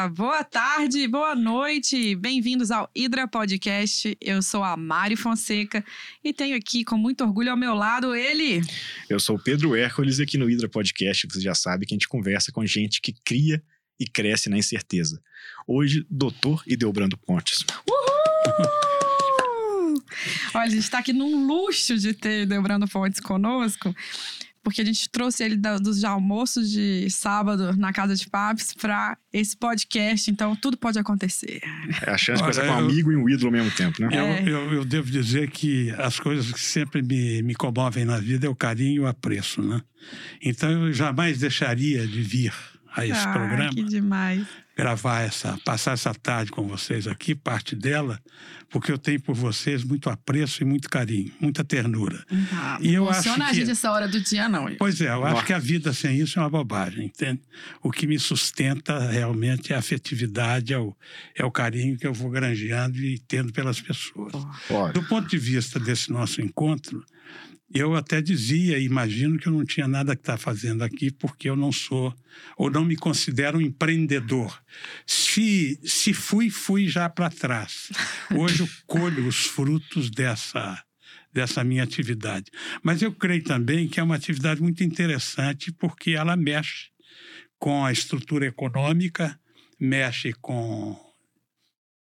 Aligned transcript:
dia, 0.00 0.08
boa 0.08 0.42
tarde, 0.42 1.06
boa 1.08 1.34
noite. 1.34 2.14
Bem-vindos 2.14 2.70
ao 2.70 2.88
Hidra 2.94 3.28
Podcast. 3.28 4.16
Eu 4.20 4.40
sou 4.40 4.62
a 4.62 4.74
Mari 4.76 5.14
Fonseca 5.14 5.84
e 6.24 6.32
tenho 6.32 6.56
aqui 6.56 6.84
com 6.84 6.96
muito 6.96 7.22
orgulho 7.22 7.50
ao 7.50 7.56
meu 7.56 7.74
lado 7.74 8.14
ele. 8.14 8.62
Eu 9.10 9.20
sou 9.20 9.36
o 9.36 9.38
Pedro 9.38 9.76
Hércules 9.76 10.18
e 10.18 10.22
aqui 10.22 10.38
no 10.38 10.48
Hidra 10.48 10.68
Podcast 10.68 11.26
você 11.30 11.40
já 11.40 11.54
sabe 11.54 11.84
que 11.84 11.92
a 11.92 11.96
gente 11.96 12.08
conversa 12.08 12.50
com 12.50 12.64
gente 12.64 13.00
que 13.00 13.12
cria 13.24 13.62
e 13.98 14.06
cresce 14.06 14.48
na 14.48 14.56
incerteza. 14.56 15.20
Hoje, 15.66 16.06
doutor 16.08 16.62
Ideobrando 16.66 17.18
Pontes. 17.18 17.64
Uhul! 17.86 18.10
Olha, 20.54 20.64
a 20.64 20.68
gente 20.68 20.78
está 20.78 21.00
aqui 21.00 21.12
num 21.12 21.46
luxo 21.46 21.98
de 21.98 22.14
ter 22.14 22.44
Ideobrando 22.44 22.88
Pontes 22.88 23.20
conosco 23.20 23.94
porque 24.62 24.80
a 24.80 24.84
gente 24.84 25.08
trouxe 25.08 25.42
ele 25.42 25.56
dos 25.56 26.04
almoços 26.04 26.70
de 26.70 27.08
sábado 27.10 27.76
na 27.76 27.92
Casa 27.92 28.14
de 28.14 28.28
Papos 28.28 28.74
para 28.74 29.16
esse 29.32 29.56
podcast, 29.56 30.30
então 30.30 30.54
tudo 30.54 30.76
pode 30.76 30.98
acontecer. 30.98 31.60
É 32.06 32.10
a 32.10 32.18
chance 32.18 32.36
de 32.36 32.48
conversar 32.48 32.66
com 32.66 32.72
um 32.72 32.78
amigo 32.78 33.12
e 33.12 33.16
um 33.16 33.28
ídolo 33.28 33.46
ao 33.46 33.52
mesmo 33.52 33.70
tempo, 33.70 34.02
né? 34.02 34.08
É. 34.12 34.42
Eu, 34.42 34.46
eu, 34.46 34.74
eu, 34.74 34.84
devo 34.84 35.10
dizer 35.10 35.50
que 35.50 35.90
as 35.92 36.18
coisas 36.20 36.52
que 36.52 36.60
sempre 36.60 37.02
me, 37.02 37.42
me 37.42 37.54
comovem 37.54 38.04
na 38.04 38.18
vida 38.18 38.46
é 38.46 38.50
o 38.50 38.54
carinho 38.54 38.94
e 38.94 39.00
o 39.00 39.06
apreço, 39.06 39.62
né? 39.62 39.80
Então 40.42 40.86
eu 40.86 40.92
jamais 40.92 41.38
deixaria 41.38 42.06
de 42.06 42.22
vir 42.22 42.52
a 42.94 43.06
esse 43.06 43.20
ah, 43.20 43.32
programa. 43.32 43.70
Que 43.70 43.84
demais 43.84 44.46
gravar 44.80 45.20
essa, 45.20 45.58
passar 45.62 45.92
essa 45.92 46.14
tarde 46.14 46.50
com 46.50 46.66
vocês 46.66 47.06
aqui, 47.06 47.34
parte 47.34 47.76
dela, 47.76 48.18
porque 48.70 48.90
eu 48.90 48.96
tenho 48.96 49.20
por 49.20 49.34
vocês 49.34 49.84
muito 49.84 50.08
apreço 50.08 50.62
e 50.62 50.64
muito 50.64 50.88
carinho, 50.88 51.30
muita 51.38 51.62
ternura. 51.62 52.24
Ah, 52.50 52.78
e 52.80 52.94
eu 52.94 53.06
acho 53.10 53.34
que 53.34 53.42
a 53.42 53.52
gente 53.52 53.70
essa 53.70 53.92
hora 53.92 54.08
do 54.08 54.18
dia 54.18 54.48
não. 54.48 54.74
Pois 54.78 54.98
é, 55.02 55.08
eu 55.08 55.26
acho 55.26 55.44
que 55.44 55.52
a 55.52 55.58
vida 55.58 55.92
sem 55.92 56.18
isso 56.18 56.38
é 56.38 56.42
uma 56.42 56.48
bobagem, 56.48 57.04
entende? 57.04 57.42
O 57.82 57.90
que 57.90 58.06
me 58.06 58.18
sustenta 58.18 58.98
realmente 59.10 59.70
é 59.74 59.76
a 59.76 59.80
afetividade, 59.80 60.72
é 60.72 60.78
o, 60.78 60.96
é 61.36 61.44
o 61.44 61.50
carinho 61.50 61.98
que 61.98 62.06
eu 62.06 62.14
vou 62.14 62.30
granjeando 62.30 62.96
e 63.00 63.18
tendo 63.18 63.52
pelas 63.52 63.82
pessoas. 63.82 64.32
Do 64.94 65.02
ponto 65.02 65.28
de 65.28 65.36
vista 65.36 65.78
desse 65.78 66.10
nosso 66.10 66.40
encontro, 66.40 67.04
eu 67.72 67.94
até 67.94 68.20
dizia, 68.20 68.78
imagino 68.78 69.38
que 69.38 69.46
eu 69.46 69.52
não 69.52 69.64
tinha 69.64 69.86
nada 69.86 70.16
que 70.16 70.22
estar 70.22 70.32
tá 70.32 70.38
fazendo 70.38 70.82
aqui 70.82 71.10
porque 71.10 71.48
eu 71.48 71.54
não 71.54 71.70
sou 71.70 72.14
ou 72.56 72.68
não 72.68 72.84
me 72.84 72.96
considero 72.96 73.58
um 73.58 73.60
empreendedor. 73.60 74.60
Se, 75.06 75.78
se 75.84 76.12
fui, 76.12 76.50
fui 76.50 76.88
já 76.88 77.08
para 77.08 77.30
trás. 77.30 77.90
Hoje 78.34 78.60
eu 78.60 78.68
colho 78.86 79.26
os 79.26 79.46
frutos 79.46 80.10
dessa, 80.10 80.82
dessa 81.32 81.62
minha 81.62 81.84
atividade. 81.84 82.50
Mas 82.82 83.02
eu 83.02 83.12
creio 83.12 83.44
também 83.44 83.86
que 83.88 84.00
é 84.00 84.02
uma 84.02 84.16
atividade 84.16 84.60
muito 84.60 84.82
interessante 84.82 85.70
porque 85.72 86.10
ela 86.10 86.36
mexe 86.36 86.88
com 87.56 87.84
a 87.84 87.92
estrutura 87.92 88.46
econômica, 88.46 89.38
mexe 89.78 90.32
com 90.40 91.09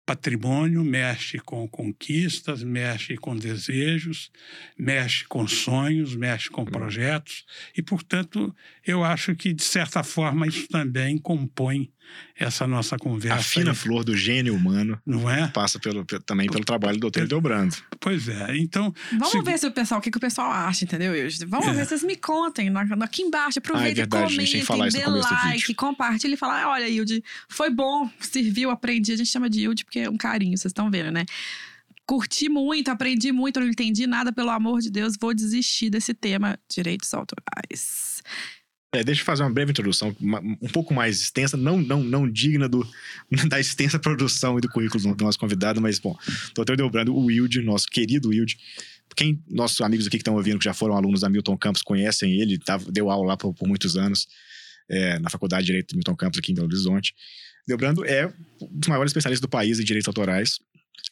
patrimônio, 0.05 0.83
mexe 0.83 1.39
com 1.39 1.67
conquistas, 1.67 2.61
mexe 2.63 3.17
com 3.17 3.35
desejos, 3.35 4.31
mexe 4.77 5.25
com 5.25 5.47
sonhos, 5.47 6.15
mexe 6.15 6.49
com 6.49 6.63
projetos. 6.63 7.43
E, 7.75 7.81
portanto, 7.81 8.55
eu 8.85 9.03
acho 9.03 9.35
que, 9.35 9.51
de 9.51 9.63
certa 9.63 10.03
forma, 10.03 10.47
isso 10.47 10.67
também 10.67 11.17
compõe 11.17 11.91
essa 12.37 12.67
nossa 12.67 12.97
conversa. 12.97 13.39
A 13.39 13.43
fina 13.43 13.71
aí. 13.71 13.75
flor 13.75 14.03
do 14.03 14.15
gênio 14.15 14.53
humano 14.53 14.99
não 15.05 15.29
é? 15.29 15.47
passa 15.47 15.79
pelo, 15.79 16.03
também 16.25 16.49
pelo 16.49 16.65
trabalho 16.65 16.97
do 16.97 17.01
doutor 17.01 17.27
Delbrando. 17.27 17.75
Pois 17.99 18.27
é, 18.27 18.57
então... 18.57 18.93
Vamos 19.11 19.31
se... 19.31 19.41
ver 19.41 19.57
se 19.57 19.67
o 19.67 19.71
pessoal, 19.71 19.99
o 19.99 20.03
que, 20.03 20.11
que 20.11 20.17
o 20.17 20.21
pessoal 20.21 20.51
acha, 20.51 20.83
entendeu? 20.83 21.13
Vamos 21.47 21.67
é. 21.67 21.73
ver, 21.73 21.85
vocês 21.85 22.03
me 22.03 22.15
contem 22.15 22.69
aqui 23.01 23.21
embaixo, 23.21 23.59
aproveita 23.59 23.87
ah, 23.87 23.91
é 23.91 23.95
verdade, 23.95 24.57
e 24.57 24.65
comentem, 24.65 25.01
dê 25.01 25.07
like, 25.07 25.73
compartilhe 25.73 26.33
e 26.33 26.37
fala, 26.37 26.69
olha, 26.69 26.89
Hilde, 26.89 27.23
foi 27.47 27.69
bom, 27.69 28.09
serviu, 28.19 28.69
aprendi, 28.69 29.13
a 29.13 29.17
gente 29.17 29.29
chama 29.29 29.49
de 29.49 29.61
Hilde 29.61 29.85
porque 29.85 29.99
é 29.99 30.09
um 30.09 30.17
carinho, 30.17 30.57
vocês 30.57 30.71
estão 30.71 30.91
vendo, 30.91 31.11
né? 31.11 31.25
Curti 32.05 32.49
muito, 32.49 32.89
aprendi 32.89 33.31
muito, 33.31 33.59
não 33.59 33.67
entendi 33.67 34.05
nada, 34.05 34.31
pelo 34.31 34.51
amor 34.51 34.79
de 34.79 34.91
Deus, 34.91 35.15
vou 35.19 35.33
desistir 35.33 35.89
desse 35.89 36.13
tema, 36.13 36.59
direitos 36.69 37.11
autorais. 37.13 38.21
É, 38.95 39.03
deixa 39.03 39.21
eu 39.21 39.25
fazer 39.25 39.43
uma 39.43 39.49
breve 39.49 39.71
introdução, 39.71 40.15
uma, 40.19 40.39
um 40.39 40.69
pouco 40.71 40.93
mais 40.93 41.19
extensa, 41.19 41.57
não, 41.57 41.77
não, 41.77 42.01
não 42.01 42.29
digna 42.29 42.69
do, 42.69 42.87
da 43.49 43.59
extensa 43.59 43.99
produção 43.99 44.57
e 44.57 44.61
do 44.61 44.69
currículo 44.69 45.15
do 45.15 45.23
nosso 45.23 45.37
convidado, 45.37 45.81
mas, 45.81 45.99
bom, 45.99 46.17
doutor 46.53 46.77
Delbrando, 46.77 47.13
o 47.13 47.25
Wilde, 47.25 47.61
nosso 47.61 47.87
querido 47.87 48.29
Wilde, 48.29 48.57
quem 49.15 49.43
nossos 49.49 49.81
amigos 49.81 50.07
aqui 50.07 50.17
que 50.17 50.21
estão 50.21 50.35
ouvindo, 50.35 50.59
que 50.59 50.65
já 50.65 50.73
foram 50.73 50.95
alunos 50.95 51.21
da 51.21 51.29
Milton 51.29 51.57
Campos, 51.57 51.81
conhecem 51.81 52.39
ele, 52.39 52.57
tá, 52.57 52.77
deu 52.89 53.09
aula 53.09 53.27
lá 53.27 53.37
por, 53.37 53.53
por 53.53 53.67
muitos 53.67 53.97
anos, 53.97 54.27
é, 54.89 55.19
na 55.19 55.29
Faculdade 55.29 55.63
de 55.63 55.67
Direito 55.67 55.89
do 55.91 55.97
Milton 55.97 56.15
Campos, 56.15 56.39
aqui 56.39 56.51
em 56.51 56.55
Belo 56.55 56.67
Horizonte. 56.67 57.13
Delbrando 57.67 58.05
é 58.05 58.27
um 58.61 58.79
dos 58.79 58.87
maiores 58.87 59.09
especialistas 59.09 59.41
do 59.41 59.49
país 59.49 59.79
em 59.79 59.83
direitos 59.83 60.07
autorais, 60.07 60.59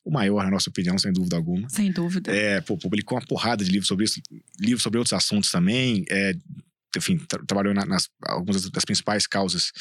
o 0.06 0.12
maior, 0.12 0.44
na 0.44 0.52
nossa 0.52 0.70
opinião, 0.70 0.98
sem 0.98 1.12
dúvida 1.12 1.36
alguma. 1.36 1.70
Sem 1.70 1.92
dúvida. 1.92 2.32
É, 2.32 2.62
pô, 2.62 2.78
publicou 2.78 3.18
uma 3.18 3.26
porrada 3.26 3.64
de 3.64 3.72
livros 3.72 3.88
sobre 3.88 4.06
isso, 4.06 4.22
livros 4.60 4.84
sobre 4.84 5.00
outros 5.00 5.14
assuntos 5.14 5.50
também, 5.50 6.06
é, 6.10 6.34
enfim, 6.98 7.18
tra 7.18 7.44
trabalhou 7.46 7.74
na, 7.74 7.86
nas 7.86 8.10
algumas 8.26 8.70
das 8.70 8.86
principais 8.86 9.28
causas 9.28 9.72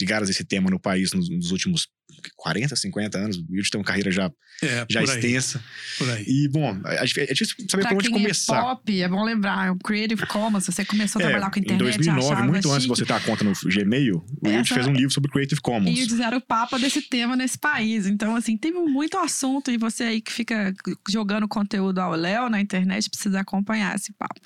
ligadas 0.00 0.28
a 0.28 0.32
esse 0.32 0.44
tema 0.44 0.70
no 0.70 0.78
país 0.78 1.12
nos, 1.12 1.28
nos 1.28 1.50
últimos 1.50 1.88
40, 2.36 2.74
50 2.74 3.18
anos. 3.18 3.36
O 3.36 3.44
Wilde 3.50 3.70
tem 3.70 3.78
uma 3.78 3.84
carreira 3.84 4.10
já, 4.10 4.30
é, 4.62 4.86
já 4.88 5.02
extensa. 5.02 5.62
Por 5.98 6.08
aí. 6.08 6.24
E, 6.26 6.48
bom, 6.48 6.80
é 6.84 7.04
difícil 7.04 7.56
saber 7.68 7.82
pra 7.82 7.90
por 7.90 7.98
onde 7.98 8.10
começar. 8.10 8.58
É 8.58 8.60
pop, 8.60 9.02
é 9.02 9.08
bom 9.08 9.24
lembrar, 9.24 9.72
o 9.72 9.78
Creative 9.78 10.26
Commons, 10.26 10.66
você 10.66 10.84
começou 10.84 11.20
a 11.20 11.24
é, 11.24 11.28
trabalhar 11.28 11.50
com 11.50 11.58
internet. 11.58 11.82
Em 11.82 12.04
2009, 12.12 12.42
muito 12.42 12.62
chique. 12.62 12.68
antes 12.70 12.82
de 12.82 12.88
você 12.88 13.04
ter 13.04 13.12
a 13.12 13.20
conta 13.20 13.44
no 13.44 13.52
Gmail, 13.52 14.24
o 14.42 14.48
Wilde 14.48 14.72
fez 14.72 14.86
um 14.86 14.92
livro 14.92 15.12
sobre 15.12 15.30
Creative 15.30 15.60
Commons. 15.60 15.98
E 15.98 16.22
era 16.22 16.36
o 16.36 16.40
papa 16.40 16.78
desse 16.78 17.02
tema 17.02 17.36
nesse 17.36 17.58
país. 17.58 18.06
Então, 18.06 18.36
assim, 18.36 18.56
teve 18.56 18.78
muito 18.78 19.18
assunto 19.18 19.70
e 19.70 19.76
você 19.76 20.04
aí 20.04 20.20
que 20.20 20.32
fica 20.32 20.74
jogando 21.08 21.48
conteúdo 21.48 21.98
ao 21.98 22.12
Léo 22.12 22.48
na 22.48 22.60
internet 22.60 23.10
precisa 23.10 23.40
acompanhar 23.40 23.94
esse 23.94 24.12
papo. 24.12 24.40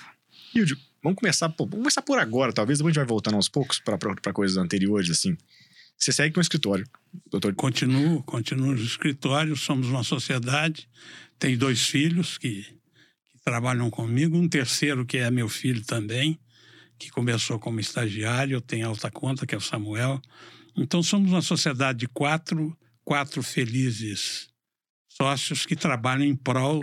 Wilde, 0.55 0.77
Vamos 1.03 1.19
começar, 1.19 1.49
por, 1.49 1.65
vamos 1.65 1.79
começar 1.83 2.01
por 2.01 2.17
agora, 2.17 2.53
talvez 2.53 2.79
depois 2.79 2.91
a 2.91 2.93
gente 2.93 3.05
vai 3.05 3.09
voltando 3.09 3.35
aos 3.35 3.49
poucos 3.49 3.77
para 3.79 4.33
coisas 4.33 4.55
anteriores, 4.55 5.09
assim. 5.09 5.35
Você 5.97 6.13
segue 6.13 6.33
com 6.33 6.39
o 6.39 6.41
escritório, 6.41 6.87
doutor? 7.29 7.53
Continuo, 7.55 8.23
continuo 8.23 8.71
no 8.71 8.81
escritório, 8.81 9.55
somos 9.55 9.87
uma 9.89 10.03
sociedade, 10.03 10.87
tenho 11.37 11.57
dois 11.57 11.85
filhos 11.85 12.37
que, 12.37 12.63
que 12.63 13.43
trabalham 13.43 13.89
comigo, 13.89 14.37
um 14.37 14.47
terceiro 14.47 15.05
que 15.05 15.17
é 15.17 15.29
meu 15.29 15.49
filho 15.49 15.83
também, 15.83 16.39
que 16.97 17.09
começou 17.11 17.59
como 17.59 17.81
estagiário, 17.81 18.61
tenho 18.61 18.87
alta 18.87 19.11
conta, 19.11 19.45
que 19.45 19.53
é 19.53 19.57
o 19.57 19.61
Samuel. 19.61 20.21
Então 20.75 21.03
somos 21.03 21.31
uma 21.31 21.41
sociedade 21.41 21.99
de 21.99 22.07
quatro, 22.07 22.75
quatro 23.03 23.43
felizes 23.43 24.49
sócios 25.09 25.65
que 25.65 25.75
trabalham 25.75 26.25
em 26.25 26.35
prol 26.35 26.81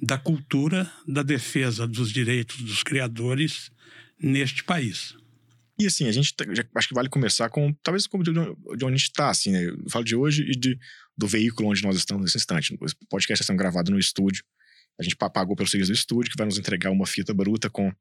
da 0.00 0.18
cultura 0.18 0.90
da 1.06 1.22
defesa 1.22 1.86
dos 1.86 2.12
direitos 2.12 2.60
dos 2.62 2.82
criadores 2.82 3.70
neste 4.18 4.64
país. 4.64 5.14
E 5.78 5.86
assim, 5.86 6.06
a 6.06 6.12
gente 6.12 6.34
tá, 6.34 6.44
acho 6.74 6.88
que 6.88 6.94
vale 6.94 7.08
começar 7.08 7.50
com 7.50 7.72
talvez 7.82 8.04
de 8.04 8.30
onde 8.30 8.84
a 8.84 8.90
gente 8.90 9.02
está, 9.02 9.28
assim, 9.28 9.52
né? 9.52 9.64
Eu 9.64 9.90
falo 9.90 10.04
de 10.04 10.16
hoje 10.16 10.42
e 10.42 10.52
de, 10.52 10.78
do 11.16 11.26
veículo 11.26 11.68
onde 11.68 11.82
nós 11.82 11.96
estamos 11.96 12.22
nesse 12.22 12.38
instante. 12.38 12.74
O 12.74 13.06
podcast 13.10 13.42
está 13.42 13.44
sendo 13.44 13.58
gravado 13.58 13.90
no 13.90 13.98
estúdio. 13.98 14.42
A 14.98 15.02
gente 15.02 15.16
pagou 15.16 15.54
pelo 15.54 15.68
serviço 15.68 15.92
do 15.92 15.94
estúdio, 15.94 16.30
que 16.30 16.38
vai 16.38 16.46
nos 16.46 16.58
entregar 16.58 16.90
uma 16.90 17.06
fita 17.06 17.34
bruta 17.34 17.68
com 17.68 17.92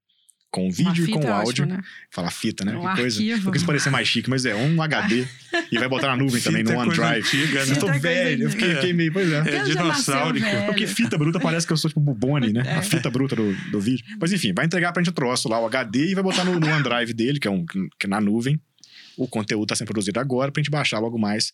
com 0.51 0.71
vídeo 0.71 1.05
e 1.05 1.11
com 1.11 1.27
áudio. 1.27 1.49
Ótimo, 1.49 1.67
né? 1.67 1.81
Falar 2.09 2.31
fita, 2.31 2.63
né? 2.63 2.77
Um 2.77 2.81
que 2.81 3.01
coisa. 3.01 3.19
Arquivo. 3.19 3.43
Porque 3.43 3.57
isso 3.57 3.65
parecer 3.65 3.89
mais 3.89 4.07
chique, 4.07 4.29
mas 4.29 4.45
é 4.45 4.55
um 4.55 4.79
HD. 4.81 5.27
e 5.71 5.77
vai 5.77 5.89
botar 5.89 6.07
na 6.07 6.15
nuvem 6.15 6.41
também, 6.41 6.63
no 6.63 6.77
OneDrive. 6.77 7.19
Antiga, 7.19 7.65
né? 7.65 7.71
Eu 7.73 7.79
tô 7.79 7.87
velho, 7.99 8.43
eu 8.43 8.49
fiquei, 8.49 8.75
fiquei, 8.75 8.93
meio. 8.93 9.11
Pois 9.11 9.29
é. 9.29 9.39
É 9.39 9.63
dinossauro. 9.63 10.39
Porque 10.65 10.87
fita 10.87 11.17
bruta 11.17 11.39
parece 11.39 11.67
que 11.67 11.73
eu 11.73 11.77
sou 11.77 11.89
tipo 11.89 11.99
Bubone, 11.99 12.53
né? 12.53 12.63
É. 12.65 12.75
A 12.75 12.81
fita 12.81 13.09
bruta 13.09 13.35
do, 13.35 13.53
do 13.69 13.81
vídeo. 13.81 14.05
Mas 14.19 14.31
enfim, 14.31 14.53
vai 14.55 14.65
entregar 14.65 14.93
pra 14.93 15.03
gente 15.03 15.11
o 15.11 15.13
troço 15.13 15.49
lá, 15.49 15.59
o 15.59 15.65
HD, 15.65 16.11
e 16.11 16.15
vai 16.15 16.23
botar 16.23 16.45
no, 16.45 16.57
no 16.59 16.67
OneDrive 16.67 17.13
dele, 17.13 17.39
que 17.39 17.47
é 17.47 17.51
um 17.51 17.65
que 17.65 18.05
é 18.05 18.07
na 18.07 18.21
nuvem. 18.21 18.59
O 19.17 19.27
conteúdo 19.27 19.67
tá 19.67 19.75
sendo 19.75 19.87
produzido 19.87 20.19
agora 20.19 20.51
pra 20.51 20.61
gente 20.61 20.71
baixar 20.71 20.99
logo 20.99 21.17
mais 21.17 21.53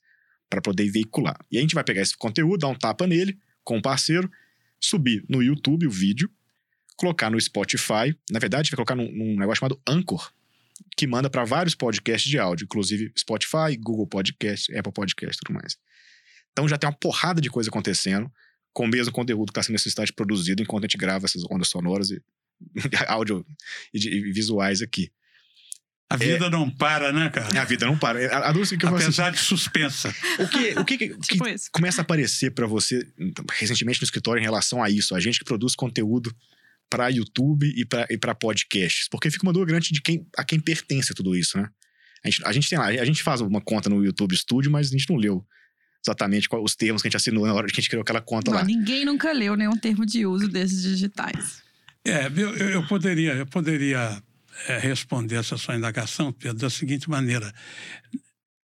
para 0.49 0.61
poder 0.61 0.89
veicular. 0.91 1.37
E 1.51 1.57
a 1.57 1.61
gente 1.61 1.73
vai 1.73 1.83
pegar 1.83 2.01
esse 2.01 2.15
conteúdo, 2.15 2.59
dar 2.59 2.67
um 2.67 2.75
tapa 2.75 3.07
nele 3.07 3.37
com 3.63 3.77
um 3.77 3.81
parceiro, 3.81 4.29
subir 4.79 5.23
no 5.29 5.41
YouTube 5.41 5.87
o 5.87 5.91
vídeo 5.91 6.29
colocar 6.95 7.29
no 7.29 7.39
Spotify. 7.39 8.15
Na 8.29 8.39
verdade, 8.39 8.69
vai 8.69 8.75
colocar 8.75 8.95
num, 8.95 9.11
num 9.11 9.37
negócio 9.37 9.59
chamado 9.59 9.81
Anchor, 9.87 10.31
que 10.95 11.07
manda 11.07 11.29
para 11.29 11.43
vários 11.43 11.75
podcasts 11.75 12.29
de 12.29 12.37
áudio, 12.37 12.65
inclusive 12.65 13.11
Spotify, 13.17 13.77
Google 13.79 14.07
Podcast, 14.07 14.75
Apple 14.75 14.93
Podcast 14.93 15.35
e 15.35 15.39
tudo 15.45 15.53
mais. 15.55 15.77
Então 16.51 16.67
já 16.67 16.77
tem 16.77 16.89
uma 16.89 16.95
porrada 16.95 17.39
de 17.41 17.49
coisa 17.49 17.69
acontecendo 17.69 18.31
com 18.73 18.85
o 18.85 18.87
mesmo 18.87 19.11
conteúdo 19.11 19.47
que 19.47 19.51
está 19.51 19.63
sendo 19.63 19.73
necessidade 19.73 20.13
produzido 20.13 20.61
enquanto 20.61 20.85
a 20.85 20.87
gente 20.87 20.97
grava 20.97 21.25
essas 21.25 21.43
ondas 21.49 21.67
sonoras 21.67 22.09
e 22.11 22.21
áudio 23.07 23.45
e, 23.93 23.99
e 23.99 24.31
visuais 24.31 24.81
aqui. 24.81 25.11
A 26.09 26.17
vida 26.17 26.47
é, 26.47 26.49
não 26.49 26.69
para, 26.69 27.13
né, 27.13 27.29
cara? 27.29 27.61
A 27.61 27.63
vida 27.63 27.85
não 27.85 27.97
para. 27.97 28.19
A, 28.35 28.49
a 28.49 28.53
que 28.53 28.85
Apesar 28.85 29.29
assim, 29.29 29.37
de 29.37 29.43
suspensa. 29.43 30.13
O 30.39 30.47
que, 30.47 30.79
o 30.79 30.83
que, 30.83 30.97
que, 30.97 31.07
tipo 31.19 31.45
que 31.45 31.71
começa 31.71 32.01
a 32.01 32.03
aparecer 32.03 32.51
para 32.51 32.67
você 32.67 33.07
recentemente 33.53 34.01
no 34.01 34.03
escritório 34.03 34.41
em 34.41 34.43
relação 34.43 34.83
a 34.83 34.89
isso? 34.89 35.15
A 35.15 35.21
gente 35.21 35.39
que 35.39 35.45
produz 35.45 35.73
conteúdo 35.73 36.35
para 36.91 37.07
YouTube 37.07 37.73
e 37.75 38.17
para 38.17 38.35
podcasts? 38.35 39.07
Porque 39.09 39.31
fica 39.31 39.43
uma 39.43 39.53
dúvida 39.53 39.71
grande 39.71 39.93
de 39.93 40.01
quem, 40.01 40.27
a 40.37 40.43
quem 40.43 40.59
pertence 40.59 41.13
tudo 41.13 41.35
isso, 41.35 41.57
né? 41.57 41.69
A 42.23 42.29
gente, 42.29 42.45
a 42.45 42.51
gente 42.51 42.69
tem 42.69 42.77
lá, 42.77 42.87
a 42.87 43.05
gente 43.05 43.23
faz 43.23 43.41
uma 43.41 43.61
conta 43.61 43.89
no 43.89 44.03
YouTube 44.03 44.35
Studio, 44.35 44.69
mas 44.69 44.89
a 44.89 44.91
gente 44.91 45.09
não 45.09 45.15
leu 45.17 45.43
exatamente 46.05 46.49
qual, 46.49 46.63
os 46.63 46.75
termos 46.75 47.01
que 47.01 47.07
a 47.07 47.09
gente 47.09 47.17
assinou 47.17 47.47
na 47.47 47.53
hora 47.53 47.67
que 47.67 47.73
a 47.73 47.75
gente 47.81 47.89
criou 47.89 48.01
aquela 48.01 48.21
conta 48.21 48.51
não, 48.51 48.57
lá. 48.57 48.63
Ninguém 48.63 49.05
nunca 49.05 49.31
leu 49.31 49.55
nenhum 49.55 49.77
termo 49.77 50.05
de 50.05 50.25
uso 50.25 50.47
desses 50.47 50.83
digitais. 50.83 51.63
É, 52.03 52.27
eu, 52.27 52.55
eu 52.55 52.87
poderia, 52.87 53.33
eu 53.33 53.45
poderia 53.45 54.21
é, 54.67 54.77
responder 54.77 55.35
essa 55.35 55.57
sua 55.57 55.75
indagação, 55.75 56.31
Pedro, 56.31 56.57
da 56.57 56.69
seguinte 56.69 57.09
maneira. 57.09 57.53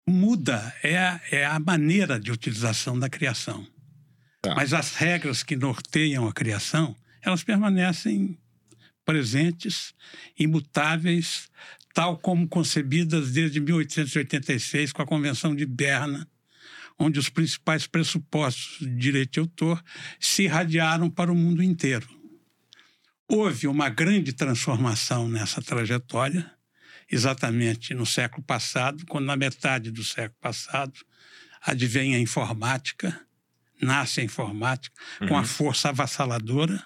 Muda 0.09 0.75
é 0.83 0.97
a, 0.97 1.21
é 1.31 1.45
a 1.45 1.59
maneira 1.59 2.19
de 2.19 2.33
utilização 2.33 2.99
da 2.99 3.09
criação. 3.09 3.67
Tá. 4.41 4.55
Mas 4.55 4.73
as 4.73 4.95
regras 4.95 5.43
que 5.43 5.57
norteiam 5.57 6.27
a 6.27 6.33
criação, 6.33 6.95
elas 7.25 7.43
permanecem 7.43 8.39
presentes, 9.05 9.95
imutáveis, 10.39 11.49
tal 11.93 12.19
como 12.19 12.49
concebidas 12.49 13.33
desde 13.33 13.61
1886 13.61 14.93
com 14.93 15.03
a 15.03 15.07
Convenção 15.07 15.55
de 15.55 15.65
Berna, 15.65 16.29
onde 16.99 17.19
os 17.19 17.29
principais 17.29 17.87
pressupostos 17.87 18.79
de 18.81 18.97
direito 18.97 19.33
de 19.33 19.41
autor 19.41 19.83
se 20.19 20.45
irradiaram 20.45 21.11
para 21.11 21.33
o 21.33 21.35
mundo 21.35 21.63
inteiro. 21.63 22.09
Houve 23.29 23.67
uma 23.67 23.89
grande 23.89 24.33
transformação 24.33 25.29
nessa 25.29 25.63
trajetória, 25.63 26.51
exatamente 27.11 27.95
no 27.95 28.05
século 28.05 28.43
passado, 28.43 29.05
quando, 29.07 29.27
na 29.27 29.37
metade 29.37 29.91
do 29.91 30.05
século 30.05 30.39
passado, 30.41 30.93
advém 31.63 32.15
a 32.15 32.21
informática, 32.21 33.19
nasce 33.81 34.21
a 34.21 34.25
informática 34.25 34.95
uhum. 35.21 35.29
com 35.29 35.37
a 35.37 35.41
uhum. 35.41 35.45
força 35.45 35.89
avassaladora, 35.89 36.85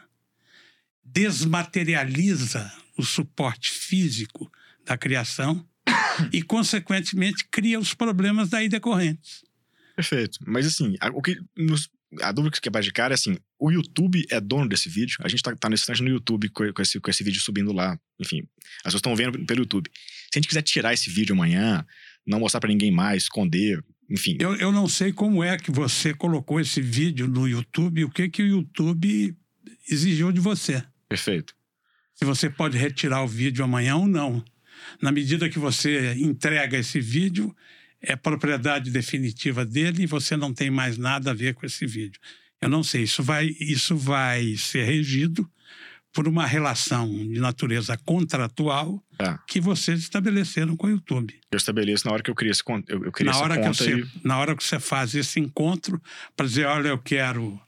desmaterializa 1.12 2.70
o 2.96 3.02
suporte 3.02 3.70
físico 3.70 4.50
da 4.84 4.96
criação 4.96 5.66
e, 6.32 6.42
consequentemente, 6.42 7.46
cria 7.50 7.78
os 7.78 7.94
problemas 7.94 8.48
daí 8.48 8.68
decorrentes. 8.68 9.44
Perfeito. 9.94 10.38
Mas 10.46 10.66
assim, 10.66 10.96
a, 11.00 11.08
o 11.08 11.20
que 11.20 11.36
nos, 11.56 11.90
a 12.22 12.32
dúvida 12.32 12.54
que 12.54 12.60
quebra 12.60 12.82
de 12.82 12.92
cara 12.92 13.14
é 13.14 13.16
assim: 13.16 13.36
o 13.58 13.70
YouTube 13.70 14.24
é 14.30 14.40
dono 14.40 14.68
desse 14.68 14.88
vídeo? 14.88 15.18
A 15.22 15.28
gente 15.28 15.42
tá, 15.42 15.54
tá 15.56 15.68
nesse 15.68 15.82
instante 15.82 16.02
no 16.02 16.08
YouTube 16.08 16.48
com, 16.50 16.72
com, 16.72 16.82
esse, 16.82 17.00
com 17.00 17.10
esse 17.10 17.24
vídeo 17.24 17.40
subindo 17.40 17.72
lá. 17.72 17.98
Enfim, 18.18 18.42
as 18.78 18.84
pessoas 18.84 19.00
estão 19.00 19.16
vendo 19.16 19.44
pelo 19.44 19.60
YouTube. 19.60 19.90
Se 20.32 20.38
a 20.38 20.38
gente 20.38 20.48
quiser 20.48 20.62
tirar 20.62 20.92
esse 20.92 21.10
vídeo 21.10 21.34
amanhã, 21.34 21.84
não 22.26 22.40
mostrar 22.40 22.60
para 22.60 22.68
ninguém 22.68 22.90
mais, 22.90 23.24
esconder, 23.24 23.82
enfim. 24.08 24.36
Eu, 24.38 24.54
eu 24.56 24.70
não 24.70 24.88
sei 24.88 25.12
como 25.12 25.42
é 25.42 25.56
que 25.56 25.70
você 25.70 26.14
colocou 26.14 26.60
esse 26.60 26.80
vídeo 26.80 27.26
no 27.26 27.48
YouTube, 27.48 28.04
o 28.04 28.10
que 28.10 28.28
que 28.28 28.42
o 28.42 28.46
YouTube 28.46 29.36
exigiu 29.90 30.30
de 30.30 30.40
você. 30.40 30.82
Perfeito. 31.08 31.54
Se 32.14 32.24
você 32.24 32.50
pode 32.50 32.76
retirar 32.76 33.22
o 33.22 33.28
vídeo 33.28 33.64
amanhã 33.64 33.96
ou 33.96 34.06
não. 34.06 34.44
Na 35.00 35.10
medida 35.10 35.48
que 35.48 35.58
você 35.58 36.14
entrega 36.14 36.76
esse 36.76 37.00
vídeo, 37.00 37.54
é 38.00 38.14
propriedade 38.16 38.90
definitiva 38.90 39.64
dele 39.64 40.02
e 40.02 40.06
você 40.06 40.36
não 40.36 40.52
tem 40.52 40.70
mais 40.70 40.98
nada 40.98 41.30
a 41.30 41.34
ver 41.34 41.54
com 41.54 41.66
esse 41.66 41.86
vídeo. 41.86 42.20
Eu 42.60 42.68
não 42.68 42.82
sei, 42.82 43.02
isso 43.02 43.22
vai, 43.22 43.54
isso 43.60 43.96
vai 43.96 44.56
ser 44.56 44.84
regido 44.84 45.48
por 46.12 46.26
uma 46.26 46.46
relação 46.46 47.08
de 47.08 47.38
natureza 47.38 47.96
contratual 47.96 49.02
é. 49.18 49.38
que 49.46 49.60
vocês 49.60 50.00
estabeleceram 50.00 50.76
com 50.76 50.86
o 50.86 50.90
YouTube. 50.90 51.38
Eu 51.50 51.56
estabeleço 51.56 52.06
na 52.06 52.12
hora 52.12 52.22
que 52.22 52.30
eu 52.30 52.34
criei 52.34 52.50
esse 52.50 52.62
eu, 52.88 53.04
eu 53.04 53.24
na 53.24 53.36
hora 53.38 53.60
que 53.60 53.68
você, 53.68 54.00
e... 54.00 54.06
Na 54.24 54.38
hora 54.38 54.56
que 54.56 54.64
você 54.64 54.80
faz 54.80 55.14
esse 55.14 55.38
encontro 55.38 56.02
para 56.36 56.46
dizer, 56.46 56.66
olha, 56.66 56.88
eu 56.88 56.98
quero, 56.98 57.60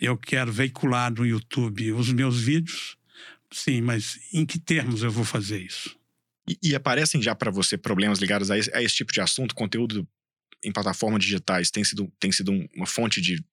eu 0.00 0.16
quero 0.16 0.52
veicular 0.52 1.12
no 1.12 1.26
YouTube 1.26 1.92
os 1.92 2.12
meus 2.12 2.40
vídeos, 2.40 2.96
sim, 3.50 3.80
mas 3.80 4.18
em 4.32 4.44
que 4.44 4.58
termos 4.58 5.02
eu 5.02 5.10
vou 5.10 5.24
fazer 5.24 5.60
isso? 5.62 5.96
E, 6.48 6.58
e 6.62 6.74
aparecem 6.74 7.20
já 7.20 7.34
para 7.34 7.50
você 7.50 7.76
problemas 7.76 8.18
ligados 8.18 8.50
a 8.50 8.58
esse, 8.58 8.72
a 8.74 8.82
esse, 8.82 8.94
tipo 8.94 9.12
de 9.12 9.20
assunto? 9.20 9.54
Conteúdo 9.54 10.06
em 10.62 10.72
plataformas 10.72 11.22
digitais 11.22 11.70
tem 11.70 11.82
sido, 11.82 12.12
tem 12.18 12.30
sido 12.30 12.52
uma 12.74 12.86
fonte 12.86 13.20
de 13.20 13.44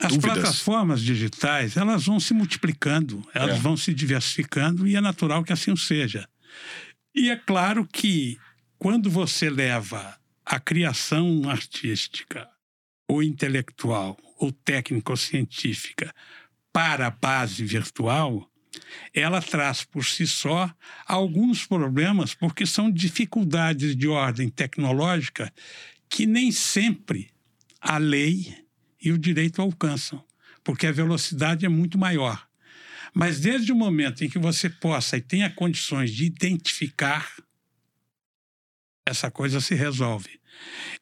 as 0.00 0.12
dúvidas? 0.12 0.38
plataformas 0.38 1.00
digitais, 1.00 1.76
elas 1.76 2.04
vão 2.04 2.18
se 2.18 2.34
multiplicando, 2.34 3.24
elas 3.32 3.56
é. 3.56 3.60
vão 3.60 3.76
se 3.76 3.94
diversificando 3.94 4.86
e 4.86 4.96
é 4.96 5.00
natural 5.00 5.44
que 5.44 5.52
assim 5.52 5.74
seja. 5.76 6.28
E 7.14 7.30
é 7.30 7.36
claro 7.36 7.86
que 7.86 8.38
quando 8.78 9.08
você 9.08 9.48
leva 9.48 10.18
a 10.44 10.58
criação 10.58 11.48
artística, 11.48 12.48
ou 13.08 13.22
intelectual, 13.22 14.18
ou 14.42 14.50
técnico-científica 14.50 16.12
para 16.72 17.06
a 17.06 17.10
base 17.10 17.64
virtual, 17.64 18.50
ela 19.14 19.40
traz 19.40 19.84
por 19.84 20.04
si 20.04 20.26
só 20.26 20.68
alguns 21.06 21.64
problemas, 21.64 22.34
porque 22.34 22.66
são 22.66 22.90
dificuldades 22.90 23.94
de 23.94 24.08
ordem 24.08 24.48
tecnológica 24.48 25.52
que 26.08 26.26
nem 26.26 26.50
sempre 26.50 27.30
a 27.80 27.98
lei 27.98 28.66
e 29.00 29.12
o 29.12 29.18
direito 29.18 29.62
alcançam, 29.62 30.24
porque 30.64 30.88
a 30.88 30.92
velocidade 30.92 31.64
é 31.64 31.68
muito 31.68 31.96
maior. 31.96 32.44
Mas 33.14 33.38
desde 33.38 33.70
o 33.70 33.76
momento 33.76 34.24
em 34.24 34.28
que 34.28 34.40
você 34.40 34.68
possa 34.68 35.16
e 35.16 35.20
tenha 35.20 35.50
condições 35.50 36.10
de 36.10 36.24
identificar, 36.24 37.30
essa 39.06 39.30
coisa 39.30 39.60
se 39.60 39.76
resolve. 39.76 40.41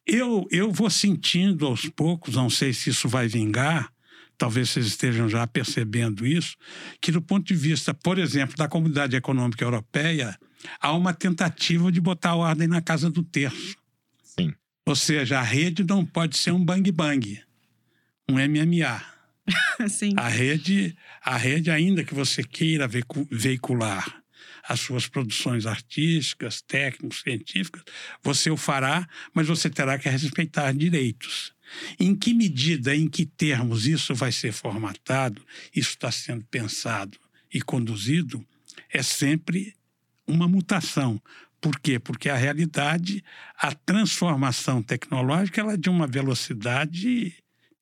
Eu, 0.05 0.47
eu 0.51 0.71
vou 0.71 0.89
sentindo 0.89 1.65
aos 1.65 1.87
poucos, 1.87 2.35
não 2.35 2.49
sei 2.49 2.73
se 2.73 2.89
isso 2.89 3.07
vai 3.07 3.27
vingar, 3.27 3.91
talvez 4.37 4.69
vocês 4.69 4.87
estejam 4.87 5.29
já 5.29 5.45
percebendo 5.45 6.25
isso, 6.25 6.55
que 6.99 7.11
do 7.11 7.21
ponto 7.21 7.45
de 7.45 7.53
vista, 7.53 7.93
por 7.93 8.17
exemplo, 8.17 8.55
da 8.55 8.67
Comunidade 8.67 9.15
Econômica 9.15 9.63
Europeia, 9.63 10.37
há 10.79 10.93
uma 10.93 11.13
tentativa 11.13 11.91
de 11.91 12.01
botar 12.01 12.35
ordem 12.35 12.67
na 12.67 12.81
casa 12.81 13.09
do 13.09 13.23
terço. 13.23 13.75
Sim. 14.23 14.53
Ou 14.85 14.95
seja, 14.95 15.39
a 15.39 15.43
rede 15.43 15.83
não 15.83 16.05
pode 16.05 16.37
ser 16.37 16.51
um 16.51 16.63
bang-bang, 16.63 17.39
um 18.27 18.35
MMA. 18.35 19.03
Sim. 19.87 20.13
A 20.17 20.27
rede, 20.27 20.95
a 21.23 21.37
rede, 21.37 21.69
ainda 21.69 22.03
que 22.03 22.13
você 22.13 22.43
queira 22.43 22.87
veicular 23.29 24.20
as 24.67 24.79
suas 24.79 25.07
produções 25.07 25.65
artísticas, 25.65 26.61
técnicas, 26.61 27.21
científicas, 27.21 27.83
você 28.21 28.49
o 28.49 28.57
fará, 28.57 29.07
mas 29.33 29.47
você 29.47 29.69
terá 29.69 29.97
que 29.97 30.09
respeitar 30.09 30.71
direitos. 30.73 31.53
Em 31.99 32.15
que 32.15 32.33
medida, 32.33 32.95
em 32.95 33.07
que 33.07 33.25
termos 33.25 33.87
isso 33.87 34.13
vai 34.13 34.31
ser 34.31 34.51
formatado, 34.51 35.41
isso 35.73 35.91
está 35.91 36.11
sendo 36.11 36.43
pensado 36.45 37.17
e 37.53 37.61
conduzido, 37.61 38.45
é 38.89 39.01
sempre 39.01 39.73
uma 40.27 40.47
mutação. 40.47 41.21
Por 41.59 41.79
quê? 41.79 41.99
Porque 41.99 42.29
a 42.29 42.35
realidade, 42.35 43.23
a 43.57 43.73
transformação 43.73 44.81
tecnológica, 44.81 45.61
ela 45.61 45.73
é 45.73 45.77
de 45.77 45.89
uma 45.89 46.07
velocidade 46.07 47.33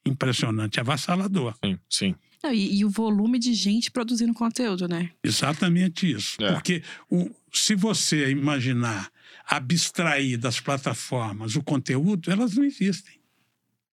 impressionante, 0.06 0.80
avassalador. 0.80 1.56
Sim, 1.64 1.80
sim. 1.90 2.16
Não, 2.44 2.54
e, 2.54 2.80
e, 2.80 2.86
o 2.86 2.90
volume 2.90 3.38
de 3.38 3.54
gente 3.54 3.92
produzindo 3.92 4.34
conteúdo, 4.34 4.88
né? 4.88 5.12
Exatamente 5.24 6.10
isso. 6.10 6.42
É. 6.42 6.54
Porque 6.54 6.82
o, 7.10 7.30
se 7.52 7.76
você 7.76 8.30
imaginar 8.30 9.12
abstrair 9.46 10.38
das 10.38 10.60
plataformas 10.60 11.56
o 11.56 11.64
conteúdo, 11.64 12.32
elas 12.32 12.56
não 12.56 12.64
existem. 12.64 13.20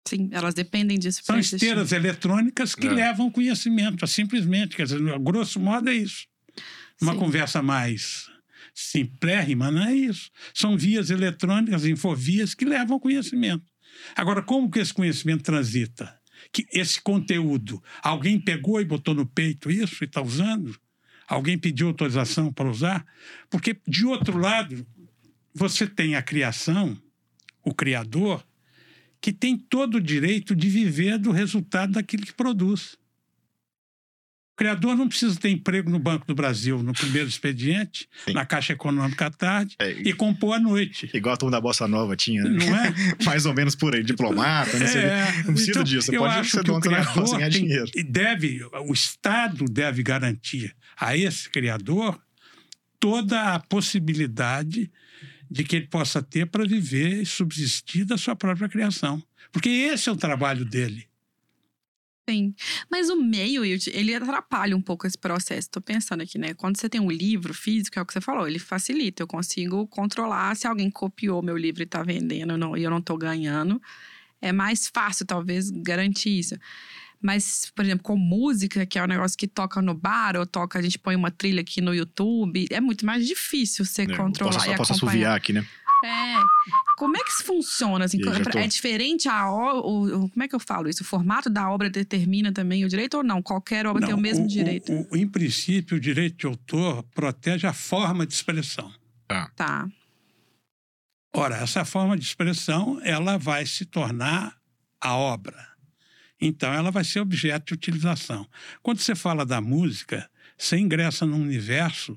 Sim, 0.09 0.29
elas 0.33 0.55
dependem 0.55 0.99
disso. 0.99 1.21
São 1.23 1.39
esteiras 1.39 1.93
eletrônicas 1.93 2.75
que 2.75 2.87
é. 2.87 2.91
levam 2.91 3.31
conhecimento, 3.31 4.07
simplesmente. 4.07 4.75
Quer 4.75 4.85
dizer, 4.85 5.01
grosso 5.19 5.61
modo 5.61 5.91
é 5.91 5.95
isso. 5.95 6.27
Uma 7.01 7.13
Sim. 7.13 7.19
conversa 7.19 7.63
mais 7.63 8.31
simplérrima 8.75 9.71
não 9.71 9.83
é 9.83 9.95
isso. 9.95 10.31
São 10.55 10.77
vias 10.77 11.11
eletrônicas, 11.11 11.85
infovias 11.85 12.55
que 12.55 12.65
levam 12.65 12.99
conhecimento. 12.99 13.65
Agora, 14.17 14.43
como 14.43 14.71
que 14.71 14.79
esse 14.79 14.95
conhecimento 14.95 15.43
transita? 15.43 16.19
Que 16.53 16.67
esse 16.73 17.01
conteúdo, 17.01 17.83
alguém 18.03 18.41
pegou 18.41 18.81
e 18.81 18.85
botou 18.85 19.15
no 19.15 19.27
peito 19.27 19.71
isso 19.71 20.03
e 20.03 20.07
está 20.07 20.21
usando? 20.21 20.77
Alguém 21.29 21.57
pediu 21.57 21.87
autorização 21.89 22.53
para 22.53 22.69
usar? 22.69 23.07
Porque, 23.49 23.77
de 23.87 24.05
outro 24.05 24.37
lado, 24.37 24.85
você 25.55 25.87
tem 25.87 26.17
a 26.17 26.23
criação, 26.23 27.01
o 27.63 27.73
criador, 27.73 28.45
que 29.21 29.33
tem 29.33 29.57
todo 29.57 29.97
o 29.97 30.01
direito 30.01 30.57
de 30.57 30.69
viver 30.69 31.19
do 31.19 31.31
resultado 31.31 31.93
daquilo 31.93 32.27
que 32.27 32.33
produz. 32.33 32.97
O 34.61 34.63
criador 34.63 34.95
não 34.95 35.09
precisa 35.09 35.41
ter 35.41 35.49
emprego 35.49 35.89
no 35.89 35.99
Banco 35.99 36.27
do 36.27 36.35
Brasil 36.35 36.83
no 36.83 36.93
primeiro 36.93 37.27
expediente, 37.27 38.07
Sim. 38.27 38.35
na 38.35 38.45
Caixa 38.45 38.75
Econômica 38.75 39.25
à 39.25 39.31
tarde 39.31 39.75
é, 39.79 39.91
e 39.93 40.13
compor 40.13 40.55
à 40.55 40.61
noite. 40.61 41.09
Igual 41.15 41.33
a 41.33 41.37
turma 41.39 41.53
da 41.53 41.61
Bossa 41.63 41.89
Nova 41.89 42.15
tinha, 42.15 42.45
né? 42.45 42.67
Não 42.67 42.77
é? 42.77 42.95
Mais 43.25 43.47
ou 43.47 43.55
menos 43.55 43.75
por 43.75 43.95
aí, 43.95 44.03
diplomata, 44.03 44.79
não, 44.79 44.87
sei, 44.87 45.01
é, 45.01 45.33
não 45.47 45.55
precisa 45.55 45.71
então, 45.71 45.83
disso. 45.83 46.09
Você 46.09 46.17
eu 46.19 46.21
pode 46.21 46.35
acho 46.35 46.51
ser 46.51 46.63
que 46.63 46.71
o 46.71 46.79
criador 46.79 47.39
tem, 47.39 47.49
dinheiro. 47.49 47.91
Deve, 48.07 48.61
o 48.87 48.93
Estado 48.93 49.65
deve 49.65 50.03
garantir 50.03 50.77
a 50.95 51.17
esse 51.17 51.49
criador 51.49 52.21
toda 52.99 53.55
a 53.55 53.61
possibilidade 53.61 54.93
de 55.51 55.65
que 55.65 55.77
ele 55.77 55.87
possa 55.87 56.23
ter 56.23 56.45
para 56.45 56.67
viver 56.67 57.23
e 57.23 57.25
subsistir 57.25 58.05
da 58.05 58.19
sua 58.19 58.37
própria 58.37 58.69
criação. 58.69 59.23
Porque 59.51 59.71
esse 59.71 60.11
é 60.11 60.13
o 60.13 60.17
trabalho 60.17 60.67
dele. 60.67 61.10
Sim. 62.31 62.55
Mas 62.89 63.11
o 63.11 63.17
meio, 63.17 63.65
ele 63.65 64.15
atrapalha 64.15 64.77
um 64.77 64.81
pouco 64.81 65.07
esse 65.07 65.19
processo. 65.19 65.67
Estou 65.67 65.83
pensando 65.83 66.23
aqui, 66.23 66.39
né? 66.39 66.55
Quando 66.55 66.79
você 66.79 66.89
tem 66.89 67.01
um 67.01 67.11
livro 67.11 67.53
físico, 67.53 67.99
é 67.99 68.03
o 68.03 68.07
que 68.07 68.13
você 68.13 68.21
falou, 68.21 68.47
ele 68.47 68.61
facilita. 68.61 69.23
Eu 69.23 69.27
consigo 69.27 69.87
controlar 69.89 70.55
se 70.55 70.67
alguém 70.67 70.91
copiou 70.91 71.43
meu 71.43 71.57
livro 71.57 71.83
e 71.83 71.85
está 71.85 72.03
vendendo 72.03 72.57
não, 72.57 72.77
e 72.77 72.85
eu 72.85 72.91
não 72.91 72.99
estou 72.99 73.19
ganhando. 73.19 73.83
É 74.41 74.53
mais 74.53 74.87
fácil, 74.87 75.27
talvez, 75.27 75.71
garantir 75.71 76.39
isso. 76.39 76.57
Mas, 77.21 77.71
por 77.75 77.85
exemplo, 77.85 78.03
com 78.03 78.17
música, 78.17 78.87
que 78.87 78.99
é 78.99 79.03
um 79.03 79.07
negócio 79.07 79.37
que 79.37 79.47
toca 79.47 79.83
no 79.83 79.93
bar, 79.93 80.37
ou 80.37 80.47
toca, 80.47 80.79
a 80.79 80.83
gente 80.83 80.99
põe 80.99 81.15
uma 81.15 81.31
trilha 81.31 81.61
aqui 81.61 81.81
no 81.83 81.95
YouTube, 81.95 82.67
é 82.71 82.81
muito 82.81 83.05
mais 83.05 83.27
difícil 83.27 83.85
você 83.85 84.03
é, 84.03 84.17
controlar 84.17 84.55
posso, 84.55 84.71
e 84.71 84.77
posso 84.77 84.93
acompanhar. 84.95 85.35
aqui, 85.35 85.53
né? 85.53 85.67
É. 86.05 86.35
Como 86.97 87.17
é 87.17 87.21
que 87.23 87.31
isso 87.31 87.45
funciona? 87.45 88.05
Assim, 88.05 88.19
tô... 88.19 88.31
É 88.31 88.67
diferente 88.67 89.29
a 89.29 89.51
o, 89.51 90.25
o, 90.25 90.31
Como 90.31 90.43
é 90.43 90.49
que 90.49 90.55
eu 90.55 90.61
falo 90.61 90.89
isso? 90.89 91.03
O 91.03 91.07
formato 91.07 91.51
da 91.51 91.71
obra 91.71 91.91
determina 91.91 92.53
também 92.53 92.85
o 92.85 92.89
direito 92.89 93.19
ou 93.19 93.23
não? 93.23 93.43
Qualquer 93.43 93.87
obra 93.87 94.01
não, 94.01 94.09
tem 94.09 94.17
o 94.17 94.21
mesmo 94.21 94.45
o, 94.45 94.49
direito? 94.49 94.93
O, 95.11 95.17
em 95.17 95.27
princípio, 95.27 95.97
o 95.97 96.01
direito 96.01 96.39
de 96.39 96.47
autor 96.47 97.03
protege 97.15 97.67
a 97.67 97.73
forma 97.73 98.27
de 98.27 98.33
expressão. 98.33 98.91
Tá. 99.29 99.51
Tá. 99.55 99.89
Ora, 101.33 101.57
essa 101.57 101.85
forma 101.85 102.17
de 102.17 102.25
expressão, 102.25 103.01
ela 103.05 103.39
vai 103.39 103.65
se 103.67 103.85
tornar 103.85 104.57
a 105.01 105.17
obra. 105.17 105.69
Então, 106.41 106.73
ela 106.73 106.91
vai 106.91 107.05
ser 107.05 107.21
objeto 107.21 107.67
de 107.67 107.75
utilização. 107.75 108.49
Quando 108.83 108.99
você 108.99 109.15
fala 109.15 109.45
da 109.45 109.61
música, 109.61 110.29
você 110.57 110.77
ingressa 110.77 111.27
num 111.27 111.41
universo 111.41 112.17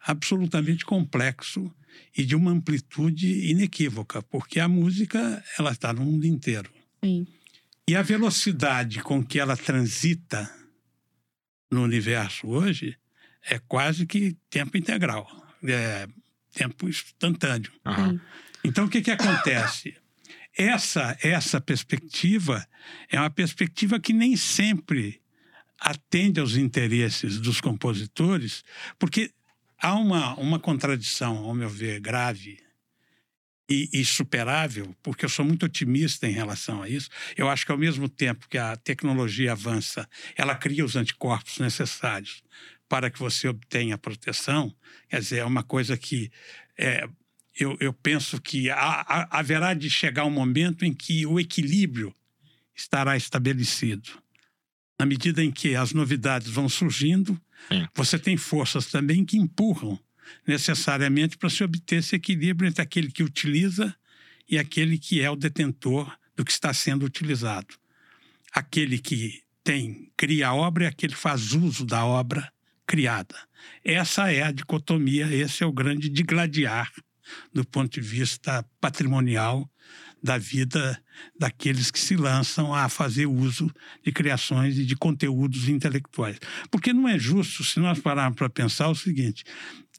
absolutamente 0.00 0.84
complexo 0.84 1.74
e 2.16 2.24
de 2.24 2.34
uma 2.34 2.50
amplitude 2.50 3.50
inequívoca, 3.50 4.22
porque 4.22 4.60
a 4.60 4.68
música 4.68 5.42
ela 5.58 5.72
está 5.72 5.92
no 5.92 6.04
mundo 6.04 6.26
inteiro. 6.26 6.70
Sim. 7.02 7.26
E 7.88 7.94
a 7.94 8.02
velocidade 8.02 9.02
com 9.02 9.22
que 9.24 9.38
ela 9.38 9.56
transita 9.56 10.50
no 11.70 11.82
universo 11.82 12.46
hoje 12.46 12.96
é 13.42 13.58
quase 13.58 14.06
que 14.06 14.36
tempo 14.48 14.76
integral, 14.76 15.28
é 15.64 16.08
tempo 16.52 16.88
instantâneo. 16.88 17.72
Uhum. 17.84 18.18
Então, 18.64 18.86
o 18.86 18.88
que, 18.88 19.02
que 19.02 19.10
acontece? 19.10 19.94
Essa, 20.56 21.18
essa 21.20 21.60
perspectiva 21.60 22.66
é 23.10 23.18
uma 23.18 23.28
perspectiva 23.28 24.00
que 24.00 24.12
nem 24.12 24.36
sempre 24.36 25.20
atende 25.78 26.40
aos 26.40 26.56
interesses 26.56 27.38
dos 27.38 27.60
compositores, 27.60 28.64
porque 28.98 29.30
há 29.84 29.94
uma, 29.94 30.34
uma 30.36 30.58
contradição, 30.58 31.36
ao 31.44 31.54
meu 31.54 31.68
ver, 31.68 32.00
grave 32.00 32.58
e, 33.68 33.90
e, 33.92 34.02
superável, 34.02 34.96
porque 35.02 35.26
eu 35.26 35.28
sou 35.28 35.44
muito 35.44 35.66
otimista 35.66 36.26
em 36.26 36.32
relação 36.32 36.82
a 36.82 36.88
isso. 36.88 37.10
Eu 37.36 37.50
acho 37.50 37.66
que, 37.66 37.72
ao 37.72 37.76
mesmo 37.76 38.08
tempo 38.08 38.48
que 38.48 38.56
a 38.56 38.76
tecnologia 38.76 39.52
avança, 39.52 40.08
ela 40.36 40.54
cria 40.54 40.84
os 40.84 40.96
anticorpos 40.96 41.58
necessários 41.58 42.42
para 42.88 43.10
que 43.10 43.18
você 43.18 43.46
obtenha 43.46 43.98
proteção. 43.98 44.74
Quer 45.08 45.20
dizer, 45.20 45.38
é 45.40 45.44
uma 45.44 45.62
coisa 45.62 45.98
que 45.98 46.30
é, 46.78 47.06
eu, 47.54 47.76
eu, 47.78 47.92
penso 47.92 48.40
que 48.40 48.70
há, 48.70 49.28
haverá 49.30 49.74
de 49.74 49.90
chegar 49.90 50.24
um 50.24 50.30
momento 50.30 50.86
em 50.86 50.94
que 50.94 51.26
o 51.26 51.38
equilíbrio 51.38 52.14
estará 52.74 53.18
estabelecido. 53.18 54.10
Na 54.98 55.04
medida 55.04 55.44
em 55.44 55.50
que 55.50 55.76
as 55.76 55.92
novidades 55.92 56.48
vão 56.48 56.70
surgindo, 56.70 57.38
Você 57.94 58.18
tem 58.18 58.36
forças 58.36 58.86
também 58.86 59.24
que 59.24 59.36
empurram 59.36 59.98
necessariamente 60.46 61.36
para 61.36 61.50
se 61.50 61.62
obter 61.62 61.96
esse 61.96 62.16
equilíbrio 62.16 62.68
entre 62.68 62.82
aquele 62.82 63.10
que 63.10 63.22
utiliza 63.22 63.94
e 64.48 64.58
aquele 64.58 64.98
que 64.98 65.20
é 65.20 65.30
o 65.30 65.36
detentor 65.36 66.16
do 66.36 66.44
que 66.44 66.52
está 66.52 66.72
sendo 66.72 67.04
utilizado. 67.04 67.74
Aquele 68.52 68.98
que 68.98 69.42
tem, 69.62 70.12
cria 70.16 70.48
a 70.48 70.54
obra 70.54 70.84
e 70.84 70.86
aquele 70.86 71.14
que 71.14 71.20
faz 71.20 71.52
uso 71.52 71.84
da 71.84 72.04
obra 72.04 72.52
criada. 72.86 73.36
Essa 73.82 74.30
é 74.30 74.42
a 74.42 74.52
dicotomia, 74.52 75.26
esse 75.34 75.62
é 75.62 75.66
o 75.66 75.72
grande 75.72 76.08
digladiar 76.08 76.92
do 77.52 77.64
ponto 77.64 77.90
de 77.90 78.00
vista 78.00 78.64
patrimonial 78.80 79.68
da 80.24 80.38
vida 80.38 80.98
daqueles 81.38 81.90
que 81.90 81.98
se 81.98 82.16
lançam 82.16 82.74
a 82.74 82.88
fazer 82.88 83.26
uso 83.26 83.70
de 84.02 84.10
criações 84.10 84.78
e 84.78 84.86
de 84.86 84.96
conteúdos 84.96 85.68
intelectuais. 85.68 86.40
Porque 86.70 86.94
não 86.94 87.06
é 87.06 87.18
justo, 87.18 87.62
se 87.62 87.78
nós 87.78 88.00
pararmos 88.00 88.38
para 88.38 88.48
pensar 88.48 88.88
o 88.88 88.94
seguinte, 88.94 89.44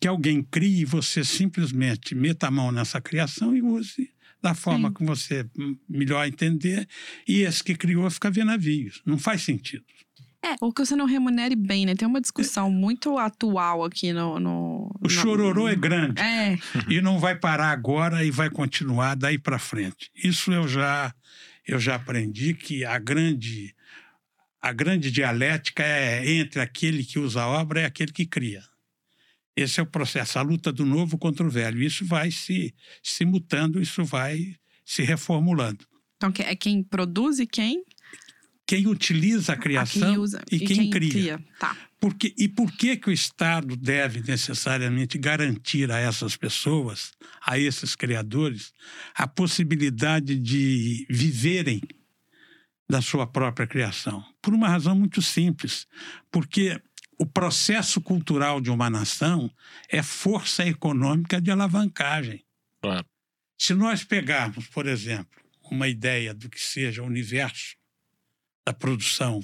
que 0.01 0.07
alguém 0.07 0.41
crie 0.41 0.81
e 0.81 0.85
você 0.85 1.23
simplesmente 1.23 2.15
meta 2.15 2.47
a 2.47 2.51
mão 2.51 2.71
nessa 2.71 2.99
criação 2.99 3.55
e 3.55 3.61
use 3.61 4.09
da 4.41 4.55
forma 4.55 4.89
Sim. 4.89 4.93
que 4.95 5.05
você 5.05 5.49
melhor 5.89 6.27
entender, 6.27 6.87
e 7.27 7.41
esse 7.41 7.63
que 7.63 7.73
criou 7.73 8.07
fica 8.11 8.29
vendo 8.29 8.47
navios. 8.47 9.01
Não 9.03 9.17
faz 9.17 9.41
sentido. 9.41 9.83
É, 10.45 10.55
ou 10.61 10.71
que 10.71 10.85
você 10.85 10.95
não 10.95 11.07
remunere 11.07 11.55
bem, 11.55 11.87
né? 11.87 11.95
Tem 11.95 12.07
uma 12.07 12.21
discussão 12.21 12.69
muito 12.69 13.17
atual 13.17 13.83
aqui 13.83 14.13
no. 14.13 14.39
no 14.39 14.91
o 15.01 15.09
chororô 15.09 15.67
é 15.67 15.75
grande. 15.75 16.21
É. 16.21 16.55
E 16.87 17.01
não 17.01 17.17
vai 17.17 17.35
parar 17.35 17.71
agora 17.71 18.23
e 18.23 18.29
vai 18.29 18.51
continuar 18.51 19.15
daí 19.15 19.39
para 19.39 19.57
frente. 19.57 20.11
Isso 20.15 20.53
eu 20.53 20.67
já, 20.67 21.11
eu 21.67 21.79
já 21.79 21.95
aprendi 21.95 22.53
que 22.53 22.85
a 22.85 22.99
grande, 22.99 23.75
a 24.61 24.71
grande 24.71 25.09
dialética 25.09 25.81
é 25.83 26.29
entre 26.29 26.61
aquele 26.61 27.03
que 27.03 27.17
usa 27.17 27.41
a 27.41 27.47
obra 27.47 27.81
e 27.81 27.85
aquele 27.85 28.11
que 28.11 28.27
cria. 28.27 28.63
Esse 29.55 29.79
é 29.79 29.83
o 29.83 29.87
processo, 29.87 30.37
a 30.37 30.43
luta 30.43 30.71
do 30.71 30.85
novo 30.85 31.17
contra 31.17 31.43
o 31.43 31.49
velho. 31.49 31.81
Isso 31.81 32.05
vai 32.05 32.29
se, 32.29 32.71
se 33.01 33.25
mutando, 33.25 33.81
isso 33.81 34.05
vai 34.05 34.55
se 34.85 35.01
reformulando. 35.01 35.87
Então, 36.17 36.31
é 36.45 36.55
quem 36.55 36.83
produz 36.83 37.39
e 37.39 37.47
quem 37.47 37.83
quem 38.65 38.87
utiliza 38.87 39.53
a 39.53 39.57
criação 39.57 40.09
quem 40.09 40.17
usa, 40.17 40.43
e, 40.51 40.55
e 40.55 40.59
quem, 40.59 40.77
quem, 40.77 40.89
cria. 40.89 41.11
cria. 41.11 41.45
Tá. 41.59 41.77
Porque, 41.99 42.33
e 42.37 42.47
por 42.47 42.71
que, 42.71 42.97
que 42.97 43.09
o 43.09 43.13
Estado 43.13 43.75
deve 43.75 44.21
necessariamente 44.21 45.17
garantir 45.17 45.91
a 45.91 45.99
essas 45.99 46.35
pessoas, 46.35 47.13
a 47.45 47.57
esses 47.57 47.95
criadores, 47.95 48.73
a 49.13 49.27
possibilidade 49.27 50.37
de 50.37 51.05
viverem 51.09 51.81
da 52.89 53.01
sua 53.01 53.25
própria 53.25 53.67
criação? 53.67 54.23
Por 54.41 54.53
uma 54.53 54.67
razão 54.67 54.95
muito 54.95 55.21
simples. 55.21 55.87
Porque 56.31 56.81
o 57.17 57.25
processo 57.25 58.01
cultural 58.01 58.59
de 58.59 58.69
uma 58.69 58.89
nação 58.89 59.49
é 59.89 60.03
força 60.03 60.65
econômica 60.65 61.41
de 61.41 61.49
alavancagem. 61.49 62.43
Claro. 62.81 63.05
Se 63.57 63.73
nós 63.73 64.03
pegarmos, 64.03 64.67
por 64.67 64.85
exemplo, 64.85 65.41
uma 65.71 65.87
ideia 65.87 66.33
do 66.33 66.49
que 66.49 66.59
seja 66.59 67.01
o 67.01 67.05
universo 67.07 67.75
da 68.65 68.73
produção 68.73 69.41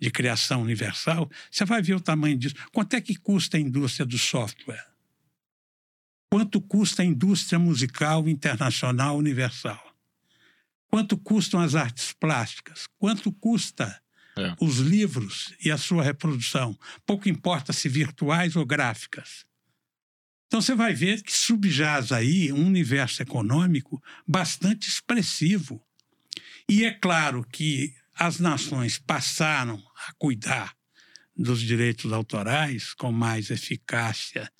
de 0.00 0.10
criação 0.10 0.62
universal, 0.62 1.30
você 1.50 1.64
vai 1.64 1.82
ver 1.82 1.94
o 1.94 2.00
tamanho 2.00 2.38
disso. 2.38 2.54
Quanto 2.72 2.94
é 2.94 3.00
que 3.00 3.14
custa 3.14 3.58
a 3.58 3.60
indústria 3.60 4.06
do 4.06 4.16
software? 4.16 4.86
Quanto 6.30 6.60
custa 6.60 7.02
a 7.02 7.04
indústria 7.04 7.58
musical 7.58 8.26
internacional 8.28 9.16
universal? 9.16 9.94
Quanto 10.88 11.18
custam 11.18 11.60
as 11.60 11.74
artes 11.74 12.12
plásticas? 12.12 12.86
Quanto 12.98 13.30
custa 13.30 14.00
é. 14.38 14.56
os 14.60 14.78
livros 14.78 15.54
e 15.62 15.70
a 15.70 15.76
sua 15.76 16.02
reprodução? 16.02 16.78
Pouco 17.04 17.28
importa 17.28 17.72
se 17.72 17.88
virtuais 17.88 18.56
ou 18.56 18.64
gráficas. 18.64 19.44
Então 20.46 20.62
você 20.62 20.74
vai 20.74 20.94
ver 20.94 21.22
que 21.22 21.32
subjaz 21.32 22.12
aí 22.12 22.52
um 22.52 22.66
universo 22.66 23.20
econômico 23.20 24.02
bastante 24.26 24.88
expressivo. 24.88 25.82
E 26.68 26.84
é 26.84 26.92
claro 26.92 27.44
que 27.44 27.94
as 28.16 28.40
nações 28.40 28.98
passaram 28.98 29.82
a 30.08 30.12
cuidar 30.14 30.74
dos 31.36 31.60
direitos 31.60 32.12
autorais 32.12 32.94
com 32.94 33.12
mais 33.12 33.50
eficácia 33.50 34.50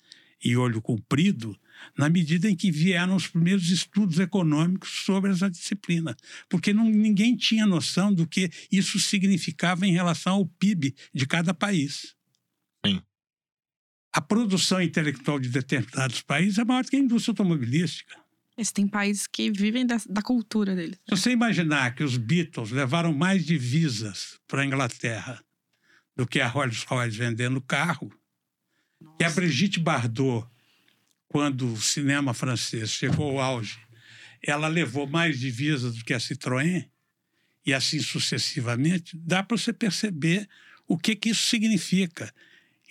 e 0.43 0.55
olho 0.55 0.81
comprido 0.81 1.59
na 1.97 2.09
medida 2.09 2.49
em 2.49 2.55
que 2.55 2.71
vieram 2.71 3.15
os 3.15 3.27
primeiros 3.27 3.69
estudos 3.69 4.19
econômicos 4.19 4.89
sobre 5.05 5.31
essa 5.31 5.49
disciplina, 5.49 6.15
porque 6.49 6.73
não, 6.73 6.85
ninguém 6.85 7.35
tinha 7.35 7.65
noção 7.65 8.13
do 8.13 8.27
que 8.27 8.49
isso 8.71 8.99
significava 8.99 9.85
em 9.85 9.91
relação 9.91 10.35
ao 10.35 10.45
PIB 10.45 10.95
de 11.13 11.25
cada 11.25 11.53
país. 11.53 12.15
Sim. 12.85 13.01
A 14.13 14.21
produção 14.21 14.81
intelectual 14.81 15.39
de 15.39 15.49
determinados 15.49 16.21
países 16.21 16.57
é 16.57 16.65
maior 16.65 16.83
do 16.83 16.89
que 16.89 16.95
a 16.95 16.99
indústria 16.99 17.31
automobilística. 17.31 18.26
Eles 18.57 18.71
têm 18.71 18.87
países 18.87 19.27
que 19.27 19.51
vivem 19.51 19.85
da, 19.85 19.97
da 20.09 20.21
cultura 20.21 20.75
deles. 20.75 20.97
Se 21.07 21.15
você 21.15 21.31
imaginar 21.31 21.93
que 21.93 22.03
os 22.03 22.17
Beatles 22.17 22.71
levaram 22.71 23.13
mais 23.13 23.45
divisas 23.45 24.39
para 24.47 24.63
a 24.63 24.65
Inglaterra 24.65 25.39
do 26.15 26.25
que 26.25 26.39
a 26.39 26.47
Rolls 26.47 26.83
Royce 26.87 27.15
vendendo 27.15 27.61
carro, 27.61 28.11
Nossa. 28.99 29.17
e 29.21 29.23
a 29.23 29.29
Brigitte 29.29 29.79
Bardot, 29.79 30.47
quando 31.27 31.71
o 31.71 31.79
cinema 31.79 32.33
francês 32.33 32.89
chegou 32.89 33.39
ao 33.39 33.57
auge, 33.57 33.79
ela 34.41 34.67
levou 34.67 35.05
mais 35.05 35.39
divisas 35.39 35.95
do 35.95 36.03
que 36.03 36.13
a 36.13 36.17
Citroën, 36.17 36.89
e 37.63 37.73
assim 37.73 37.99
sucessivamente, 37.99 39.15
dá 39.17 39.43
para 39.43 39.57
você 39.57 39.71
perceber 39.71 40.47
o 40.87 40.97
que, 40.97 41.15
que 41.15 41.29
isso 41.29 41.45
significa. 41.45 42.33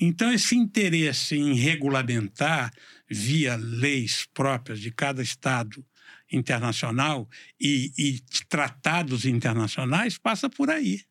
Então, 0.01 0.33
esse 0.33 0.55
interesse 0.55 1.37
em 1.37 1.55
regulamentar 1.55 2.73
via 3.09 3.57
leis 3.57 4.27
próprias 4.35 4.81
de 4.81 4.91
cada 4.91 5.23
Estado 5.23 5.85
internacional 6.31 7.29
e, 7.61 7.93
e 7.97 8.21
tratados 8.49 9.25
internacionais 9.25 10.19
passa 10.19 10.51
por 10.51 10.71
aí. 10.71 11.03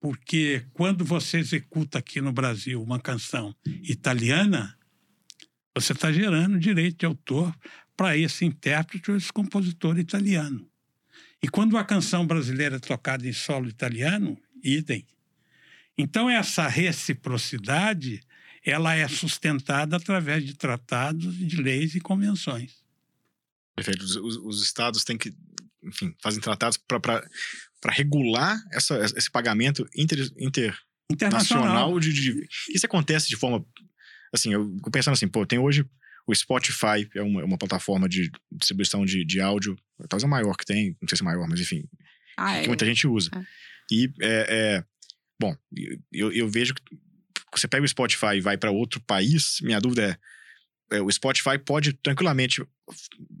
Porque 0.00 0.66
quando 0.74 1.04
você 1.04 1.38
executa 1.38 1.98
aqui 1.98 2.20
no 2.20 2.32
Brasil 2.32 2.82
uma 2.82 3.00
canção 3.00 3.54
italiana, 3.82 4.76
você 5.74 5.92
está 5.92 6.12
gerando 6.12 6.58
direito 6.58 6.98
de 6.98 7.06
autor 7.06 7.54
para 7.96 8.16
esse 8.16 8.44
intérprete 8.44 9.10
ou 9.10 9.16
esse 9.16 9.32
compositor 9.32 9.98
italiano. 9.98 10.68
E 11.42 11.48
quando 11.48 11.78
a 11.78 11.84
canção 11.84 12.26
brasileira 12.26 12.76
é 12.76 12.80
tocada 12.80 13.26
em 13.26 13.32
solo 13.32 13.68
italiano, 13.68 14.38
idem. 14.62 15.06
Então, 15.96 16.28
essa 16.28 16.66
reciprocidade 16.66 18.20
ela 18.64 18.94
é 18.94 19.06
sustentada 19.06 19.96
através 19.96 20.44
de 20.44 20.54
tratados, 20.54 21.36
de 21.36 21.56
leis 21.56 21.94
e 21.94 22.00
convenções. 22.00 22.82
Perfeito. 23.76 24.02
Os, 24.02 24.16
os 24.16 24.62
estados 24.62 25.04
têm 25.04 25.18
que, 25.18 25.34
enfim, 25.82 26.14
fazem 26.22 26.40
tratados 26.40 26.78
para 26.78 27.22
regular 27.90 28.58
essa, 28.72 28.98
esse 29.04 29.30
pagamento 29.30 29.86
inter, 29.94 30.30
inter 30.38 30.78
internacional 31.10 31.98
de, 32.00 32.12
de, 32.12 32.48
Isso 32.70 32.86
acontece 32.86 33.28
de 33.28 33.36
forma. 33.36 33.64
Assim, 34.32 34.52
eu 34.54 34.74
fico 34.76 34.90
pensando 34.90 35.14
assim, 35.14 35.28
pô, 35.28 35.44
tem 35.44 35.58
hoje 35.58 35.86
o 36.26 36.34
Spotify, 36.34 37.08
é 37.14 37.22
uma, 37.22 37.44
uma 37.44 37.58
plataforma 37.58 38.08
de 38.08 38.30
distribuição 38.50 39.04
de, 39.04 39.24
de 39.24 39.40
áudio, 39.40 39.76
talvez 40.08 40.24
a 40.24 40.28
maior 40.28 40.56
que 40.56 40.64
tem, 40.64 40.96
não 41.00 41.06
sei 41.06 41.18
se 41.18 41.22
é 41.22 41.24
maior, 41.24 41.46
mas 41.46 41.60
enfim, 41.60 41.84
ah, 42.36 42.60
que 42.60 42.64
é. 42.64 42.66
muita 42.66 42.86
gente 42.86 43.06
usa. 43.06 43.30
É. 43.34 43.44
E, 43.92 44.10
é, 44.22 44.46
é, 44.48 44.84
bom, 45.40 45.54
eu, 46.12 46.32
eu 46.32 46.48
vejo 46.48 46.74
que 46.74 47.60
você 47.60 47.68
pega 47.68 47.84
o 47.84 47.88
Spotify 47.88 48.36
e 48.36 48.40
vai 48.40 48.56
para 48.56 48.70
outro 48.70 49.00
país, 49.00 49.58
minha 49.62 49.80
dúvida 49.80 50.18
é, 50.90 50.96
é, 50.96 51.00
o 51.02 51.10
Spotify 51.10 51.58
pode 51.58 51.92
tranquilamente 51.92 52.64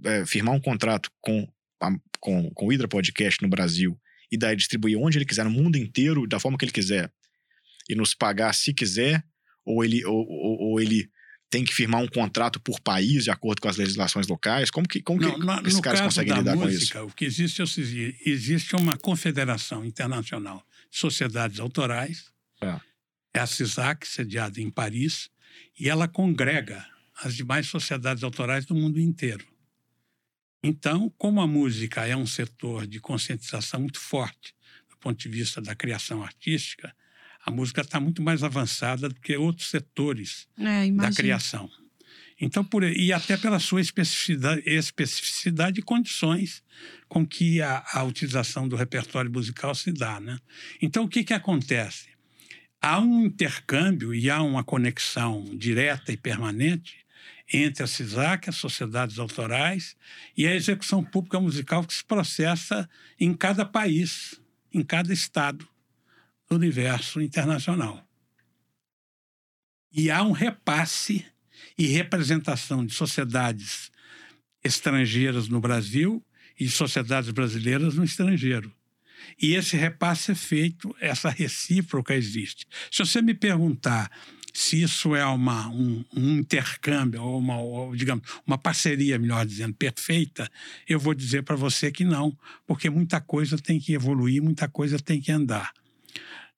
é, 0.04 0.24
firmar 0.26 0.54
um 0.54 0.60
contrato 0.60 1.10
com, 1.20 1.46
a, 1.80 1.90
com, 2.20 2.50
com 2.50 2.66
o 2.66 2.70
Hydra 2.70 2.88
Podcast 2.88 3.42
no 3.42 3.48
Brasil 3.48 3.98
e 4.30 4.38
daí 4.38 4.56
distribuir 4.56 4.98
onde 4.98 5.18
ele 5.18 5.24
quiser, 5.24 5.44
no 5.44 5.50
mundo 5.50 5.76
inteiro, 5.76 6.26
da 6.26 6.40
forma 6.40 6.58
que 6.58 6.64
ele 6.64 6.72
quiser, 6.72 7.12
e 7.88 7.94
nos 7.94 8.14
pagar 8.14 8.52
se 8.52 8.72
quiser, 8.72 9.22
ou 9.64 9.84
ele, 9.84 10.04
ou, 10.04 10.26
ou, 10.26 10.58
ou 10.60 10.80
ele 10.80 11.08
tem 11.50 11.64
que 11.64 11.72
firmar 11.72 12.02
um 12.02 12.08
contrato 12.08 12.58
por 12.58 12.80
país 12.80 13.24
de 13.24 13.30
acordo 13.30 13.60
com 13.62 13.68
as 13.68 13.76
legislações 13.76 14.26
locais? 14.26 14.70
Como 14.70 14.88
que, 14.88 15.00
como 15.00 15.20
não, 15.20 15.38
que 15.38 15.46
na, 15.46 15.62
esses 15.64 15.80
caras 15.80 16.00
conseguem 16.00 16.34
lidar 16.34 16.56
música, 16.56 16.98
com 16.98 17.06
isso? 17.06 17.12
O 17.12 17.16
que 17.16 17.24
existe 17.24 17.62
é 17.62 17.64
existe 18.28 18.74
uma 18.74 18.96
confederação 18.96 19.84
internacional 19.84 20.66
sociedades 20.98 21.60
autorais, 21.60 22.32
é 22.60 22.80
é 23.34 23.40
a 23.40 23.46
CISAC, 23.46 24.06
sediada 24.06 24.60
em 24.60 24.70
Paris, 24.70 25.28
e 25.78 25.90
ela 25.90 26.06
congrega 26.06 26.86
as 27.20 27.34
demais 27.34 27.66
sociedades 27.66 28.22
autorais 28.22 28.64
do 28.64 28.74
mundo 28.74 29.00
inteiro. 29.00 29.44
Então, 30.62 31.12
como 31.18 31.40
a 31.40 31.46
música 31.46 32.06
é 32.06 32.16
um 32.16 32.26
setor 32.26 32.86
de 32.86 33.00
conscientização 33.00 33.80
muito 33.80 33.98
forte 33.98 34.54
do 34.88 34.96
ponto 34.96 35.18
de 35.18 35.28
vista 35.28 35.60
da 35.60 35.74
criação 35.74 36.22
artística, 36.22 36.94
a 37.44 37.50
música 37.50 37.82
está 37.82 38.00
muito 38.00 38.22
mais 38.22 38.42
avançada 38.42 39.08
do 39.08 39.20
que 39.20 39.36
outros 39.36 39.68
setores 39.68 40.48
é, 40.56 40.90
da 40.92 41.12
criação. 41.12 41.68
Então, 42.40 42.64
por, 42.64 42.82
e 42.82 43.12
até 43.12 43.36
pela 43.36 43.58
sua 43.58 43.80
especificidade, 43.80 44.62
especificidade 44.66 45.80
e 45.80 45.82
condições 45.82 46.62
com 47.08 47.24
que 47.26 47.62
a, 47.62 47.84
a 47.92 48.02
utilização 48.02 48.68
do 48.68 48.76
repertório 48.76 49.30
musical 49.30 49.74
se 49.74 49.92
dá. 49.92 50.20
Né? 50.20 50.38
Então, 50.82 51.04
o 51.04 51.08
que, 51.08 51.22
que 51.22 51.32
acontece? 51.32 52.14
há 52.84 53.00
um 53.00 53.24
intercâmbio 53.24 54.14
e 54.14 54.28
há 54.28 54.42
uma 54.42 54.62
conexão 54.62 55.42
direta 55.56 56.12
e 56.12 56.18
permanente 56.18 57.02
entre 57.50 57.82
a 57.82 57.86
CISAC, 57.86 58.50
as 58.50 58.56
sociedades 58.56 59.18
autorais, 59.18 59.96
e 60.36 60.46
a 60.46 60.54
execução 60.54 61.02
pública 61.02 61.40
musical 61.40 61.82
que 61.84 61.94
se 61.94 62.04
processa 62.04 62.88
em 63.18 63.32
cada 63.32 63.64
país, 63.64 64.38
em 64.70 64.82
cada 64.82 65.14
estado 65.14 65.66
do 66.48 66.56
universo 66.56 67.22
internacional. 67.22 68.06
E 69.90 70.10
há 70.10 70.22
um 70.22 70.32
repasse 70.32 71.24
e 71.76 71.86
representação 71.86 72.84
de 72.84 72.94
sociedades 72.94 73.90
estrangeiras 74.62 75.48
no 75.48 75.60
Brasil 75.60 76.24
e 76.58 76.68
sociedades 76.68 77.30
brasileiras 77.30 77.94
no 77.94 78.04
estrangeiro. 78.04 78.72
E 79.40 79.54
esse 79.54 79.76
repasse 79.76 80.32
é 80.32 80.34
feito, 80.34 80.94
essa 81.00 81.28
recíproca 81.30 82.14
existe. 82.14 82.66
Se 82.90 83.04
você 83.04 83.22
me 83.22 83.34
perguntar 83.34 84.10
se 84.54 84.80
isso 84.80 85.16
é 85.16 85.26
uma, 85.26 85.68
um, 85.68 86.04
um 86.16 86.38
intercâmbio, 86.38 87.20
ou 87.20 87.38
uma, 87.38 87.58
ou, 87.58 87.96
digamos, 87.96 88.24
uma 88.46 88.56
parceria, 88.56 89.18
melhor 89.18 89.44
dizendo, 89.44 89.74
perfeita, 89.74 90.48
eu 90.88 91.00
vou 91.00 91.12
dizer 91.12 91.42
para 91.42 91.56
você 91.56 91.90
que 91.90 92.04
não, 92.04 92.36
porque 92.64 92.88
muita 92.88 93.20
coisa 93.20 93.58
tem 93.58 93.80
que 93.80 93.94
evoluir, 93.94 94.40
muita 94.40 94.68
coisa 94.68 94.96
tem 94.98 95.20
que 95.20 95.32
andar. 95.32 95.72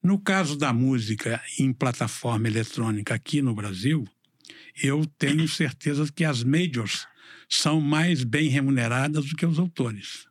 No 0.02 0.18
caso 0.18 0.58
da 0.58 0.74
música 0.74 1.42
em 1.58 1.72
plataforma 1.72 2.46
eletrônica 2.46 3.14
aqui 3.14 3.40
no 3.40 3.54
Brasil, 3.54 4.06
eu 4.82 5.04
tenho 5.18 5.46
certeza 5.48 6.10
que 6.12 6.24
as 6.24 6.42
majors 6.42 7.06
são 7.48 7.80
mais 7.80 8.24
bem 8.24 8.48
remuneradas 8.48 9.26
do 9.26 9.36
que 9.36 9.46
os 9.46 9.58
autores 9.58 10.26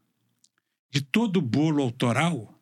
de 0.95 1.01
todo 1.01 1.38
o 1.39 1.41
bolo 1.41 1.84
autoral, 1.84 2.58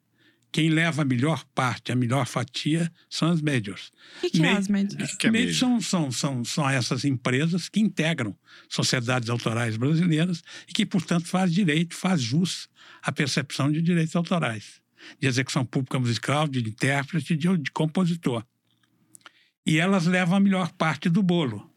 quem 0.51 0.67
leva 0.67 1.03
a 1.03 1.05
melhor 1.05 1.45
parte, 1.53 1.91
a 1.91 1.95
melhor 1.95 2.25
fatia, 2.25 2.91
são 3.07 3.29
as 3.29 3.43
majors. 3.43 3.91
O 4.17 4.21
que, 4.21 4.31
que 4.31 4.39
Ma 4.39 4.47
é 4.47 4.57
as 4.57 4.67
majors? 4.67 5.15
Que 5.17 5.29
majors 5.29 5.57
são, 5.57 5.79
são, 5.79 6.11
são, 6.11 6.43
são 6.43 6.67
essas 6.67 7.05
empresas 7.05 7.69
que 7.69 7.79
integram 7.79 8.35
sociedades 8.67 9.29
autorais 9.29 9.77
brasileiras 9.77 10.41
e 10.67 10.73
que, 10.73 10.83
portanto, 10.83 11.27
faz 11.27 11.53
direito, 11.53 11.93
faz 11.93 12.19
jus 12.19 12.67
à 13.03 13.11
percepção 13.11 13.71
de 13.71 13.83
direitos 13.83 14.15
autorais, 14.15 14.81
de 15.19 15.27
execução 15.27 15.63
pública 15.63 15.99
musical, 15.99 16.47
de 16.47 16.59
intérprete, 16.59 17.35
de, 17.35 17.55
de 17.55 17.69
compositor. 17.69 18.43
E 19.65 19.79
elas 19.79 20.05
levam 20.05 20.37
a 20.37 20.39
melhor 20.39 20.71
parte 20.73 21.09
do 21.09 21.23
bolo. 21.23 21.69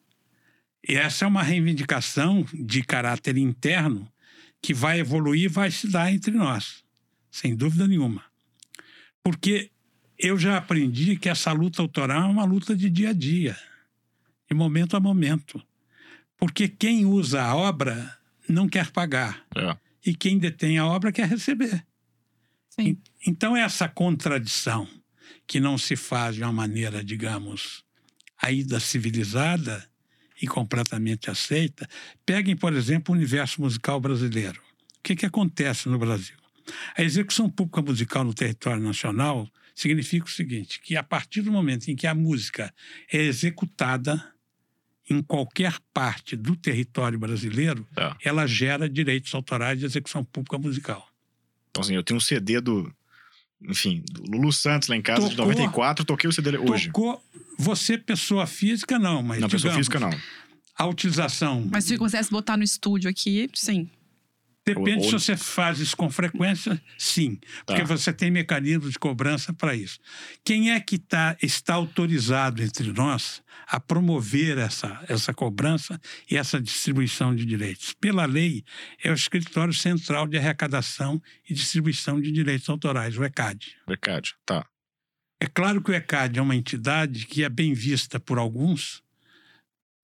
E 0.88 0.94
essa 0.94 1.24
é 1.24 1.28
uma 1.28 1.42
reivindicação 1.42 2.46
de 2.52 2.82
caráter 2.82 3.36
interno 3.36 4.10
que 4.62 4.72
vai 4.72 5.00
evoluir 5.00 5.50
vai 5.50 5.70
se 5.70 5.88
dar 5.88 6.12
entre 6.12 6.32
nós, 6.32 6.84
sem 7.30 7.54
dúvida 7.54 7.86
nenhuma. 7.86 8.24
Porque 9.22 9.70
eu 10.18 10.38
já 10.38 10.56
aprendi 10.56 11.16
que 11.16 11.28
essa 11.28 11.52
luta 11.52 11.82
autoral 11.82 12.22
é 12.22 12.26
uma 12.26 12.44
luta 12.44 12.74
de 12.74 12.88
dia 12.88 13.10
a 13.10 13.12
dia, 13.12 13.56
de 14.48 14.56
momento 14.56 14.96
a 14.96 15.00
momento. 15.00 15.62
Porque 16.36 16.68
quem 16.68 17.04
usa 17.04 17.42
a 17.42 17.54
obra 17.54 18.16
não 18.48 18.68
quer 18.68 18.90
pagar. 18.90 19.44
É. 19.56 19.76
E 20.04 20.14
quem 20.14 20.38
detém 20.38 20.78
a 20.78 20.86
obra 20.86 21.10
quer 21.10 21.28
receber. 21.28 21.84
Sim. 22.68 22.98
Então, 23.26 23.56
essa 23.56 23.88
contradição 23.88 24.88
que 25.46 25.60
não 25.60 25.78
se 25.78 25.96
faz 25.96 26.36
de 26.36 26.42
uma 26.42 26.52
maneira, 26.52 27.04
digamos, 27.04 27.84
ainda 28.40 28.80
civilizada, 28.80 29.88
e 30.40 30.46
completamente 30.46 31.30
aceita. 31.30 31.88
Peguem, 32.24 32.56
por 32.56 32.72
exemplo, 32.74 33.14
o 33.14 33.16
universo 33.16 33.60
musical 33.60 34.00
brasileiro. 34.00 34.60
O 34.98 35.02
que, 35.02 35.16
que 35.16 35.26
acontece 35.26 35.88
no 35.88 35.98
Brasil? 35.98 36.36
A 36.96 37.02
execução 37.02 37.48
pública 37.48 37.80
musical 37.80 38.24
no 38.24 38.34
território 38.34 38.82
nacional 38.82 39.48
significa 39.74 40.26
o 40.26 40.30
seguinte: 40.30 40.80
que 40.80 40.96
a 40.96 41.02
partir 41.02 41.42
do 41.42 41.52
momento 41.52 41.88
em 41.88 41.96
que 41.96 42.06
a 42.06 42.14
música 42.14 42.72
é 43.12 43.22
executada 43.22 44.32
em 45.08 45.22
qualquer 45.22 45.78
parte 45.94 46.34
do 46.34 46.56
território 46.56 47.18
brasileiro, 47.18 47.86
é. 47.96 48.12
ela 48.24 48.44
gera 48.46 48.88
direitos 48.88 49.32
autorais 49.34 49.78
de 49.78 49.86
execução 49.86 50.24
pública 50.24 50.58
musical. 50.58 51.08
Então, 51.70 51.82
assim, 51.82 51.94
eu 51.94 52.02
tenho 52.02 52.16
um 52.16 52.20
CD 52.20 52.60
do, 52.60 52.92
enfim, 53.62 54.02
Lulu 54.28 54.52
Santos 54.52 54.88
lá 54.88 54.96
em 54.96 55.02
casa, 55.02 55.22
tocou, 55.22 55.30
de 55.30 55.36
94, 55.36 56.04
toquei 56.04 56.28
o 56.28 56.32
CD 56.32 56.52
dele 56.52 56.70
hoje. 56.70 56.86
Tocou 56.86 57.22
você, 57.58 57.96
pessoa 57.96 58.46
física, 58.46 58.98
não, 58.98 59.22
mas. 59.22 59.40
Não, 59.40 59.48
digamos, 59.48 59.52
pessoa 59.52 59.74
física 59.74 60.00
não. 60.00 60.10
A 60.78 60.86
utilização. 60.86 61.66
Mas 61.70 61.84
se 61.84 61.96
você 61.96 62.22
botar 62.30 62.56
no 62.56 62.62
estúdio 62.62 63.08
aqui, 63.08 63.48
sim. 63.54 63.88
Depende 64.66 65.04
ou, 65.04 65.04
se 65.04 65.12
você 65.12 65.36
faz 65.36 65.78
isso 65.78 65.96
com 65.96 66.10
frequência, 66.10 66.82
sim. 66.98 67.38
Porque 67.64 67.82
tá. 67.82 67.86
você 67.86 68.12
tem 68.12 68.32
mecanismos 68.32 68.90
de 68.90 68.98
cobrança 68.98 69.52
para 69.52 69.76
isso. 69.76 70.00
Quem 70.44 70.72
é 70.72 70.80
que 70.80 70.98
tá, 70.98 71.36
está 71.40 71.74
autorizado 71.74 72.60
entre 72.60 72.92
nós 72.92 73.44
a 73.68 73.78
promover 73.78 74.58
essa, 74.58 75.04
essa 75.08 75.32
cobrança 75.32 76.00
e 76.28 76.36
essa 76.36 76.60
distribuição 76.60 77.32
de 77.32 77.46
direitos? 77.46 77.94
Pela 77.94 78.26
lei, 78.26 78.64
é 79.04 79.10
o 79.12 79.14
Escritório 79.14 79.72
Central 79.72 80.26
de 80.26 80.36
Arrecadação 80.36 81.22
e 81.48 81.54
Distribuição 81.54 82.20
de 82.20 82.32
Direitos 82.32 82.68
Autorais, 82.68 83.16
o 83.16 83.24
ECAD. 83.24 83.76
O 83.86 83.92
ECAD, 83.92 84.34
tá. 84.44 84.66
É 85.40 85.46
claro 85.46 85.80
que 85.80 85.92
o 85.92 85.94
ECAD 85.94 86.40
é 86.40 86.42
uma 86.42 86.56
entidade 86.56 87.26
que 87.26 87.44
é 87.44 87.48
bem 87.48 87.72
vista 87.72 88.18
por 88.18 88.36
alguns, 88.36 89.00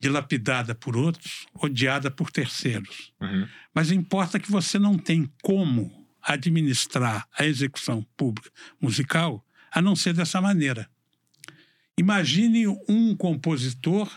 dilapidada 0.02 0.74
por 0.74 0.96
outros, 0.96 1.46
odiada 1.54 2.10
por 2.10 2.32
terceiros. 2.32 3.12
Uhum. 3.20 3.46
Mas 3.72 3.92
importa 3.92 4.40
que 4.40 4.50
você 4.50 4.76
não 4.76 4.98
tem 4.98 5.32
como 5.40 6.08
administrar 6.20 7.28
a 7.38 7.46
execução 7.46 8.04
pública 8.16 8.50
musical 8.80 9.46
a 9.70 9.80
não 9.80 9.94
ser 9.94 10.12
dessa 10.12 10.40
maneira. 10.40 10.90
Imagine 11.96 12.66
um 12.88 13.14
compositor 13.14 14.10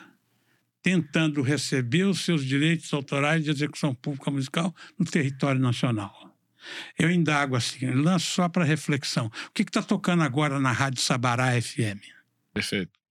tentando 0.81 1.43
receber 1.43 2.05
os 2.05 2.21
seus 2.21 2.43
direitos 2.43 2.91
autorais 2.91 3.43
de 3.43 3.51
execução 3.51 3.93
pública 3.93 4.31
musical 4.31 4.73
no 4.97 5.05
território 5.05 5.61
nacional. 5.61 6.35
Eu 6.97 7.11
indago 7.11 7.55
assim, 7.55 7.85
lanço 7.91 8.31
só 8.31 8.49
para 8.49 8.63
reflexão. 8.63 9.27
O 9.27 9.51
que 9.51 9.61
está 9.61 9.83
tocando 9.83 10.23
agora 10.23 10.59
na 10.59 10.71
Rádio 10.71 10.99
Sabará 10.99 11.61
FM? 11.61 12.01
Perfeito. 12.53 13.04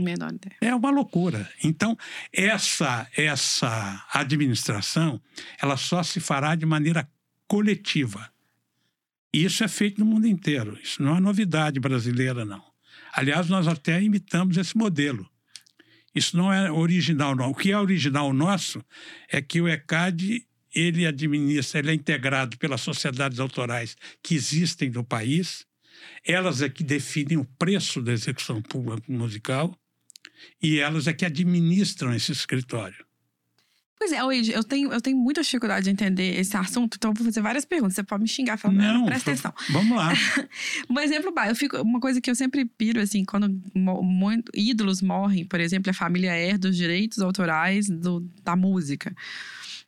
Menor 0.00 0.32
ideia. 0.32 0.56
É 0.60 0.74
uma 0.74 0.90
loucura. 0.90 1.48
Então, 1.62 1.96
essa, 2.32 3.08
essa 3.16 4.06
administração, 4.12 5.20
ela 5.60 5.76
só 5.76 6.02
se 6.02 6.20
fará 6.20 6.54
de 6.54 6.66
maneira 6.66 7.08
coletiva. 7.46 8.30
E 9.32 9.44
isso 9.44 9.62
é 9.62 9.68
feito 9.68 10.00
no 10.00 10.06
mundo 10.06 10.26
inteiro. 10.26 10.78
Isso 10.82 11.02
não 11.02 11.16
é 11.16 11.20
novidade 11.20 11.78
brasileira, 11.78 12.44
não. 12.44 12.62
Aliás, 13.12 13.48
nós 13.48 13.66
até 13.66 14.02
imitamos 14.02 14.56
esse 14.56 14.76
modelo. 14.76 15.28
Isso 16.14 16.36
não 16.36 16.52
é 16.52 16.70
original, 16.70 17.36
não. 17.36 17.50
O 17.50 17.54
que 17.54 17.70
é 17.70 17.78
original 17.78 18.32
nosso 18.32 18.84
é 19.28 19.40
que 19.40 19.60
o 19.60 19.68
ECAD 19.68 20.46
ele 20.74 21.06
administra, 21.06 21.80
ele 21.80 21.90
é 21.90 21.94
integrado 21.94 22.56
pelas 22.56 22.80
sociedades 22.80 23.40
autorais 23.40 23.96
que 24.22 24.34
existem 24.34 24.90
no 24.90 25.04
país. 25.04 25.66
Elas 26.24 26.62
é 26.62 26.68
que 26.68 26.82
definem 26.82 27.38
o 27.38 27.44
preço 27.44 28.00
da 28.00 28.12
execução 28.12 28.62
pública 28.62 29.12
musical 29.12 29.76
e 30.62 30.78
elas 30.78 31.06
é 31.06 31.12
que 31.12 31.24
administram 31.24 32.14
esse 32.14 32.32
escritório. 32.32 33.04
Pois 34.00 34.12
é, 34.12 34.22
Luigi, 34.22 34.50
eu 34.50 34.64
tenho, 34.64 34.90
eu 34.90 35.00
tenho 35.00 35.18
muita 35.18 35.42
dificuldade 35.42 35.84
de 35.84 35.90
entender 35.90 36.40
esse 36.40 36.56
assunto, 36.56 36.96
então 36.96 37.10
eu 37.10 37.14
vou 37.14 37.26
fazer 37.26 37.42
várias 37.42 37.66
perguntas. 37.66 37.96
Você 37.96 38.02
pode 38.02 38.22
me 38.22 38.28
xingar 38.28 38.56
falando, 38.56 38.78
não, 38.78 39.04
presta 39.04 39.30
atenção. 39.30 39.52
Vamos 39.68 39.94
lá. 39.94 40.10
um 40.88 40.98
exemplo, 40.98 41.30
eu 41.46 41.54
fico, 41.54 41.76
uma 41.82 42.00
coisa 42.00 42.18
que 42.18 42.30
eu 42.30 42.34
sempre 42.34 42.64
piro, 42.64 42.98
assim, 42.98 43.26
quando 43.26 43.60
muito, 43.74 44.50
ídolos 44.54 45.02
morrem, 45.02 45.44
por 45.44 45.60
exemplo, 45.60 45.90
a 45.90 45.92
família 45.92 46.32
herda 46.32 46.70
os 46.70 46.78
direitos 46.78 47.18
autorais 47.18 47.90
do, 47.90 48.20
da 48.42 48.56
música. 48.56 49.14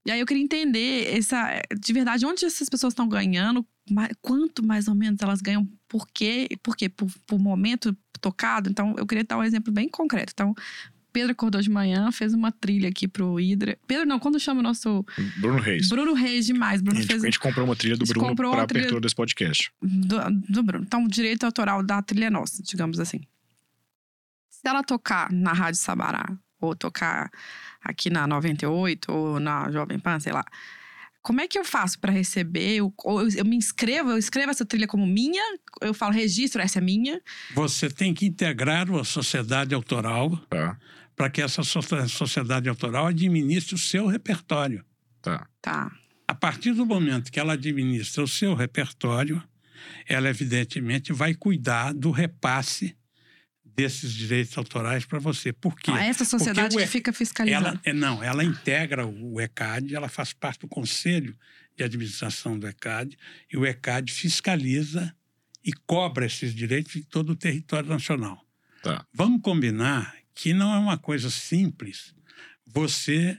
E 0.05 0.11
aí 0.11 0.21
eu 0.21 0.27
queria 0.27 0.43
entender 0.43 1.17
essa, 1.17 1.63
de 1.75 1.93
verdade, 1.95 2.27
onde 2.27 2.45
essas 2.45 2.69
pessoas 2.69 2.93
estão 2.93 3.09
ganhando, 3.09 3.65
quanto 4.21 4.63
mais 4.63 4.89
ou 4.89 4.95
menos 4.95 5.23
elas 5.23 5.41
ganham, 5.41 5.67
por 5.89 6.07
quê? 6.13 6.49
Por 6.63 6.77
quê? 6.77 6.91
Por, 6.91 7.11
por 7.27 7.39
momento 7.39 7.97
tocado. 8.23 8.71
Então, 8.71 8.95
eu 8.97 9.07
queria 9.07 9.25
dar 9.25 9.37
um 9.37 9.43
exemplo 9.43 9.73
bem 9.73 9.89
concreto. 9.89 10.33
Então, 10.33 10.55
Pedro 11.13 11.33
acordou 11.33 11.61
de 11.61 11.69
manhã, 11.69 12.11
fez 12.11 12.33
uma 12.33 12.51
trilha 12.51 12.89
aqui 12.89 13.07
pro 13.07 13.39
Hidra. 13.39 13.77
Pedro, 13.87 14.07
não, 14.07 14.19
quando 14.19 14.41
chama 14.41 14.61
o 14.61 14.63
nosso. 14.63 15.05
Bruno 15.39 15.61
Reis. 15.61 15.89
Bruno 15.89 16.15
Reis, 16.15 16.47
demais. 16.47 16.81
Bruno 16.81 16.99
a, 16.99 17.03
gente, 17.03 17.11
fez... 17.11 17.23
a 17.23 17.27
gente 17.27 17.39
comprou 17.39 17.67
uma 17.67 17.77
trilha 17.77 17.97
do 17.97 18.07
Bruno 18.07 18.35
pra 18.35 18.63
abertura 18.63 19.01
desse 19.01 19.15
podcast. 19.15 19.71
Do, 19.83 20.19
do 20.49 20.63
Bruno. 20.63 20.85
Então, 20.87 21.05
o 21.05 21.09
direito 21.09 21.45
autoral 21.45 21.83
da 21.83 22.01
trilha 22.01 22.27
é 22.27 22.31
nossa, 22.31 22.63
digamos 22.63 22.99
assim. 22.99 23.21
Se 24.49 24.61
ela 24.65 24.83
tocar 24.83 25.31
na 25.31 25.53
Rádio 25.53 25.81
Sabará, 25.81 26.25
ou 26.61 26.75
tocar 26.75 27.31
aqui 27.83 28.09
na 28.09 28.27
98, 28.27 29.13
ou 29.13 29.41
na 29.41 29.71
Jovem 29.71 29.99
Pan, 29.99 30.19
sei 30.21 30.33
lá. 30.33 30.45
Como 31.23 31.41
é 31.41 31.47
que 31.47 31.59
eu 31.59 31.65
faço 31.65 31.99
para 32.01 32.13
receber? 32.13 32.77
Eu, 32.77 32.93
eu, 33.05 33.29
eu, 33.37 33.45
me 33.45 33.57
inscrevo, 33.57 34.11
eu 34.11 34.19
escrevo 34.19 34.51
essa 34.51 34.67
trilha 34.67 34.89
como 34.89 35.07
minha, 35.07 35.43
eu 35.81 35.95
falo 35.95 36.13
registro, 36.13 36.61
essa 36.61 36.79
é 36.79 36.83
minha. 36.83 37.21
Você 37.55 37.89
tem 37.89 38.13
que 38.13 38.27
integrar 38.27 38.91
a 38.93 39.05
sociedade 39.05 39.75
autoral. 39.75 40.37
Tá 40.51 40.77
para 41.15 41.31
que 41.31 41.43
essa 41.43 41.63
sociedade 41.63 42.69
autoral 42.69 43.07
administre 43.07 43.75
o 43.75 43.79
seu 43.79 44.07
repertório. 44.07 44.85
Tá. 45.21 45.47
Tá. 45.61 45.93
A 46.27 46.35
partir 46.35 46.73
do 46.73 46.87
momento 46.87 47.31
que 47.31 47.39
ela 47.39 47.53
administra 47.53 48.25
o 48.25 48.29
seu 48.29 48.55
repertório, 48.55 49.43
ela 50.09 50.29
evidentemente 50.29 51.13
vai 51.13 51.35
cuidar 51.35 51.93
do 51.93 52.11
repasse 52.11 52.97
desses 53.75 54.13
direitos 54.13 54.57
autorais 54.57 55.05
para 55.05 55.19
você. 55.19 55.53
Por 55.53 55.79
quê? 55.79 55.91
Ah, 55.91 56.05
essa 56.05 56.25
sociedade 56.25 56.77
que 56.77 56.87
fica 56.87 57.13
fiscalizando. 57.13 57.69
Ela, 57.69 57.81
é, 57.85 57.93
não, 57.93 58.23
ela 58.23 58.45
integra 58.45 59.07
o 59.07 59.41
ECAD, 59.41 59.95
ela 59.95 60.09
faz 60.09 60.33
parte 60.33 60.61
do 60.61 60.69
conselho 60.69 61.37
de 61.77 61.83
administração 61.83 62.59
do 62.59 62.69
ECAD, 62.69 63.17
e 63.51 63.57
o 63.57 63.65
ECAD 63.65 64.13
fiscaliza 64.13 65.15
e 65.65 65.73
cobra 65.73 66.27
esses 66.27 66.55
direitos 66.55 66.97
em 66.97 67.03
todo 67.03 67.31
o 67.31 67.37
território 67.37 67.89
nacional. 67.89 68.45
Tá. 68.83 69.07
Vamos 69.13 69.41
combinar 69.41 70.15
que 70.35 70.53
não 70.53 70.75
é 70.75 70.79
uma 70.79 70.99
coisa 70.99 71.31
simples 71.31 72.15
você 72.67 73.39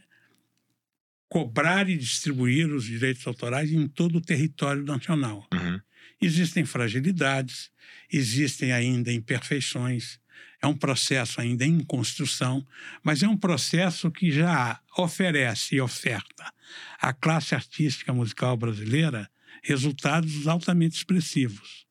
cobrar 1.28 1.89
e 1.89 1.98
distribuir 1.98 2.72
os 2.72 2.86
direitos 2.86 3.26
autorais 3.26 3.72
em 3.72 3.88
todo 3.88 4.17
o 4.17 4.22
território 4.22 4.84
nacional. 4.84 5.48
Uhum. 5.52 5.80
Existem 6.22 6.63
fragilidades, 6.63 7.72
existem 8.12 8.72
ainda 8.72 9.12
imperfeições, 9.12 10.19
é 10.63 10.67
um 10.67 10.76
processo 10.76 11.41
ainda 11.41 11.65
em 11.65 11.84
construção, 11.84 12.65
mas 13.04 13.21
é 13.21 13.28
um 13.28 13.36
processo 13.36 14.10
que 14.10 14.32
já 14.32 14.80
oferece 14.97 15.76
e 15.76 15.82
oferta 15.82 16.54
à 17.02 17.12
classe 17.12 17.54
artística 17.54 18.13
musical 18.13 18.56
brasileira 18.56 19.30
resultados 19.62 20.47
altamente 20.47 20.95
expressivos. 20.95 21.86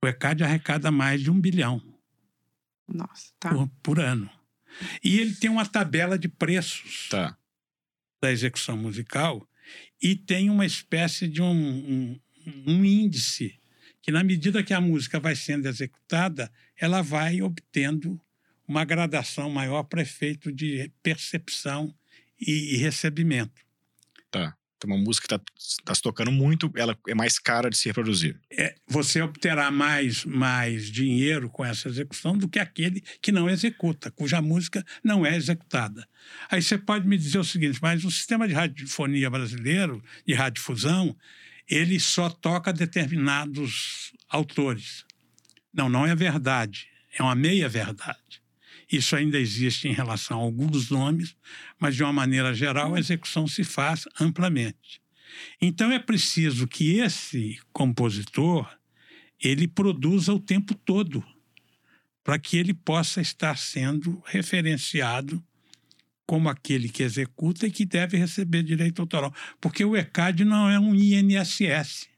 O 0.00 0.06
ECAD 0.06 0.44
arrecada 0.44 0.92
mais 0.92 1.20
de 1.20 1.32
um 1.32 1.40
bilhão 1.40 1.82
nossa, 2.86 3.32
tá. 3.40 3.50
por, 3.50 3.68
por, 3.82 3.98
ano. 3.98 4.30
E 5.02 5.18
ele 5.18 5.34
tem 5.34 5.50
uma 5.50 5.66
tabela 5.66 6.16
de 6.16 6.28
preços 6.28 7.08
tá. 7.08 7.36
da 8.22 8.30
execução 8.30 8.76
musical 8.76 9.48
e 10.00 10.14
tem 10.14 10.48
uma 10.48 10.66
espécie 10.66 11.26
de 11.26 11.42
um, 11.42 11.50
um, 11.50 12.20
um 12.66 12.84
índice 12.84 13.58
que, 14.04 14.12
na 14.12 14.22
medida 14.22 14.62
que 14.62 14.74
a 14.74 14.82
música 14.82 15.18
vai 15.18 15.34
sendo 15.34 15.66
executada, 15.66 16.52
ela 16.78 17.00
vai 17.00 17.40
obtendo 17.40 18.20
uma 18.68 18.84
gradação 18.84 19.48
maior 19.48 19.82
para 19.84 20.02
efeito 20.02 20.52
de 20.52 20.92
percepção 21.02 21.94
e, 22.38 22.74
e 22.74 22.76
recebimento. 22.76 23.62
Tá. 24.30 24.54
Então, 24.76 24.94
uma 24.94 25.02
música 25.02 25.26
que 25.26 25.34
está 25.34 25.82
tá 25.86 25.94
se 25.94 26.02
tocando 26.02 26.30
muito, 26.30 26.70
ela 26.76 26.94
é 27.08 27.14
mais 27.14 27.38
cara 27.38 27.70
de 27.70 27.78
se 27.78 27.88
reproduzir. 27.88 28.38
É, 28.52 28.74
você 28.86 29.22
obterá 29.22 29.70
mais, 29.70 30.22
mais 30.26 30.90
dinheiro 30.90 31.48
com 31.48 31.64
essa 31.64 31.88
execução 31.88 32.36
do 32.36 32.46
que 32.46 32.58
aquele 32.58 33.02
que 33.22 33.32
não 33.32 33.48
executa, 33.48 34.10
cuja 34.10 34.42
música 34.42 34.84
não 35.02 35.24
é 35.24 35.34
executada. 35.34 36.06
Aí 36.50 36.60
você 36.60 36.76
pode 36.76 37.08
me 37.08 37.16
dizer 37.16 37.38
o 37.38 37.44
seguinte, 37.44 37.78
mas 37.80 38.04
o 38.04 38.10
sistema 38.10 38.46
de 38.46 38.52
radiofonia 38.52 39.30
brasileiro, 39.30 40.04
de 40.26 40.34
radiodifusão, 40.34 41.16
ele 41.68 41.98
só 41.98 42.28
toca 42.28 42.72
determinados 42.72 44.12
autores. 44.28 45.04
Não, 45.72 45.88
não 45.88 46.06
é 46.06 46.14
verdade. 46.14 46.88
É 47.16 47.22
uma 47.22 47.34
meia-verdade. 47.34 48.42
Isso 48.90 49.16
ainda 49.16 49.38
existe 49.38 49.88
em 49.88 49.92
relação 49.92 50.38
a 50.38 50.42
alguns 50.42 50.90
nomes, 50.90 51.36
mas 51.78 51.96
de 51.96 52.02
uma 52.02 52.12
maneira 52.12 52.54
geral 52.54 52.94
a 52.94 52.98
execução 52.98 53.46
se 53.46 53.64
faz 53.64 54.04
amplamente. 54.20 55.00
Então 55.60 55.90
é 55.90 55.98
preciso 55.98 56.68
que 56.68 56.98
esse 56.98 57.58
compositor 57.72 58.68
ele 59.40 59.66
produza 59.66 60.32
o 60.32 60.38
tempo 60.40 60.74
todo 60.74 61.24
para 62.22 62.38
que 62.38 62.56
ele 62.56 62.72
possa 62.72 63.20
estar 63.20 63.58
sendo 63.58 64.22
referenciado 64.26 65.42
como 66.26 66.48
aquele 66.48 66.88
que 66.88 67.02
executa 67.02 67.66
e 67.66 67.70
que 67.70 67.84
deve 67.84 68.16
receber 68.16 68.62
direito 68.62 69.00
autoral. 69.00 69.34
Porque 69.60 69.84
o 69.84 69.96
ECAD 69.96 70.44
não 70.44 70.68
é 70.68 70.78
um 70.78 70.94
INSS. 70.94 72.08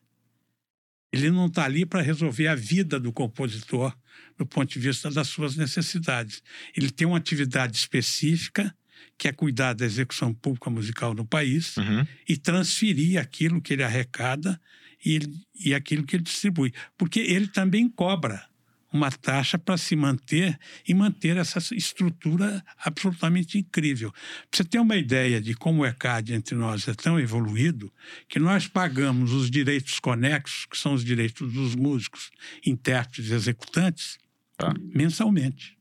Ele 1.13 1.31
não 1.31 1.47
está 1.47 1.65
ali 1.65 1.87
para 1.87 2.03
resolver 2.03 2.47
a 2.49 2.55
vida 2.55 3.01
do 3.01 3.13
compositor 3.13 3.97
do 4.37 4.47
ponto 4.47 4.73
de 4.73 4.79
vista 4.79 5.11
das 5.11 5.29
suas 5.29 5.57
necessidades. 5.57 6.43
Ele 6.77 6.91
tem 6.91 7.07
uma 7.07 7.17
atividade 7.17 7.77
específica, 7.77 8.75
que 9.19 9.29
é 9.29 9.33
cuidar 9.33 9.73
da 9.73 9.85
execução 9.85 10.33
pública 10.35 10.69
musical 10.69 11.15
no 11.15 11.27
país 11.27 11.77
uhum. 11.77 12.07
e 12.29 12.37
transferir 12.37 13.19
aquilo 13.19 13.63
que 13.63 13.73
ele 13.73 13.83
arrecada 13.83 14.61
e, 15.05 15.21
e 15.55 15.75
aquilo 15.75 16.05
que 16.05 16.17
ele 16.17 16.23
distribui. 16.23 16.73
Porque 16.99 17.21
ele 17.21 17.49
também 17.49 17.89
cobra 17.89 18.47
uma 18.93 19.11
taxa 19.11 19.59
para 19.59 19.77
se 19.77 19.95
manter 19.97 20.59
e 20.87 20.95
manter 20.95 21.37
essa 21.37 21.59
estrutura 21.75 22.65
absolutamente 22.79 23.59
incrível. 23.59 24.13
Para 24.13 24.59
você 24.59 24.65
ter 24.65 24.79
uma 24.79 24.97
ideia 24.97 25.41
de 25.41 25.55
como 25.55 25.83
o 25.83 25.87
ECAD 25.87 26.35
entre 26.35 26.55
nós 26.55 26.87
é 26.89 26.95
tão 26.95 27.19
evoluído, 27.19 27.93
que 28.29 28.39
nós 28.39 28.67
pagamos 28.67 29.33
os 29.33 29.51
direitos 29.51 29.99
conexos, 29.99 30.67
que 30.67 30.79
são 30.79 30.95
os 30.95 31.05
direitos 31.05 31.53
dos 31.53 31.75
músicos, 31.75 32.31
intérpretes 32.65 33.31
e 33.31 33.35
executantes, 33.35 34.19
tá. 34.57 34.73
mensalmente. 34.95 35.77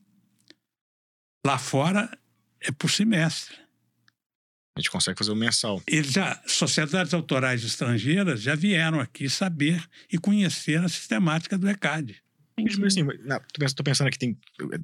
Lá 1.44 1.58
fora 1.58 2.10
é 2.60 2.72
por 2.72 2.90
semestre. 2.90 3.56
A 4.76 4.80
gente 4.80 4.90
consegue 4.90 5.16
fazer 5.16 5.32
o 5.32 5.36
mensal. 5.36 5.82
Eles 5.86 6.12
já, 6.12 6.42
sociedades 6.46 7.14
autorais 7.14 7.64
estrangeiras 7.64 8.42
já 8.42 8.54
vieram 8.54 9.00
aqui 9.00 9.30
saber 9.30 9.82
e 10.12 10.18
conhecer 10.18 10.84
a 10.84 10.88
sistemática 10.88 11.56
do 11.56 11.66
ECAD. 11.66 12.22
Assim, 12.86 13.02
não, 13.24 13.40
tô 13.74 13.82
pensando 13.84 14.08
aqui, 14.08 14.18
tem, 14.18 14.38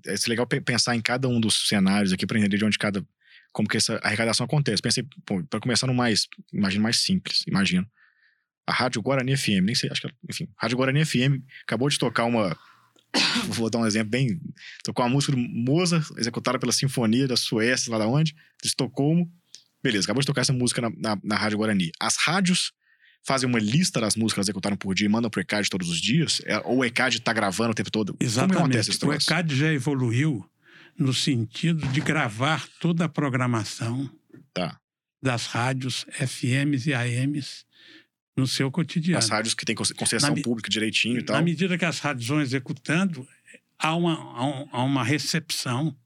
é 0.07 0.15
legal 0.29 0.47
pensar 0.47 0.95
em 0.95 1.01
cada 1.01 1.27
um 1.27 1.41
dos 1.41 1.69
cenários 1.69 2.13
aqui 2.13 2.27
para 2.27 2.39
entender 2.39 2.59
de 2.59 2.65
onde 2.65 2.77
cada. 2.77 3.05
como 3.51 3.67
que 3.67 3.79
essa 3.79 3.99
arrecadação 4.03 4.45
acontece. 4.45 4.83
Pensei, 4.83 5.07
para 5.49 5.61
começar 5.61 5.87
no 5.87 5.95
mais, 5.95 6.29
imagino 6.53 6.83
mais 6.83 6.99
simples, 6.99 7.45
imagino. 7.47 7.87
A 8.67 8.73
Rádio 8.73 9.01
Guarani 9.01 9.37
FM, 9.37 9.65
nem 9.65 9.75
sei, 9.75 9.91
acho 9.91 10.03
que, 10.03 10.15
enfim, 10.29 10.49
Rádio 10.57 10.77
Guarani 10.77 11.05
FM 11.05 11.43
acabou 11.63 11.89
de 11.89 11.99
tocar 11.99 12.25
uma. 12.25 12.57
Vou 13.49 13.71
dar 13.71 13.79
um 13.79 13.87
exemplo 13.87 14.11
bem. 14.11 14.39
Tocou 14.85 15.05
uma 15.05 15.11
música 15.11 15.33
do 15.33 15.39
Moza, 15.39 16.05
executada 16.19 16.59
pela 16.59 16.73
Sinfonia 16.73 17.27
da 17.27 17.37
Suécia, 17.37 17.91
lá 17.91 17.99
da 17.99 18.07
onde, 18.07 18.35
de 18.63 18.69
Estocolmo. 18.69 19.33
Beleza, 19.83 20.05
acabou 20.05 20.21
de 20.21 20.27
tocar 20.27 20.43
essa 20.43 20.53
música 20.53 20.83
na, 20.83 20.91
na, 20.91 21.19
na 21.25 21.37
Rádio 21.37 21.59
Guarani. 21.59 21.91
As 21.99 22.17
rádios 22.17 22.73
fazem 23.25 23.49
uma 23.49 23.59
lista 23.59 24.01
das 24.01 24.17
músicas 24.17 24.45
que 24.45 24.51
executaram 24.51 24.77
por 24.77 24.95
dia 24.95 25.07
e 25.07 25.09
mandam 25.09 25.31
pro 25.31 25.41
ECAD 25.41 25.69
todos 25.71 25.89
os 25.89 26.01
dias? 26.01 26.41
É, 26.45 26.59
ou 26.59 26.79
o 26.79 26.85
ECAD 26.85 27.21
tá 27.21 27.33
gravando 27.33 27.71
o 27.71 27.75
tempo 27.75 27.91
todo? 27.91 28.17
Exatamente. 28.19 28.59
Acontece 28.59 28.91
isso? 28.91 29.07
O 29.07 29.13
ECAD 29.13 29.55
já 29.55 29.73
evoluiu 29.73 30.45
no 30.99 31.15
sentido 31.15 31.87
de 31.89 32.01
gravar 32.01 32.67
toda 32.81 33.05
a 33.05 33.09
programação 33.09 34.11
tá. 34.53 34.79
das 35.23 35.47
rádios 35.47 36.05
FMs 36.11 36.89
e 36.89 36.95
AMs 36.95 37.65
no 38.37 38.47
seu 38.47 38.71
cotidiano. 38.71 39.19
As 39.19 39.29
rádios 39.29 39.55
que 39.55 39.65
têm 39.65 39.75
concessão 39.75 40.35
na, 40.35 40.43
pública 40.43 40.69
direitinho 40.71 41.19
e 41.19 41.23
tal. 41.23 41.37
Na 41.37 41.43
medida 41.43 41.79
que 41.79 41.85
as 41.85 41.99
rádios 41.99 42.27
vão 42.27 42.41
executando, 42.41 43.27
há 43.79 43.95
uma, 43.95 44.69
há 44.71 44.83
uma 44.83 45.05
recepção 45.05 45.97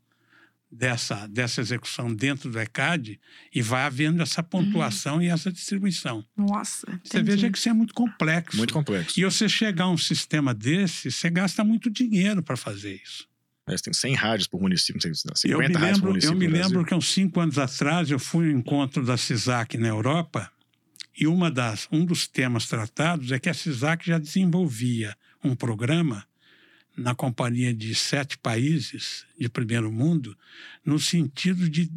dessa, 0.71 1.27
dessa 1.27 1.61
execução 1.61 2.13
dentro 2.13 2.51
do 2.51 2.59
ECAD 2.59 3.21
e 3.55 3.63
vai 3.63 3.83
havendo 3.83 4.23
essa 4.23 4.43
pontuação 4.43 5.17
uhum. 5.17 5.23
e 5.23 5.29
essa 5.29 5.51
distribuição. 5.51 6.25
Nossa. 6.37 6.87
Entendi. 6.89 7.09
Você 7.09 7.23
veja 7.23 7.51
que 7.51 7.59
isso 7.59 7.69
é 7.69 7.73
muito 7.73 7.95
complexo. 7.95 8.57
Muito 8.57 8.75
complexo. 8.75 9.19
E 9.19 9.25
você 9.25 9.49
chegar 9.49 9.85
a 9.85 9.91
um 9.91 9.99
sistema 9.99 10.53
desse, 10.53 11.11
você 11.11 11.31
gasta 11.31 11.65
muito 11.65 11.91
dinheiro 11.91 12.43
para 12.43 12.57
fazer 12.57 13.01
isso. 13.03 13.27
Mas 13.67 13.81
tem 13.81 13.93
100 13.93 14.15
rádios 14.15 14.47
por 14.47 14.61
município, 14.61 15.03
50 15.03 15.49
eu 15.49 15.59
me 15.59 15.67
lembro, 15.67 16.01
por 16.01 16.09
município. 16.11 16.35
Eu 16.35 16.39
me 16.39 16.47
lembro 16.47 16.85
que 16.85 16.95
há 16.95 16.97
uns 16.97 17.13
cinco 17.13 17.41
anos 17.41 17.59
atrás 17.59 18.11
eu 18.11 18.19
fui 18.19 18.47
ao 18.47 18.59
encontro 18.59 19.05
da 19.05 19.17
CISAC 19.17 19.77
na 19.77 19.89
Europa 19.89 20.51
e 21.19 21.27
uma 21.27 21.51
das, 21.51 21.89
um 21.91 22.05
dos 22.05 22.29
temas 22.29 22.67
tratados 22.67 23.33
é 23.33 23.41
que 23.41 23.49
a 23.49 23.55
CISAC 23.55 24.07
já 24.07 24.19
desenvolvia 24.19 25.17
um 25.43 25.57
programa 25.57 26.25
na 26.97 27.15
companhia 27.15 27.75
de 27.75 27.95
sete 27.95 28.39
países 28.39 29.25
de 29.39 29.49
primeiro 29.49 29.93
mundo, 29.93 30.37
no 30.85 30.99
sentido 30.99 31.69
de 31.69 31.91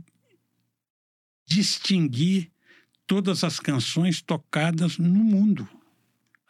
distinguir 1.47 2.51
todas 3.07 3.43
as 3.43 3.59
canções 3.59 4.21
tocadas 4.21 4.97
no 4.97 5.23
mundo, 5.23 5.67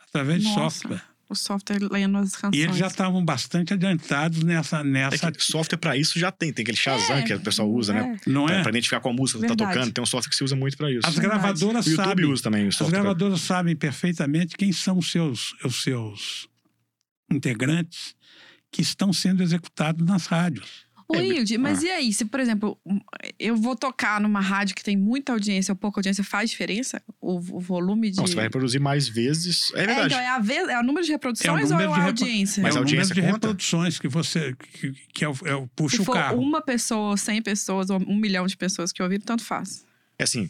através 0.07 0.43
Nossa. 0.43 0.49
de 0.49 0.61
software. 0.61 1.09
O 1.29 1.35
software 1.35 1.77
lendo 1.91 2.17
as 2.17 2.35
canções. 2.35 2.59
E 2.59 2.63
eles 2.63 2.75
já 2.75 2.87
estavam 2.87 3.23
bastante 3.23 3.71
adiantados 3.71 4.41
nessa. 4.41 4.83
nessa... 4.83 5.27
É 5.27 5.33
software 5.37 5.77
para 5.77 5.95
isso 5.95 6.17
já 6.17 6.31
tem. 6.31 6.51
Tem 6.51 6.63
aquele 6.63 6.75
Shazam 6.75 7.17
é, 7.17 7.21
que 7.21 7.31
o 7.31 7.39
pessoal 7.39 7.69
usa, 7.69 7.93
né? 7.93 7.99
é. 7.99 8.03
né? 8.03 8.19
Não 8.25 8.49
é? 8.49 8.63
Para 8.63 8.71
identificar 8.71 8.99
qual 8.99 9.13
música 9.13 9.39
está 9.39 9.55
tocando. 9.55 9.91
Tem 9.91 10.01
um 10.01 10.07
software 10.07 10.31
que 10.31 10.35
se 10.35 10.43
usa 10.43 10.55
muito 10.55 10.75
para 10.75 10.91
isso. 10.91 11.07
As 11.07 11.19
gravadoras 11.19 11.85
o 11.85 11.95
sabem. 11.95 12.25
usa 12.25 12.41
também 12.41 12.67
o 12.67 12.71
software. 12.71 12.97
As 12.97 13.03
gravadoras 13.03 13.41
sabem 13.41 13.75
perfeitamente 13.75 14.57
quem 14.57 14.71
são 14.71 14.97
os 14.97 15.11
seus, 15.11 15.53
os 15.63 15.83
seus 15.83 16.49
integrantes 17.31 18.15
que 18.71 18.81
estão 18.81 19.11
sendo 19.11 19.41
executados 19.41 20.05
nas 20.05 20.25
rádios. 20.25 20.89
Ô, 21.11 21.15
é, 21.15 21.25
Hilde, 21.25 21.57
mas 21.57 21.83
ah. 21.83 21.87
e 21.87 21.89
aí? 21.89 22.13
Se, 22.13 22.23
por 22.23 22.39
exemplo, 22.39 22.79
eu 23.39 23.57
vou 23.57 23.75
tocar 23.75 24.21
numa 24.21 24.39
rádio 24.39 24.75
que 24.75 24.83
tem 24.83 24.95
muita 24.95 25.31
audiência 25.31 25.71
ou 25.71 25.75
pouca 25.75 25.99
audiência, 25.99 26.23
faz 26.23 26.51
diferença? 26.51 27.01
O, 27.19 27.37
o 27.37 27.59
volume 27.59 28.11
de. 28.11 28.17
Não, 28.17 28.27
você 28.27 28.35
vai 28.35 28.43
reproduzir 28.43 28.79
mais 28.79 29.07
vezes. 29.07 29.71
É, 29.73 29.81
é 29.81 29.87
verdade. 29.87 30.13
É, 30.13 30.17
então 30.17 30.19
é, 30.19 30.27
a 30.27 30.39
vez, 30.39 30.69
é 30.69 30.79
o 30.79 30.83
número 30.83 31.03
de 31.03 31.11
reproduções 31.11 31.71
é 31.71 31.75
ou 31.75 31.81
é 31.81 31.85
a 31.85 32.03
audiência? 32.03 32.61
Mas 32.61 32.75
é 32.75 32.79
o 32.79 32.83
número 32.83 33.07
de 33.07 33.21
conta? 33.21 33.31
reproduções 33.31 33.97
que 33.97 34.07
você. 34.07 34.55
que, 34.55 34.93
que 35.11 35.25
é 35.25 35.29
o, 35.29 35.35
é 35.45 35.55
o 35.55 35.67
puxa 35.69 35.95
Se 35.95 36.03
o 36.03 36.13
carro. 36.13 36.39
uma 36.39 36.61
pessoa, 36.61 37.17
cem 37.17 37.41
pessoas, 37.41 37.89
ou 37.89 37.97
um 38.07 38.15
milhão 38.15 38.45
de 38.45 38.55
pessoas 38.55 38.91
que 38.91 39.01
ouviram, 39.01 39.25
tanto 39.25 39.43
faz. 39.43 39.83
É 40.19 40.23
assim. 40.23 40.47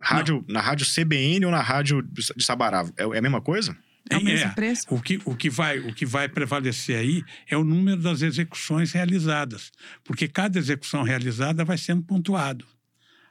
Rádio, 0.00 0.44
na 0.46 0.60
rádio 0.60 0.86
CBN 0.86 1.46
ou 1.46 1.50
na 1.50 1.62
rádio 1.62 2.00
de 2.02 2.44
Sabará? 2.44 2.86
É, 2.96 3.02
é 3.02 3.18
a 3.18 3.22
mesma 3.22 3.40
coisa? 3.40 3.76
É 4.08 4.16
o 4.16 4.24
mesmo 4.24 4.50
é, 4.50 4.54
preço? 4.54 4.86
O 4.88 5.00
que, 5.00 5.20
o, 5.24 5.34
que 5.34 5.50
vai, 5.50 5.78
o 5.78 5.92
que 5.92 6.06
vai 6.06 6.28
prevalecer 6.28 6.98
aí 6.98 7.24
é 7.48 7.56
o 7.56 7.64
número 7.64 8.00
das 8.00 8.22
execuções 8.22 8.92
realizadas, 8.92 9.72
porque 10.04 10.28
cada 10.28 10.58
execução 10.58 11.02
realizada 11.02 11.64
vai 11.64 11.76
sendo 11.76 12.02
pontuado. 12.02 12.66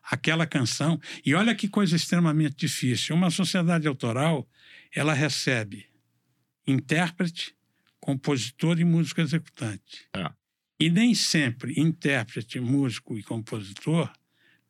Aquela 0.03 0.45
canção. 0.45 0.99
E 1.25 1.33
olha 1.33 1.55
que 1.55 1.67
coisa 1.67 1.95
extremamente 1.95 2.55
difícil. 2.55 3.15
Uma 3.15 3.31
sociedade 3.31 3.88
autoral, 3.88 4.47
ela 4.93 5.13
recebe 5.13 5.85
intérprete, 6.67 7.55
compositor 7.99 8.79
e 8.79 8.83
músico 8.83 9.21
executante. 9.21 10.07
É. 10.15 10.29
E 10.79 10.89
nem 10.89 11.15
sempre 11.15 11.73
intérprete, 11.79 12.59
músico 12.59 13.17
e 13.17 13.23
compositor 13.23 14.11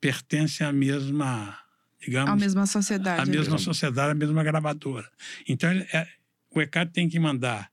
pertencem 0.00 0.66
à 0.66 0.72
mesma 0.72 1.58
digamos. 2.06 2.30
A 2.30 2.36
mesma 2.36 2.66
sociedade. 2.66 3.20
A 3.20 3.26
mesma 3.26 3.58
sociedade, 3.58 4.12
a 4.12 4.14
mesma 4.14 4.42
gravadora. 4.44 5.10
Então, 5.48 5.70
é, 5.70 6.08
o 6.54 6.60
ECAD 6.60 6.92
tem 6.92 7.08
que 7.08 7.18
mandar 7.18 7.68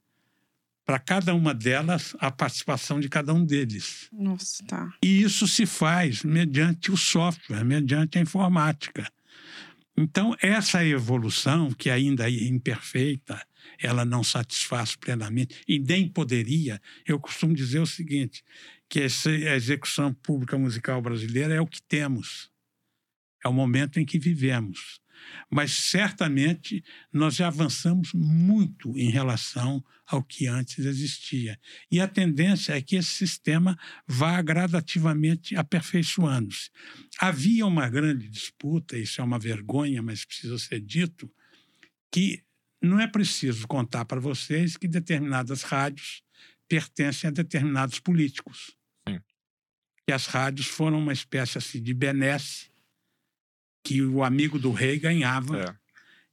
para 0.86 1.00
cada 1.00 1.34
uma 1.34 1.54
delas 1.54 2.16
a 2.20 2.30
participação 2.30 3.00
de 3.00 3.08
cada 3.08 3.34
um 3.34 3.46
deles. 3.46 4.10
Nossa, 4.12 4.64
tá. 4.66 4.94
E 5.02 5.22
isso 5.22 5.48
se 5.48 5.66
faz 5.66 6.24
mediante 6.24 6.92
o 6.92 6.98
software, 6.98 7.64
mediante 7.64 8.18
a 8.18 8.22
informática. 8.22 9.10
Então, 9.96 10.36
essa 10.42 10.84
evolução, 10.84 11.72
que 11.72 11.90
ainda 11.90 12.28
é 12.28 12.34
imperfeita, 12.46 13.40
ela 13.80 14.04
não 14.04 14.24
satisfaz 14.24 14.96
plenamente 14.96 15.62
e 15.68 15.78
nem 15.78 16.10
poderia. 16.10 16.82
Eu 17.06 17.20
costumo 17.20 17.54
dizer 17.54 17.80
o 17.80 17.86
seguinte: 17.86 18.44
que 18.90 19.00
a 19.00 19.56
execução 19.56 20.12
pública 20.12 20.58
musical 20.58 21.02
brasileira 21.02 21.54
é 21.54 21.62
o 21.62 21.68
que 21.68 21.82
temos 21.82 22.52
é 23.44 23.48
o 23.48 23.54
momento 23.54 24.00
em 24.00 24.06
que 24.06 24.20
vivemos. 24.20 25.02
Mas 25.50 25.72
certamente 25.72 26.84
nós 27.12 27.36
já 27.36 27.48
avançamos 27.48 28.12
muito 28.14 28.98
em 28.98 29.10
relação 29.10 29.84
ao 30.06 30.24
que 30.24 30.48
antes 30.48 30.86
existia. 30.86 31.60
E 31.90 32.00
a 32.00 32.08
tendência 32.08 32.74
é 32.74 32.82
que 32.82 32.96
esse 32.96 33.12
sistema 33.12 33.78
vá 34.08 34.42
gradativamente 34.42 35.56
aperfeiçoando-se. 35.56 36.70
Havia 37.20 37.66
uma 37.66 37.90
grande 37.90 38.28
disputa, 38.28 38.98
isso 38.98 39.22
é 39.22 39.24
uma 39.24 39.40
vergonha, 39.40 40.02
mas 40.02 40.26
precisa 40.26 40.58
ser 40.58 40.82
dito, 40.82 41.32
que 42.12 42.44
não 42.82 43.00
é 43.00 43.08
preciso 43.08 43.66
contar 43.66 44.06
para 44.06 44.20
vocês 44.20 44.76
que 44.76 44.88
determinadas 44.88 45.64
rádios 45.64 46.22
pertencem 46.68 47.30
a 47.30 47.32
determinados 47.32 48.00
políticos. 48.00 48.76
Sim. 49.08 49.20
Que 50.06 50.14
as 50.14 50.26
rádios 50.26 50.68
foram 50.68 51.00
uma 51.00 51.14
espécie 51.14 51.58
assim, 51.58 51.82
de 51.82 51.94
benesse 51.94 52.73
que 53.84 54.02
o 54.02 54.24
amigo 54.24 54.58
do 54.58 54.72
rei 54.72 54.98
ganhava. 54.98 55.60
É. 55.60 55.84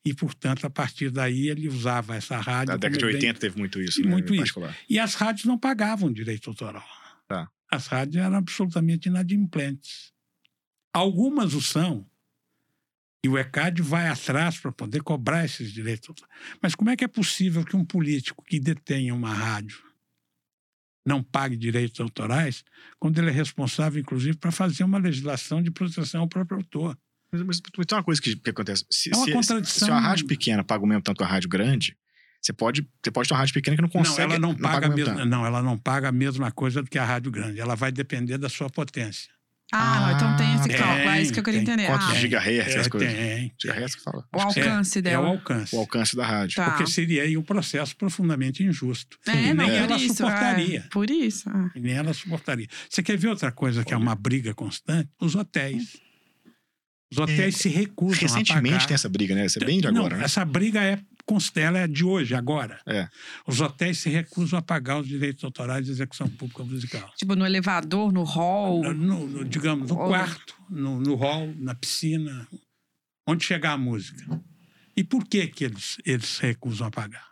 E, 0.02 0.14
portanto, 0.14 0.64
a 0.66 0.70
partir 0.70 1.10
daí 1.10 1.48
ele 1.48 1.68
usava 1.68 2.16
essa 2.16 2.38
rádio. 2.38 2.72
Na 2.72 2.78
década 2.78 2.98
de 2.98 3.04
80 3.04 3.20
bem... 3.20 3.34
teve 3.34 3.58
muito 3.58 3.82
isso, 3.82 4.00
né? 4.00 4.08
Muito 4.08 4.34
isso. 4.34 4.54
E 4.88 4.98
as 4.98 5.14
rádios 5.14 5.44
não 5.44 5.58
pagavam 5.58 6.10
direito 6.10 6.48
autoral. 6.48 6.86
Tá. 7.28 7.50
As 7.70 7.86
rádios 7.86 8.24
eram 8.24 8.36
absolutamente 8.36 9.08
inadimplentes. 9.08 10.12
Algumas 10.92 11.52
o 11.52 11.60
são, 11.60 12.06
e 13.22 13.28
o 13.28 13.38
ECAD 13.38 13.82
vai 13.82 14.08
atrás 14.08 14.58
para 14.58 14.72
poder 14.72 15.02
cobrar 15.02 15.44
esses 15.44 15.72
direitos 15.72 16.08
autorais. 16.08 16.34
Mas 16.62 16.74
como 16.74 16.90
é 16.90 16.96
que 16.96 17.04
é 17.04 17.08
possível 17.08 17.64
que 17.64 17.76
um 17.76 17.84
político 17.84 18.42
que 18.44 18.58
detenha 18.58 19.14
uma 19.14 19.32
rádio 19.32 19.82
não 21.04 21.22
pague 21.22 21.56
direitos 21.56 22.00
autorais, 22.00 22.64
quando 22.98 23.18
ele 23.18 23.30
é 23.30 23.32
responsável, 23.32 24.00
inclusive, 24.00 24.36
para 24.36 24.50
fazer 24.50 24.84
uma 24.84 24.98
legislação 24.98 25.62
de 25.62 25.70
proteção 25.70 26.22
ao 26.22 26.28
próprio 26.28 26.58
autor? 26.58 26.96
Mas, 27.32 27.42
mas, 27.42 27.60
mas 27.76 27.86
tem 27.86 27.96
uma 27.96 28.04
coisa 28.04 28.20
que, 28.20 28.36
que 28.36 28.50
acontece. 28.50 28.84
Se, 28.90 29.10
é 29.12 29.16
uma 29.16 29.24
se, 29.24 29.32
contradição. 29.32 29.86
Se, 29.86 29.92
a 29.92 29.98
rádio 29.98 30.26
pequena 30.26 30.64
paga 30.64 30.84
o 30.84 30.86
mesmo 30.86 31.02
tanto 31.02 31.18
que 31.18 31.24
a 31.24 31.26
rádio 31.26 31.48
grande, 31.48 31.96
você 32.40 32.52
pode, 32.52 32.88
você 33.02 33.10
pode 33.10 33.28
ter 33.28 33.34
uma 33.34 33.40
rádio 33.40 33.54
pequena 33.54 33.76
que 33.76 33.82
não 33.82 33.88
consegue. 33.88 34.18
Não, 34.18 34.24
ela 34.24 34.38
não, 34.38 34.48
não 34.50 34.56
paga, 34.56 34.88
paga 34.88 34.94
mesmo, 34.94 35.24
não, 35.24 35.46
ela 35.46 35.62
não 35.62 35.78
paga 35.78 36.08
a 36.08 36.12
mesma 36.12 36.50
coisa 36.50 36.82
do 36.82 36.88
que 36.88 36.98
a 36.98 37.04
rádio 37.04 37.30
grande. 37.30 37.60
Ela 37.60 37.74
vai 37.74 37.92
depender 37.92 38.38
da 38.38 38.48
sua 38.48 38.68
potência. 38.70 39.30
Ah, 39.72 40.08
ah 40.08 40.12
então 40.14 40.36
tem 40.36 40.54
esse 40.56 40.68
cálculo. 40.70 41.08
É 41.10 41.22
isso 41.22 41.32
que 41.32 41.38
eu 41.38 41.44
queria 41.44 41.60
entender. 41.60 41.86
Quantos 41.86 42.08
ah, 42.08 42.14
gigahertz, 42.14 42.74
é, 42.74 42.80
as 42.80 42.88
coisas? 42.88 43.12
Tem. 43.12 43.52
Gigahertz 43.60 43.94
que 43.94 44.02
fala. 44.02 44.24
O 44.34 44.40
alcance 44.40 44.98
é, 44.98 45.02
dela. 45.02 45.26
É 45.26 45.28
o 45.28 45.32
alcance. 45.32 45.76
O 45.76 45.78
alcance 45.78 46.16
da 46.16 46.26
rádio. 46.26 46.56
Tá. 46.56 46.70
Porque 46.70 46.90
seria 46.90 47.22
aí 47.22 47.36
um 47.36 47.42
processo 47.42 47.96
profundamente 47.96 48.64
injusto. 48.64 49.16
É, 49.28 49.32
e 49.32 49.54
nem 49.54 49.70
ela 49.70 49.96
isso, 49.96 50.14
suportaria. 50.14 50.78
É, 50.80 50.88
por 50.90 51.08
isso. 51.08 51.48
É. 51.48 51.78
E 51.78 51.80
nem 51.80 51.92
ela 51.92 52.12
suportaria. 52.12 52.66
Você 52.88 53.02
quer 53.02 53.16
ver 53.16 53.28
outra 53.28 53.52
coisa 53.52 53.84
que 53.84 53.94
é 53.94 53.96
uma 53.96 54.16
briga 54.16 54.52
constante? 54.54 55.08
Os 55.20 55.36
hotéis. 55.36 56.00
Os 57.12 57.18
hotéis 57.18 57.56
é, 57.56 57.58
se 57.58 57.68
recusam 57.68 58.20
Recentemente 58.20 58.68
a 58.68 58.78
pagar. 58.78 58.86
tem 58.86 58.94
essa 58.94 59.08
briga, 59.08 59.34
né? 59.34 59.46
Isso 59.46 59.60
é 59.60 59.66
bem 59.66 59.80
de 59.80 59.88
agora, 59.88 60.10
Não, 60.10 60.18
né? 60.18 60.24
Essa 60.24 60.44
briga 60.44 60.80
é 60.82 61.00
ela 61.56 61.78
é 61.78 61.86
de 61.86 62.04
hoje, 62.04 62.34
agora. 62.34 62.80
É. 62.86 63.08
Os 63.46 63.60
hotéis 63.60 63.98
se 63.98 64.08
recusam 64.08 64.58
a 64.58 64.62
pagar 64.62 64.98
os 64.98 65.06
direitos 65.06 65.44
autorais 65.44 65.84
de 65.84 65.92
execução 65.92 66.28
pública 66.28 66.64
musical. 66.64 67.12
Tipo, 67.16 67.36
no 67.36 67.46
elevador, 67.46 68.12
no 68.12 68.24
hall? 68.24 68.82
No, 68.82 68.92
no, 68.92 69.28
no 69.28 69.44
digamos, 69.44 69.88
no 69.90 69.96
quarto, 69.96 70.56
no, 70.68 71.00
no 71.00 71.14
hall, 71.14 71.54
na 71.56 71.74
piscina, 71.74 72.48
onde 73.26 73.44
chegar 73.44 73.72
a 73.72 73.78
música. 73.78 74.24
E 74.96 75.04
por 75.04 75.24
que, 75.24 75.46
que 75.46 75.64
eles, 75.64 75.98
eles 76.04 76.26
se 76.26 76.42
recusam 76.42 76.88
a 76.88 76.90
pagar? 76.90 77.29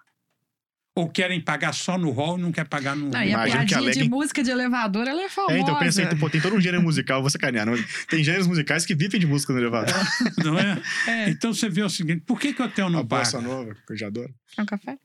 Ou 0.99 1.09
querem 1.09 1.41
pagar 1.41 1.73
só 1.73 1.97
no 1.97 2.11
hall 2.11 2.37
e 2.37 2.43
não 2.43 2.51
quer 2.51 2.67
pagar 2.67 2.97
no. 2.97 3.09
Não, 3.09 3.23
e 3.23 3.33
a 3.33 3.45
piadinha 3.45 3.93
de 3.93 4.09
música 4.09 4.43
de 4.43 4.51
elevador, 4.51 5.07
ela 5.07 5.23
é 5.23 5.29
famosa. 5.29 5.55
É, 5.55 5.61
então 5.61 5.79
pensei, 5.79 6.07
pô, 6.07 6.29
tem 6.29 6.41
todo 6.41 6.57
um 6.57 6.61
gênero 6.61 6.83
musical, 6.83 7.21
vou 7.21 7.31
sacanear. 7.31 7.65
Não, 7.65 7.75
tem 8.09 8.25
gêneros 8.25 8.49
musicais 8.49 8.85
que 8.85 8.97
vivem 8.97 9.21
de 9.21 9.27
música 9.27 9.53
no 9.53 9.61
elevador. 9.61 9.95
Não 10.45 10.59
é? 10.59 10.83
é? 11.07 11.31
Então 11.31 11.55
você 11.55 11.69
vê 11.69 11.83
o 11.83 11.89
seguinte: 11.89 12.25
por 12.27 12.41
que, 12.41 12.53
que 12.53 12.61
o 12.61 12.65
hotel 12.65 12.91
não 12.91 13.01
a 13.01 13.05
paga? 13.05 13.25
Bossa 13.25 13.41
nova, 13.41 13.77
que 13.87 13.93
eu 13.93 13.97
já 13.97 14.09
adoro. 14.09 14.35
É 14.57 14.63
um 14.63 14.67
café? 14.67 14.99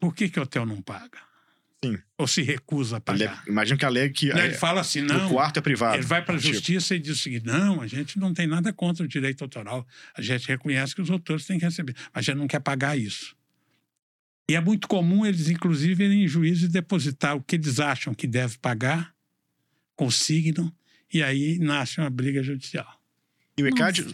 Por 0.00 0.14
que, 0.14 0.30
que 0.30 0.40
o 0.40 0.44
hotel 0.44 0.64
não 0.64 0.80
paga? 0.80 1.18
Sim. 1.84 1.98
Ou 2.16 2.26
se 2.26 2.42
recusa 2.42 2.96
a 2.96 3.00
pagar. 3.00 3.42
Ele, 3.42 3.52
imagina 3.52 3.78
que 3.78 3.84
alegue 3.84 4.14
que. 4.14 4.28
Não, 4.28 4.44
ele 4.44 4.54
fala 4.54 4.80
assim: 4.80 5.02
não. 5.02 5.26
O 5.26 5.30
quarto 5.30 5.58
é 5.58 5.60
privado. 5.60 5.96
Ele 5.96 6.04
vai 6.04 6.24
para 6.24 6.36
a 6.36 6.38
tipo. 6.38 6.54
justiça 6.54 6.94
tipo. 6.94 7.06
e 7.06 7.10
diz 7.10 7.20
o 7.20 7.22
seguinte: 7.22 7.46
não, 7.46 7.82
a 7.82 7.86
gente 7.86 8.18
não 8.18 8.32
tem 8.32 8.46
nada 8.46 8.72
contra 8.72 9.04
o 9.04 9.08
direito 9.08 9.42
autoral. 9.42 9.86
A 10.16 10.22
gente 10.22 10.48
reconhece 10.48 10.94
que 10.94 11.02
os 11.02 11.10
autores 11.10 11.44
têm 11.44 11.58
que 11.58 11.64
receber, 11.64 11.94
mas 12.14 12.22
a 12.28 12.32
gente 12.32 12.38
não 12.38 12.48
quer 12.48 12.60
pagar 12.60 12.96
isso. 12.96 13.36
E 14.50 14.54
é 14.54 14.60
muito 14.60 14.88
comum 14.88 15.26
eles, 15.26 15.48
inclusive, 15.48 16.04
irem 16.04 16.24
em 16.24 16.28
juízo 16.28 16.64
e 16.64 16.68
depositar 16.68 17.36
o 17.36 17.42
que 17.42 17.56
eles 17.56 17.78
acham 17.78 18.14
que 18.14 18.26
deve 18.26 18.56
pagar, 18.58 19.14
consignam, 19.94 20.72
e 21.12 21.22
aí 21.22 21.58
nasce 21.58 22.00
uma 22.00 22.08
briga 22.08 22.42
judicial. 22.42 22.98
E 23.58 23.62
o 23.62 23.66
ECAD, 23.66 24.06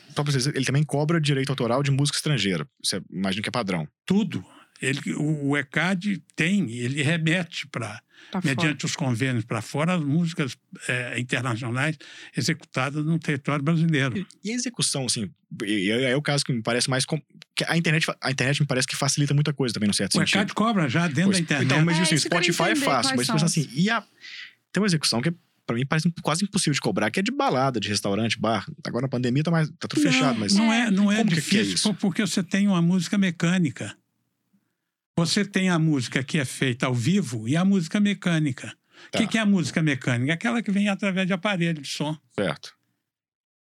ele 0.54 0.64
também 0.64 0.82
cobra 0.82 1.20
direito 1.20 1.50
autoral 1.50 1.82
de 1.82 1.90
música 1.90 2.16
estrangeira. 2.16 2.66
Você 2.82 3.00
imagina 3.10 3.42
que 3.42 3.48
é 3.48 3.52
padrão. 3.52 3.86
Tudo. 4.06 4.44
Ele, 4.80 5.14
o 5.14 5.56
ECAD 5.56 6.22
tem, 6.34 6.70
ele 6.70 7.02
remete 7.02 7.66
para, 7.68 8.02
mediante 8.42 8.82
fora. 8.82 8.86
os 8.86 8.96
convênios 8.96 9.44
para 9.44 9.62
fora, 9.62 9.94
as 9.94 10.02
músicas 10.02 10.56
é, 10.88 11.18
internacionais 11.18 11.96
executadas 12.36 13.04
no 13.04 13.18
território 13.18 13.64
brasileiro. 13.64 14.18
E, 14.18 14.26
e 14.44 14.50
a 14.50 14.54
execução, 14.54 15.06
assim, 15.06 15.30
é 15.64 16.16
o 16.16 16.22
caso 16.22 16.44
que 16.44 16.52
me 16.52 16.62
parece 16.62 16.90
mais. 16.90 17.04
Com, 17.04 17.20
que 17.54 17.64
a, 17.66 17.76
internet, 17.76 18.06
a 18.20 18.30
internet 18.30 18.60
me 18.60 18.66
parece 18.66 18.86
que 18.86 18.96
facilita 18.96 19.32
muita 19.32 19.52
coisa 19.52 19.72
também, 19.72 19.86
no 19.86 19.94
certo 19.94 20.16
o 20.16 20.18
sentido. 20.18 20.36
O 20.36 20.38
ECAD 20.40 20.54
cobra 20.54 20.88
já 20.88 21.06
dentro 21.06 21.24
pois, 21.24 21.36
da 21.36 21.42
internet. 21.42 21.66
Então, 21.66 21.84
mas 21.84 21.98
é, 21.98 22.02
assim, 22.02 22.16
Spotify 22.16 22.70
é 22.70 22.76
fácil, 22.76 23.16
mas 23.16 23.30
assim, 23.42 23.68
e 23.72 23.88
a, 23.88 24.02
tem 24.72 24.82
uma 24.82 24.86
execução 24.86 25.22
que 25.22 25.28
é 25.28 25.34
para 25.66 25.76
mim 25.76 25.86
parece 25.86 26.12
quase 26.22 26.44
impossível 26.44 26.74
de 26.74 26.80
cobrar, 26.80 27.10
que 27.10 27.20
é 27.20 27.22
de 27.22 27.30
balada, 27.30 27.80
de 27.80 27.88
restaurante, 27.88 28.38
bar. 28.38 28.66
Agora 28.84 29.02
na 29.02 29.08
pandemia 29.08 29.42
tá, 29.42 29.50
mais, 29.50 29.68
tá 29.78 29.88
tudo 29.88 30.02
não, 30.02 30.12
fechado, 30.12 30.38
mas. 30.38 30.54
Não 30.54 30.72
é, 30.72 30.90
não 30.90 31.10
é 31.10 31.24
difícil, 31.24 31.78
que 31.78 31.88
é 31.88 31.92
porque 31.94 32.22
você 32.22 32.42
tem 32.42 32.68
uma 32.68 32.82
música 32.82 33.16
mecânica. 33.16 33.96
Você 35.16 35.44
tem 35.44 35.70
a 35.70 35.78
música 35.78 36.22
que 36.24 36.38
é 36.38 36.44
feita 36.44 36.86
ao 36.86 36.94
vivo 36.94 37.48
e 37.48 37.56
a 37.56 37.64
música 37.64 38.00
mecânica. 38.00 38.76
O 39.08 39.10
tá. 39.10 39.18
que, 39.18 39.26
que, 39.28 39.38
é 39.38 39.40
a 39.40 39.46
música 39.46 39.82
mecânica? 39.82 40.32
Aquela 40.32 40.62
que 40.62 40.70
vem 40.70 40.88
através 40.88 41.26
de 41.26 41.32
aparelho 41.32 41.80
de 41.80 41.88
som. 41.88 42.16
Certo. 42.34 42.74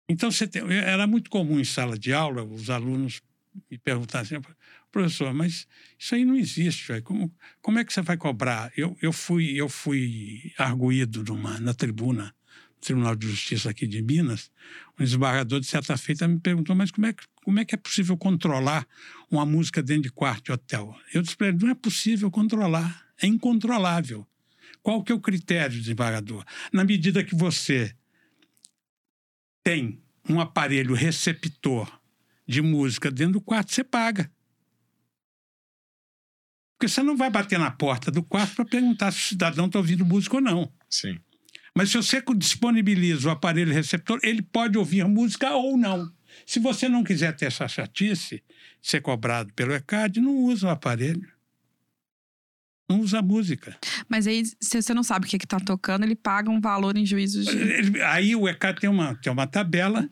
Então, 0.07 0.31
você 0.31 0.47
tem, 0.47 0.61
era 0.73 1.05
muito 1.07 1.29
comum 1.29 1.59
em 1.59 1.63
sala 1.63 1.97
de 1.97 2.13
aula 2.13 2.43
os 2.43 2.69
alunos 2.69 3.21
me 3.69 3.77
perguntassem, 3.77 4.37
assim, 4.37 4.47
professor, 4.91 5.33
mas 5.33 5.67
isso 5.97 6.15
aí 6.15 6.23
não 6.23 6.35
existe. 6.35 7.01
Como, 7.01 7.33
como 7.61 7.79
é 7.79 7.85
que 7.85 7.93
você 7.93 8.01
vai 8.01 8.17
cobrar? 8.17 8.71
Eu, 8.75 8.97
eu, 9.01 9.11
fui, 9.11 9.59
eu 9.59 9.67
fui 9.67 10.53
arguído 10.57 11.23
numa, 11.23 11.59
na 11.59 11.73
tribuna 11.73 12.33
Tribunal 12.81 13.15
de 13.15 13.27
Justiça 13.27 13.69
aqui 13.69 13.87
de 13.87 14.01
Minas, 14.01 14.51
um 14.99 15.03
desembargador 15.03 15.59
de 15.59 15.67
certa 15.67 15.95
feita 15.95 16.27
me 16.27 16.39
perguntou, 16.39 16.75
mas 16.75 16.91
como 16.91 17.05
é, 17.05 17.13
que, 17.13 17.23
como 17.43 17.59
é 17.59 17.65
que 17.65 17.75
é 17.75 17.77
possível 17.77 18.17
controlar 18.17 18.87
uma 19.29 19.45
música 19.45 19.81
dentro 19.81 20.03
de 20.03 20.11
quarto 20.11 20.45
de 20.45 20.51
hotel? 20.51 20.95
Eu 21.13 21.21
disse 21.21 21.37
para 21.37 21.47
ele, 21.47 21.57
não 21.61 21.69
é 21.69 21.75
possível 21.75 22.29
controlar, 22.29 23.07
é 23.21 23.27
incontrolável. 23.27 24.27
Qual 24.81 25.03
que 25.03 25.11
é 25.11 25.15
o 25.15 25.21
critério, 25.21 25.79
desembargador? 25.79 26.43
Na 26.73 26.83
medida 26.83 27.23
que 27.23 27.35
você 27.35 27.95
tem 29.63 30.01
um 30.27 30.39
aparelho 30.39 30.95
receptor 30.95 32.01
de 32.47 32.61
música 32.61 33.11
dentro 33.11 33.33
do 33.33 33.41
quarto, 33.41 33.71
você 33.71 33.83
paga. 33.83 34.31
Porque 36.77 36.91
você 36.91 37.03
não 37.03 37.15
vai 37.15 37.29
bater 37.29 37.59
na 37.59 37.69
porta 37.69 38.09
do 38.09 38.23
quarto 38.23 38.55
para 38.55 38.65
perguntar 38.65 39.11
se 39.11 39.19
o 39.19 39.27
cidadão 39.29 39.67
está 39.67 39.77
ouvindo 39.77 40.03
música 40.03 40.37
ou 40.37 40.41
não. 40.41 40.73
Sim. 40.89 41.19
Mas 41.77 41.89
se 41.89 41.97
você 41.97 42.21
disponibiliza 42.36 43.29
o 43.29 43.31
aparelho 43.31 43.73
receptor, 43.73 44.19
ele 44.23 44.41
pode 44.41 44.77
ouvir 44.77 45.05
música 45.05 45.51
ou 45.51 45.77
não. 45.77 46.12
Se 46.45 46.60
você 46.60 46.89
não 46.89 47.03
quiser 47.03 47.36
ter 47.36 47.45
essa 47.45 47.67
chatice, 47.67 48.43
ser 48.81 49.01
cobrado 49.01 49.53
pelo 49.53 49.73
ECAD, 49.73 50.19
não 50.19 50.36
usa 50.36 50.67
o 50.67 50.69
aparelho. 50.69 51.27
Não 52.89 52.99
usa 52.99 53.19
a 53.19 53.21
música. 53.21 53.77
Mas 54.10 54.27
aí, 54.27 54.43
se 54.60 54.81
você 54.81 54.93
não 54.93 55.03
sabe 55.03 55.25
o 55.25 55.29
que 55.29 55.38
está 55.38 55.60
tocando, 55.60 56.03
ele 56.03 56.15
paga 56.15 56.49
um 56.49 56.60
valor 56.60 56.97
em 56.97 57.05
juízo 57.05 57.43
de. 57.43 58.01
Aí 58.01 58.36
o 58.36 58.49
ECAD 58.49 58.81
tem 58.81 58.89
uma, 58.89 59.15
tem 59.15 59.31
uma 59.31 59.47
tabela 59.47 60.10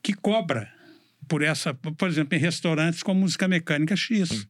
que 0.00 0.12
cobra 0.12 0.72
por 1.26 1.42
essa, 1.42 1.74
por 1.74 2.08
exemplo, 2.08 2.36
em 2.36 2.40
restaurantes 2.40 3.02
com 3.02 3.12
música 3.14 3.48
mecânica 3.48 3.96
X. 3.96 4.46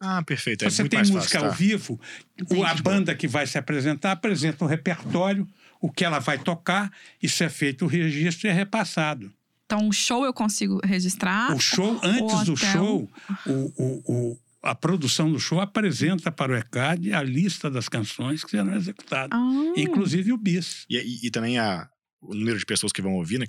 Ah, 0.00 0.22
perfeito. 0.22 0.64
É 0.64 0.70
você 0.70 0.88
tem 0.88 1.00
música 1.00 1.20
fácil, 1.20 1.40
tá? 1.40 1.46
ao 1.46 1.52
vivo, 1.52 2.00
Entendi, 2.38 2.62
a 2.62 2.74
banda 2.74 3.14
que 3.14 3.26
vai 3.26 3.46
se 3.46 3.58
apresentar 3.58 4.12
apresenta 4.12 4.64
um 4.64 4.68
repertório 4.68 5.48
o 5.80 5.90
que 5.90 6.04
ela 6.04 6.18
vai 6.18 6.38
tocar, 6.38 6.90
isso 7.22 7.42
é 7.42 7.48
feito 7.48 7.84
o 7.84 7.88
registro 7.88 8.46
e 8.46 8.50
é 8.50 8.52
repassado. 8.52 9.32
Então, 9.66 9.88
o 9.88 9.92
show 9.92 10.24
eu 10.24 10.32
consigo 10.32 10.80
registrar? 10.82 11.54
O 11.54 11.60
show, 11.60 12.00
antes 12.02 12.44
do 12.44 12.56
show, 12.56 13.08
o, 13.46 13.52
o, 13.52 14.02
o, 14.06 14.38
a 14.62 14.74
produção 14.74 15.30
do 15.30 15.38
show 15.38 15.60
apresenta 15.60 16.32
para 16.32 16.52
o 16.52 16.56
ECAD 16.56 17.12
a 17.12 17.22
lista 17.22 17.70
das 17.70 17.86
canções 17.86 18.42
que 18.42 18.50
serão 18.50 18.74
executadas, 18.74 19.38
ah. 19.38 19.72
inclusive 19.76 20.32
o 20.32 20.38
bis. 20.38 20.86
E, 20.88 20.96
e, 20.96 21.26
e, 21.26 21.30
também 21.30 21.58
a, 21.58 21.86
o 22.22 22.34
número 22.34 22.58
de 22.58 22.64
pessoas 22.64 22.92
que 22.92 23.02
vão 23.02 23.12
ouvir, 23.14 23.38
né? 23.38 23.46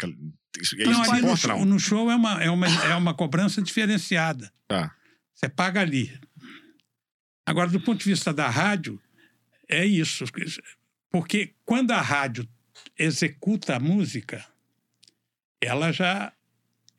Isso, 0.60 0.76
não, 0.78 1.02
isso 1.02 1.22
no, 1.22 1.38
show, 1.38 1.66
no 1.66 1.80
show 1.80 2.12
é 2.12 2.16
uma, 2.16 2.44
é, 2.44 2.50
uma, 2.50 2.68
é 2.68 2.96
uma 2.96 3.14
cobrança 3.14 3.62
diferenciada. 3.62 4.52
Tá. 4.68 4.94
Você 5.34 5.48
paga 5.48 5.80
ali. 5.80 6.12
Agora, 7.46 7.70
do 7.70 7.80
ponto 7.80 7.98
de 7.98 8.10
vista 8.10 8.34
da 8.34 8.50
rádio, 8.50 9.02
é 9.70 9.86
isso. 9.86 10.26
Porque 11.10 11.54
quando 11.66 11.92
a 11.92 12.02
rádio 12.02 12.48
executa 12.98 13.76
a 13.76 13.80
música, 13.80 14.46
ela 15.62 15.92
já 15.92 16.32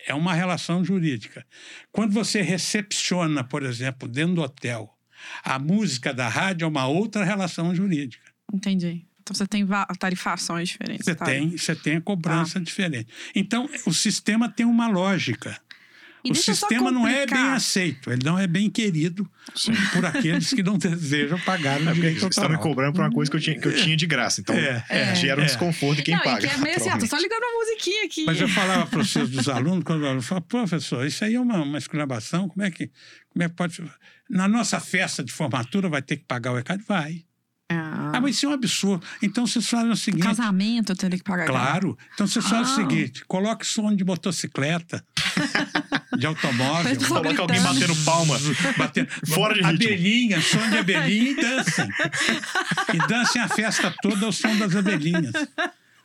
é 0.07 0.15
uma 0.15 0.35
relação 0.35 0.85
jurídica. 0.85 1.47
Quando 1.93 2.13
você 2.13 2.41
recepciona, 2.43 3.45
por 3.45 3.63
exemplo, 3.63 4.09
dentro 4.09 4.37
do 4.37 4.43
hotel, 4.43 4.97
a 5.43 5.59
música 5.59 6.13
da 6.13 6.29
rádio 6.29 6.65
é 6.65 6.69
uma 6.69 6.87
outra 6.87 7.25
relação 7.25 7.75
jurídica. 7.75 8.31
Entendi. 8.53 9.07
Então 9.21 9.35
você 9.35 9.47
tem 9.47 9.67
tarifações 9.99 10.71
diferentes. 10.71 11.05
Você, 11.05 11.15
tá? 11.15 11.25
tem, 11.25 11.57
você 11.57 11.77
tem 11.77 11.97
a 11.97 12.01
cobrança 12.01 12.55
tá. 12.55 12.61
diferente. 12.61 13.13
Então 13.35 13.69
o 13.87 13.93
sistema 13.93 14.49
tem 14.49 14.67
uma 14.67 14.89
lógica. 14.89 15.61
E 16.25 16.33
o 16.33 16.35
sistema 16.35 16.91
não 16.91 17.07
é 17.07 17.27
bem 17.27 17.39
aceito, 17.39 18.11
ele 18.11 18.25
não 18.25 18.39
é 18.39 18.47
bem 18.47 18.69
querido 18.69 19.29
Sim. 19.55 19.73
por 19.93 20.05
aqueles 20.05 20.51
que 20.51 20.63
não 20.63 20.77
desejam 20.79 21.39
pagar 21.41 21.81
o 21.81 21.89
é 21.89 21.93
direito 21.93 22.25
autoral. 22.25 22.33
Você 22.33 22.41
está 22.41 22.49
me 22.49 22.59
cobrando 22.59 22.95
por 22.95 23.03
uma 23.03 23.11
coisa 23.11 23.31
que 23.31 23.37
eu 23.37 23.41
tinha, 23.41 23.59
que 23.59 23.69
eu 23.69 23.75
tinha 23.75 23.97
de 23.97 24.07
graça, 24.07 24.41
então 24.41 24.55
é, 24.55 24.85
é, 24.89 25.15
gera 25.15 25.41
um 25.41 25.45
é. 25.45 25.47
desconforto 25.47 26.01
em 26.01 26.05
quem 26.05 26.15
não, 26.15 26.23
paga. 26.23 26.47
É 26.47 26.57
meio 26.59 26.77
assim, 26.77 26.89
ah, 26.91 26.99
tô 26.99 27.07
só 27.07 27.17
ligando 27.17 27.43
uma 27.43 27.61
musiquinha 27.61 28.05
aqui. 28.05 28.25
Mas 28.25 28.41
eu 28.41 28.49
falava 28.51 28.87
para 28.87 29.01
os 29.01 29.11
seus 29.11 29.31
dos 29.31 29.49
alunos, 29.49 29.85
quando 29.85 30.05
eu 30.05 30.23
falava, 30.23 30.47
professor, 30.47 31.07
isso 31.07 31.25
aí 31.25 31.35
é 31.35 31.41
uma, 31.41 31.63
uma 31.63 31.79
exclamação, 31.79 32.49
como 32.49 32.63
é 32.63 32.71
que 32.71 32.91
como 33.33 33.45
é 33.45 33.49
que 33.49 33.55
pode... 33.55 33.83
Na 34.29 34.47
nossa 34.49 34.79
festa 34.81 35.25
de 35.25 35.33
formatura 35.33 35.89
vai 35.89 36.03
ter 36.03 36.17
que 36.17 36.25
pagar 36.25 36.53
o 36.53 36.59
ECAD? 36.59 36.85
Vai. 36.87 37.25
Ah. 37.71 38.13
ah, 38.15 38.21
mas 38.21 38.37
isso 38.37 38.47
é 38.47 38.49
um 38.49 38.53
absurdo. 38.53 39.07
Então 39.23 39.47
vocês 39.47 39.69
fazem 39.69 39.91
o 39.91 39.97
seguinte. 39.97 40.25
Casamento 40.25 40.91
eu 40.91 40.97
teria 40.97 41.17
que 41.17 41.25
pagar. 41.25 41.47
Claro. 41.47 41.97
Então 42.15 42.27
vocês 42.27 42.45
ah. 42.47 42.49
fazem 42.49 42.73
o 42.73 42.77
seguinte: 42.77 43.25
coloque 43.27 43.65
som 43.65 43.95
de 43.95 44.05
motocicleta. 44.05 45.05
de 46.19 46.27
automóvel. 46.27 46.97
Coloca 47.07 47.43
alguém 47.43 47.61
batendo 47.63 47.97
palma. 48.05 48.37
Batendo, 48.77 49.09
Fora 49.29 49.55
de 49.55 49.65
abelhinha, 49.65 50.39
ritmo. 50.39 50.61
som 50.61 50.71
de 50.71 50.79
abelhinha 50.79 51.31
e 51.31 51.35
dancem. 51.37 51.89
E 52.93 53.09
dancem 53.09 53.41
a 53.41 53.49
festa 53.49 53.95
toda 54.03 54.27
ao 54.27 54.33
som 54.33 54.57
das 54.59 54.75
abelhinhas. 54.75 55.33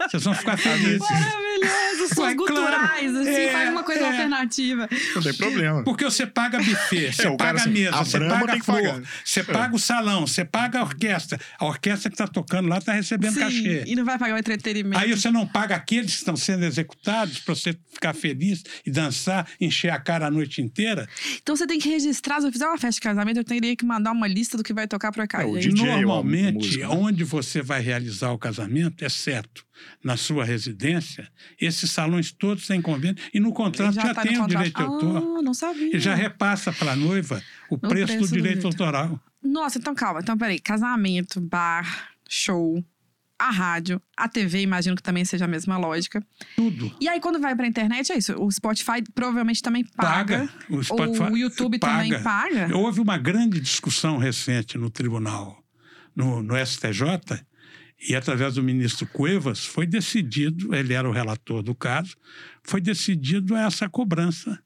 Vocês 0.10 0.24
vão 0.24 0.34
ficar 0.34 0.58
felizes. 0.58 1.00
Maravilhoso, 1.00 2.14
sons 2.14 2.18
Ué, 2.18 2.36
culturais, 2.36 3.12
claro. 3.12 3.20
assim, 3.20 3.32
é, 3.32 3.52
faz 3.52 3.70
uma 3.70 3.84
coisa 3.84 4.02
é. 4.02 4.08
alternativa. 4.08 4.90
Não 5.16 5.22
tem 5.22 5.34
problema. 5.34 5.84
Porque 5.84 6.04
você 6.04 6.26
paga 6.26 6.58
buffet, 6.60 7.14
você 7.14 7.28
é, 7.28 7.38
paga 7.38 7.60
a 7.60 7.62
assim, 7.62 7.70
mesa, 7.72 7.98
você 7.98 8.20
paga 8.20 8.54
a 8.54 8.64
flor, 8.64 9.04
você 9.24 9.44
paga 9.44 9.76
o 9.76 9.80
salão, 9.80 10.28
você 10.28 10.46
paga 10.46 10.80
a 10.80 10.84
orquestra. 10.84 11.40
A 11.60 11.66
orquestra 11.66 12.10
que 12.10 12.16
está 12.16 12.28
tocando 12.28 12.68
lá 12.68 12.78
está 12.78 12.94
recebendo 12.94 13.34
Sim, 13.34 13.40
cachê. 13.40 13.84
E 13.86 13.96
não 13.96 14.06
vai 14.06 14.18
pagar 14.18 14.36
o 14.36 14.38
entretenimento. 14.38 14.98
Aí 15.02 15.12
você 15.12 15.32
não 15.32 15.48
paga 15.48 15.76
aqueles 15.76 16.12
que 16.12 16.18
estão 16.18 16.36
sendo 16.36 16.66
executados 16.66 17.40
para 17.40 17.56
você 17.56 17.78
ficar 17.92 18.14
feliz 18.14 18.64
e 18.86 18.92
dançar, 18.92 19.48
encher 19.60 19.90
a 19.90 20.00
cara 20.00 20.28
a 20.28 20.32
noite 20.32 20.62
inteira. 20.62 21.08
Então 21.42 21.56
você 21.56 21.66
tem 21.66 21.80
que 21.80 21.90
registrar. 21.90 22.42
Se 22.42 22.48
eu 22.48 22.52
fizer 22.52 22.68
uma 22.68 22.78
festa 22.78 23.00
de 23.00 23.02
casamento, 23.02 23.38
eu 23.38 23.44
teria 23.44 23.76
que 23.76 23.86
mandar 23.86 24.12
uma 24.12 24.28
lista 24.28 24.58
do 24.58 24.64
que 24.64 24.74
vai 24.74 24.88
tocar 24.88 25.12
para 25.12 25.28
cá. 25.28 25.44
É, 25.44 25.46
o 25.46 25.58
DJ, 25.58 25.86
Normalmente, 25.86 26.84
onde 26.84 27.24
você 27.24 27.62
vai 27.62 27.82
realizar 27.82 28.32
o 28.32 28.38
casamento 28.38 29.04
é 29.04 29.10
certo 29.10 29.66
na 30.06 30.16
sua 30.16 30.46
residência, 30.46 31.28
esses 31.60 31.90
salões 31.90 32.32
todos 32.32 32.68
têm 32.68 32.80
convênio 32.80 33.18
e 33.34 33.40
no 33.40 33.52
contrato 33.52 33.96
já, 33.96 34.04
já 34.04 34.14
tá 34.14 34.22
tem 34.22 34.40
o 34.40 34.46
direito 34.46 34.78
de 34.78 34.84
autor. 34.84 35.18
Ah, 35.18 35.42
não 35.42 35.54
sabia. 35.56 35.98
E 35.98 36.00
já 36.00 36.14
repassa 36.14 36.72
para 36.72 36.92
a 36.92 36.96
noiva 36.96 37.42
o 37.72 37.76
preço, 37.76 38.14
preço, 38.14 38.30
do 38.30 38.36
direito 38.36 38.62
do 38.62 38.68
autoral. 38.68 39.20
Nossa, 39.42 39.80
então 39.80 39.96
calma. 39.96 40.20
Então, 40.20 40.38
peraí. 40.38 40.60
Casamento, 40.60 41.42
bar, 41.42 42.12
show, 42.30 42.86
a 43.40 43.50
rádio, 43.50 44.00
a 44.16 44.30
TV, 44.30 44.62
imagino 44.62 44.96
que 44.96 45.02
também 45.02 45.26
seja 45.26 45.46
a 45.46 45.48
mesma 45.48 45.76
lógica. 45.76 46.24
Tudo. 46.56 46.96
E 47.02 47.10
aí, 47.10 47.20
quando 47.20 47.40
vai 47.40 47.56
pra 47.56 47.66
internet, 47.66 48.12
é 48.12 48.18
isso. 48.20 48.40
O 48.40 48.52
Spotify 48.52 49.02
provavelmente 49.16 49.64
também 49.64 49.84
paga. 49.84 50.42
paga. 50.42 50.50
O, 50.70 50.84
Spotify 50.84 51.32
o 51.32 51.38
YouTube 51.38 51.80
paga. 51.80 52.04
também 52.04 52.22
paga. 52.22 52.78
Houve 52.78 53.02
uma 53.02 53.18
grande 53.18 53.60
discussão 53.60 54.20
recente 54.20 54.78
no 54.78 54.92
tribunal, 54.92 55.64
no, 56.16 56.44
no 56.44 56.54
STJ, 56.64 57.44
e 58.08 58.16
através 58.16 58.56
do 58.56 58.64
ministro 58.64 59.08
Cuevas 59.08 59.66
foi 59.66 59.88
decidido, 59.88 60.76
ele 60.76 60.94
era 60.94 61.10
o 61.10 61.12
relator 61.12 61.64
do 61.64 61.74
caso, 61.74 62.16
foi 62.64 62.80
decidido 62.80 63.56
essa 63.56 63.90
cobrança 63.90 64.62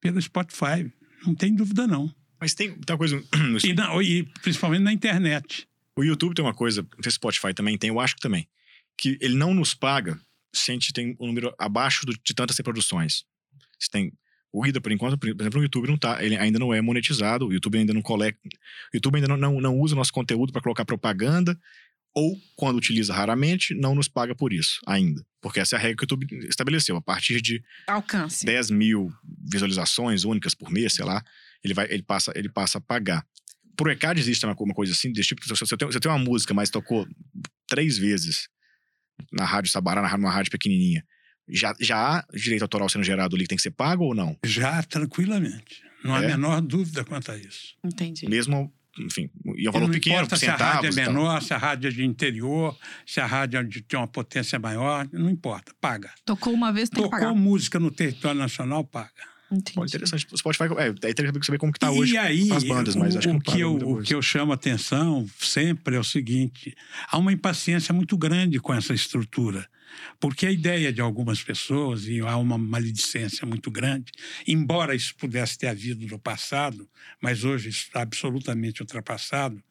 pelo 0.00 0.20
Spotify. 0.20 0.90
Não 1.24 1.34
tem 1.34 1.54
dúvida, 1.54 1.86
não. 1.86 2.12
Mas 2.40 2.52
tem, 2.54 2.72
tem 2.72 2.92
uma 2.92 2.98
coisa. 2.98 3.22
E, 3.64 3.72
na, 3.72 4.02
e 4.02 4.24
principalmente 4.42 4.82
na 4.82 4.92
internet. 4.92 5.68
O 5.96 6.02
YouTube 6.02 6.34
tem 6.34 6.44
uma 6.44 6.54
coisa, 6.54 6.82
não 6.82 7.02
sei 7.02 7.12
se 7.12 7.16
Spotify 7.16 7.54
também 7.54 7.78
tem, 7.78 7.88
eu 7.88 8.00
acho 8.00 8.16
que 8.16 8.20
também, 8.20 8.48
que 8.98 9.16
ele 9.20 9.36
não 9.36 9.54
nos 9.54 9.74
paga 9.74 10.18
se 10.52 10.72
a 10.72 10.74
gente 10.74 10.92
tem 10.92 11.16
um 11.20 11.26
número 11.28 11.54
abaixo 11.56 12.04
do, 12.04 12.12
de 12.12 12.34
tantas 12.34 12.56
reproduções. 12.56 13.24
Se 13.78 13.88
tem 13.88 14.12
o 14.52 14.64
Ida, 14.64 14.80
por 14.80 14.92
enquanto, 14.92 15.18
por 15.18 15.28
exemplo, 15.28 15.60
o 15.60 15.62
YouTube 15.62 15.88
não 15.88 15.96
tá, 15.96 16.24
ele 16.24 16.36
ainda 16.36 16.60
não 16.60 16.72
é 16.72 16.80
monetizado, 16.80 17.48
o 17.48 17.52
YouTube 17.52 17.76
ainda 17.76 17.92
não 17.92 18.00
coleta, 18.00 18.38
o 18.44 18.96
YouTube 18.96 19.16
ainda 19.16 19.28
não, 19.28 19.36
não, 19.36 19.60
não 19.60 19.78
usa 19.78 19.94
o 19.94 19.98
nosso 19.98 20.12
conteúdo 20.12 20.52
para 20.52 20.62
colocar 20.62 20.84
propaganda, 20.84 21.58
ou 22.14 22.40
quando 22.54 22.76
utiliza 22.76 23.12
raramente, 23.12 23.74
não 23.74 23.94
nos 23.94 24.06
paga 24.06 24.34
por 24.34 24.52
isso 24.52 24.80
ainda. 24.86 25.24
Porque 25.40 25.58
essa 25.58 25.74
é 25.74 25.78
a 25.78 25.82
regra 25.82 25.96
que 25.96 26.02
o 26.02 26.04
YouTube 26.04 26.48
estabeleceu. 26.48 26.96
A 26.96 27.02
partir 27.02 27.40
de 27.40 27.62
Alcance. 27.86 28.46
10 28.46 28.70
mil 28.70 29.12
visualizações 29.50 30.24
únicas 30.24 30.54
por 30.54 30.70
mês, 30.70 30.94
sei 30.94 31.04
lá, 31.04 31.22
ele, 31.62 31.74
vai, 31.74 31.86
ele, 31.90 32.02
passa, 32.02 32.32
ele 32.36 32.48
passa 32.48 32.78
a 32.78 32.80
pagar. 32.80 33.26
Por 33.76 33.90
ECAD 33.90 34.20
existe 34.20 34.46
uma, 34.46 34.54
uma 34.56 34.74
coisa 34.74 34.92
assim, 34.92 35.12
desse 35.12 35.30
tipo, 35.30 35.42
se 35.42 35.48
você 35.50 35.76
tem, 35.76 35.88
você 35.88 35.98
tem 35.98 36.10
uma 36.10 36.18
música, 36.18 36.54
mas 36.54 36.70
tocou 36.70 37.06
três 37.66 37.98
vezes 37.98 38.48
na 39.32 39.44
Rádio 39.44 39.70
Sabará, 39.70 40.00
na, 40.00 40.16
numa 40.16 40.30
rádio 40.30 40.52
pequenininha, 40.52 41.04
já, 41.48 41.74
já 41.80 42.18
há 42.18 42.26
direito 42.32 42.62
autoral 42.62 42.88
sendo 42.88 43.04
gerado 43.04 43.34
ali 43.34 43.44
que 43.44 43.48
tem 43.48 43.56
que 43.56 43.62
ser 43.62 43.72
pago 43.72 44.04
ou 44.04 44.14
não? 44.14 44.38
Já, 44.44 44.82
tranquilamente. 44.82 45.82
Não 46.04 46.14
há 46.14 46.18
a 46.18 46.22
menor 46.22 46.60
dúvida 46.60 47.04
quanto 47.04 47.32
a 47.32 47.36
isso. 47.36 47.74
Entendi. 47.82 48.28
Mesmo 48.28 48.72
enfim, 48.98 49.30
e 49.56 49.66
é 49.66 49.70
um 49.70 49.72
valor 49.72 49.86
não 49.86 49.94
pequeno, 49.94 50.16
importa 50.16 50.36
se 50.36 50.46
a 50.46 50.56
rádio 50.56 50.90
é 50.90 50.92
menor, 50.92 51.42
se 51.42 51.52
a 51.52 51.58
rádio 51.58 51.88
é 51.88 51.90
de 51.90 52.04
interior, 52.04 52.76
se 53.06 53.20
a 53.20 53.26
rádio 53.26 53.58
é 53.58 53.64
tem 53.86 53.98
uma 53.98 54.06
potência 54.06 54.58
maior, 54.58 55.08
não 55.12 55.28
importa, 55.30 55.72
paga. 55.80 56.10
Tocou 56.24 56.52
uma 56.52 56.72
vez, 56.72 56.88
tem 56.88 56.96
Tocou 56.96 57.10
que 57.10 57.16
pagar. 57.16 57.28
Tocou 57.28 57.42
música 57.42 57.80
no 57.80 57.90
território 57.90 58.38
nacional, 58.38 58.84
paga. 58.84 59.34
Entendi. 59.50 59.74
Pô, 59.74 59.84
interessante. 59.84 60.26
O 60.32 60.36
Spotify, 60.36 60.64
é, 60.78 61.06
aí 61.06 61.14
teria 61.14 61.32
que 61.32 61.46
saber 61.46 61.58
como 61.58 61.72
que 61.72 61.78
tá 61.78 61.90
hoje 61.90 62.16
aí, 62.16 62.50
as 62.52 62.64
bandas, 62.64 62.96
mas 62.96 63.14
o, 63.14 63.18
acho 63.18 63.28
que, 63.28 63.36
o 63.36 63.40
que 63.40 63.60
eu, 63.60 63.74
O 63.74 64.02
que 64.02 64.14
eu 64.14 64.22
chamo 64.22 64.52
a 64.52 64.54
atenção 64.54 65.26
sempre 65.38 65.96
é 65.96 66.00
o 66.00 66.04
seguinte, 66.04 66.74
há 67.08 67.18
uma 67.18 67.32
impaciência 67.32 67.92
muito 67.92 68.16
grande 68.16 68.58
com 68.58 68.72
essa 68.72 68.94
estrutura. 68.94 69.68
Porque 70.18 70.46
a 70.46 70.50
ideia 70.50 70.92
de 70.92 71.00
algumas 71.00 71.42
pessoas, 71.42 72.06
e 72.06 72.20
há 72.20 72.36
uma 72.36 72.58
maledicência 72.58 73.46
muito 73.46 73.70
grande, 73.70 74.12
embora 74.46 74.94
isso 74.94 75.14
pudesse 75.16 75.58
ter 75.58 75.68
havido 75.68 76.06
no 76.06 76.18
passado, 76.18 76.88
mas 77.20 77.44
hoje 77.44 77.68
está 77.68 78.02
absolutamente 78.02 78.82
ultrapassado, 78.82 79.62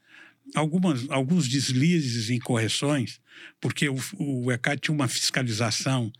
algumas, 0.55 1.09
alguns 1.09 1.47
deslizes 1.47 2.29
e 2.29 2.39
correções, 2.39 3.19
porque 3.59 3.89
o, 3.89 3.97
o 4.17 4.47
tinha 4.79 4.93
uma 4.93 5.07
fiscalização 5.07 6.11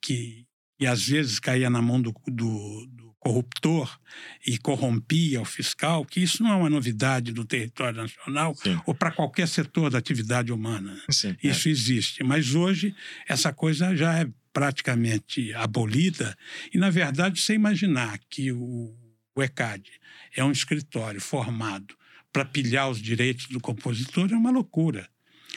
que 0.00 0.46
e 0.80 0.86
às 0.86 1.06
vezes 1.08 1.40
caía 1.40 1.68
na 1.68 1.82
mão 1.82 2.00
do, 2.00 2.14
do, 2.26 2.86
corruptor 3.28 4.00
e 4.46 4.56
corrompia 4.56 5.42
o 5.42 5.44
fiscal, 5.44 6.02
que 6.02 6.18
isso 6.18 6.42
não 6.42 6.50
é 6.50 6.56
uma 6.56 6.70
novidade 6.70 7.30
do 7.30 7.44
território 7.44 8.00
nacional 8.00 8.54
Sim. 8.54 8.80
ou 8.86 8.94
para 8.94 9.10
qualquer 9.10 9.46
setor 9.46 9.90
da 9.90 9.98
atividade 9.98 10.50
humana. 10.50 10.98
Sim, 11.10 11.36
é. 11.42 11.48
isso 11.48 11.68
é. 11.68 11.70
existe. 11.70 12.24
Mas 12.24 12.54
hoje 12.54 12.94
essa 13.28 13.52
coisa 13.52 13.94
já 13.94 14.18
é 14.18 14.26
praticamente 14.50 15.52
abolida 15.52 16.34
e, 16.72 16.78
na 16.78 16.88
verdade, 16.88 17.38
você 17.38 17.52
imaginar 17.52 18.18
que 18.30 18.50
o, 18.50 18.96
o 19.34 19.42
ECAD 19.42 19.84
é 20.34 20.42
um 20.42 20.50
escritório 20.50 21.20
formado 21.20 21.94
para 22.32 22.46
pilhar 22.46 22.88
os 22.88 22.98
direitos 22.98 23.46
do 23.48 23.60
compositor 23.60 24.32
é 24.32 24.36
uma 24.36 24.50
loucura. 24.50 25.06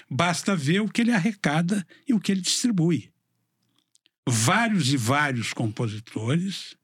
Basta 0.09 0.57
ver 0.57 0.81
o 0.81 0.89
que 0.89 0.99
ele 0.99 1.13
arrecada 1.13 1.87
e 2.05 2.13
o 2.13 2.19
que 2.19 2.33
ele 2.33 2.41
distribui 2.41 3.09
vários 4.27 4.93
e 4.93 4.97
vários 4.97 5.51
compositores 5.51 6.75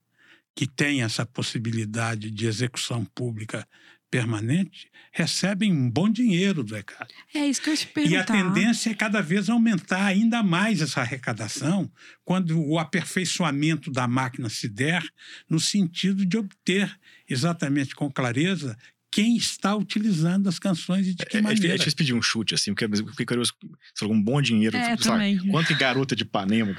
que 0.58 0.66
têm 0.66 1.04
essa 1.04 1.24
possibilidade 1.24 2.32
de 2.32 2.48
execução 2.48 3.06
pública 3.06 3.64
permanente 4.10 4.90
recebem 5.12 5.72
um 5.72 5.88
bom 5.88 6.10
dinheiro 6.10 6.64
do 6.64 6.76
ECAD. 6.76 7.14
É 7.36 7.46
isso 7.46 7.62
que 7.62 7.70
eu 7.70 7.78
te 7.78 7.86
perguntar. 7.86 8.16
E 8.16 8.18
a 8.18 8.24
tendência 8.24 8.90
é 8.90 8.96
cada 8.96 9.22
vez 9.22 9.52
aumentar 9.52 10.04
ainda 10.04 10.42
mais 10.42 10.82
essa 10.82 11.02
arrecadação 11.02 11.92
quando 12.26 12.60
o 12.60 12.80
aperfeiçoamento 12.80 13.92
da 13.92 14.08
máquina 14.08 14.50
se 14.50 14.68
der 14.68 15.04
no 15.48 15.60
sentido 15.60 16.26
de 16.26 16.38
obter 16.40 16.92
exatamente 17.30 17.94
com 17.94 18.12
clareza 18.12 18.76
quem 19.12 19.36
está 19.38 19.76
utilizando 19.76 20.48
as 20.48 20.60
canções 20.60 21.08
e 21.08 21.14
de 21.14 21.26
que 21.26 21.38
é, 21.38 21.40
é 21.40 21.44
maneira. 21.44 21.74
É, 21.74 21.76
eu 21.76 21.80
te 21.80 21.96
pedir 21.96 22.14
um 22.14 22.22
chute, 22.22 22.54
assim, 22.54 22.74
porque 22.74 22.86
eu 22.86 23.08
fiquei 23.08 23.26
curioso, 23.26 23.54
você 23.62 24.00
falou 24.00 24.14
um 24.14 24.22
bom 24.22 24.42
dinheiro. 24.42 24.76
É, 24.76 24.96
também. 24.96 25.38
quanto 25.50 25.76
garota 25.76 26.16
de 26.16 26.24
Ipanema, 26.24 26.76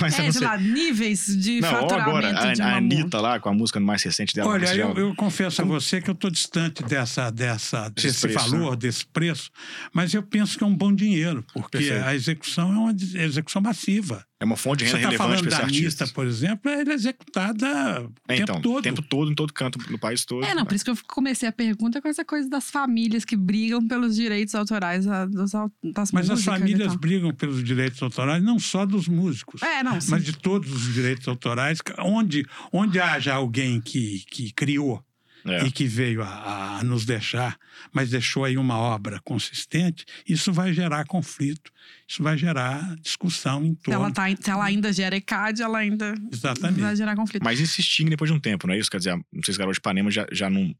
mas 0.00 0.18
é, 0.18 0.30
sei 0.30 0.40
lá, 0.42 0.56
níveis 0.58 1.26
de 1.26 1.60
não, 1.60 1.70
faturamento 1.70 2.26
agora, 2.26 2.62
a, 2.62 2.72
a 2.72 2.76
Anitta 2.76 3.20
lá, 3.20 3.40
com 3.40 3.48
a 3.48 3.54
música 3.54 3.80
mais 3.80 4.02
recente 4.02 4.34
dela. 4.34 4.50
Olha, 4.50 4.74
eu, 4.74 4.94
eu, 4.96 5.14
confesso 5.14 5.62
a 5.62 5.64
você 5.64 6.00
que 6.00 6.10
eu 6.10 6.14
estou 6.14 6.30
distante 6.30 6.82
dessa, 6.84 7.30
dessa, 7.30 7.88
desse 7.88 8.20
preço, 8.20 8.50
valor, 8.50 8.70
né? 8.72 8.76
desse 8.76 9.06
preço, 9.06 9.50
mas 9.92 10.14
eu 10.14 10.22
penso 10.22 10.56
que 10.58 10.64
é 10.64 10.66
um 10.66 10.76
bom 10.76 10.94
dinheiro, 10.94 11.44
porque 11.52 11.78
Perfeito. 11.78 12.04
a 12.04 12.14
execução 12.14 12.72
é 12.72 12.78
uma 12.78 12.94
execução 13.22 13.62
massiva. 13.62 14.24
É 14.40 14.44
uma 14.46 14.56
fonte 14.56 14.78
de 14.78 14.84
renda 14.86 14.96
Você 14.96 15.18
tá 15.18 15.24
relevante 15.24 15.42
para 15.42 15.52
esse 15.52 15.62
artista. 15.62 16.06
por 16.06 16.26
exemplo, 16.26 16.70
ela 16.70 16.90
é 16.90 16.94
executada 16.94 17.66
o 18.00 18.12
é, 18.26 18.36
então, 18.36 18.54
tempo 18.56 18.62
todo. 18.62 18.78
O 18.78 18.82
tempo 18.82 19.02
todo, 19.02 19.30
em 19.30 19.34
todo 19.34 19.52
canto, 19.52 19.78
no 19.90 19.98
país 19.98 20.24
todo. 20.24 20.42
É, 20.46 20.54
não, 20.54 20.64
por 20.64 20.74
isso 20.74 20.82
que 20.82 20.90
eu 20.90 20.96
comecei 21.06 21.46
a 21.46 21.52
pergunta 21.52 22.00
com 22.00 22.08
essa 22.08 22.24
coisa 22.24 22.48
das 22.48 22.70
famílias 22.70 23.22
que 23.22 23.36
brigam 23.36 23.86
pelos 23.86 24.16
direitos 24.16 24.54
autorais 24.54 25.04
das, 25.04 25.52
das 25.84 26.10
Mas 26.10 26.30
as 26.30 26.42
famílias 26.42 26.96
brigam 26.96 27.34
pelos 27.34 27.62
direitos 27.62 28.02
autorais 28.02 28.42
não 28.42 28.58
só 28.58 28.86
dos 28.86 29.06
músicos, 29.06 29.62
é, 29.62 29.82
não, 29.82 29.98
mas 30.08 30.24
de 30.24 30.32
todos 30.32 30.72
os 30.72 30.94
direitos 30.94 31.28
autorais. 31.28 31.78
Onde, 31.98 32.46
onde 32.72 32.98
haja 32.98 33.34
alguém 33.34 33.78
que, 33.78 34.24
que 34.30 34.54
criou 34.54 35.04
é. 35.44 35.64
e 35.64 35.70
que 35.70 35.86
veio 35.86 36.22
a, 36.22 36.78
a, 36.78 36.84
nos 36.84 37.04
deixar, 37.04 37.56
mas 37.92 38.10
deixou 38.10 38.44
aí 38.44 38.56
uma 38.56 38.76
obra 38.76 39.20
consistente, 39.24 40.04
isso 40.28 40.52
vai 40.52 40.72
gerar 40.72 41.04
conflito, 41.06 41.70
isso 42.06 42.22
vai 42.22 42.36
gerar 42.36 42.96
discussão 43.00 43.64
em 43.64 43.74
torno. 43.74 44.00
Se 44.00 44.04
ela, 44.04 44.10
tá, 44.12 44.42
se 44.42 44.50
ela 44.50 44.64
ainda 44.64 44.92
gera 44.92 45.16
ECAD, 45.16 45.62
ela 45.62 45.78
ainda 45.78 46.14
Exatamente. 46.32 46.80
vai 46.80 46.96
gerar 46.96 47.16
conflito. 47.16 47.42
Mas 47.42 47.60
insistir 47.60 48.04
depois 48.04 48.30
de 48.30 48.36
um 48.36 48.40
tempo, 48.40 48.66
não 48.66 48.74
é 48.74 48.78
isso? 48.78 48.90
Quer 48.90 48.98
dizer, 48.98 49.14
não 49.32 49.42
sei 49.44 49.54
se 49.54 49.58
Garoto 49.58 49.74
de 49.74 49.80
Ipanema 49.80 50.10
já, 50.10 50.26
já 50.32 50.50
não 50.50 50.74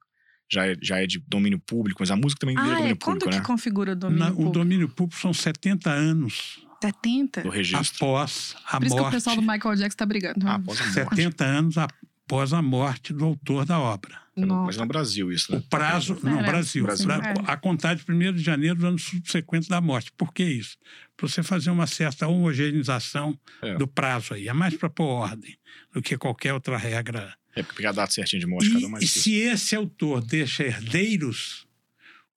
já 0.52 0.66
é, 0.66 0.76
já 0.82 1.00
é 1.00 1.06
de 1.06 1.22
domínio 1.28 1.60
público, 1.60 1.98
mas 2.00 2.10
a 2.10 2.16
música 2.16 2.40
também 2.40 2.56
ah, 2.58 2.60
é 2.60 2.64
domínio 2.64 2.90
é? 2.90 2.94
público, 2.96 3.04
Quando 3.04 3.32
né? 3.32 3.40
que 3.40 3.46
configura 3.46 3.92
o 3.92 3.96
domínio 3.96 4.24
Na, 4.24 4.30
público? 4.30 4.50
O 4.50 4.52
domínio 4.52 4.88
público 4.88 5.20
são 5.20 5.32
70 5.32 5.90
anos 5.90 6.66
70? 6.82 7.42
Do 7.42 7.50
registro. 7.50 8.06
Após 8.06 8.56
a 8.66 8.78
Por 8.78 8.86
isso 8.86 8.96
morte. 8.96 9.04
que 9.04 9.08
o 9.08 9.12
pessoal 9.12 9.36
do 9.36 9.42
Michael 9.42 9.76
Jackson 9.76 9.86
está 9.86 10.06
brigando. 10.06 10.48
Ah, 10.48 10.54
após 10.54 10.80
a 10.80 10.84
morte. 10.84 11.16
70 11.16 11.44
anos 11.44 11.78
após 11.78 12.52
a 12.52 12.62
morte 12.62 13.12
do 13.12 13.24
autor 13.24 13.66
da 13.66 13.78
obra. 13.78 14.18
Nossa. 14.46 14.66
Mas 14.66 14.76
no 14.76 14.86
Brasil 14.86 15.32
isso, 15.32 15.52
né? 15.52 15.58
O 15.58 15.62
prazo, 15.62 16.18
não, 16.22 16.40
é, 16.40 16.42
Brasil. 16.42 16.84
Brasil. 16.84 17.06
Pra, 17.06 17.16
é. 17.16 17.34
A 17.46 17.56
contar 17.56 17.94
de 17.94 18.04
1 18.08 18.32
de 18.32 18.42
janeiro 18.42 18.76
do 18.76 18.86
ano 18.86 18.98
subsequente 18.98 19.68
da 19.68 19.80
morte. 19.80 20.12
Por 20.12 20.32
que 20.32 20.44
isso? 20.44 20.76
Para 21.16 21.28
você 21.28 21.42
fazer 21.42 21.70
uma 21.70 21.86
certa 21.86 22.26
homogeneização 22.26 23.38
é. 23.62 23.76
do 23.76 23.86
prazo 23.86 24.34
aí. 24.34 24.48
É 24.48 24.52
mais 24.52 24.76
para 24.76 24.90
pôr 24.90 25.04
ordem 25.04 25.56
do 25.92 26.00
que 26.00 26.16
qualquer 26.16 26.54
outra 26.54 26.76
regra. 26.76 27.34
É 27.54 27.62
porque 27.62 27.84
a 27.84 27.92
data 27.92 28.12
certinha 28.12 28.40
de 28.40 28.46
morte 28.46 28.68
e, 28.68 28.72
cada 28.72 28.86
um 28.86 28.90
mais. 28.90 29.04
E 29.04 29.08
se 29.08 29.34
esse 29.34 29.74
autor 29.74 30.24
deixa 30.24 30.62
herdeiros, 30.64 31.66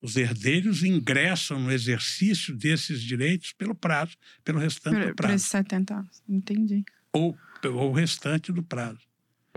os 0.02 0.16
herdeiros 0.16 0.82
ingressam 0.82 1.58
no 1.60 1.72
exercício 1.72 2.54
desses 2.54 3.02
direitos 3.02 3.52
pelo 3.52 3.74
prazo, 3.74 4.16
pelo 4.44 4.58
restante 4.58 4.96
por, 4.96 5.06
do 5.08 5.14
prazo. 5.14 5.32
Por 5.32 5.36
esses 5.36 5.48
70 5.48 5.94
anos. 5.94 6.22
Entendi. 6.28 6.84
Ou, 7.12 7.36
ou 7.64 7.90
o 7.90 7.92
restante 7.92 8.52
do 8.52 8.62
prazo. 8.62 9.00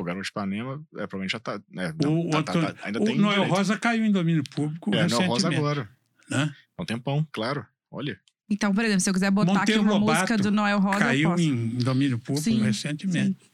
Garoto 0.07 0.23
de 0.23 0.29
Ipanema, 0.29 0.83
é, 0.93 1.07
provavelmente 1.07 1.31
já 1.31 1.37
está. 1.37 1.61
É, 1.77 1.89
o, 1.89 2.29
tá, 2.29 2.39
Antônio, 2.39 2.43
tá, 2.43 2.73
tá, 2.73 2.85
ainda 2.85 3.01
o 3.01 3.05
tem 3.05 3.17
Noel 3.17 3.33
direito. 3.33 3.55
Rosa 3.55 3.77
caiu 3.77 4.05
em 4.05 4.11
domínio 4.11 4.43
público. 4.43 4.93
É, 4.95 5.07
Noel 5.07 5.27
Rosa 5.27 5.47
agora. 5.47 5.89
Né? 6.29 6.53
Há 6.77 6.81
um 6.81 6.85
tempão, 6.85 7.27
claro. 7.31 7.65
Olha. 7.91 8.19
Então, 8.49 8.73
por 8.73 8.83
exemplo, 8.83 9.01
se 9.01 9.09
eu 9.09 9.13
quiser 9.13 9.31
botar 9.31 9.53
Monteiro 9.53 9.81
aqui 9.81 9.89
uma 9.89 9.99
Lobato 9.99 10.19
música 10.21 10.37
do 10.37 10.51
Noel 10.51 10.79
Rosa. 10.79 10.99
Caiu 10.99 11.35
em 11.37 11.77
domínio 11.77 12.17
público 12.17 12.43
sim, 12.43 12.61
recentemente. 12.61 13.45
Sim. 13.45 13.51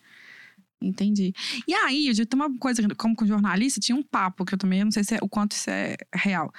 Entendi. 0.83 1.33
E 1.65 1.73
aí, 1.73 2.07
eu 2.07 2.25
tem 2.25 2.39
uma 2.39 2.57
coisa, 2.57 2.83
como 2.97 3.15
com 3.15 3.25
jornalista, 3.25 3.79
tinha 3.79 3.95
um 3.95 4.03
papo 4.03 4.43
que 4.43 4.53
eu 4.53 4.57
também 4.57 4.83
não 4.83 4.91
sei 4.91 5.03
se 5.03 5.15
é, 5.15 5.19
o 5.21 5.29
quanto 5.29 5.53
isso 5.53 5.69
é 5.69 5.95
real. 6.13 6.53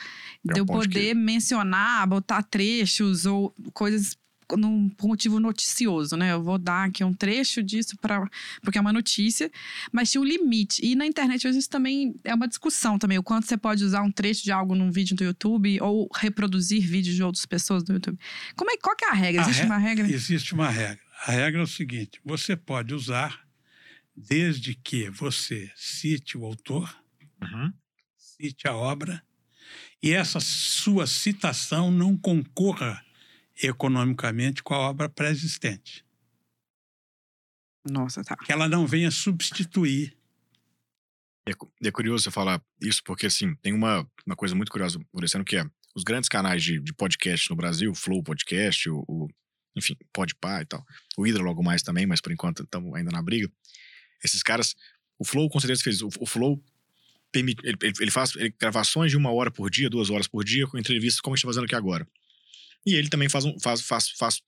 É 0.48 0.54
de 0.54 0.60
eu 0.60 0.66
poder 0.66 1.08
que... 1.08 1.14
mencionar, 1.14 2.06
botar 2.06 2.42
trechos 2.42 3.26
ou 3.26 3.54
coisas 3.74 4.16
num, 4.56 4.88
por 4.88 5.08
motivo 5.08 5.40
noticioso, 5.40 6.16
né? 6.16 6.32
Eu 6.32 6.42
vou 6.42 6.58
dar 6.58 6.84
aqui 6.84 7.02
um 7.04 7.12
trecho 7.12 7.62
disso 7.62 7.96
para 8.00 8.28
porque 8.62 8.78
é 8.78 8.80
uma 8.80 8.92
notícia, 8.92 9.50
mas 9.92 10.10
tinha 10.10 10.20
um 10.20 10.24
limite. 10.24 10.84
E 10.84 10.94
na 10.94 11.06
internet 11.06 11.46
hoje 11.46 11.58
isso 11.58 11.70
também 11.70 12.14
é 12.24 12.34
uma 12.34 12.48
discussão 12.48 12.98
também, 12.98 13.18
o 13.18 13.22
quanto 13.22 13.46
você 13.46 13.56
pode 13.56 13.84
usar 13.84 14.02
um 14.02 14.10
trecho 14.10 14.44
de 14.44 14.52
algo 14.52 14.74
num 14.74 14.90
vídeo 14.90 15.16
do 15.16 15.24
YouTube 15.24 15.80
ou 15.80 16.08
reproduzir 16.14 16.86
vídeos 16.86 17.16
de 17.16 17.22
outras 17.22 17.46
pessoas 17.46 17.82
do 17.82 17.92
YouTube. 17.94 18.18
Como 18.56 18.70
é 18.70 18.76
qual 18.76 18.96
que 18.96 19.04
é 19.04 19.10
a 19.10 19.14
regra? 19.14 19.42
Existe 19.42 19.60
a 19.60 19.64
re... 19.64 19.70
uma 19.70 19.78
regra? 19.78 20.10
Existe 20.10 20.54
uma 20.54 20.68
regra. 20.68 21.04
A 21.26 21.32
regra 21.32 21.60
é 21.60 21.64
o 21.64 21.66
seguinte: 21.66 22.20
você 22.24 22.56
pode 22.56 22.94
usar 22.94 23.44
desde 24.16 24.74
que 24.74 25.10
você 25.10 25.70
cite 25.74 26.38
o 26.38 26.44
autor, 26.44 26.94
uhum. 27.42 27.72
cite 28.16 28.68
a 28.68 28.74
obra 28.74 29.22
e 30.04 30.12
essa 30.12 30.38
sua 30.38 31.06
citação 31.06 31.90
não 31.90 32.14
concorra 32.14 33.02
economicamente 33.62 34.62
com 34.62 34.74
a 34.74 34.78
obra 34.78 35.08
pré-existente. 35.08 36.04
Nossa, 37.88 38.24
tá. 38.24 38.36
Que 38.36 38.52
ela 38.52 38.68
não 38.68 38.86
venha 38.86 39.10
substituir. 39.10 40.16
É, 41.46 41.52
é 41.86 41.90
curioso 41.90 42.24
você 42.24 42.30
falar 42.30 42.62
isso, 42.80 43.02
porque 43.04 43.26
assim, 43.26 43.54
tem 43.56 43.72
uma, 43.72 44.08
uma 44.26 44.34
coisa 44.34 44.54
muito 44.54 44.72
curiosa, 44.72 44.98
Maurício, 45.12 45.44
que 45.44 45.56
é 45.56 45.64
os 45.94 46.02
grandes 46.02 46.28
canais 46.28 46.62
de, 46.62 46.80
de 46.80 46.92
podcast 46.94 47.48
no 47.50 47.56
Brasil, 47.56 47.90
o 47.90 47.94
Flow 47.94 48.22
Podcast, 48.22 48.88
o, 48.88 49.04
o 49.06 49.28
enfim, 49.76 49.96
Podpah 50.12 50.62
e 50.62 50.66
tal. 50.66 50.84
O 51.16 51.22
Hydra 51.22 51.42
logo 51.42 51.62
mais 51.62 51.82
também, 51.82 52.06
mas 52.06 52.20
por 52.20 52.32
enquanto 52.32 52.62
estamos 52.62 52.94
ainda 52.94 53.10
na 53.10 53.22
briga. 53.22 53.50
Esses 54.22 54.42
caras, 54.42 54.74
o 55.18 55.24
Flow 55.24 55.48
com 55.48 55.60
certeza 55.60 55.82
fez. 55.82 56.00
O, 56.00 56.08
o 56.18 56.26
Flow 56.26 56.62
permite, 57.30 57.60
ele, 57.66 57.76
ele 57.82 58.10
faz 58.10 58.34
ele, 58.36 58.54
gravações 58.58 59.10
de 59.10 59.16
uma 59.16 59.32
hora 59.32 59.50
por 59.50 59.68
dia, 59.70 59.90
duas 59.90 60.10
horas 60.10 60.26
por 60.26 60.44
dia, 60.44 60.66
com 60.66 60.78
entrevistas 60.78 61.20
como 61.20 61.34
a 61.34 61.36
gente 61.36 61.42
está 61.42 61.48
fazendo 61.48 61.64
aqui 61.64 61.74
agora. 61.74 62.08
E 62.86 62.94
ele 62.94 63.08
também 63.08 63.28
faz, 63.28 63.44
um, 63.44 63.58
faz, 63.60 63.80
faz, 63.80 64.08
faz, 64.10 64.40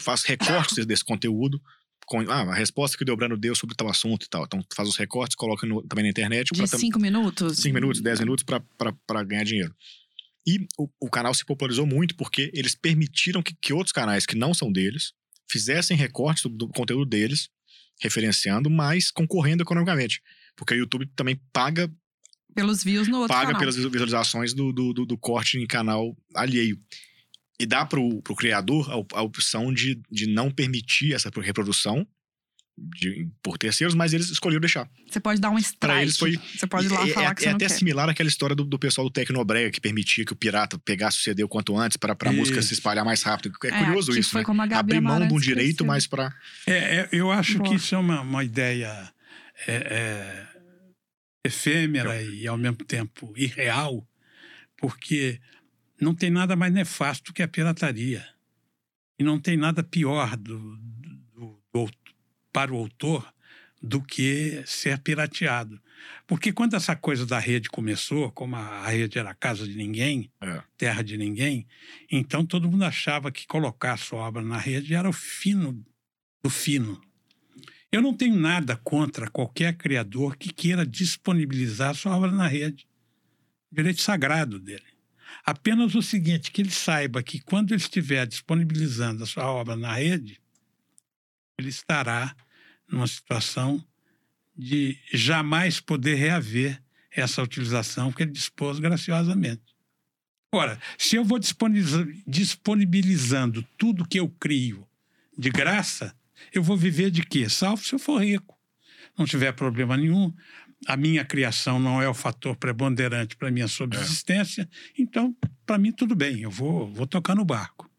faz 0.00 0.22
recortes 0.24 0.84
desse 0.86 1.04
conteúdo. 1.04 1.60
Com, 2.06 2.20
ah, 2.30 2.42
a 2.42 2.54
resposta 2.54 2.98
que 2.98 3.02
o 3.02 3.06
Delbrano 3.06 3.36
deu 3.36 3.54
sobre 3.54 3.74
tal 3.74 3.88
assunto 3.88 4.24
e 4.26 4.28
tal. 4.28 4.44
Então 4.44 4.62
faz 4.74 4.88
os 4.88 4.96
recortes, 4.96 5.36
coloca 5.36 5.66
no, 5.66 5.82
também 5.82 6.04
na 6.04 6.10
internet. 6.10 6.50
De 6.52 6.66
cinco 6.66 6.98
minutos? 6.98 7.56
Cinco 7.56 7.74
minutos, 7.74 8.00
dez 8.00 8.20
minutos 8.20 8.44
para 8.44 9.24
ganhar 9.24 9.44
dinheiro. 9.44 9.74
E 10.46 10.66
o, 10.78 10.88
o, 11.00 11.08
canal 11.08 11.32
se 11.32 11.44
popularizou 11.44 11.86
muito 11.86 12.14
porque 12.16 12.50
eles 12.52 12.74
permitiram 12.74 13.42
que, 13.42 13.54
que 13.60 13.72
outros 13.72 13.92
canais 13.92 14.26
que 14.26 14.36
não 14.36 14.52
são 14.52 14.70
deles 14.70 15.14
fizessem 15.50 15.96
recortes 15.96 16.42
do, 16.42 16.50
do, 16.50 16.68
conteúdo 16.68 17.06
deles, 17.06 17.48
referenciando, 18.02 18.68
mas 18.68 19.10
concorrendo 19.10 19.62
economicamente. 19.62 20.20
Porque 20.56 20.74
o 20.74 20.78
YouTube 20.78 21.06
também 21.16 21.40
paga. 21.52 21.90
Pelos 22.54 22.84
views 22.84 23.08
no 23.08 23.18
outro 23.18 23.34
Paga 23.34 23.46
canal. 23.46 23.60
pelas 23.60 23.76
visualizações 23.76 24.52
do, 24.52 24.72
do, 24.72 24.92
do, 24.92 25.06
do 25.06 25.18
corte 25.18 25.58
em 25.58 25.66
canal 25.66 26.16
alheio. 26.34 26.78
E 27.58 27.66
dá 27.66 27.86
pro, 27.86 28.20
pro 28.22 28.34
criador 28.34 28.90
a, 28.90 29.18
a 29.18 29.22
opção 29.22 29.72
de, 29.72 30.00
de 30.10 30.26
não 30.26 30.50
permitir 30.50 31.14
essa 31.14 31.30
reprodução 31.40 32.06
de, 32.76 33.28
por 33.42 33.56
terceiros, 33.56 33.94
mas 33.94 34.12
eles 34.12 34.28
escolheram 34.30 34.60
deixar. 34.60 34.88
Você 35.08 35.20
pode 35.20 35.40
dar 35.40 35.50
um 35.50 35.58
strike. 35.58 35.78
Pra 35.78 36.02
eles 36.02 36.18
foi. 36.18 36.36
Você 36.36 36.66
pode 36.66 36.86
ir 36.86 36.90
lá 36.90 37.06
é, 37.06 37.12
falar 37.12 37.30
é, 37.30 37.34
que 37.34 37.42
você 37.42 37.48
é 37.48 37.52
até 37.52 37.66
quer. 37.66 37.74
similar 37.74 38.08
àquela 38.08 38.28
história 38.28 38.56
do, 38.56 38.64
do 38.64 38.78
pessoal 38.78 39.06
do 39.06 39.12
Tecnobrega 39.12 39.70
que 39.70 39.80
permitia 39.80 40.24
que 40.24 40.32
o 40.32 40.36
pirata 40.36 40.78
pegasse 40.78 41.18
o 41.18 41.22
CD 41.22 41.44
o 41.44 41.48
quanto 41.48 41.76
antes 41.78 41.96
para 41.96 42.16
a 42.18 42.32
música 42.32 42.60
se 42.62 42.74
espalhar 42.74 43.04
mais 43.04 43.22
rápido. 43.22 43.56
É, 43.64 43.68
é 43.68 43.84
curioso 43.84 44.18
isso. 44.18 44.30
Foi 44.30 44.40
né? 44.40 44.44
como 44.44 44.60
a 44.60 44.66
Gabi 44.66 44.96
Abrir 44.96 45.00
mão 45.00 45.26
de 45.26 45.32
um 45.32 45.38
direito, 45.38 45.84
mas 45.84 46.06
para. 46.06 46.34
É, 46.66 46.72
é, 46.72 47.08
eu 47.12 47.30
acho 47.30 47.58
Boa. 47.58 47.70
que 47.70 47.76
isso 47.76 47.94
é 47.94 47.98
uma, 47.98 48.20
uma 48.20 48.42
ideia 48.42 49.12
é, 49.68 50.46
efêmera 51.44 52.20
e 52.22 52.46
ao 52.46 52.58
mesmo 52.58 52.78
tempo 52.78 53.32
irreal, 53.36 54.06
porque 54.76 55.40
não 56.00 56.14
tem 56.14 56.30
nada 56.30 56.56
mais 56.56 56.72
nefasto 56.72 57.32
que 57.32 57.42
a 57.42 57.48
pirataria. 57.48 58.26
E 59.18 59.22
não 59.22 59.38
tem 59.38 59.56
nada 59.56 59.82
pior 59.82 60.36
do, 60.36 60.76
do, 61.34 61.60
do, 61.72 61.90
para 62.52 62.72
o 62.72 62.76
autor 62.76 63.32
do 63.80 64.02
que 64.02 64.62
ser 64.66 64.98
pirateado. 64.98 65.80
Porque 66.26 66.52
quando 66.52 66.74
essa 66.74 66.96
coisa 66.96 67.26
da 67.26 67.38
rede 67.38 67.68
começou, 67.68 68.30
como 68.32 68.56
a 68.56 68.88
rede 68.88 69.18
era 69.18 69.34
casa 69.34 69.66
de 69.66 69.76
ninguém, 69.76 70.30
é. 70.40 70.62
terra 70.76 71.02
de 71.02 71.16
ninguém, 71.16 71.66
então 72.10 72.44
todo 72.44 72.70
mundo 72.70 72.84
achava 72.84 73.30
que 73.30 73.46
colocar 73.46 73.96
sua 73.98 74.26
obra 74.26 74.42
na 74.42 74.58
rede 74.58 74.94
era 74.94 75.08
o 75.08 75.12
fino 75.12 75.84
do 76.42 76.50
fino. 76.50 77.00
Eu 77.92 78.02
não 78.02 78.12
tenho 78.12 78.34
nada 78.34 78.76
contra 78.76 79.30
qualquer 79.30 79.76
criador 79.76 80.36
que 80.36 80.52
queira 80.52 80.84
disponibilizar 80.84 81.94
sua 81.94 82.16
obra 82.16 82.32
na 82.32 82.48
rede. 82.48 82.88
Direito 83.70 84.02
sagrado 84.02 84.58
dele. 84.58 84.93
Apenas 85.44 85.94
o 85.94 86.02
seguinte, 86.02 86.50
que 86.50 86.62
ele 86.62 86.70
saiba 86.70 87.22
que 87.22 87.40
quando 87.40 87.72
ele 87.72 87.80
estiver 87.80 88.26
disponibilizando 88.26 89.24
a 89.24 89.26
sua 89.26 89.50
obra 89.50 89.76
na 89.76 89.94
rede, 89.94 90.40
ele 91.58 91.68
estará 91.68 92.34
numa 92.88 93.06
situação 93.06 93.82
de 94.56 94.98
jamais 95.12 95.80
poder 95.80 96.14
reaver 96.14 96.82
essa 97.10 97.42
utilização 97.42 98.12
que 98.12 98.22
ele 98.22 98.32
dispôs 98.32 98.78
graciosamente. 98.78 99.62
Ora, 100.52 100.78
se 100.96 101.16
eu 101.16 101.24
vou 101.24 101.40
disponibilizando 102.26 103.62
tudo 103.76 104.06
que 104.06 104.20
eu 104.20 104.28
crio 104.28 104.86
de 105.36 105.50
graça, 105.50 106.14
eu 106.52 106.62
vou 106.62 106.76
viver 106.76 107.10
de 107.10 107.24
quê? 107.24 107.48
Salvo 107.48 107.84
se 107.84 107.92
eu 107.92 107.98
for 107.98 108.22
rico. 108.22 108.56
Não 109.18 109.26
tiver 109.26 109.52
problema 109.52 109.96
nenhum, 109.96 110.32
a 110.86 110.96
minha 110.96 111.24
criação 111.24 111.78
não 111.78 112.00
é 112.00 112.08
o 112.08 112.14
fator 112.14 112.56
preponderante 112.56 113.36
para 113.36 113.48
a 113.48 113.50
minha 113.50 113.68
subsistência, 113.68 114.62
é. 114.62 115.02
então, 115.02 115.34
para 115.64 115.78
mim, 115.78 115.92
tudo 115.92 116.14
bem, 116.14 116.40
eu 116.40 116.50
vou, 116.50 116.92
vou 116.92 117.06
tocar 117.06 117.34
no 117.34 117.44
barco. 117.44 117.90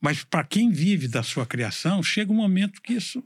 Mas 0.00 0.24
para 0.24 0.44
quem 0.44 0.70
vive 0.70 1.06
da 1.06 1.22
sua 1.22 1.46
criação, 1.46 2.02
chega 2.02 2.32
um 2.32 2.36
momento 2.36 2.82
que 2.82 2.94
isso 2.94 3.22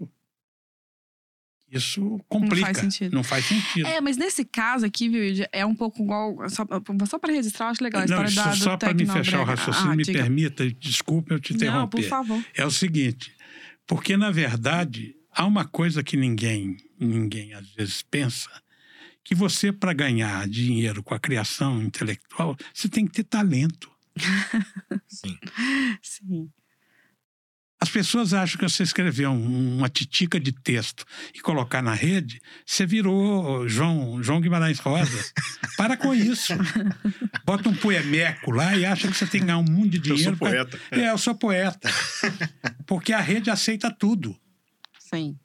isso 1.70 2.20
complica. 2.28 2.66
Não 2.66 2.74
faz 2.74 2.78
sentido. 2.78 3.14
Não 3.14 3.24
faz 3.24 3.44
sentido. 3.44 3.86
É, 3.86 4.00
mas 4.00 4.16
nesse 4.16 4.44
caso 4.44 4.86
aqui, 4.86 5.09
viu, 5.09 5.46
é 5.50 5.66
um 5.66 5.74
pouco 5.74 6.02
igual. 6.02 6.36
Só, 6.48 6.64
só 7.07 7.18
para 7.18 7.32
registrar, 7.32 7.66
eu 7.66 7.70
acho 7.70 7.82
legal 7.82 8.02
a 8.02 8.07
não, 8.07 8.24
história 8.24 8.30
só, 8.30 8.44
da. 8.44 8.57
Só 8.57 8.76
para 8.76 8.94
me 8.94 9.04
fechar 9.04 9.40
o 9.40 9.44
raciocínio, 9.44 9.90
ah, 9.90 9.96
me 9.96 10.04
diga. 10.04 10.20
permita, 10.20 10.70
desculpe 10.70 11.34
eu 11.34 11.40
te 11.40 11.54
interromper. 11.54 11.80
Não, 11.80 11.88
por 11.88 12.02
favor. 12.02 12.44
É 12.54 12.64
o 12.64 12.70
seguinte, 12.70 13.34
porque 13.86 14.16
na 14.16 14.30
verdade 14.30 15.16
há 15.32 15.44
uma 15.44 15.64
coisa 15.64 16.02
que 16.02 16.16
ninguém, 16.16 16.76
ninguém 16.98 17.52
às 17.52 17.68
vezes 17.70 18.00
pensa, 18.02 18.50
que 19.27 19.35
você 19.35 19.72
para 19.72 19.93
ganhar 19.93 20.47
dinheiro 20.47 21.03
com 21.03 21.12
a 21.12 21.18
criação 21.18 21.83
intelectual, 21.83 22.57
você 22.72 22.89
tem 22.89 23.05
que 23.05 23.12
ter 23.12 23.24
talento. 23.24 23.91
Sim. 25.09 25.37
Sim. 26.01 26.49
As 27.81 27.91
pessoas 27.91 28.33
acham 28.33 28.57
que 28.57 28.68
você 28.68 28.85
escrever 28.85 29.27
um, 29.27 29.79
uma 29.79 29.89
titica 29.89 30.39
de 30.39 30.53
texto 30.53 31.05
e 31.35 31.41
colocar 31.41 31.83
na 31.83 31.93
rede, 31.93 32.41
você 32.64 32.87
virou 32.87 33.68
João, 33.68 34.22
João 34.22 34.41
Guimarães 34.41 34.79
Rosa. 34.79 35.33
Para 35.77 35.97
com 35.97 36.14
isso. 36.14 36.55
Bota 37.45 37.68
um 37.68 37.74
poemeco 37.74 38.53
lá 38.53 38.77
e 38.77 38.87
acha 38.87 39.09
que 39.09 39.14
você 39.14 39.27
tem 39.27 39.41
que 39.41 39.47
ganhar 39.47 39.59
um 39.59 39.64
mundo 39.64 39.91
de 39.91 39.99
dinheiro. 39.99 40.31
Eu 40.31 40.37
sou 40.37 40.39
poeta. 40.39 40.81
Pra... 40.89 40.99
É, 40.99 41.11
eu 41.11 41.18
sou 41.18 41.35
poeta. 41.35 41.91
Porque 42.87 43.12
a 43.12 43.20
rede 43.20 43.51
aceita 43.51 43.91
tudo. 43.91 44.39
Sim. 45.01 45.37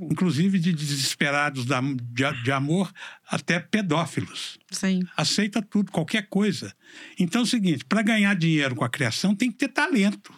Inclusive 0.00 0.58
de 0.58 0.72
desesperados 0.72 1.64
de, 1.64 2.42
de 2.44 2.52
amor 2.52 2.92
até 3.26 3.58
pedófilos. 3.58 4.58
Sim. 4.70 5.02
Aceita 5.16 5.60
tudo, 5.60 5.90
qualquer 5.90 6.28
coisa. 6.28 6.74
Então 7.18 7.40
é 7.40 7.44
o 7.44 7.46
seguinte: 7.46 7.84
para 7.84 8.02
ganhar 8.02 8.34
dinheiro 8.34 8.74
com 8.76 8.84
a 8.84 8.88
criação 8.88 9.34
tem 9.34 9.50
que 9.50 9.58
ter 9.58 9.68
talento. 9.68 10.32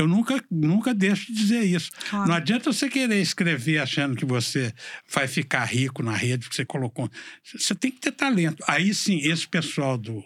Eu 0.00 0.08
nunca, 0.08 0.42
nunca 0.50 0.94
deixo 0.94 1.26
de 1.26 1.34
dizer 1.34 1.62
isso. 1.62 1.90
Claro. 2.08 2.26
Não 2.26 2.34
adianta 2.34 2.72
você 2.72 2.88
querer 2.88 3.20
escrever 3.20 3.78
achando 3.78 4.16
que 4.16 4.24
você 4.24 4.72
vai 5.12 5.28
ficar 5.28 5.62
rico 5.66 6.02
na 6.02 6.16
rede 6.16 6.48
que 6.48 6.56
você 6.56 6.64
colocou. 6.64 7.10
Você 7.44 7.74
tem 7.74 7.90
que 7.90 8.00
ter 8.00 8.12
talento. 8.12 8.64
Aí 8.66 8.94
sim, 8.94 9.18
esse 9.18 9.46
pessoal 9.46 9.98
do. 9.98 10.24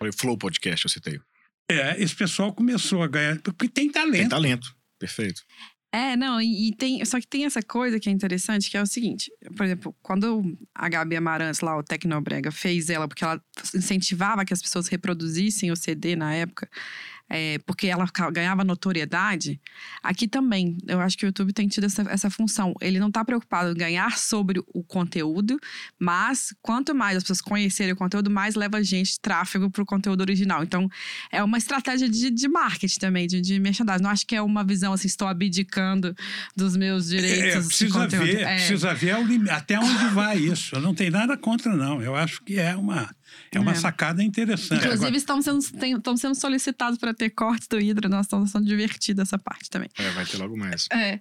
O 0.00 0.12
Flow 0.18 0.38
Podcast, 0.38 0.86
eu 0.86 0.90
citei. 0.90 1.20
É, 1.70 2.02
esse 2.02 2.16
pessoal 2.16 2.50
começou 2.54 3.02
a 3.02 3.08
ganhar. 3.08 3.38
Porque 3.42 3.68
tem 3.68 3.92
talento. 3.92 4.20
Tem 4.20 4.28
talento, 4.30 4.74
perfeito. 4.98 5.42
É, 5.92 6.16
não, 6.16 6.40
e, 6.40 6.68
e, 6.68 6.72
tem. 6.72 7.04
Só 7.04 7.18
que 7.18 7.26
tem 7.26 7.44
essa 7.44 7.60
coisa 7.62 7.98
que 7.98 8.08
é 8.08 8.12
interessante, 8.12 8.70
que 8.70 8.76
é 8.76 8.82
o 8.82 8.86
seguinte: 8.86 9.32
por 9.56 9.66
exemplo, 9.66 9.94
quando 10.02 10.56
a 10.72 10.88
Gabi 10.88 11.16
Amarantes, 11.16 11.60
lá, 11.60 11.76
o 11.76 11.82
Tecnobrega, 11.82 12.52
fez 12.52 12.88
ela, 12.90 13.08
porque 13.08 13.24
ela 13.24 13.42
incentivava 13.74 14.44
que 14.44 14.52
as 14.52 14.62
pessoas 14.62 14.86
reproduzissem 14.86 15.72
o 15.72 15.76
CD 15.76 16.14
na 16.14 16.32
época, 16.32 16.70
é, 17.30 17.58
porque 17.64 17.86
ela 17.86 18.06
ganhava 18.32 18.64
notoriedade, 18.64 19.60
aqui 20.02 20.26
também, 20.26 20.76
eu 20.88 21.00
acho 21.00 21.16
que 21.16 21.24
o 21.24 21.28
YouTube 21.28 21.52
tem 21.52 21.68
tido 21.68 21.84
essa, 21.84 22.02
essa 22.02 22.28
função. 22.28 22.74
Ele 22.80 22.98
não 22.98 23.06
está 23.06 23.24
preocupado 23.24 23.70
em 23.70 23.74
ganhar 23.74 24.18
sobre 24.18 24.60
o 24.74 24.82
conteúdo, 24.82 25.58
mas 25.98 26.52
quanto 26.60 26.92
mais 26.92 27.16
as 27.16 27.22
pessoas 27.22 27.40
conhecerem 27.40 27.92
o 27.92 27.96
conteúdo, 27.96 28.28
mais 28.28 28.56
leva 28.56 28.78
a 28.78 28.82
gente 28.82 29.20
tráfego 29.20 29.70
para 29.70 29.82
o 29.82 29.86
conteúdo 29.86 30.22
original. 30.22 30.64
Então, 30.64 30.88
é 31.30 31.42
uma 31.42 31.56
estratégia 31.56 32.08
de, 32.08 32.30
de 32.30 32.48
marketing 32.48 32.98
também, 32.98 33.26
de, 33.28 33.40
de 33.40 33.60
merchandising. 33.60 34.02
Não 34.02 34.10
acho 34.10 34.26
que 34.26 34.34
é 34.34 34.42
uma 34.42 34.64
visão 34.64 34.92
assim, 34.92 35.06
estou 35.06 35.28
abdicando 35.28 36.14
dos 36.56 36.76
meus 36.76 37.08
direitos 37.08 37.40
é, 37.40 37.60
precisa 37.60 37.86
de 37.86 37.92
conteúdo. 37.92 38.26
Ver, 38.26 38.40
é. 38.40 38.54
Precisa 38.56 38.94
ver 38.94 39.16
até 39.50 39.78
onde 39.78 40.04
vai 40.08 40.36
isso. 40.38 40.74
Eu 40.74 40.80
não 40.80 40.94
tenho 40.94 41.12
nada 41.12 41.36
contra, 41.36 41.76
não. 41.76 42.02
Eu 42.02 42.16
acho 42.16 42.42
que 42.42 42.58
é 42.58 42.74
uma 42.74 43.08
é 43.52 43.58
uma 43.58 43.72
é. 43.72 43.74
sacada 43.74 44.22
interessante. 44.22 44.78
Inclusive, 44.78 45.06
Agora... 45.06 45.16
estão, 45.16 45.42
sendo, 45.42 45.72
tem, 45.78 45.96
estão 45.96 46.16
sendo 46.16 46.34
solicitados 46.34 46.98
para 46.98 47.12
ter 47.12 47.30
cortes 47.30 47.66
do 47.68 47.80
Hidra. 47.80 48.08
Nós 48.08 48.26
estamos 48.26 48.50
sendo 48.50 48.64
divertidos 48.66 49.22
essa 49.22 49.38
parte 49.38 49.68
também. 49.68 49.88
É, 49.98 50.10
vai 50.10 50.24
ter 50.24 50.36
logo 50.36 50.56
mais. 50.56 50.86
É. 50.92 51.14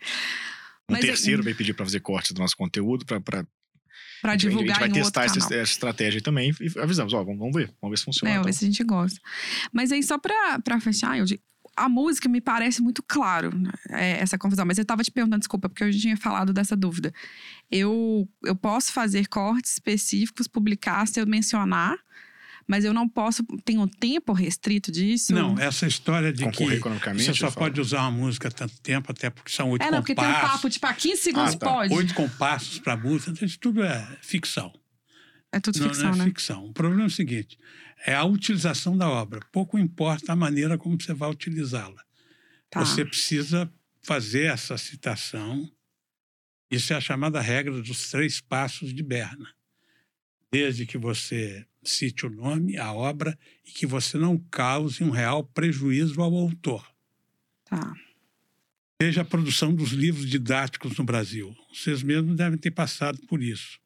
Um 0.87 0.93
Mas, 0.93 1.01
terceiro 1.01 1.41
é... 1.41 1.45
vai 1.45 1.53
pedir 1.53 1.73
para 1.73 1.85
fazer 1.85 1.99
cortes 1.99 2.31
do 2.31 2.39
nosso 2.39 2.55
conteúdo 2.55 3.05
para 3.05 3.45
para 4.21 4.35
divulgar 4.35 4.77
A 4.77 4.85
gente 4.85 4.91
vai 4.93 5.01
testar 5.01 5.23
essa, 5.25 5.39
essa, 5.39 5.71
estratégia 5.71 6.21
também 6.21 6.53
e 6.59 6.79
avisamos, 6.79 7.13
ó, 7.13 7.23
vamos, 7.23 7.39
vamos 7.39 7.55
ver, 7.55 7.73
vamos 7.81 7.91
ver 7.91 7.97
se 7.97 8.03
funciona. 8.05 8.31
É, 8.31 8.33
vamos 8.33 8.47
ver 8.47 8.53
se 8.53 8.65
a 8.65 8.67
gente 8.67 8.83
gosta. 8.83 9.19
Mas 9.71 9.91
aí, 9.93 10.03
só 10.03 10.17
para 10.17 10.79
fechar, 10.81 11.17
eu 11.17 11.23
digo, 11.25 11.41
a 11.83 11.89
música 11.89 12.27
me 12.27 12.41
parece 12.41 12.81
muito 12.81 13.01
claro 13.01 13.57
né, 13.57 13.71
é, 13.89 14.19
essa 14.19 14.37
confusão. 14.37 14.65
Mas 14.65 14.77
eu 14.77 14.83
estava 14.83 15.03
te 15.03 15.11
perguntando, 15.11 15.39
desculpa, 15.39 15.69
porque 15.69 15.83
eu 15.83 15.91
já 15.91 15.99
tinha 15.99 16.17
falado 16.17 16.53
dessa 16.53 16.75
dúvida. 16.75 17.13
Eu, 17.71 18.27
eu 18.43 18.55
posso 18.55 18.91
fazer 18.91 19.27
cortes 19.27 19.73
específicos, 19.73 20.47
publicar 20.47 21.07
se 21.07 21.19
eu 21.19 21.27
mencionar 21.27 21.97
mas 22.69 22.85
eu 22.85 22.93
não 22.93 23.09
posso. 23.09 23.43
Tem 23.65 23.79
um 23.79 23.87
tempo 23.87 24.31
restrito 24.31 24.91
disso? 24.91 25.33
Não, 25.33 25.57
essa 25.57 25.87
história 25.87 26.31
de 26.31 26.47
que 26.51 26.79
você 27.15 27.33
só 27.33 27.49
pode 27.49 27.81
usar 27.81 28.01
uma 28.01 28.11
música 28.11 28.51
tanto 28.51 28.79
tempo, 28.79 29.11
até 29.11 29.31
porque 29.31 29.51
são 29.51 29.71
oito 29.71 29.81
é, 29.81 29.89
não, 29.89 30.03
compassos. 30.03 30.11
É, 30.11 30.13
porque 30.13 30.21
tem 30.21 30.29
um 30.29 30.51
papo, 30.51 30.69
tipo, 30.69 30.85
a 30.85 30.93
15 30.93 31.17
segundos 31.19 31.55
ah, 31.55 31.57
tá. 31.57 31.65
pode. 31.65 31.93
Oito 31.95 32.13
compassos 32.13 32.77
para 32.77 32.95
música, 32.95 33.43
isso 33.43 33.57
tudo 33.59 33.83
é 33.83 34.07
ficção. 34.21 34.71
É 35.51 35.59
tudo 35.59 35.79
ficção, 35.81 36.11
não, 36.11 36.11
não 36.11 36.15
é 36.15 36.17
né? 36.19 36.25
ficção. 36.25 36.65
O 36.65 36.71
problema 36.71 37.03
é 37.03 37.07
o 37.07 37.09
seguinte: 37.09 37.57
é 38.05 38.13
a 38.13 38.23
utilização 38.23 38.97
da 38.97 39.09
obra. 39.09 39.41
Pouco 39.51 39.77
importa 39.77 40.33
a 40.33 40.35
maneira 40.35 40.77
como 40.77 40.99
você 40.99 41.13
vai 41.13 41.29
utilizá-la. 41.29 42.03
Tá. 42.69 42.79
Você 42.79 43.03
precisa 43.05 43.71
fazer 44.01 44.51
essa 44.51 44.77
citação. 44.77 45.69
Isso 46.71 46.93
é 46.93 46.95
a 46.95 47.01
chamada 47.01 47.41
regra 47.41 47.81
dos 47.81 48.09
três 48.09 48.39
passos 48.39 48.93
de 48.93 49.03
Berna. 49.03 49.53
Desde 50.51 50.85
que 50.85 50.97
você 50.97 51.65
cite 51.83 52.25
o 52.25 52.29
nome, 52.29 52.77
a 52.77 52.91
obra, 52.93 53.37
e 53.65 53.71
que 53.71 53.85
você 53.85 54.17
não 54.17 54.37
cause 54.37 55.03
um 55.03 55.09
real 55.09 55.43
prejuízo 55.43 56.21
ao 56.21 56.33
autor. 56.33 56.85
Tá. 57.65 57.93
Veja 59.01 59.21
a 59.21 59.25
produção 59.25 59.73
dos 59.73 59.91
livros 59.91 60.29
didáticos 60.29 60.97
no 60.97 61.03
Brasil. 61.03 61.55
Vocês 61.73 62.03
mesmos 62.03 62.35
devem 62.35 62.57
ter 62.57 62.71
passado 62.71 63.19
por 63.27 63.41
isso. 63.41 63.79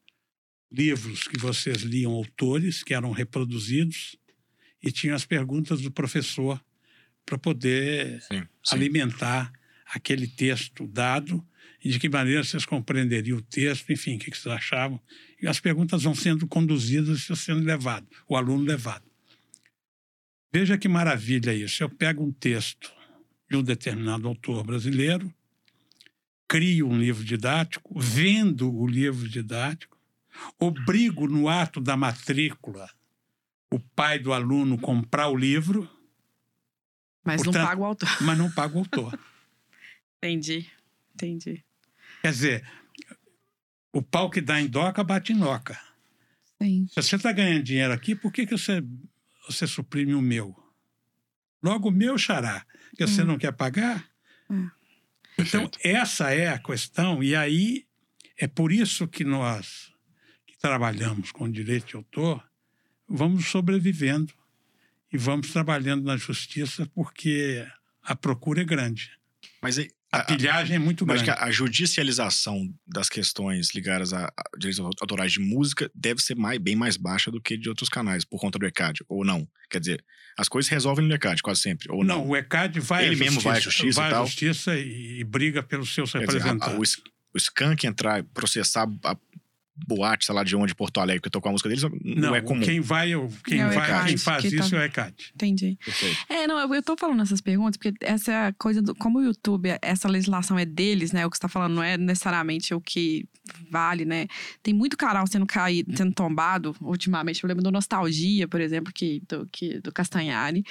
Livros 0.73 1.27
que 1.27 1.37
vocês 1.37 1.83
liam 1.83 2.11
autores 2.11 2.83
que 2.83 2.95
eram 2.95 3.11
reproduzidos 3.11 4.17
e 4.81 4.91
tinham 4.91 5.15
as 5.15 5.23
perguntas 5.23 5.81
do 5.81 5.91
professor 5.91 6.59
para 7.25 7.37
poder 7.37 8.21
sim, 8.23 8.39
sim. 8.39 8.75
alimentar 8.75 9.53
aquele 9.85 10.27
texto 10.27 10.87
dado 10.87 11.45
e 11.83 11.89
de 11.89 11.99
que 11.99 12.09
maneira 12.09 12.43
vocês 12.43 12.65
compreenderiam 12.65 13.37
o 13.37 13.41
texto, 13.41 13.91
enfim, 13.91 14.15
o 14.15 14.19
que 14.19 14.29
vocês 14.31 14.47
achavam. 14.47 14.99
E 15.41 15.47
as 15.47 15.59
perguntas 15.59 16.03
vão 16.03 16.15
sendo 16.15 16.47
conduzidas 16.47 17.29
e 17.29 17.35
sendo 17.35 17.63
levado, 17.63 18.07
o 18.27 18.35
aluno 18.35 18.63
levado. 18.63 19.03
Veja 20.51 20.77
que 20.77 20.87
maravilha 20.87 21.53
isso. 21.53 21.83
Eu 21.83 21.89
pego 21.89 22.23
um 22.23 22.31
texto 22.31 22.91
de 23.49 23.57
um 23.57 23.63
determinado 23.63 24.27
autor 24.27 24.63
brasileiro, 24.63 25.33
crio 26.47 26.87
um 26.87 26.97
livro 26.97 27.23
didático, 27.23 27.99
vendo 27.99 28.73
o 28.73 28.87
livro 28.87 29.27
didático, 29.27 29.92
obrigo 30.59 31.27
no 31.27 31.47
ato 31.47 31.79
da 31.79 31.95
matrícula 31.95 32.89
o 33.73 33.79
pai 33.79 34.19
do 34.19 34.31
aluno 34.31 34.77
comprar 34.77 35.29
o 35.29 35.35
livro. 35.35 35.89
Mas 37.23 37.41
portanto, 37.41 37.61
não 37.61 37.67
paga 37.67 37.81
o 37.81 37.85
autor. 37.85 38.09
Mas 38.21 38.37
não 38.37 38.51
paga 38.51 38.75
o 38.75 38.79
autor. 38.79 39.19
entendi, 40.17 40.69
entendi. 41.15 41.65
Quer 42.21 42.31
dizer, 42.31 42.67
o 43.91 44.01
pau 44.01 44.29
que 44.29 44.41
dá 44.41 44.61
em 44.61 44.67
doca 44.67 45.03
bate 45.03 45.33
em 45.33 45.35
noca. 45.35 45.79
Sim. 46.61 46.87
Se 46.87 47.01
você 47.01 47.15
está 47.15 47.31
ganhando 47.31 47.63
dinheiro 47.63 47.91
aqui, 47.91 48.13
por 48.15 48.31
que, 48.31 48.45
que 48.45 48.55
você, 48.55 48.83
você 49.47 49.65
suprime 49.65 50.13
o 50.13 50.21
meu? 50.21 50.55
Logo 51.63 51.89
o 51.89 51.91
meu 51.91 52.17
xará, 52.17 52.65
que 52.95 53.07
você 53.07 53.23
hum. 53.23 53.25
não 53.25 53.37
quer 53.37 53.53
pagar? 53.53 54.07
Hum. 54.49 54.69
Então, 55.37 55.69
essa 55.83 56.31
é 56.31 56.49
a 56.49 56.59
questão, 56.59 57.23
e 57.23 57.35
aí 57.35 57.87
é 58.37 58.47
por 58.47 58.71
isso 58.71 59.07
que 59.07 59.23
nós 59.23 59.92
trabalhamos 60.63 61.29
com 61.33 61.51
direito 61.51 61.87
de 61.87 61.95
autor 61.97 62.41
vamos 63.07 63.47
sobrevivendo 63.47 64.33
e 65.11 65.17
vamos 65.17 65.51
trabalhando 65.51 66.05
na 66.05 66.15
justiça 66.15 66.89
porque 66.95 67.67
a 68.01 68.15
procura 68.15 68.61
é 68.61 68.63
grande. 68.63 69.11
Mas 69.61 69.77
a, 69.77 69.83
a 70.11 70.23
pilhagem 70.23 70.77
é 70.77 70.79
muito 70.79 71.05
grande. 71.05 71.27
Mas 71.27 71.37
a, 71.37 71.43
a 71.43 71.51
judicialização 71.51 72.73
das 72.87 73.09
questões 73.09 73.75
ligadas 73.75 74.13
a, 74.13 74.25
a, 74.25 74.57
direitos 74.57 74.79
autorais 74.79 75.33
de 75.33 75.41
música 75.41 75.91
deve 75.93 76.21
ser 76.21 76.35
mais, 76.35 76.57
bem 76.59 76.77
mais 76.77 76.95
baixa 76.95 77.29
do 77.29 77.41
que 77.41 77.57
de 77.57 77.67
outros 77.67 77.89
canais, 77.89 78.23
por 78.23 78.39
conta 78.39 78.57
do 78.57 78.65
ECAD, 78.65 79.03
ou 79.09 79.25
não? 79.25 79.47
Quer 79.69 79.79
dizer, 79.79 80.05
as 80.37 80.47
coisas 80.47 80.71
resolvem 80.71 81.05
no 81.05 81.13
ECAD 81.13 81.41
quase 81.41 81.61
sempre, 81.61 81.91
ou 81.91 82.05
não? 82.05 82.19
Não, 82.19 82.29
o 82.29 82.37
ECAD 82.37 82.79
vai 82.79 83.05
Ele 83.05 83.15
à 83.15 83.17
justiça, 83.17 83.31
mesmo 83.31 83.41
vai 83.41 83.57
à 83.57 83.59
justiça 83.59 84.01
vai 84.01 84.11
e 84.11 84.13
à 84.13 84.25
justiça 84.25 84.75
e, 84.79 85.19
e 85.19 85.23
briga 85.23 85.61
pelos 85.61 85.93
seus 85.93 86.13
Quer 86.13 86.19
representantes. 86.21 86.69
Dizer, 86.69 87.01
o, 87.33 87.35
o 87.35 87.37
Skank 87.37 87.85
entrar, 87.85 88.23
processar 88.23 88.87
a 89.03 89.17
boate, 89.75 90.25
sei 90.25 90.35
lá 90.35 90.43
de 90.43 90.55
onde, 90.55 90.75
Porto 90.75 90.99
Alegre, 90.99 91.21
que 91.21 91.29
tocou 91.29 91.49
a 91.49 91.51
música 91.51 91.67
deles, 91.67 91.83
não, 91.83 91.91
não 92.03 92.35
é 92.35 92.41
comum. 92.41 92.61
Quem 92.61 92.79
vai, 92.79 93.11
quem, 93.43 93.61
é 93.61 93.69
vai, 93.69 94.07
quem 94.07 94.17
faz 94.17 94.41
que 94.41 94.55
isso 94.55 94.69
tá... 94.69 94.77
é 94.77 94.79
o 94.79 94.83
ECAD. 94.83 95.15
Entendi. 95.33 95.77
Perfeito. 95.83 96.17
É, 96.29 96.47
não, 96.47 96.59
eu, 96.59 96.73
eu 96.73 96.83
tô 96.83 96.95
falando 96.95 97.21
essas 97.21 97.41
perguntas 97.41 97.77
porque 97.77 97.93
essa 98.01 98.31
é 98.31 98.51
coisa 98.53 98.81
do. 98.81 98.93
Como 98.95 99.19
o 99.19 99.23
YouTube, 99.23 99.69
essa 99.81 100.07
legislação 100.07 100.57
é 100.57 100.65
deles, 100.65 101.11
né? 101.11 101.25
O 101.25 101.29
que 101.29 101.37
você 101.37 101.41
tá 101.41 101.47
falando 101.47 101.73
não 101.73 101.83
é 101.83 101.97
necessariamente 101.97 102.73
o 102.73 102.81
que 102.81 103.27
vale, 103.69 104.05
né? 104.05 104.27
Tem 104.61 104.73
muito 104.73 104.95
canal 104.95 105.25
sendo 105.27 105.45
caído, 105.45 105.95
sendo 105.97 106.13
tombado 106.13 106.75
ultimamente. 106.79 107.43
Eu 107.43 107.47
lembro 107.47 107.63
do 107.63 107.71
Nostalgia, 107.71 108.47
por 108.47 108.61
exemplo, 108.61 108.93
que, 108.93 109.21
do, 109.27 109.47
que, 109.51 109.79
do 109.79 109.91
Castanhari, 109.91 110.63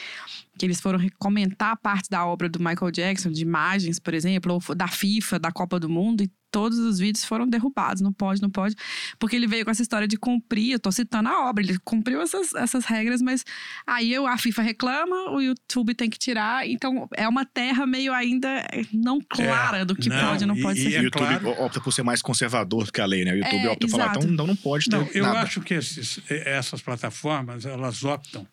que 0.57 0.65
eles 0.65 0.81
foram 0.81 1.01
comentar 1.19 1.77
parte 1.77 2.09
da 2.09 2.25
obra 2.25 2.49
do 2.49 2.59
Michael 2.59 2.91
Jackson, 2.91 3.31
de 3.31 3.43
imagens, 3.43 3.99
por 3.99 4.15
exemplo, 4.15 4.59
ou 4.69 4.75
da 4.75 4.89
FIFA, 4.89 5.39
da 5.39 5.53
Copa 5.53 5.79
do 5.79 5.89
Mundo, 5.89 6.23
e 6.23 6.31
todos 6.53 6.79
os 6.79 6.99
vídeos 6.99 7.25
foram 7.25 7.49
derrubados. 7.49 8.03
Não 8.03 8.13
pode, 8.13 8.41
não 8.41 8.51
pode. 8.51 8.77
Porque 9.19 9.35
ele 9.35 9.47
veio 9.47 9.65
com 9.65 9.71
essa 9.71 9.83
história 9.83 10.07
de 10.07 10.17
cumprir, 10.17 10.73
eu 10.73 10.79
tô 10.79 10.93
citando 10.93 11.31
a 11.31 11.49
obra, 11.49 11.65
ele 11.65 11.79
cumpriu 11.79 12.21
essas, 12.21 12.55
essas 12.55 12.85
regras, 12.85 13.23
mas 13.23 13.43
aí 13.87 14.15
a 14.15 14.39
FIFA 14.39 14.63
reclama, 14.63 15.31
o 15.31 15.41
YouTube 15.41 15.95
tem 15.95 16.11
que 16.11 16.19
tirar. 16.19 16.69
Então 16.69 17.09
é 17.17 17.27
uma 17.27 17.45
terra 17.45 17.87
meio 17.87 18.13
ainda 18.13 18.65
não 18.93 19.21
clara 19.21 19.79
é, 19.79 19.85
do 19.85 19.97
que 19.97 20.09
não, 20.09 20.21
pode 20.21 20.45
e 20.45 20.47
não 20.47 20.61
pode 20.61 20.79
e, 20.79 20.83
ser. 20.83 20.91
E 20.91 20.99
o 20.99 21.03
YouTube 21.05 21.41
claro. 21.41 21.63
opta 21.63 21.81
por 21.81 21.93
ser 21.93 22.03
mais 22.03 22.21
conservador 22.21 22.85
do 22.85 22.93
que 22.93 23.01
a 23.01 23.07
lei, 23.07 23.25
né? 23.25 23.33
O 23.33 23.37
YouTube 23.37 23.65
é, 23.65 23.71
opta 23.71 23.87
por 23.87 23.91
falar, 23.91 24.17
então, 24.17 24.31
então 24.31 24.47
não 24.47 24.57
pode 24.57 24.85
ter. 24.85 24.97
Não, 24.97 25.09
eu 25.15 25.25
nada. 25.25 25.41
acho 25.41 25.63
que 25.63 25.75
esses, 25.75 26.21
essas 26.29 26.83
plataformas, 26.83 27.65
elas 27.65 28.05
optam 28.05 28.47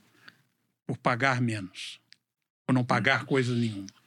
por 0.88 0.98
pagar 0.98 1.42
menos, 1.42 2.00
por 2.66 2.74
não 2.74 2.86
pagar 2.86 3.26
coisa 3.26 3.54
nenhuma. 3.54 3.99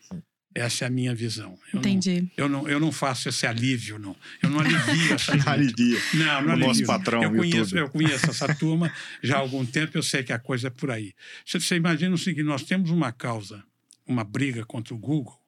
Essa 0.54 0.84
é 0.84 0.88
a 0.88 0.90
minha 0.90 1.14
visão. 1.14 1.58
Eu 1.72 1.78
Entendi. 1.78 2.22
Não, 2.22 2.30
eu, 2.36 2.48
não, 2.48 2.68
eu 2.68 2.80
não 2.80 2.92
faço 2.92 3.28
esse 3.28 3.46
alívio, 3.46 3.98
não. 3.98 4.14
Eu 4.42 4.50
não 4.50 4.60
alivio 4.60 5.14
essa 5.14 5.34
Não 5.34 5.48
alivia. 5.48 5.98
Não, 6.14 6.24
não 6.24 6.32
o 6.32 6.52
alivio. 6.52 6.68
nosso 6.68 6.84
patrão, 6.84 7.22
eu 7.22 7.34
conheço, 7.34 7.78
eu 7.78 7.88
conheço 7.88 8.30
essa 8.30 8.54
turma 8.54 8.92
já 9.22 9.36
há 9.36 9.40
algum 9.40 9.64
tempo, 9.64 9.96
eu 9.96 10.02
sei 10.02 10.22
que 10.22 10.32
a 10.32 10.38
coisa 10.38 10.66
é 10.66 10.70
por 10.70 10.90
aí. 10.90 11.14
Você, 11.44 11.58
você 11.58 11.76
imagina 11.76 12.14
o 12.14 12.18
seguinte, 12.18 12.44
nós 12.44 12.64
temos 12.64 12.90
uma 12.90 13.10
causa, 13.12 13.64
uma 14.06 14.24
briga 14.24 14.64
contra 14.66 14.94
o 14.94 14.98
Google, 14.98 15.40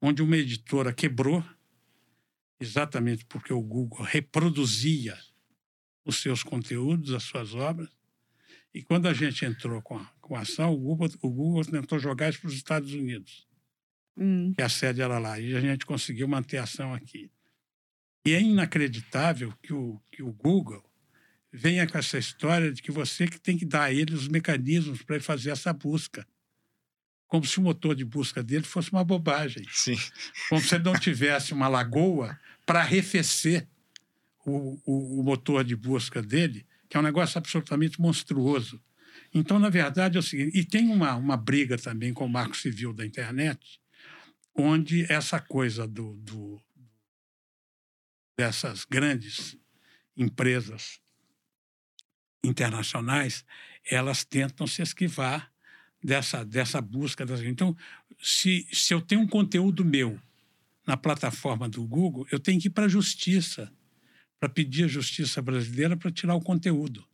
onde 0.00 0.22
uma 0.22 0.36
editora 0.36 0.92
quebrou, 0.92 1.44
exatamente 2.58 3.24
porque 3.26 3.52
o 3.52 3.60
Google 3.60 4.02
reproduzia 4.02 5.16
os 6.04 6.16
seus 6.16 6.42
conteúdos, 6.42 7.12
as 7.12 7.22
suas 7.22 7.54
obras, 7.54 7.90
e 8.74 8.82
quando 8.82 9.06
a 9.06 9.14
gente 9.14 9.44
entrou 9.44 9.80
com 9.80 9.96
a, 9.96 10.04
com 10.20 10.34
a 10.34 10.40
ação, 10.40 10.72
o 10.72 10.76
Google, 10.76 11.08
o 11.22 11.30
Google 11.30 11.64
tentou 11.64 11.98
jogar 11.98 12.28
isso 12.28 12.40
para 12.40 12.48
os 12.48 12.54
Estados 12.54 12.92
Unidos 12.92 13.45
hum. 14.16 14.52
que 14.54 14.62
a 14.62 14.68
sede 14.68 15.00
era 15.00 15.18
lá. 15.18 15.38
E 15.38 15.54
a 15.54 15.60
gente 15.60 15.84
conseguiu 15.86 16.26
manter 16.26 16.58
a 16.58 16.64
ação 16.64 16.94
aqui. 16.94 17.30
E 18.24 18.34
é 18.34 18.40
inacreditável 18.40 19.52
que 19.62 19.72
o, 19.72 20.00
que 20.10 20.22
o 20.22 20.32
Google 20.32 20.84
venha 21.52 21.86
com 21.86 21.96
essa 21.96 22.18
história 22.18 22.72
de 22.72 22.82
que 22.82 22.90
você 22.90 23.26
que 23.26 23.40
tem 23.40 23.56
que 23.56 23.64
dar 23.64 23.84
a 23.84 23.92
ele 23.92 24.14
os 24.14 24.28
mecanismos 24.28 25.02
para 25.02 25.16
ele 25.16 25.24
fazer 25.24 25.50
essa 25.50 25.72
busca. 25.72 26.26
Como 27.28 27.44
se 27.44 27.58
o 27.58 27.62
motor 27.62 27.94
de 27.94 28.04
busca 28.04 28.42
dele 28.42 28.64
fosse 28.64 28.92
uma 28.92 29.04
bobagem. 29.04 29.64
Sim. 29.70 29.96
Como 30.48 30.60
se 30.60 30.74
ele 30.74 30.84
não 30.84 30.98
tivesse 30.98 31.52
uma 31.52 31.68
lagoa 31.68 32.38
para 32.64 32.80
arrefecer 32.80 33.66
o, 34.44 34.78
o, 34.84 35.20
o 35.20 35.22
motor 35.24 35.64
de 35.64 35.74
busca 35.74 36.22
dele, 36.22 36.64
que 36.88 36.96
é 36.96 37.00
um 37.00 37.02
negócio 37.02 37.36
absolutamente 37.38 38.00
monstruoso. 38.00 38.80
Então, 39.34 39.58
na 39.58 39.68
verdade, 39.68 40.16
é 40.16 40.20
o 40.20 40.22
seguinte: 40.22 40.56
e 40.56 40.64
tem 40.64 40.88
uma, 40.88 41.14
uma 41.16 41.36
briga 41.36 41.76
também 41.76 42.12
com 42.12 42.26
o 42.26 42.28
marco 42.28 42.56
civil 42.56 42.92
da 42.92 43.04
internet, 43.04 43.80
onde 44.56 45.10
essa 45.12 45.40
coisa 45.40 45.86
do, 45.86 46.14
do, 46.16 46.60
dessas 48.38 48.84
grandes 48.84 49.56
empresas 50.16 51.00
internacionais, 52.42 53.44
elas 53.84 54.24
tentam 54.24 54.66
se 54.66 54.82
esquivar 54.82 55.52
dessa, 56.02 56.44
dessa 56.44 56.80
busca. 56.80 57.26
Das... 57.26 57.40
Então, 57.42 57.76
se, 58.22 58.66
se 58.72 58.94
eu 58.94 59.00
tenho 59.00 59.20
um 59.20 59.26
conteúdo 59.26 59.84
meu 59.84 60.20
na 60.86 60.96
plataforma 60.96 61.68
do 61.68 61.86
Google, 61.86 62.26
eu 62.30 62.38
tenho 62.38 62.60
que 62.60 62.68
ir 62.68 62.70
para 62.70 62.84
a 62.84 62.88
justiça 62.88 63.72
para 64.38 64.48
pedir 64.48 64.84
à 64.84 64.88
justiça 64.88 65.40
brasileira 65.42 65.96
para 65.96 66.12
tirar 66.12 66.34
o 66.34 66.40
conteúdo. 66.40 67.04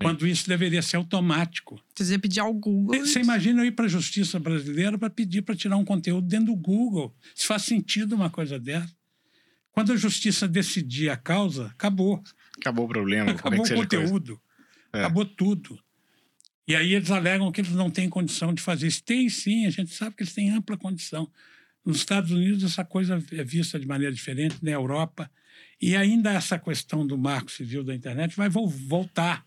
Quando 0.00 0.26
isso 0.26 0.48
deveria 0.48 0.82
ser 0.82 0.96
automático. 0.96 1.80
Você 1.96 2.18
pedir 2.18 2.40
ao 2.40 2.52
Google. 2.52 2.98
Você 2.98 3.20
imagina 3.20 3.62
eu 3.62 3.66
ir 3.66 3.72
para 3.72 3.84
a 3.84 3.88
justiça 3.88 4.38
brasileira 4.40 4.98
para 4.98 5.08
pedir 5.08 5.42
para 5.42 5.54
tirar 5.54 5.76
um 5.76 5.84
conteúdo 5.84 6.26
dentro 6.26 6.46
do 6.46 6.56
Google. 6.56 7.14
Se 7.34 7.46
faz 7.46 7.62
sentido 7.62 8.14
uma 8.14 8.28
coisa 8.28 8.58
dessa. 8.58 8.92
Quando 9.70 9.92
a 9.92 9.96
justiça 9.96 10.46
decidir 10.46 11.10
a 11.10 11.16
causa, 11.16 11.66
acabou. 11.66 12.22
Acabou 12.58 12.84
o 12.84 12.88
problema. 12.88 13.30
Acabou 13.32 13.66
é 13.66 13.72
o 13.72 13.74
conteúdo. 13.74 14.40
É. 14.92 15.00
Acabou 15.00 15.24
tudo. 15.24 15.78
E 16.66 16.74
aí 16.74 16.94
eles 16.94 17.10
alegam 17.10 17.50
que 17.52 17.60
eles 17.60 17.72
não 17.72 17.90
têm 17.90 18.08
condição 18.08 18.54
de 18.54 18.62
fazer 18.62 18.86
isso. 18.86 19.02
Tem 19.02 19.28
sim, 19.28 19.66
a 19.66 19.70
gente 19.70 19.92
sabe 19.92 20.16
que 20.16 20.22
eles 20.22 20.32
têm 20.32 20.50
ampla 20.50 20.76
condição. 20.76 21.30
Nos 21.84 21.98
Estados 21.98 22.30
Unidos 22.30 22.64
essa 22.64 22.84
coisa 22.84 23.22
é 23.32 23.44
vista 23.44 23.78
de 23.78 23.86
maneira 23.86 24.14
diferente, 24.14 24.56
na 24.62 24.70
Europa. 24.70 25.30
E 25.80 25.94
ainda 25.94 26.32
essa 26.32 26.58
questão 26.58 27.06
do 27.06 27.18
marco 27.18 27.50
civil 27.50 27.84
da 27.84 27.94
internet 27.94 28.36
vai 28.36 28.48
voltar 28.48 29.44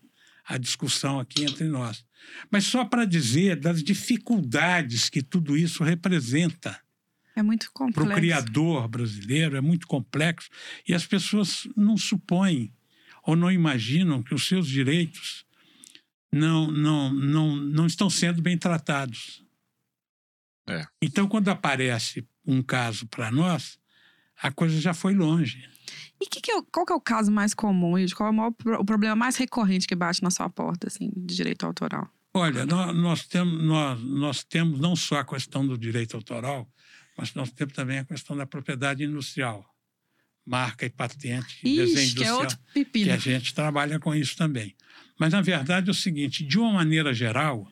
a 0.48 0.56
discussão 0.56 1.20
aqui 1.20 1.44
entre 1.44 1.68
nós. 1.68 2.04
Mas 2.50 2.64
só 2.64 2.84
para 2.84 3.04
dizer 3.04 3.56
das 3.56 3.82
dificuldades 3.82 5.10
que 5.10 5.22
tudo 5.22 5.56
isso 5.56 5.84
representa. 5.84 6.80
É 7.36 7.42
muito 7.42 7.70
complexo. 7.72 8.00
Para 8.00 8.12
o 8.12 8.16
criador 8.16 8.88
brasileiro, 8.88 9.56
é 9.56 9.60
muito 9.60 9.86
complexo. 9.86 10.48
E 10.88 10.94
as 10.94 11.06
pessoas 11.06 11.68
não 11.76 11.96
supõem. 11.96 12.72
ou 13.22 13.36
não 13.36 13.52
imaginam 13.52 14.22
que 14.22 14.34
os 14.34 14.48
seus 14.48 14.66
direitos 14.66 15.44
não, 16.32 16.70
não, 16.70 17.12
não, 17.12 17.56
não 17.56 17.86
estão 17.86 18.08
sendo 18.08 18.40
bem 18.40 18.56
tratados. 18.56 19.44
É. 20.66 20.86
Então, 21.00 21.28
quando 21.28 21.48
aparece 21.50 22.26
um 22.46 22.62
caso 22.62 23.06
para 23.06 23.30
nós, 23.30 23.78
a 24.40 24.50
coisa 24.50 24.80
já 24.80 24.94
foi 24.94 25.14
longe. 25.14 25.68
E 26.20 26.26
que 26.26 26.40
que 26.40 26.50
é, 26.50 26.62
qual 26.72 26.84
que 26.84 26.92
é 26.92 26.96
o 26.96 27.00
caso 27.00 27.30
mais 27.30 27.54
comum 27.54 27.98
e 27.98 28.10
qual 28.12 28.28
é 28.28 28.32
o, 28.32 28.34
maior, 28.34 28.52
o 28.78 28.84
problema 28.84 29.14
mais 29.14 29.36
recorrente 29.36 29.86
que 29.86 29.94
bate 29.94 30.22
na 30.22 30.30
sua 30.30 30.48
porta, 30.48 30.88
assim, 30.88 31.10
de 31.16 31.34
direito 31.34 31.64
autoral? 31.64 32.08
Olha, 32.34 32.66
nós, 32.66 32.94
nós, 32.96 33.26
temos, 33.26 33.62
nós, 33.62 34.00
nós 34.00 34.44
temos 34.44 34.78
não 34.78 34.94
só 34.94 35.18
a 35.18 35.24
questão 35.24 35.66
do 35.66 35.76
direito 35.76 36.16
autoral, 36.16 36.68
mas 37.16 37.34
nós 37.34 37.50
temos 37.50 37.74
também 37.74 37.98
a 37.98 38.04
questão 38.04 38.36
da 38.36 38.46
propriedade 38.46 39.02
industrial. 39.02 39.64
Marca 40.46 40.86
e 40.86 40.90
patente, 40.90 41.58
Ixi, 41.62 41.76
desenho 41.76 42.14
que 42.14 42.24
é 42.24 42.28
industrial. 42.28 42.64
pepino. 42.72 43.04
que 43.06 43.10
a 43.10 43.16
gente 43.18 43.52
trabalha 43.52 43.98
com 43.98 44.14
isso 44.14 44.34
também. 44.36 44.74
Mas, 45.18 45.32
na 45.32 45.42
verdade, 45.42 45.88
é 45.88 45.90
o 45.90 45.94
seguinte: 45.94 46.42
de 46.44 46.58
uma 46.58 46.72
maneira 46.72 47.12
geral, 47.12 47.70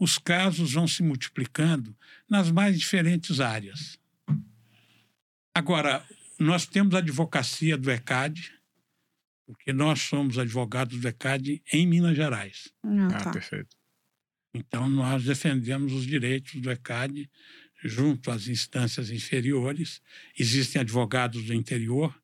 os 0.00 0.18
casos 0.18 0.72
vão 0.72 0.88
se 0.88 1.02
multiplicando 1.02 1.94
nas 2.28 2.50
mais 2.50 2.78
diferentes 2.78 3.38
áreas. 3.38 3.98
Agora, 5.54 6.04
nós 6.38 6.66
temos 6.66 6.94
a 6.94 6.98
advocacia 6.98 7.76
do 7.76 7.90
ECAD, 7.90 8.52
porque 9.46 9.72
nós 9.72 10.00
somos 10.02 10.38
advogados 10.38 11.00
do 11.00 11.08
ECAD 11.08 11.62
em 11.72 11.86
Minas 11.86 12.16
Gerais. 12.16 12.72
Ah, 12.84 13.06
Ah, 13.12 13.24
tá. 13.24 13.30
perfeito. 13.32 13.76
Então, 14.54 14.88
nós 14.88 15.24
defendemos 15.24 15.92
os 15.92 16.06
direitos 16.06 16.60
do 16.60 16.70
ECAD 16.70 17.30
junto 17.84 18.30
às 18.30 18.48
instâncias 18.48 19.10
inferiores. 19.10 20.00
Existem 20.38 20.80
advogados 20.80 21.44
do 21.44 21.54
interior, 21.54 22.18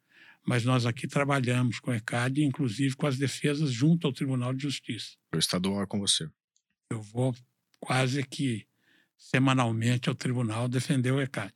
mas 0.44 0.64
nós 0.64 0.86
aqui 0.86 1.06
trabalhamos 1.06 1.78
com 1.78 1.90
o 1.90 1.94
ECAD, 1.94 2.42
inclusive 2.42 2.96
com 2.96 3.06
as 3.06 3.18
defesas 3.18 3.70
junto 3.70 4.06
ao 4.06 4.12
Tribunal 4.12 4.52
de 4.54 4.62
Justiça. 4.62 5.16
O 5.34 5.38
estadual 5.38 5.82
é 5.82 5.86
com 5.86 6.00
você. 6.00 6.28
Eu 6.90 7.00
vou 7.02 7.34
quase 7.78 8.22
que 8.24 8.66
semanalmente 9.16 10.08
ao 10.08 10.14
tribunal 10.14 10.68
defender 10.68 11.12
o 11.12 11.20
ECAD. 11.20 11.52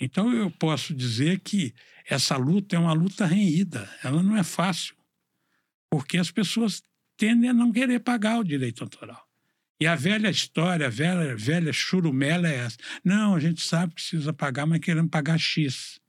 Então, 0.00 0.32
eu 0.32 0.50
posso 0.50 0.94
dizer 0.94 1.40
que 1.40 1.74
essa 2.08 2.36
luta 2.36 2.76
é 2.76 2.78
uma 2.78 2.92
luta 2.92 3.26
renhida, 3.26 3.90
ela 4.02 4.22
não 4.22 4.36
é 4.36 4.42
fácil, 4.42 4.94
porque 5.90 6.18
as 6.18 6.30
pessoas 6.30 6.82
tendem 7.16 7.50
a 7.50 7.54
não 7.54 7.72
querer 7.72 8.00
pagar 8.00 8.38
o 8.38 8.44
direito 8.44 8.84
autoral. 8.84 9.28
E 9.80 9.86
a 9.86 9.94
velha 9.94 10.28
história, 10.28 10.86
a 10.86 10.90
velha, 10.90 11.36
velha 11.36 11.72
churumela 11.72 12.48
é 12.48 12.56
essa. 12.56 12.76
Não, 13.04 13.34
a 13.34 13.40
gente 13.40 13.62
sabe 13.62 13.94
que 13.94 14.00
precisa 14.00 14.32
pagar, 14.32 14.66
mas 14.66 14.80
queremos 14.80 15.10
pagar 15.10 15.38
X. 15.38 16.00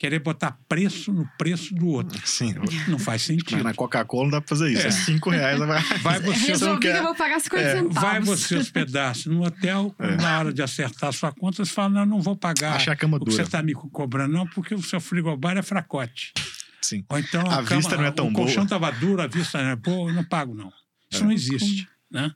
Querer 0.00 0.18
botar 0.20 0.58
preço 0.66 1.12
no 1.12 1.28
preço 1.36 1.74
do 1.74 1.86
outro. 1.88 2.18
Sim. 2.26 2.54
Não 2.88 2.98
faz 2.98 3.20
sentido. 3.20 3.62
Na 3.62 3.74
Coca-Cola 3.74 4.22
não 4.24 4.30
dá 4.30 4.40
pra 4.40 4.48
fazer 4.48 4.72
isso. 4.72 4.80
É, 4.82 4.86
É. 4.86 4.90
cinco 4.90 5.28
reais. 5.28 5.58
Vai... 5.58 5.82
Vai 5.98 6.20
você, 6.20 6.46
Resolvi 6.46 6.80
quer- 6.80 6.92
que 6.94 6.98
eu 7.00 7.02
vou 7.02 7.14
pagar 7.14 7.38
50 7.38 7.62
É, 7.62 7.72
centavos. 7.76 8.00
vai 8.00 8.20
você 8.20 8.56
hospedar-se 8.56 9.28
no 9.28 9.44
hotel, 9.44 9.94
É. 9.98 10.16
na 10.16 10.38
hora 10.38 10.52
de 10.54 10.62
acertar 10.62 11.10
a 11.10 11.12
sua 11.12 11.30
conta, 11.32 11.62
você 11.62 11.70
fala, 11.70 11.90
não, 11.90 12.06
não 12.06 12.20
vou 12.22 12.34
pagar 12.34 12.76
Acha 12.76 12.92
a 12.92 12.96
cama 12.96 13.18
o 13.18 13.20
que 13.20 13.26
dura. 13.26 13.36
você 13.36 13.42
está 13.42 13.62
me 13.62 13.74
cobrando, 13.74 14.32
não, 14.32 14.46
porque 14.46 14.74
o 14.74 14.82
seu 14.82 15.02
frigobar 15.02 15.58
é 15.58 15.62
fracote. 15.62 16.32
Sim. 16.80 17.04
Ou 17.06 17.18
então 17.18 17.42
A 17.42 17.62
cama- 17.62 17.76
vista 17.76 17.96
não 17.98 18.04
é 18.06 18.10
tão 18.10 18.28
o 18.28 18.32
colchão 18.32 18.64
boa. 18.64 18.78
estava 18.78 18.90
duro, 18.92 19.20
a 19.20 19.26
vista 19.26 19.62
não 19.62 19.68
é 19.68 19.76
boa, 19.76 20.10
eu 20.10 20.14
não 20.14 20.24
pago, 20.24 20.54
não. 20.54 20.72
Isso 21.10 21.22
É. 21.22 21.26
não 21.26 21.32
existe, 21.32 21.86
né? 22.10 22.32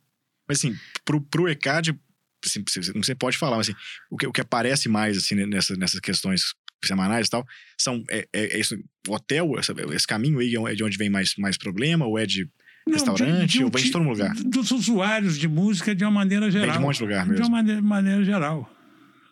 Mas 0.47 0.59
assim, 0.59 0.77
pro, 1.03 1.19
pro 1.19 1.49
ECAD, 1.49 1.99
assim, 2.45 2.63
você 2.69 2.93
você 2.93 3.15
pode 3.15 3.39
falar, 3.39 3.57
mas 3.57 3.71
assim, 3.71 3.79
o 4.11 4.19
que, 4.19 4.27
o 4.27 4.33
que 4.33 4.43
aparece 4.43 4.87
mais 4.87 5.17
assim, 5.17 5.35
nessa, 5.47 5.75
nessas 5.77 5.99
questões 5.99 6.53
semanais 6.89 7.27
e 7.27 7.31
tal, 7.31 7.47
são, 7.79 8.03
é, 8.11 8.27
é, 8.33 8.57
é 8.57 8.59
isso, 8.59 8.77
o 9.09 9.15
hotel, 9.15 9.53
esse 9.93 10.07
caminho 10.07 10.39
aí 10.39 10.55
é 10.55 10.75
de 10.75 10.85
onde 10.85 10.97
vem 10.97 11.11
mais, 11.11 11.35
mais 11.37 11.57
problema, 11.57 12.07
ou 12.07 12.19
é 12.19 12.27
de 12.27 12.49
Não, 12.87 12.95
restaurante, 12.95 13.63
ou 13.63 13.71
vem 13.71 13.85
de 13.85 13.91
todo 13.91 14.05
lugar? 14.05 14.35
Dos 14.35 14.71
usuários 14.71 15.39
de 15.39 15.49
música 15.49 15.95
de 15.95 16.05
uma 16.05 16.11
maneira 16.11 16.51
geral. 16.51 16.67
Vem 16.67 16.73
de 16.73 16.79
um 16.79 16.87
monte 16.87 16.97
de 16.97 17.03
lugar 17.03 17.25
De 17.25 17.31
mesmo. 17.31 17.47
uma 17.47 17.57
maneira, 17.57 17.83
maneira 17.83 18.25
geral, 18.25 18.71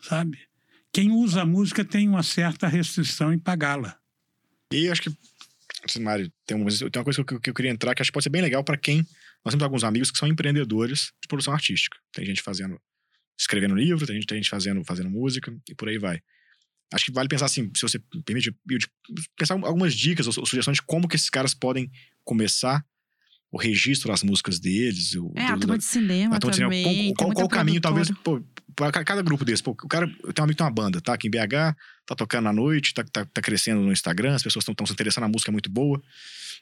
sabe? 0.03 0.39
Quem 0.93 1.11
usa 1.11 1.43
a 1.43 1.47
música 1.47 1.85
tem 1.85 2.09
uma 2.09 2.23
certa 2.23 2.69
restrição 2.69 3.33
em 3.33 3.39
pagá-la. 3.39 3.97
E 4.73 4.89
acho 4.89 5.03
que, 5.03 6.01
Mário, 6.01 6.31
tem 6.47 6.57
uma, 6.57 6.71
tem 6.71 6.91
uma 6.97 7.05
coisa 7.05 7.25
que 7.25 7.35
eu, 7.35 7.41
que 7.41 7.51
eu 7.51 7.55
queria 7.55 7.71
entrar 7.71 7.95
que 7.95 8.03
acho 8.03 8.11
que 8.11 8.15
pode 8.15 8.25
ser 8.25 8.31
bem 8.31 8.43
legal 8.43 8.63
para 8.63 8.77
quem. 8.77 9.07
Nós 9.45 9.53
temos 9.53 9.63
alguns 9.63 9.85
amigos 9.85 10.11
que 10.11 10.19
são 10.19 10.29
empreendedores 10.29 11.13
de 11.21 11.29
produção 11.29 11.53
artística. 11.53 11.97
Tem 12.13 12.25
gente 12.25 12.43
fazendo, 12.43 12.81
escrevendo 13.39 13.75
livro, 13.75 14.07
tem 14.07 14.17
gente, 14.17 14.27
tem 14.27 14.37
gente 14.37 14.51
fazendo, 14.51 14.85
fazendo 14.85 15.11
música 15.11 15.53
e 15.69 15.75
por 15.75 15.89
aí 15.89 15.99
vai. 15.99 16.21
Acho 16.93 17.07
que 17.07 17.13
vale 17.13 17.29
pensar 17.29 17.47
assim, 17.47 17.71
se 17.75 17.83
você 17.83 17.99
permite, 18.25 18.55
pensar 19.37 19.55
algumas 19.55 19.95
dicas 19.95 20.27
ou, 20.27 20.33
sugestões 20.47 20.77
de 20.77 20.83
como 20.83 21.09
que 21.09 21.17
esses 21.17 21.31
caras 21.31 21.55
podem 21.55 21.91
começar 22.25 22.85
o 23.51 23.59
registro 23.59 24.09
das 24.09 24.23
músicas 24.23 24.59
deles. 24.59 25.15
O, 25.15 25.33
É, 25.37 25.47
a 25.47 25.57
turma 25.59 25.77
de 25.79 25.85
cinema 25.85 26.37
a 26.37 26.39
turma 26.39 26.53
de 26.53 26.57
cinema. 26.57 26.71
também. 26.73 27.15
Qual- 27.15 27.33
qual, 27.33 27.47
o 27.47 27.49
caminho, 27.49 27.81
talvez, 27.81 28.11
pô, 28.25 28.43
para 28.75 29.05
cada 29.05 29.21
grupo 29.23 29.45
desse? 29.45 29.63
Pô, 29.63 29.73
o 29.73 29.89
cara, 29.89 30.07
eu 30.25 30.33
tenho 30.33 30.43
um 30.43 30.45
amigo 30.45 30.53
que 30.53 30.57
tem 30.57 30.65
uma 30.67 30.71
banda, 30.73 31.01
tá? 31.01 31.13
Aqui 31.15 31.29
em 31.29 31.31
BH, 31.31 31.77
tá 32.07 32.15
tocando 32.15 32.49
à 32.49 32.53
noite, 32.53 32.95
tá, 32.95 33.05
tá, 33.05 33.25
tá 33.27 33.43
crescendo 33.43 33.83
no 33.83 33.93
Instagram, 33.93 34.35
as 34.35 34.43
pessoas 34.43 34.67
estão 34.67 34.87
se 34.87 34.93
interessando, 34.93 35.25
a 35.25 35.29
música 35.29 35.51
é 35.51 35.53
muito 35.53 35.71
boa. 35.71 36.03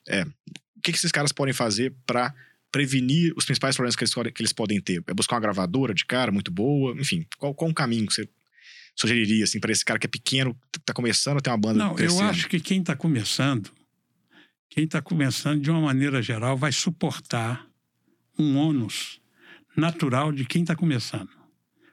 É, 0.09 0.23
o 0.25 0.81
que, 0.83 0.91
que 0.93 0.99
esses 0.99 1.13
caras 1.13 1.31
podem 1.31 1.55
fazer 1.55 1.95
para 2.05 2.35
prevenir 2.73 3.33
os 3.37 3.45
principais 3.45 3.77
problemas 3.77 3.95
que 3.95 4.03
eles, 4.03 4.13
podem- 4.15 4.33
que 4.33 4.43
eles 4.43 4.53
podem 4.53 4.81
ter? 4.81 5.03
É 5.07 5.15
buscar 5.15 5.37
uma 5.37 5.43
gravadora 5.43 5.95
de 5.95 6.05
cara 6.05 6.33
muito 6.33 6.51
boa? 6.51 6.93
Enfim, 6.99 7.25
qual, 7.39 7.55
qual 7.55 7.71
um 7.71 7.75
caminho 7.75 8.07
que 8.09 8.15
você 8.15 8.29
sugeriria, 9.01 9.45
assim, 9.45 9.59
para 9.61 9.73
esse 9.73 9.85
cara 9.85 9.99
que 9.99 10.07
é 10.07 10.11
pequeno, 10.11 10.55
que 10.73 10.81
tá 10.81 10.93
começando 10.93 11.39
a 11.39 11.41
ter 11.41 11.51
uma 11.51 11.57
banda 11.59 11.79
Não, 11.85 11.95
crescendo? 11.95 12.23
eu 12.23 12.29
acho 12.29 12.49
que 12.49 12.61
quem 12.61 12.81
está 12.81 12.95
começando, 12.95 13.71
quem 14.69 14.85
está 14.85 15.01
começando, 15.01 15.61
de 15.63 15.71
uma 15.71 15.81
maneira 15.81 16.21
geral, 16.23 16.57
vai 16.57 16.73
suportar 16.73 17.67
um 18.39 18.57
ônus 18.57 19.21
natural 19.77 20.33
de 20.33 20.45
quem 20.45 20.63
está 20.63 20.75
começando. 20.77 21.31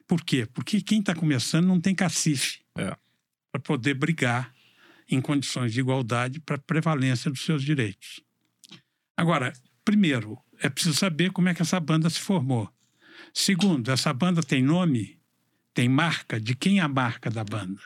Por 0.08 0.24
quê? 0.24 0.46
Porque 0.54 0.82
quem 0.82 1.00
está 1.00 1.14
começando 1.16 1.66
não 1.66 1.80
tem 1.80 1.94
cacife 1.96 2.60
É. 2.78 2.96
para 3.52 3.62
poder 3.62 3.94
brigar 3.94 4.54
em 5.10 5.22
condições 5.22 5.72
de 5.74 5.80
igualdade 5.80 6.40
para 6.42 6.58
prevalência 6.58 7.32
dos 7.32 7.42
seus 7.42 7.64
direitos. 7.64 8.22
Agora, 9.16 9.54
primeiro, 9.86 10.38
é 10.60 10.70
preciso 10.70 10.96
saber 10.96 11.32
como 11.32 11.48
é 11.50 11.54
que 11.54 11.62
essa 11.62 11.80
banda 11.80 12.10
se 12.10 12.20
formou. 12.20 12.70
Segundo, 13.34 13.90
essa 13.92 14.14
banda 14.14 14.42
tem 14.44 14.62
nome, 14.62 15.17
tem 15.78 15.88
marca, 15.90 16.40
de 16.40 16.56
quem 16.56 16.80
é 16.80 16.82
a 16.82 16.88
marca 16.88 17.30
da 17.30 17.44
banda? 17.44 17.80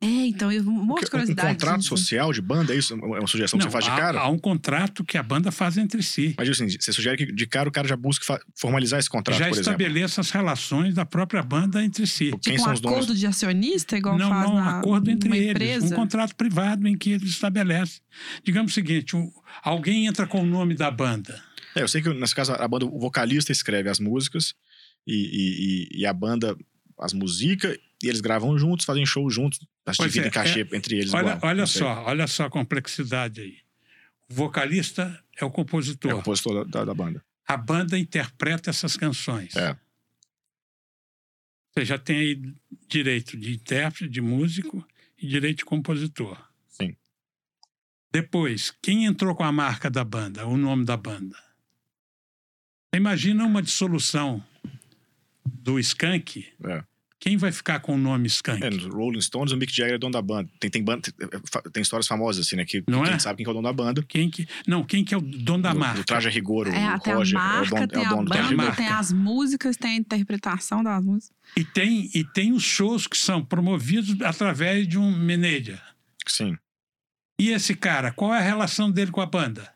É, 0.00 0.06
então, 0.26 0.52
eu 0.52 0.62
um 0.62 0.66
monte 0.70 1.04
de 1.04 1.04
Porque 1.06 1.06
um 1.06 1.10
curiosidade. 1.20 1.48
contrato 1.54 1.78
disso. 1.78 1.88
social 1.96 2.30
de 2.30 2.42
banda, 2.42 2.74
é 2.74 2.76
isso? 2.76 2.92
É 2.92 2.96
uma 2.96 3.26
sugestão 3.26 3.58
que 3.58 3.64
Não, 3.64 3.70
você 3.70 3.72
faz 3.72 3.84
de 3.86 3.90
cara? 3.90 4.20
Há 4.20 4.28
um 4.28 4.38
contrato 4.38 5.02
que 5.02 5.16
a 5.16 5.22
banda 5.22 5.50
faz 5.50 5.78
entre 5.78 6.02
si. 6.02 6.34
Mas 6.36 6.46
assim, 6.50 6.68
você 6.68 6.92
sugere 6.92 7.16
que 7.16 7.32
de 7.32 7.46
cara 7.46 7.66
o 7.70 7.72
cara 7.72 7.88
já 7.88 7.96
busque 7.96 8.26
formalizar 8.54 8.98
esse 9.00 9.08
contrato, 9.08 9.38
já 9.38 9.46
por 9.46 9.52
exemplo? 9.54 9.70
estabeleça 9.72 10.20
as 10.20 10.28
relações 10.30 10.94
da 10.94 11.06
própria 11.06 11.42
banda 11.42 11.82
entre 11.82 12.06
si. 12.06 12.30
Quem 12.32 12.38
Tipo 12.38 12.60
um 12.60 12.64
são 12.64 12.72
os 12.74 12.80
donos? 12.80 12.98
acordo 12.98 13.14
de 13.18 13.26
acionista, 13.26 13.96
igual 13.96 14.18
não, 14.18 14.28
faz 14.28 14.44
não, 14.44 14.52
um 14.56 14.60
na, 14.60 14.78
acordo 14.80 15.10
entre 15.10 15.30
eles. 15.38 15.50
empresa. 15.52 15.86
Um 15.94 15.96
contrato 15.98 16.34
privado 16.36 16.86
em 16.86 16.98
que 16.98 17.12
eles 17.12 17.30
estabelecem. 17.30 18.02
Digamos 18.44 18.72
o 18.72 18.74
seguinte: 18.74 19.16
um- 19.16 19.32
alguém 19.62 20.04
entra 20.06 20.26
com 20.26 20.42
o 20.42 20.46
nome 20.46 20.74
da 20.74 20.90
banda. 20.90 21.42
É, 21.74 21.80
eu 21.82 21.88
sei 21.88 22.02
que 22.02 22.12
nesse 22.12 22.34
caso 22.34 22.52
a 22.52 22.68
banda, 22.68 22.84
o 22.84 22.98
vocalista 23.00 23.50
escreve 23.52 23.88
as 23.88 23.98
músicas 23.98 24.52
e, 25.06 25.14
e, 25.14 25.98
e- 25.98 26.00
e 26.02 26.06
a 26.06 26.12
banda 26.12 26.54
as 26.98 27.12
musica 27.12 27.78
e 28.02 28.08
eles 28.08 28.20
gravam 28.20 28.56
juntos, 28.58 28.84
fazem 28.84 29.04
show 29.06 29.28
juntos, 29.30 29.58
mas 29.84 29.96
Pois 29.96 30.12
dividem 30.12 30.28
é, 30.28 30.32
cachê 30.32 30.66
entre 30.72 30.96
eles 30.98 31.12
Olha, 31.14 31.32
igual. 31.34 31.40
olha 31.42 31.66
só, 31.66 32.04
olha 32.04 32.26
só 32.26 32.44
a 32.44 32.50
complexidade 32.50 33.40
aí. 33.40 33.58
O 34.30 34.34
vocalista 34.34 35.22
é 35.36 35.44
o 35.44 35.50
compositor. 35.50 36.10
É 36.10 36.14
o 36.14 36.18
compositor 36.18 36.64
da, 36.64 36.78
da- 36.80 36.84
da 36.86 36.94
banda. 36.94 37.24
A 37.46 37.56
banda 37.56 37.98
interpreta 37.98 38.70
essas 38.70 38.96
canções. 38.96 39.54
É. 39.56 39.76
Você 41.72 41.84
já 41.84 41.98
tem 41.98 42.16
aí 42.18 42.54
direito 42.88 43.36
de 43.36 43.52
intérprete, 43.54 44.08
de 44.08 44.20
músico 44.20 44.86
e 45.18 45.26
direito 45.26 45.58
de 45.58 45.64
compositor. 45.64 46.38
Sim. 46.68 46.96
Depois, 48.12 48.70
quem 48.80 49.04
entrou 49.06 49.34
com 49.34 49.42
a 49.44 49.52
marca 49.52 49.90
da 49.90 50.04
banda, 50.04 50.46
o 50.46 50.56
nome 50.56 50.84
da 50.84 50.96
banda? 50.96 51.36
Imagina 52.94 53.44
uma 53.44 53.60
dissolução 53.60 54.42
do 55.46 55.78
Skank. 55.78 56.46
É. 56.64 56.84
Quem 57.20 57.38
vai 57.38 57.50
ficar 57.50 57.80
com 57.80 57.94
o 57.94 57.98
nome 57.98 58.26
Skank? 58.26 58.62
É, 58.62 58.68
Rolling 58.68 59.20
Stones, 59.22 59.50
o 59.50 59.56
Mick 59.56 59.74
Jagger 59.74 59.94
é 59.94 59.98
dono 59.98 60.12
da 60.12 60.20
banda. 60.20 60.50
Tem, 60.60 60.70
tem, 60.70 60.84
banda, 60.84 61.00
tem, 61.10 61.72
tem 61.72 61.82
histórias 61.82 62.06
famosas, 62.06 62.46
assim, 62.46 62.54
né? 62.54 62.66
Que 62.66 62.84
Não 62.86 63.02
quem 63.02 63.14
é? 63.14 63.18
sabe 63.18 63.38
quem 63.38 63.44
que 63.44 63.48
é 63.48 63.50
o 63.50 63.54
dono 63.54 63.66
da 63.66 63.72
banda. 63.72 64.02
Quem 64.06 64.28
que, 64.28 64.46
não, 64.66 64.84
quem 64.84 65.02
que 65.02 65.14
é 65.14 65.16
o 65.16 65.22
dono 65.22 65.62
da 65.62 65.72
o, 65.72 65.78
marca? 65.78 66.00
O 66.02 66.04
Traje 66.04 66.28
Rigor, 66.28 66.68
o, 66.68 66.70
É, 66.70 66.96
Roger, 66.96 67.38
a 67.38 67.42
marca, 67.42 67.56
é 67.56 67.62
o 67.62 67.70
dono, 67.70 67.88
tem 67.88 68.02
é 68.02 68.06
o 68.06 68.10
dono 68.10 68.24
do 68.24 68.30
Traje 68.30 68.46
a 68.46 68.50
banda, 68.50 68.62
Rigor. 68.62 68.76
tem 68.76 68.88
as 68.88 69.10
músicas, 69.10 69.76
tem 69.78 69.92
a 69.92 69.96
interpretação 69.96 70.84
das 70.84 71.02
músicas. 71.02 71.34
E 71.56 71.64
tem, 71.64 72.10
e 72.14 72.24
tem 72.24 72.52
os 72.52 72.62
shows 72.62 73.06
que 73.06 73.16
são 73.16 73.42
promovidos 73.42 74.20
através 74.20 74.86
de 74.86 74.98
um 74.98 75.10
manager. 75.10 75.80
Sim. 76.26 76.58
E 77.40 77.50
esse 77.50 77.74
cara, 77.74 78.12
qual 78.12 78.34
é 78.34 78.38
a 78.38 78.42
relação 78.42 78.90
dele 78.90 79.10
com 79.10 79.22
a 79.22 79.26
banda? 79.26 79.72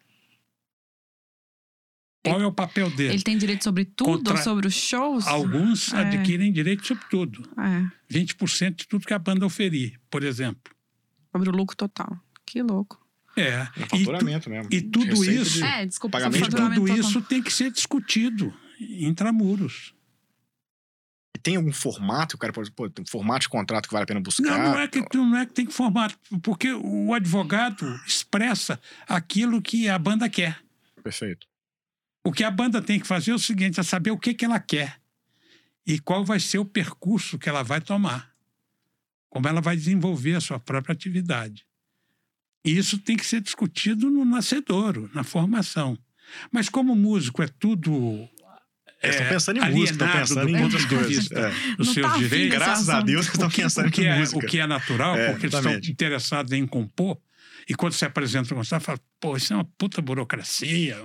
Qual 2.29 2.41
é 2.41 2.47
o 2.47 2.53
papel 2.53 2.91
dele? 2.91 3.15
Ele 3.15 3.23
tem 3.23 3.37
direito 3.39 3.65
sobre 3.65 3.85
tudo, 3.85 4.19
Contra- 4.19 4.37
sobre 4.39 4.67
os 4.67 4.75
shows? 4.75 5.27
Alguns 5.27 5.93
É. 5.93 5.99
adquirem 6.01 6.53
direito 6.53 6.87
sobre 6.87 7.05
tudo. 7.11 7.49
É, 7.59 7.91
20% 8.09 8.77
de 8.77 8.89
tudo 8.89 9.07
que 9.07 9.15
a 9.15 9.19
banda 9.19 9.45
oferir, 9.47 9.99
por 10.11 10.23
exemplo. 10.23 10.73
sobre 11.31 11.51
o 11.51 11.53
lucro 11.53 11.77
total. 11.77 12.19
Que 12.47 12.63
louco. 12.63 12.99
É. 13.37 13.63
Um 13.79 13.87
faturamento 13.99 14.39
e 14.39 14.41
tu, 14.43 14.51
mesmo. 14.51 14.69
E 14.73 14.83
tudo 14.83 15.25
isso. 15.25 15.63
É, 15.65 15.87
desculpa, 15.87 16.19
pagamento 16.19 16.49
tudo 16.75 16.89
isso 16.99 17.21
tem 17.23 17.41
que 17.43 17.53
ser 17.53 17.71
discutido 17.71 18.53
intramuros. 18.81 19.95
E 21.37 21.39
tem 21.41 21.57
algum 21.57 21.73
formato 21.73 22.31
que 22.31 22.35
o 22.37 22.39
cara 22.39 22.53
pode. 22.53 22.71
Pô, 22.73 22.89
tem 22.91 23.05
um 23.05 23.07
formato 23.07 23.43
de 23.43 23.49
contrato 23.49 23.87
que 23.87 23.93
vale 23.93 24.05
a 24.05 24.07
pena 24.07 24.21
buscar? 24.21 24.43
Não, 24.43 24.73
não 24.73 24.79
é 24.81 24.89
que, 24.89 25.05
não 25.17 25.37
é 25.37 25.47
que 25.47 25.53
tem 25.53 25.67
que 25.67 25.73
formato, 25.73 26.19
porque 26.43 26.73
o 26.73 27.13
advogado 27.15 27.85
expressa 28.07 28.81
aquilo 29.07 29.63
que 29.63 29.89
a 29.89 29.99
banda 29.99 30.29
quer. 30.29 30.59
Perfeito. 31.03 31.47
O 32.25 32.33
que 32.33 32.45
a 32.45 32.51
banda 32.51 32.83
tem 32.83 33.01
que 33.01 33.07
fazer 33.07 33.31
é 33.31 33.35
o 33.35 33.39
seguinte: 33.39 33.81
é 33.81 33.83
saber 33.83 34.11
o 34.11 34.19
que, 34.19 34.35
que 34.35 34.45
ela 34.45 34.61
quer 34.61 35.01
e 35.87 35.99
qual 35.99 36.25
vai 36.25 36.39
ser 36.39 36.59
o 36.59 36.65
percurso 36.65 37.39
que 37.39 37.49
ela 37.49 37.63
vai 37.63 37.81
tomar, 37.81 38.31
como 39.31 39.49
ela 39.49 39.61
vai 39.61 39.77
desenvolver 39.77 40.35
a 40.35 40.41
sua 40.41 40.59
própria 40.59 40.93
atividade. 40.93 41.67
E 42.65 42.77
isso 42.77 42.99
tem 42.99 43.17
que 43.17 43.25
ser 43.25 43.41
discutido 43.41 44.11
no 44.11 44.25
nascedouro, 44.25 45.11
na 45.15 45.25
formação. 45.25 45.99
Mas 46.53 46.69
como 46.69 46.95
músico 46.95 47.43
é 47.43 47.49
tudo 47.49 48.29
é, 49.01 49.11
estão 49.11 49.29
pensando 49.29 49.57
em 49.59 49.71
música, 49.71 50.05
estão 50.05 50.21
pensando 50.21 50.49
em 50.49 50.63
outras 50.63 50.85
coisas. 50.85 51.31
É. 51.31 51.53
Os 51.79 51.93
seus 51.93 52.07
tá 52.07 52.19
direitos. 52.19 52.59
Graças 52.59 52.89
a 52.89 53.01
Deus, 53.01 53.27
estão 53.27 53.49
pensando 53.49 54.01
em 54.01 54.05
é, 54.05 54.19
música. 54.19 54.39
O 54.39 54.41
que 54.41 54.59
é 54.59 54.67
natural, 54.67 55.17
é, 55.17 55.31
porque 55.31 55.47
exatamente. 55.47 55.77
eles 55.77 55.89
estão 55.89 55.93
interessados 55.93 56.53
em 56.53 56.67
compor. 56.67 57.19
E 57.69 57.75
quando 57.75 57.93
você 57.93 58.07
apresenta 58.07 58.55
um 58.55 58.57
concerto, 58.57 58.87
fala, 58.87 59.01
pô, 59.21 59.37
isso 59.37 59.53
é 59.53 59.57
uma 59.57 59.65
puta 59.65 60.01
burocracia, 60.01 60.97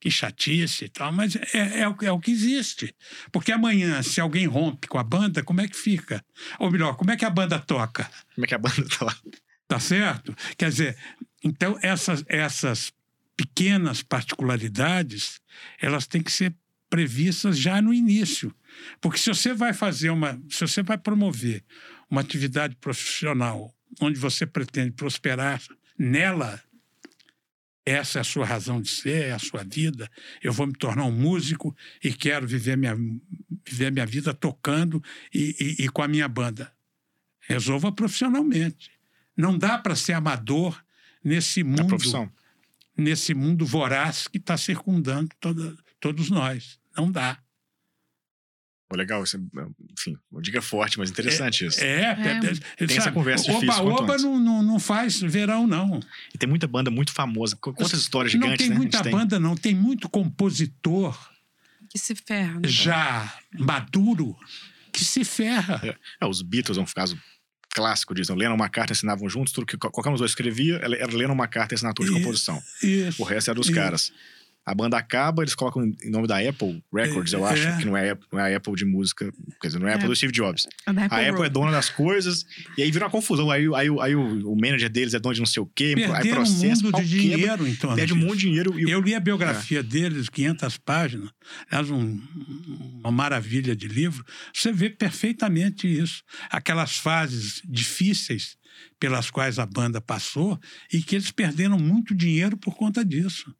que 0.00 0.10
chatice 0.10 0.86
e 0.86 0.88
tal, 0.88 1.12
mas 1.12 1.36
é, 1.36 1.80
é, 1.80 1.88
o, 1.88 1.96
é 2.02 2.10
o 2.10 2.18
que 2.18 2.30
existe. 2.30 2.94
Porque 3.30 3.52
amanhã, 3.52 4.02
se 4.02 4.20
alguém 4.20 4.46
rompe 4.46 4.88
com 4.88 4.98
a 4.98 5.04
banda, 5.04 5.42
como 5.42 5.60
é 5.60 5.68
que 5.68 5.76
fica? 5.76 6.24
Ou 6.58 6.70
melhor, 6.70 6.96
como 6.96 7.10
é 7.10 7.16
que 7.16 7.24
a 7.24 7.30
banda 7.30 7.58
toca? 7.58 8.10
Como 8.34 8.44
é 8.44 8.48
que 8.48 8.54
a 8.54 8.58
banda 8.58 8.84
toca? 8.98 9.20
Tá 9.68 9.78
certo? 9.78 10.34
Quer 10.56 10.70
dizer, 10.70 10.96
então 11.44 11.78
essas, 11.82 12.24
essas 12.26 12.90
pequenas 13.36 14.02
particularidades, 14.02 15.40
elas 15.80 16.06
têm 16.06 16.22
que 16.22 16.32
ser 16.32 16.54
previstas 16.88 17.58
já 17.58 17.80
no 17.82 17.92
início. 17.92 18.54
Porque 19.00 19.18
se 19.18 19.28
você 19.28 19.52
vai 19.52 19.72
fazer 19.72 20.10
uma, 20.10 20.40
se 20.48 20.60
você 20.60 20.82
vai 20.82 20.96
promover 20.96 21.62
uma 22.10 22.20
atividade 22.20 22.76
profissional 22.76 23.74
onde 24.00 24.18
você 24.18 24.46
pretende 24.46 24.92
prosperar 24.92 25.60
nela, 26.02 26.60
essa 27.86 28.18
é 28.18 28.20
a 28.20 28.24
sua 28.24 28.44
razão 28.44 28.80
de 28.80 28.88
ser, 28.88 29.28
é 29.28 29.32
a 29.32 29.38
sua 29.38 29.62
vida. 29.62 30.10
Eu 30.42 30.52
vou 30.52 30.66
me 30.66 30.72
tornar 30.72 31.04
um 31.04 31.12
músico 31.12 31.74
e 32.02 32.12
quero 32.12 32.46
viver 32.46 32.76
minha, 32.76 32.96
viver 33.64 33.92
minha 33.92 34.06
vida 34.06 34.34
tocando 34.34 35.02
e, 35.32 35.76
e, 35.78 35.84
e 35.84 35.88
com 35.88 36.02
a 36.02 36.08
minha 36.08 36.26
banda. 36.28 36.72
Resolva 37.40 37.92
profissionalmente. 37.92 38.90
Não 39.36 39.56
dá 39.56 39.78
para 39.78 39.94
ser 39.94 40.14
amador 40.14 40.82
nesse 41.24 41.62
mundo, 41.62 41.96
nesse 42.96 43.32
mundo 43.32 43.64
voraz 43.64 44.26
que 44.26 44.38
está 44.38 44.56
circundando 44.56 45.30
toda, 45.40 45.76
todos 46.00 46.30
nós. 46.30 46.80
Não 46.96 47.10
dá. 47.10 47.38
Pô, 48.92 48.96
legal, 48.96 49.24
isso, 49.24 49.42
enfim, 49.90 50.18
uma 50.30 50.42
dica 50.42 50.60
forte, 50.60 50.98
mas 50.98 51.08
interessante 51.08 51.64
é, 51.64 51.66
isso. 51.66 51.80
É, 51.80 51.86
é, 51.86 52.10
é 52.12 52.40
tem 52.76 52.88
sabe, 52.88 52.98
essa 52.98 53.10
conversa 53.10 53.50
oba, 53.50 53.60
difícil. 53.60 53.86
Oba 53.86 54.18
não, 54.18 54.38
não, 54.38 54.62
não 54.62 54.78
faz 54.78 55.18
verão, 55.18 55.66
não. 55.66 55.98
E 56.34 56.36
tem 56.36 56.46
muita 56.46 56.66
banda 56.66 56.90
muito 56.90 57.10
famosa. 57.10 57.56
Quantas 57.56 57.94
histórias 57.94 58.32
gigantes, 58.32 58.50
Não 58.50 58.56
tem 58.58 58.68
né, 58.68 58.76
muita 58.76 59.02
banda, 59.02 59.40
não. 59.40 59.56
Tem 59.56 59.74
muito 59.74 60.10
compositor. 60.10 61.18
Que 61.88 61.98
se 61.98 62.14
ferra. 62.14 62.60
Né? 62.60 62.68
Já 62.68 63.34
maduro, 63.58 64.36
que 64.92 65.02
se 65.02 65.24
ferra. 65.24 65.80
É, 65.82 65.96
é 66.20 66.26
os 66.26 66.42
Beatles 66.42 66.76
é 66.76 66.80
um 66.82 66.84
caso 66.84 67.18
clássico 67.70 68.14
disso. 68.14 68.34
Lennon 68.34 68.56
e 68.56 68.58
McCartney 68.58 68.92
assinavam 68.92 69.26
juntos, 69.26 69.54
tudo 69.54 69.66
que 69.66 69.78
qualquer 69.78 70.10
um 70.10 70.12
dos 70.12 70.20
dois 70.20 70.32
escrevia 70.32 70.76
era 70.76 71.06
Lennon 71.06 71.32
e 71.32 71.38
McCartney 71.38 71.76
assinatura 71.76 72.10
de 72.10 72.14
composição. 72.14 72.62
Isso, 72.82 73.22
o 73.22 73.24
resto 73.24 73.48
era 73.48 73.54
dos 73.54 73.68
isso. 73.68 73.74
caras. 73.74 74.12
A 74.64 74.74
banda 74.74 74.96
acaba, 74.96 75.42
eles 75.42 75.56
colocam 75.56 75.84
em 75.84 76.10
nome 76.10 76.28
da 76.28 76.38
Apple 76.38 76.82
Records, 76.92 77.34
é, 77.34 77.36
eu 77.36 77.44
acho, 77.44 77.66
é. 77.66 77.78
que 77.78 77.84
não 77.84 77.96
é, 77.96 78.16
não 78.30 78.38
é 78.38 78.54
a 78.54 78.56
Apple 78.56 78.74
de 78.74 78.84
música, 78.84 79.32
quer 79.60 79.66
dizer, 79.66 79.80
não 79.80 79.88
é 79.88 79.92
a 79.92 79.94
Apple 79.94 80.06
é. 80.06 80.08
do 80.08 80.16
Steve 80.16 80.32
Jobs. 80.32 80.68
É 80.86 80.90
a 80.90 80.92
Apple, 80.92 81.18
a 81.18 81.30
Apple 81.30 81.44
é 81.46 81.48
dona 81.48 81.72
das 81.72 81.90
coisas, 81.90 82.46
e 82.78 82.82
aí 82.82 82.90
vira 82.92 83.04
uma 83.04 83.10
confusão. 83.10 83.50
Aí, 83.50 83.66
aí, 83.74 83.88
aí 84.00 84.14
o, 84.14 84.52
o 84.52 84.54
manager 84.54 84.88
deles 84.88 85.14
é 85.14 85.18
dono 85.18 85.34
de 85.34 85.40
não 85.40 85.46
sei 85.46 85.62
o 85.62 85.66
quê, 85.66 85.94
Perderam 85.96 86.14
aí 86.14 86.28
processo. 86.30 86.80
um 86.80 86.84
mundo 86.84 87.02
de 87.02 87.08
dinheiro, 87.08 87.66
então. 87.66 87.94
Perde 87.94 88.12
um 88.12 88.16
monte 88.16 88.34
de 88.34 88.46
dinheiro. 88.46 88.78
E... 88.78 88.88
Eu 88.88 89.00
li 89.00 89.14
a 89.14 89.20
biografia 89.20 89.80
é. 89.80 89.82
deles, 89.82 90.28
500 90.28 90.78
páginas, 90.78 91.30
aliás, 91.68 91.90
um, 91.90 92.20
uma 93.00 93.10
maravilha 93.10 93.74
de 93.74 93.88
livro. 93.88 94.24
Você 94.54 94.72
vê 94.72 94.88
perfeitamente 94.88 95.88
isso. 95.88 96.22
Aquelas 96.50 96.96
fases 96.96 97.60
difíceis 97.64 98.56
pelas 98.98 99.30
quais 99.30 99.58
a 99.58 99.66
banda 99.66 100.00
passou 100.00 100.58
e 100.92 101.02
que 101.02 101.16
eles 101.16 101.30
perderam 101.30 101.78
muito 101.78 102.14
dinheiro 102.14 102.56
por 102.56 102.76
conta 102.76 103.04
disso. 103.04 103.52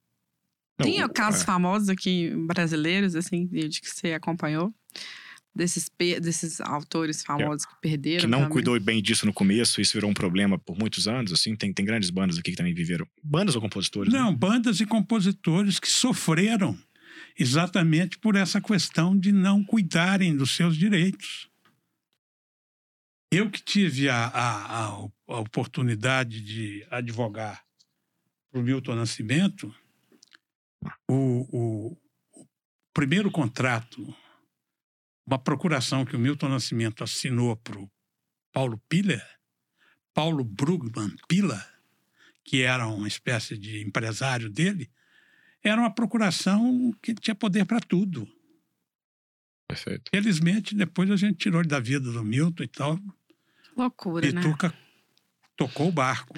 Tem 0.83 1.09
casos 1.09 1.43
é. 1.43 1.45
famosos 1.45 1.89
aqui 1.89 2.33
brasileiros, 2.47 3.15
assim, 3.15 3.47
de 3.47 3.81
que 3.81 3.89
você 3.89 4.13
acompanhou? 4.13 4.73
Desses, 5.55 5.91
desses 5.99 6.63
autores 6.63 7.23
famosos 7.23 7.65
é. 7.65 7.69
que 7.69 7.81
perderam. 7.83 8.21
Que 8.21 8.27
não 8.27 8.39
também. 8.41 8.53
cuidou 8.53 8.81
bem 8.81 9.03
disso 9.03 9.27
no 9.27 9.35
começo, 9.35 9.81
isso 9.81 9.93
virou 9.93 10.11
um 10.11 10.15
problema 10.15 10.59
por 10.59 10.79
muitos 10.79 11.07
anos, 11.07 11.33
assim. 11.33 11.55
Tem, 11.55 11.73
tem 11.73 11.85
grandes 11.85 12.09
bandas 12.09 12.39
aqui 12.39 12.53
que 12.53 12.57
também 12.57 12.73
viveram. 12.73 13.07
Bandas 13.23 13.55
ou 13.55 13.61
compositores? 13.61 14.13
Não, 14.13 14.31
né? 14.31 14.37
bandas 14.37 14.81
e 14.81 14.87
compositores 14.87 15.79
que 15.79 15.89
sofreram 15.89 16.79
exatamente 17.39 18.19
por 18.19 18.37
essa 18.37 18.61
questão 18.61 19.19
de 19.19 19.33
não 19.33 19.65
cuidarem 19.65 20.37
dos 20.37 20.55
seus 20.55 20.77
direitos. 20.77 21.49
Eu 23.31 23.51
que 23.51 23.63
tive 23.63 24.11
a, 24.11 24.27
a, 24.27 24.85
a 25.27 25.41
oportunidade 25.41 26.41
de 26.43 26.87
advogar 26.91 27.65
para 28.51 28.61
o 28.61 28.63
Milton 28.63 28.95
Nascimento, 28.95 29.75
o, 31.09 31.47
o, 31.51 31.99
o 32.33 32.47
primeiro 32.93 33.31
contrato, 33.31 34.15
uma 35.27 35.39
procuração 35.39 36.05
que 36.05 36.17
o 36.17 36.19
Milton 36.19 36.49
Nascimento 36.49 37.05
assinou 37.05 37.57
para 37.57 37.79
o 37.79 37.91
Paulo 38.53 38.81
Piller, 38.89 39.27
Paulo 40.15 40.45
Brugman 40.45 41.15
Pila, 41.29 41.65
que 42.45 42.63
era 42.63 42.87
uma 42.87 43.09
espécie 43.09 43.57
de 43.57 43.83
empresário 43.83 44.51
dele, 44.51 44.91
era 45.63 45.81
uma 45.81 45.95
procuração 45.95 46.93
que 47.01 47.15
tinha 47.15 47.35
poder 47.35 47.65
para 47.65 47.81
tudo. 47.81 48.29
Perfeito. 49.69 50.11
Felizmente, 50.11 50.75
depois 50.75 51.11
a 51.11 51.17
gente 51.17 51.39
tirou 51.39 51.61
ele 51.61 51.69
da 51.69 51.81
vida 51.81 52.11
do 52.11 52.25
Milton 52.25 52.65
e 52.65 52.69
tal. 52.69 52.99
Loucura, 53.77 54.27
e 54.27 54.33
né? 54.33 54.43
tocou 55.57 55.89
o 55.89 55.93
barco. 55.93 56.35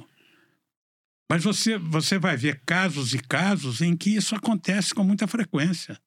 Mas 1.30 1.42
você, 1.42 1.78
você 1.78 2.18
vai 2.18 2.36
ver 2.36 2.62
casos 2.66 3.14
e 3.14 3.18
casos 3.18 3.80
em 3.80 3.96
que 3.96 4.14
isso 4.14 4.34
acontece 4.34 4.94
com 4.94 5.02
muita 5.02 5.26
frequência. 5.26 5.98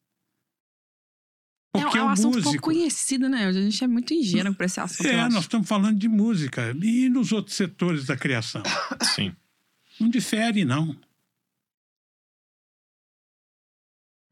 Porque 1.74 1.97
é, 1.97 2.01
é 2.01 2.03
um 2.03 2.09
assunto 2.09 2.36
músico... 2.36 2.51
pouco 2.51 2.61
conhecido, 2.61 3.30
né? 3.30 3.45
A 3.45 3.51
gente 3.51 3.84
é 3.84 3.88
muito 3.88 4.13
ingênuo 4.13 4.55
para 4.55 4.65
esse 4.65 4.80
assunto. 4.80 5.07
É, 5.07 5.30
nós 5.30 5.43
estamos 5.43 5.68
falando 5.68 5.97
de 5.97 6.07
música. 6.07 6.72
E 6.82 7.09
nos 7.09 7.32
outros 7.32 7.55
setores 7.55 8.05
da 8.05 8.18
criação? 8.18 8.63
Sim. 9.15 9.36
Não 9.99 10.09
difere, 10.09 10.63
não. 10.63 10.99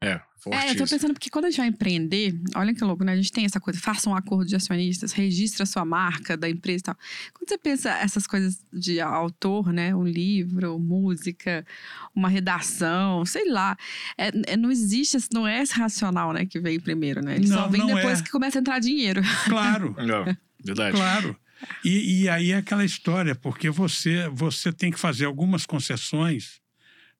É, 0.02 0.20
é, 0.46 0.70
eu 0.70 0.76
tô 0.76 0.86
pensando 0.86 1.12
porque 1.12 1.30
quando 1.30 1.46
a 1.46 1.50
gente 1.50 1.58
vai 1.58 1.68
empreender, 1.68 2.38
olha 2.54 2.74
que 2.74 2.84
louco, 2.84 3.02
né? 3.02 3.12
A 3.12 3.16
gente 3.16 3.32
tem 3.32 3.44
essa 3.44 3.58
coisa, 3.58 3.80
faça 3.80 4.08
um 4.08 4.14
acordo 4.14 4.46
de 4.46 4.54
acionistas, 4.54 5.12
registre 5.12 5.62
a 5.62 5.66
sua 5.66 5.84
marca 5.84 6.36
da 6.36 6.48
empresa 6.48 6.78
e 6.78 6.82
tal. 6.82 6.96
Quando 7.32 7.48
você 7.48 7.58
pensa 7.58 7.90
essas 7.90 8.26
coisas 8.26 8.64
de 8.72 9.00
autor, 9.00 9.72
né? 9.72 9.94
Um 9.94 10.04
livro, 10.04 10.78
música, 10.78 11.66
uma 12.14 12.28
redação, 12.28 13.24
sei 13.24 13.50
lá. 13.50 13.76
É, 14.16 14.30
é, 14.52 14.56
não 14.56 14.70
existe, 14.70 15.16
não 15.32 15.46
é 15.46 15.62
esse 15.62 15.74
racional, 15.74 16.32
né? 16.32 16.46
Que 16.46 16.60
vem 16.60 16.78
primeiro, 16.78 17.24
né? 17.24 17.36
Ele 17.36 17.48
não, 17.48 17.56
só 17.56 17.68
vem 17.68 17.84
depois 17.84 18.20
é. 18.20 18.22
que 18.22 18.30
começa 18.30 18.58
a 18.58 18.60
entrar 18.60 18.78
dinheiro. 18.78 19.22
Claro. 19.46 19.96
não, 20.04 20.36
verdade. 20.64 20.96
Claro. 20.96 21.36
E, 21.84 22.22
e 22.22 22.28
aí 22.28 22.52
é 22.52 22.56
aquela 22.56 22.84
história, 22.84 23.34
porque 23.34 23.70
você, 23.70 24.28
você 24.28 24.72
tem 24.72 24.92
que 24.92 24.98
fazer 24.98 25.24
algumas 25.24 25.66
concessões 25.66 26.60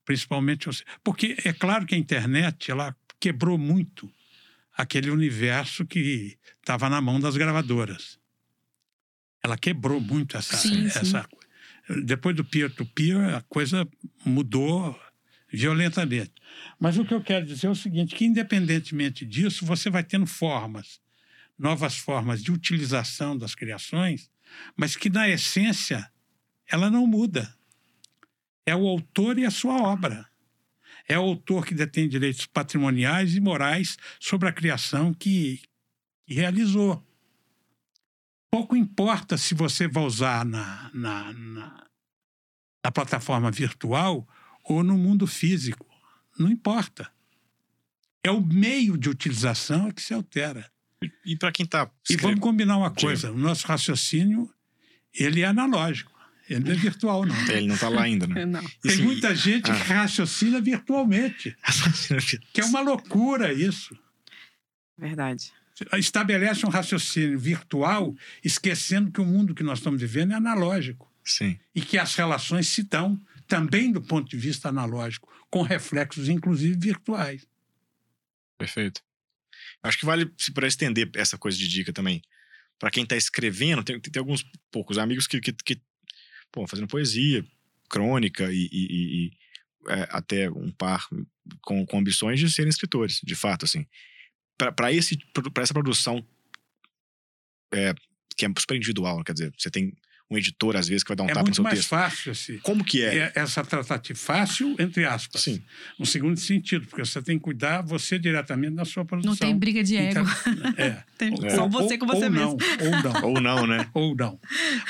principalmente 0.06 0.66
você. 0.66 0.84
Porque 1.02 1.36
é 1.44 1.52
claro 1.52 1.84
que 1.84 1.94
a 1.94 1.98
internet 1.98 2.70
ela 2.70 2.96
quebrou 3.20 3.58
muito 3.58 4.10
aquele 4.76 5.10
universo 5.10 5.86
que 5.86 6.38
estava 6.60 6.90
na 6.90 7.00
mão 7.00 7.18
das 7.18 7.36
gravadoras. 7.36 8.18
Ela 9.42 9.56
quebrou 9.56 10.00
muito 10.00 10.36
essa. 10.36 10.56
Sim, 10.56 10.86
essa... 10.86 11.22
Sim. 11.22 12.02
Depois 12.04 12.34
do 12.34 12.44
peer-to-peer, 12.44 13.16
-peer, 13.16 13.36
a 13.36 13.42
coisa 13.42 13.88
mudou 14.24 14.98
violentamente. 15.52 16.32
Mas 16.80 16.98
o 16.98 17.04
que 17.04 17.14
eu 17.14 17.22
quero 17.22 17.46
dizer 17.46 17.68
é 17.68 17.70
o 17.70 17.76
seguinte: 17.76 18.14
que 18.14 18.24
independentemente 18.24 19.24
disso, 19.24 19.64
você 19.64 19.88
vai 19.88 20.02
tendo 20.02 20.26
formas, 20.26 21.00
novas 21.56 21.96
formas 21.96 22.42
de 22.42 22.50
utilização 22.50 23.38
das 23.38 23.54
criações, 23.54 24.30
mas 24.76 24.96
que 24.96 25.08
na 25.08 25.28
essência 25.28 26.10
ela 26.68 26.90
não 26.90 27.06
muda. 27.06 27.54
É 28.66 28.74
o 28.74 28.86
autor 28.88 29.38
e 29.38 29.46
a 29.46 29.50
sua 29.50 29.80
obra 29.80 30.28
é 31.08 31.18
o 31.18 31.22
autor 31.22 31.64
que 31.64 31.74
detém 31.74 32.08
direitos 32.08 32.46
patrimoniais 32.46 33.34
e 33.34 33.40
morais 33.40 33.96
sobre 34.20 34.48
a 34.48 34.52
criação 34.52 35.14
que, 35.14 35.60
que 36.26 36.34
realizou. 36.34 37.04
Pouco 38.50 38.76
importa 38.76 39.36
se 39.36 39.54
você 39.54 39.86
vai 39.86 40.04
usar 40.04 40.44
na, 40.44 40.90
na, 40.92 41.32
na, 41.32 41.86
na 42.84 42.92
plataforma 42.92 43.50
virtual 43.50 44.26
ou 44.64 44.82
no 44.82 44.96
mundo 44.96 45.26
físico. 45.26 45.86
Não 46.38 46.50
importa. 46.50 47.10
É 48.22 48.30
o 48.30 48.40
meio 48.40 48.96
de 48.98 49.08
utilização 49.08 49.90
que 49.90 50.02
se 50.02 50.12
altera. 50.12 50.70
E, 51.02 51.32
e 51.32 51.36
para 51.36 51.52
quem 51.52 51.64
está. 51.64 51.90
E 52.10 52.16
vamos 52.16 52.40
combinar 52.40 52.76
uma 52.76 52.90
coisa: 52.90 53.30
o 53.30 53.38
nosso 53.38 53.66
raciocínio 53.66 54.52
ele 55.14 55.42
é 55.42 55.46
analógico. 55.46 56.15
Ele 56.48 56.60
não 56.60 56.72
é 56.72 56.74
virtual, 56.76 57.26
não. 57.26 57.48
Ele 57.48 57.66
não 57.66 57.74
está 57.74 57.88
lá 57.88 58.02
ainda, 58.02 58.26
né? 58.26 58.46
Não. 58.46 58.62
Tem 58.80 58.98
muita 58.98 59.34
gente 59.34 59.70
ah. 59.70 59.74
que 59.74 59.82
raciocina 59.82 60.60
virtualmente. 60.60 61.56
que 62.52 62.60
é 62.60 62.64
uma 62.64 62.80
loucura 62.80 63.52
isso. 63.52 63.98
Verdade. 64.96 65.52
Estabelece 65.94 66.64
um 66.64 66.70
raciocínio 66.70 67.38
virtual, 67.38 68.14
esquecendo 68.42 69.10
que 69.10 69.20
o 69.20 69.26
mundo 69.26 69.54
que 69.54 69.62
nós 69.62 69.78
estamos 69.78 70.00
vivendo 70.00 70.32
é 70.32 70.36
analógico. 70.36 71.12
Sim. 71.24 71.58
E 71.74 71.82
que 71.82 71.98
as 71.98 72.14
relações 72.14 72.68
se 72.68 72.84
dão 72.84 73.20
também 73.46 73.92
do 73.92 74.00
ponto 74.00 74.28
de 74.28 74.36
vista 74.36 74.68
analógico, 74.68 75.28
com 75.50 75.62
reflexos, 75.62 76.28
inclusive, 76.28 76.76
virtuais. 76.78 77.46
Perfeito. 78.56 79.02
Acho 79.82 79.98
que 79.98 80.06
vale 80.06 80.32
para 80.54 80.66
estender 80.66 81.10
essa 81.14 81.36
coisa 81.36 81.58
de 81.58 81.68
dica 81.68 81.92
também. 81.92 82.22
Para 82.78 82.90
quem 82.90 83.04
está 83.04 83.16
escrevendo, 83.16 83.82
tem, 83.82 83.98
tem, 84.00 84.20
alguns 84.20 84.44
poucos 84.70 84.98
amigos 84.98 85.26
que, 85.26 85.40
que, 85.40 85.52
que 85.52 85.80
pô, 86.56 86.66
fazendo 86.66 86.88
poesia, 86.88 87.44
crônica 87.90 88.50
e, 88.50 88.66
e, 88.72 89.26
e 89.26 89.30
é, 89.92 90.08
até 90.10 90.50
um 90.50 90.70
par 90.70 91.06
com, 91.60 91.84
com 91.84 91.98
ambições 91.98 92.40
de 92.40 92.50
serem 92.50 92.70
escritores, 92.70 93.20
de 93.22 93.34
fato, 93.34 93.66
assim. 93.66 93.86
Para 94.56 94.90
essa 94.90 95.74
produção 95.74 96.26
é, 97.74 97.92
que 98.34 98.46
é 98.46 98.48
super 98.58 98.74
individual, 98.74 99.22
quer 99.22 99.34
dizer, 99.34 99.52
você 99.56 99.70
tem 99.70 99.94
um 100.28 100.36
editor, 100.36 100.76
às 100.76 100.88
vezes, 100.88 101.04
que 101.04 101.08
vai 101.08 101.16
dar 101.16 101.22
um 101.22 101.30
é 101.30 101.34
tapa 101.34 101.48
no 101.48 101.54
seu 101.54 101.64
texto. 101.64 101.72
É 101.72 101.76
muito 101.76 101.94
mais 101.94 102.12
fácil, 102.12 102.32
assim. 102.32 102.58
Como 102.58 102.84
que 102.84 103.02
é? 103.02 103.16
é? 103.16 103.32
Essa 103.36 103.64
tratativa 103.64 104.18
fácil, 104.18 104.74
entre 104.78 105.04
aspas. 105.04 105.42
Sim. 105.42 105.62
No 105.98 106.04
segundo 106.04 106.38
sentido, 106.38 106.86
porque 106.86 107.04
você 107.04 107.22
tem 107.22 107.38
que 107.38 107.44
cuidar 107.44 107.82
você 107.82 108.18
diretamente 108.18 108.74
da 108.74 108.84
sua 108.84 109.04
produção. 109.04 109.30
Não 109.30 109.36
tem 109.36 109.56
briga 109.56 109.84
de 109.84 109.96
ego. 109.96 110.20
Então, 110.20 110.74
é. 110.76 111.04
tem 111.16 111.32
é. 111.44 111.50
Só 111.50 111.68
você 111.68 111.94
ou, 111.94 111.98
com 112.00 112.06
você 112.06 112.24
ou 112.24 112.30
mesmo. 112.30 112.56
Não, 112.56 112.86
ou 112.86 113.02
não. 113.02 113.28
ou 113.28 113.40
não, 113.40 113.66
né? 113.66 113.88
Ou 113.94 114.16
não. 114.16 114.40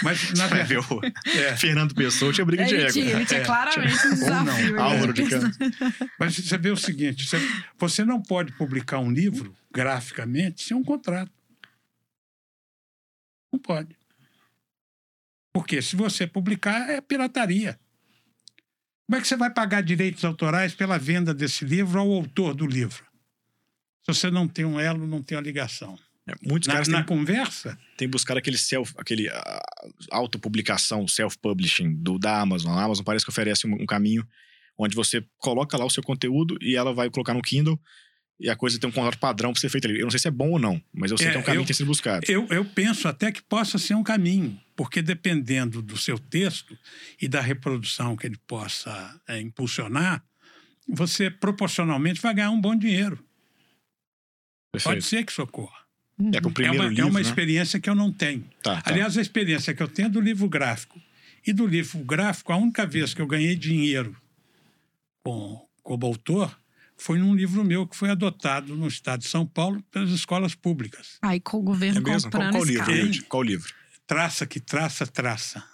Mas, 0.02 0.32
na 0.32 0.46
verdade... 0.46 0.66
É. 1.26 1.56
Fernando 1.56 1.94
Pessoa 1.94 2.32
tinha 2.32 2.44
briga 2.44 2.64
de 2.64 2.74
ego. 2.74 2.92
Tinha, 2.92 3.10
ele 3.12 3.26
tinha 3.26 3.40
é. 3.40 3.44
claramente 3.44 4.06
um 4.06 4.10
desafio. 4.14 4.70
Ou 4.70 4.76
não. 4.76 4.82
Álvaro 4.82 5.12
de 5.12 5.26
Campos. 5.26 5.58
Mas 6.18 6.36
você 6.36 6.58
vê 6.58 6.70
o 6.70 6.76
seguinte, 6.76 7.26
você, 7.26 7.38
você 7.78 8.04
não 8.04 8.20
pode 8.20 8.52
publicar 8.52 8.98
um 8.98 9.10
livro, 9.10 9.54
graficamente, 9.72 10.62
sem 10.62 10.76
um 10.76 10.82
contrato. 10.82 11.30
Não 13.52 13.60
pode. 13.60 13.96
Porque 15.56 15.80
se 15.80 15.96
você 15.96 16.26
publicar, 16.26 16.90
é 16.90 17.00
pirataria. 17.00 17.80
Como 19.06 19.16
é 19.16 19.22
que 19.22 19.26
você 19.26 19.38
vai 19.38 19.48
pagar 19.48 19.80
direitos 19.80 20.22
autorais 20.22 20.74
pela 20.74 20.98
venda 20.98 21.32
desse 21.32 21.64
livro 21.64 21.98
ao 21.98 22.12
autor 22.12 22.54
do 22.54 22.66
livro? 22.66 23.02
Se 24.02 24.12
você 24.12 24.30
não 24.30 24.46
tem 24.46 24.66
um 24.66 24.78
elo, 24.78 25.06
não 25.06 25.22
tem 25.22 25.38
uma 25.38 25.42
ligação. 25.42 25.98
É, 26.28 26.34
muitos 26.42 26.66
na, 26.66 26.74
caras 26.74 26.88
na 26.88 26.98
têm, 26.98 27.06
conversa 27.06 27.78
tem 27.96 28.06
buscar 28.06 28.36
aquele 28.36 28.58
self, 28.58 28.92
aquele 28.98 29.30
uh, 29.30 29.32
autopublicação, 30.10 31.08
self-publishing 31.08 31.94
do 31.94 32.18
da 32.18 32.38
Amazon. 32.38 32.76
A 32.76 32.82
Amazon 32.82 33.02
parece 33.02 33.24
que 33.24 33.30
oferece 33.30 33.66
um, 33.66 33.80
um, 33.80 33.86
caminho 33.86 34.28
onde 34.76 34.94
você 34.94 35.24
coloca 35.38 35.78
lá 35.78 35.86
o 35.86 35.90
seu 35.90 36.02
conteúdo 36.02 36.58
e 36.60 36.76
ela 36.76 36.92
vai 36.92 37.08
colocar 37.08 37.32
no 37.32 37.40
Kindle 37.40 37.80
e 38.38 38.50
a 38.50 38.56
coisa 38.56 38.78
tem 38.78 38.90
um 38.90 38.92
contrato 38.92 39.18
padrão 39.18 39.52
para 39.52 39.60
ser 39.60 39.70
feito 39.70 39.86
ali. 39.86 40.00
Eu 40.00 40.04
não 40.04 40.10
sei 40.10 40.20
se 40.20 40.28
é 40.28 40.30
bom 40.30 40.50
ou 40.50 40.58
não, 40.58 40.82
mas 40.92 41.10
eu 41.10 41.16
sei 41.16 41.28
é, 41.28 41.30
que 41.30 41.36
é 41.38 41.40
um 41.40 41.42
caminho 41.42 41.60
eu, 41.60 41.64
que 41.64 41.68
tem 41.68 41.76
sido 41.76 41.86
buscado. 41.86 42.26
Eu, 42.28 42.46
eu 42.50 42.62
penso 42.62 43.08
até 43.08 43.32
que 43.32 43.40
possa 43.40 43.78
ser 43.78 43.94
um 43.94 44.02
caminho, 44.02 44.60
porque 44.76 45.00
dependendo 45.00 45.80
do 45.80 45.96
seu 45.96 46.18
texto 46.18 46.78
e 47.20 47.26
da 47.26 47.40
reprodução 47.40 48.14
que 48.14 48.26
ele 48.26 48.36
possa 48.46 49.18
é, 49.26 49.40
impulsionar, 49.40 50.22
você 50.86 51.30
proporcionalmente 51.30 52.20
vai 52.20 52.34
ganhar 52.34 52.50
um 52.50 52.60
bom 52.60 52.76
dinheiro. 52.76 53.18
Perfeito. 54.70 54.94
Pode 54.94 55.04
ser 55.04 55.24
que 55.24 55.32
socorra. 55.32 55.86
É, 56.32 56.40
com 56.40 56.48
o 56.48 56.52
primeiro 56.52 56.76
é 56.76 56.80
uma, 56.80 56.88
livro, 56.88 57.02
é 57.02 57.06
uma 57.06 57.20
né? 57.20 57.26
experiência 57.26 57.80
que 57.80 57.88
eu 57.88 57.94
não 57.94 58.12
tenho. 58.12 58.44
Tá, 58.62 58.80
tá. 58.80 58.90
Aliás, 58.90 59.16
a 59.16 59.22
experiência 59.22 59.74
que 59.74 59.82
eu 59.82 59.88
tenho 59.88 60.06
é 60.06 60.10
do 60.10 60.20
livro 60.20 60.48
gráfico. 60.48 61.00
E 61.46 61.52
do 61.52 61.66
livro 61.66 61.98
gráfico, 62.00 62.52
a 62.52 62.56
única 62.56 62.86
vez 62.86 63.14
que 63.14 63.22
eu 63.22 63.26
ganhei 63.26 63.54
dinheiro 63.54 64.16
com, 65.22 65.66
como 65.82 66.06
autor 66.06 66.58
foi 66.96 67.18
num 67.18 67.34
livro 67.34 67.62
meu 67.62 67.86
que 67.86 67.96
foi 67.96 68.10
adotado 68.10 68.74
no 68.74 68.88
estado 68.88 69.20
de 69.20 69.28
São 69.28 69.46
Paulo 69.46 69.82
pelas 69.90 70.10
escolas 70.10 70.54
públicas. 70.54 71.18
Aí 71.22 71.38
com 71.38 71.58
o 71.58 71.62
governo 71.62 71.98
é 71.98 72.02
mesmo? 72.02 72.30
comprando 72.30 72.52
qual, 72.52 72.62
qual 72.62 72.64
livro? 72.64 73.24
Qual 73.26 73.42
livro? 73.42 73.74
Traça 74.06 74.46
que 74.46 74.60
traça, 74.60 75.06
traça. 75.06 75.64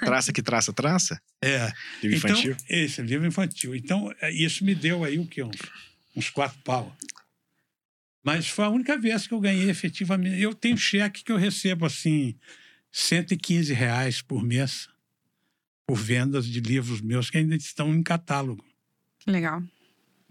Traça 0.00 0.32
que 0.32 0.42
traça, 0.42 0.72
traça? 0.72 1.20
É. 1.40 1.72
Livro 2.02 2.18
então, 2.18 2.30
infantil? 2.30 2.56
Esse, 2.68 3.02
livro 3.02 3.26
infantil. 3.26 3.74
Então, 3.74 4.12
é, 4.20 4.30
isso 4.30 4.64
me 4.64 4.74
deu 4.74 5.04
aí 5.04 5.18
o 5.18 5.26
quê? 5.26 5.42
Uns, 5.42 5.56
uns 6.14 6.30
quatro 6.30 6.58
pau. 6.62 6.94
Mas 8.22 8.48
foi 8.48 8.64
a 8.64 8.68
única 8.68 8.96
vez 8.98 9.26
que 9.26 9.34
eu 9.34 9.40
ganhei 9.40 9.68
efetivamente. 9.68 10.40
Eu 10.40 10.54
tenho 10.54 10.76
cheque 10.76 11.24
que 11.24 11.32
eu 11.32 11.36
recebo, 11.36 11.86
assim, 11.86 12.36
115 12.90 13.72
reais 13.72 14.22
por 14.22 14.42
mês 14.42 14.88
por 15.86 15.96
vendas 15.96 16.46
de 16.46 16.60
livros 16.60 17.00
meus 17.00 17.28
que 17.28 17.38
ainda 17.38 17.56
estão 17.56 17.92
em 17.92 18.02
catálogo. 18.02 18.64
Legal. 19.26 19.62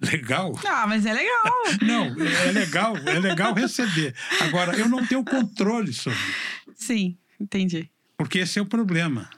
Legal? 0.01 0.59
Ah, 0.65 0.87
mas 0.87 1.05
é 1.05 1.13
legal. 1.13 1.53
não, 1.83 2.25
é 2.25 2.51
legal, 2.51 2.97
é 2.97 3.19
legal 3.19 3.53
receber. 3.53 4.15
Agora, 4.39 4.75
eu 4.75 4.89
não 4.89 5.05
tenho 5.05 5.23
controle 5.23 5.93
sobre 5.93 6.17
isso. 6.17 6.73
Sim, 6.75 7.17
entendi. 7.41 7.89
Porque 8.17 8.39
esse 8.39 8.59
é 8.59 8.61
o 8.61 8.65
problema. 8.65 9.29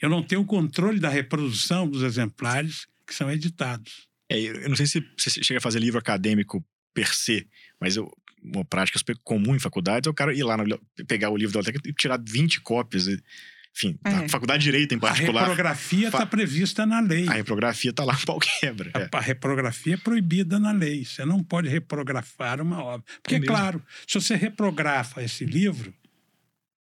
Eu 0.00 0.08
não 0.08 0.22
tenho 0.22 0.44
controle 0.44 1.00
da 1.00 1.08
reprodução 1.08 1.88
dos 1.88 2.02
exemplares 2.02 2.86
que 3.06 3.14
são 3.14 3.30
editados. 3.30 4.08
É, 4.28 4.38
eu 4.38 4.68
não 4.68 4.76
sei 4.76 4.86
se 4.86 5.04
você 5.16 5.42
chega 5.42 5.58
a 5.58 5.60
fazer 5.60 5.78
livro 5.78 5.98
acadêmico 5.98 6.64
per 6.92 7.14
se, 7.14 7.46
mas 7.80 7.96
eu, 7.96 8.10
uma 8.42 8.64
prática 8.64 8.98
super 8.98 9.16
comum 9.22 9.54
em 9.54 9.58
faculdades 9.58 10.06
é 10.06 10.10
o 10.10 10.14
cara 10.14 10.34
ir 10.34 10.42
lá, 10.42 10.56
no, 10.56 10.78
pegar 11.06 11.30
o 11.30 11.36
livro 11.36 11.52
da 11.52 11.60
biblioteca 11.60 11.88
e 11.88 11.92
tirar 11.92 12.20
20 12.20 12.60
cópias. 12.62 13.06
E, 13.06 13.22
enfim, 13.76 13.98
é. 14.04 14.10
a 14.10 14.28
faculdade 14.28 14.60
de 14.60 14.70
Direito 14.70 14.94
em 14.94 14.98
particular. 14.98 15.42
A 15.42 15.48
reprografia 15.48 16.06
está 16.06 16.18
fa... 16.18 16.26
prevista 16.26 16.86
na 16.86 17.00
lei. 17.00 17.28
A 17.28 17.34
reprografia 17.34 17.90
está 17.90 18.04
lá, 18.04 18.18
pau 18.24 18.38
quebra. 18.40 18.90
A, 18.94 19.00
é. 19.00 19.08
a, 19.12 19.20
reprografia 19.20 19.94
é 19.94 19.98
proibida 19.98 20.58
na 20.58 20.72
lei. 20.72 21.04
Você 21.04 21.24
não 21.24 21.44
pode 21.44 21.68
reprografar 21.68 22.60
uma 22.60 22.82
obra. 22.82 23.04
Porque, 23.22 23.36
é 23.36 23.40
claro, 23.40 23.82
se 24.06 24.14
você 24.14 24.34
reprografa 24.34 25.22
esse 25.22 25.44
livro 25.44 25.94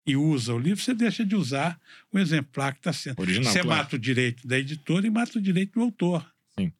e 0.05 0.15
usa 0.15 0.53
o 0.53 0.59
livro, 0.59 0.83
você 0.83 0.93
deixa 0.93 1.25
de 1.25 1.35
usar 1.35 1.79
o 2.11 2.19
exemplar 2.19 2.73
que 2.73 2.79
está 2.79 2.93
sendo. 2.93 3.19
Original, 3.19 3.51
você 3.51 3.61
claro. 3.61 3.83
mata 3.83 3.95
o 3.95 3.99
direito 3.99 4.47
da 4.47 4.57
editora 4.57 5.07
e 5.07 5.09
mata 5.09 5.39
o 5.39 5.41
direito 5.41 5.73
do 5.73 5.81
autor. 5.81 6.25
Sim. 6.57 6.71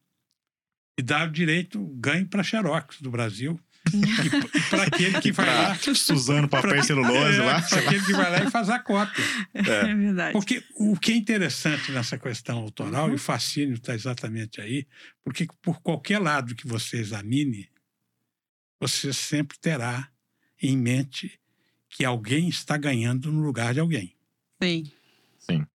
E 0.98 1.02
dá 1.02 1.24
o 1.24 1.30
direito, 1.30 1.84
ganho 1.96 2.26
para 2.26 2.42
Xerox 2.42 3.00
do 3.00 3.10
Brasil 3.10 3.60
e, 3.92 4.70
para 4.70 4.84
aquele 4.84 5.20
que 5.20 5.32
vai 5.32 5.46
lá. 5.46 5.74
Suzano, 5.74 6.48
papel 6.48 6.76
e 6.76 6.82
celulose 6.82 7.40
é, 7.40 7.44
lá. 7.44 7.62
Para 7.62 7.80
aquele 7.80 8.04
que 8.04 8.12
vai 8.12 8.30
lá 8.30 8.44
e 8.44 8.50
faz 8.50 8.68
a 8.68 8.78
cópia. 8.78 9.24
É. 9.54 9.90
é, 9.90 9.94
verdade. 9.94 10.32
Porque 10.32 10.62
o 10.74 10.96
que 10.96 11.12
é 11.12 11.16
interessante 11.16 11.92
nessa 11.92 12.18
questão 12.18 12.58
autoral, 12.58 13.06
uhum. 13.06 13.12
e 13.12 13.14
o 13.16 13.18
fascínio 13.18 13.74
está 13.74 13.94
exatamente 13.94 14.60
aí, 14.60 14.86
porque 15.24 15.46
por 15.62 15.80
qualquer 15.80 16.18
lado 16.18 16.54
que 16.54 16.66
você 16.66 16.98
examine, 16.98 17.68
você 18.80 19.12
sempre 19.12 19.58
terá 19.58 20.08
em 20.60 20.76
mente 20.76 21.38
que 21.96 22.04
alguém 22.04 22.48
está 22.48 22.76
ganhando 22.76 23.32
no 23.32 23.42
lugar 23.42 23.72
de 23.72 23.80
alguém. 23.80 24.14
Sim. 24.62 24.84
Sim. 25.38 25.66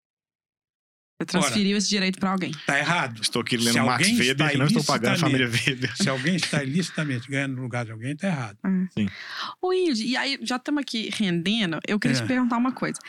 Você 1.18 1.26
transferiu 1.26 1.70
Ora, 1.70 1.78
esse 1.78 1.88
direito 1.88 2.20
para 2.20 2.30
alguém. 2.30 2.50
Está 2.52 2.78
errado. 2.78 3.20
Estou 3.20 3.42
aqui 3.42 3.56
lendo 3.56 3.84
Max 3.84 4.08
Weber 4.08 4.54
e 4.54 4.56
não 4.56 4.66
estou 4.66 4.84
pagando 4.84 5.14
a 5.14 5.18
família 5.18 5.48
Weber. 5.48 5.96
Se 5.96 6.08
alguém 6.08 6.36
está 6.36 6.62
ilicitamente 6.62 7.28
ganhando 7.28 7.56
no 7.56 7.62
lugar 7.62 7.84
de 7.84 7.90
alguém, 7.90 8.12
está 8.12 8.28
errado. 8.28 8.58
Hum. 8.64 8.86
Sim. 8.96 9.08
O 9.60 9.72
Ilde, 9.72 10.04
e 10.04 10.16
aí 10.16 10.38
já 10.42 10.56
estamos 10.56 10.80
aqui 10.80 11.10
rendendo, 11.12 11.80
eu 11.88 11.98
queria 11.98 12.16
é. 12.16 12.20
te 12.20 12.26
perguntar 12.26 12.56
uma 12.56 12.72
coisa. 12.72 13.00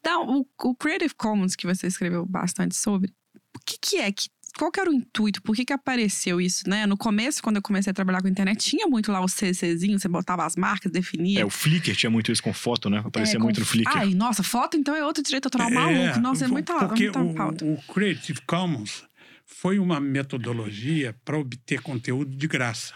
Então, 0.00 0.28
o, 0.28 0.46
o 0.64 0.74
Creative 0.74 1.14
Commons, 1.14 1.54
que 1.54 1.66
você 1.66 1.86
escreveu 1.86 2.26
bastante 2.26 2.76
sobre, 2.76 3.12
o 3.56 3.60
que, 3.64 3.78
que 3.80 3.96
é 3.98 4.10
que 4.10 4.28
qual 4.56 4.70
que 4.70 4.80
era 4.80 4.90
o 4.90 4.92
intuito? 4.92 5.42
Por 5.42 5.54
que, 5.54 5.64
que 5.64 5.72
apareceu 5.72 6.40
isso, 6.40 6.68
né? 6.68 6.86
No 6.86 6.96
começo, 6.96 7.42
quando 7.42 7.56
eu 7.56 7.62
comecei 7.62 7.90
a 7.90 7.94
trabalhar 7.94 8.20
com 8.20 8.28
a 8.28 8.30
internet, 8.30 8.58
tinha 8.58 8.86
muito 8.86 9.12
lá 9.12 9.20
o 9.20 9.28
CCzinho, 9.28 9.98
você 9.98 10.08
botava 10.08 10.44
as 10.44 10.56
marcas, 10.56 10.90
definia. 10.90 11.40
É, 11.40 11.44
o 11.44 11.50
Flickr 11.50 11.94
tinha 11.94 12.10
muito 12.10 12.32
isso 12.32 12.42
com 12.42 12.52
foto, 12.52 12.88
né? 12.88 13.02
Aparecia 13.04 13.36
é, 13.36 13.38
muito 13.38 13.60
no 13.60 13.66
Flickr. 13.66 13.96
Ai, 13.96 14.14
nossa, 14.14 14.42
foto 14.42 14.76
então 14.76 14.96
é 14.96 15.04
outro 15.04 15.22
direito 15.22 15.46
autoral 15.46 15.68
é, 15.68 15.72
maluco. 15.72 16.20
Nossa, 16.20 16.44
é 16.44 16.48
muita, 16.48 16.74
porque 16.86 17.04
muita 17.04 17.20
o, 17.20 17.34
pauta. 17.34 17.64
o 17.64 17.76
Creative 17.92 18.40
Commons 18.42 19.04
foi 19.44 19.78
uma 19.78 20.00
metodologia 20.00 21.14
para 21.24 21.38
obter 21.38 21.80
conteúdo 21.80 22.34
de 22.34 22.46
graça. 22.46 22.94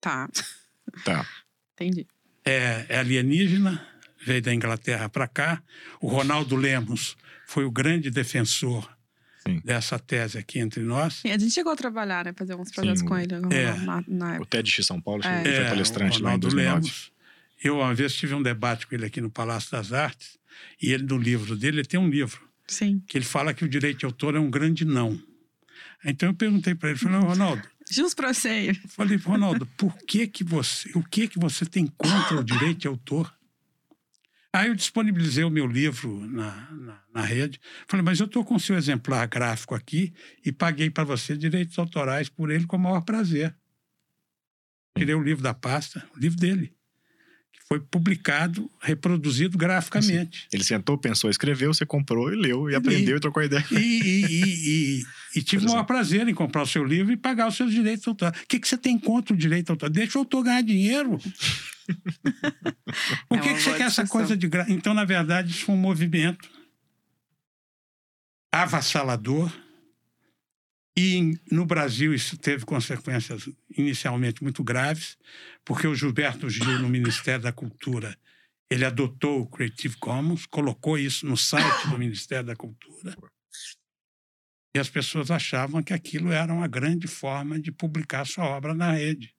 Tá. 0.00 0.28
Tá. 1.04 1.26
Entendi. 1.74 2.06
É, 2.44 2.86
é 2.88 2.98
alienígena, 2.98 3.84
veio 4.24 4.40
da 4.40 4.54
Inglaterra 4.54 5.08
para 5.08 5.26
cá. 5.26 5.62
O 6.00 6.08
Ronaldo 6.08 6.56
Lemos 6.56 7.16
foi 7.46 7.64
o 7.64 7.70
grande 7.70 8.10
defensor 8.10 8.95
Sim. 9.46 9.60
dessa 9.64 9.98
tese 9.98 10.38
aqui 10.38 10.58
entre 10.58 10.82
nós. 10.82 11.14
Sim, 11.14 11.30
a 11.30 11.38
gente 11.38 11.52
chegou 11.52 11.72
a 11.72 11.76
trabalhar, 11.76 12.24
né? 12.24 12.32
Fazer 12.36 12.54
uns 12.54 12.70
projetos 12.70 13.00
Sim, 13.00 13.06
com 13.06 13.16
ele 13.18 13.34
é. 13.34 13.72
na, 13.78 14.04
na 14.06 14.28
época. 14.34 14.42
O 14.42 14.46
TED 14.46 14.82
São 14.84 15.00
Paulo, 15.00 15.22
É. 15.24 15.42
foi 15.42 15.52
É, 15.52 15.68
palestrante 15.68 16.14
lá 16.22 16.30
em 16.30 16.34
Ronaldo 16.34 16.48
2009. 16.48 16.80
Lemos. 16.82 17.12
Eu, 17.62 17.78
uma 17.78 17.94
vez, 17.94 18.14
tive 18.14 18.34
um 18.34 18.42
debate 18.42 18.86
com 18.86 18.94
ele 18.94 19.06
aqui 19.06 19.20
no 19.20 19.30
Palácio 19.30 19.70
das 19.72 19.92
Artes, 19.92 20.38
e 20.80 20.92
ele, 20.92 21.04
no 21.04 21.16
livro 21.18 21.56
dele, 21.56 21.78
ele 21.80 21.86
tem 21.86 21.98
um 21.98 22.08
livro 22.08 22.46
Sim. 22.68 23.00
Que 23.06 23.16
ele 23.16 23.24
fala 23.24 23.54
que 23.54 23.64
o 23.64 23.68
direito 23.68 24.00
de 24.00 24.06
autor 24.06 24.34
é 24.34 24.40
um 24.40 24.50
grande 24.50 24.84
não. 24.84 25.18
Então 26.04 26.28
eu 26.30 26.34
perguntei 26.34 26.74
para 26.74 26.90
ele, 26.90 26.98
falei, 26.98 27.18
Ronaldo. 27.20 27.62
Jus 27.88 28.12
pro 28.14 28.34
seio. 28.34 28.74
Falei, 28.88 29.16
Ronaldo, 29.16 29.66
por 29.76 29.96
que 29.98 30.26
que 30.26 30.42
você, 30.42 30.90
o 30.94 31.02
que 31.02 31.28
que 31.28 31.38
você 31.38 31.64
tem 31.64 31.86
contra 31.86 32.40
o 32.40 32.44
direito 32.44 32.78
de 32.80 32.88
autor? 32.88 33.32
Aí 34.56 34.68
eu 34.68 34.74
disponibilizei 34.74 35.44
o 35.44 35.50
meu 35.50 35.66
livro 35.66 36.26
na, 36.28 36.70
na, 36.70 37.02
na 37.12 37.20
rede. 37.20 37.60
Falei, 37.86 38.02
mas 38.02 38.20
eu 38.20 38.24
estou 38.24 38.42
com 38.42 38.54
o 38.54 38.60
seu 38.60 38.74
exemplar 38.74 39.28
gráfico 39.28 39.74
aqui 39.74 40.14
e 40.42 40.50
paguei 40.50 40.88
para 40.88 41.04
você 41.04 41.36
direitos 41.36 41.78
autorais 41.78 42.30
por 42.30 42.50
ele 42.50 42.66
com 42.66 42.76
o 42.76 42.80
maior 42.80 43.02
prazer. 43.02 43.54
Tirei 44.96 45.14
o 45.14 45.22
livro 45.22 45.42
da 45.42 45.52
pasta, 45.52 46.02
o 46.16 46.18
livro 46.18 46.38
dele 46.38 46.74
foi 47.68 47.80
publicado, 47.80 48.70
reproduzido 48.80 49.58
graficamente. 49.58 50.46
Assim, 50.46 50.48
ele 50.52 50.64
sentou, 50.64 50.96
pensou, 50.96 51.28
escreveu, 51.28 51.74
você 51.74 51.84
comprou 51.84 52.32
e 52.32 52.36
leu, 52.36 52.70
e, 52.70 52.72
e 52.72 52.76
aprendeu 52.76 53.16
e 53.16 53.20
trocou 53.20 53.42
ideia. 53.42 53.64
E, 53.72 53.82
e, 54.30 55.02
e, 55.36 55.42
tive 55.42 55.66
o 55.66 55.68
maior 55.68 55.84
prazer 55.84 56.26
em 56.26 56.34
comprar 56.34 56.62
o 56.62 56.66
seu 56.66 56.82
livro 56.82 57.12
e 57.12 57.16
pagar 57.16 57.46
os 57.46 57.56
seus 57.56 57.70
direitos 57.70 58.08
autorais. 58.08 58.40
O 58.40 58.46
que, 58.46 58.58
que 58.58 58.66
você 58.66 58.78
tem 58.78 58.98
contra 58.98 59.34
o 59.34 59.36
direito 59.36 59.70
autoral? 59.70 59.92
Deixa 59.92 60.18
o 60.18 60.22
autor 60.22 60.44
ganhar 60.44 60.62
dinheiro. 60.62 61.18
Por 63.28 63.40
que, 63.40 63.48
é 63.48 63.54
que 63.54 63.60
você 63.60 63.74
quer 63.74 63.86
essa 63.86 64.06
coisa 64.06 64.36
de 64.36 64.48
graça? 64.48 64.72
Então, 64.72 64.94
na 64.94 65.04
verdade, 65.04 65.50
isso 65.50 65.66
foi 65.66 65.74
um 65.74 65.78
movimento 65.78 66.48
avassalador 68.52 69.52
e 70.96 71.38
no 71.52 71.66
Brasil 71.66 72.14
isso 72.14 72.38
teve 72.38 72.64
consequências 72.64 73.46
inicialmente 73.76 74.42
muito 74.42 74.64
graves, 74.64 75.18
porque 75.62 75.86
o 75.86 75.94
Gilberto 75.94 76.48
Gil, 76.48 76.78
no 76.78 76.88
Ministério 76.88 77.42
da 77.42 77.52
Cultura, 77.52 78.16
ele 78.70 78.84
adotou 78.84 79.42
o 79.42 79.46
Creative 79.46 79.96
Commons, 79.98 80.46
colocou 80.46 80.96
isso 80.96 81.26
no 81.26 81.36
site 81.36 81.88
do 81.88 81.98
Ministério 81.98 82.46
da 82.46 82.56
Cultura. 82.56 83.14
E 84.76 84.78
as 84.78 84.90
pessoas 84.90 85.30
achavam 85.30 85.82
que 85.82 85.94
aquilo 85.94 86.30
era 86.30 86.52
uma 86.52 86.68
grande 86.68 87.06
forma 87.06 87.58
de 87.58 87.72
publicar 87.72 88.26
sua 88.26 88.44
obra 88.44 88.74
na 88.74 88.92
rede. 88.92 89.34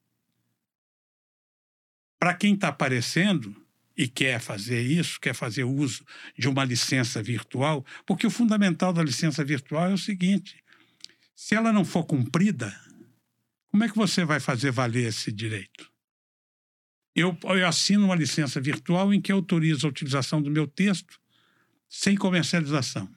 Para 2.17 2.33
quem 2.33 2.55
está 2.55 2.69
aparecendo 2.69 3.55
e 3.95 4.07
quer 4.07 4.39
fazer 4.39 4.81
isso, 4.81 5.19
quer 5.19 5.35
fazer 5.35 5.63
uso 5.63 6.03
de 6.35 6.49
uma 6.49 6.65
licença 6.65 7.21
virtual, 7.21 7.85
porque 8.03 8.25
o 8.25 8.31
fundamental 8.31 8.91
da 8.91 9.03
licença 9.03 9.45
virtual 9.45 9.91
é 9.91 9.93
o 9.93 9.97
seguinte: 9.99 10.57
se 11.35 11.53
ela 11.53 11.71
não 11.71 11.85
for 11.85 12.03
cumprida, 12.03 12.75
como 13.67 13.83
é 13.83 13.89
que 13.89 13.95
você 13.95 14.25
vai 14.25 14.39
fazer 14.39 14.71
valer 14.71 15.05
esse 15.05 15.31
direito? 15.31 15.87
Eu, 17.15 17.37
eu 17.43 17.67
assino 17.67 18.05
uma 18.05 18.15
licença 18.15 18.59
virtual 18.59 19.13
em 19.13 19.21
que 19.21 19.31
autorizo 19.31 19.85
a 19.85 19.91
utilização 19.91 20.41
do 20.41 20.49
meu 20.49 20.65
texto 20.65 21.21
sem 21.87 22.15
comercialização. 22.15 23.16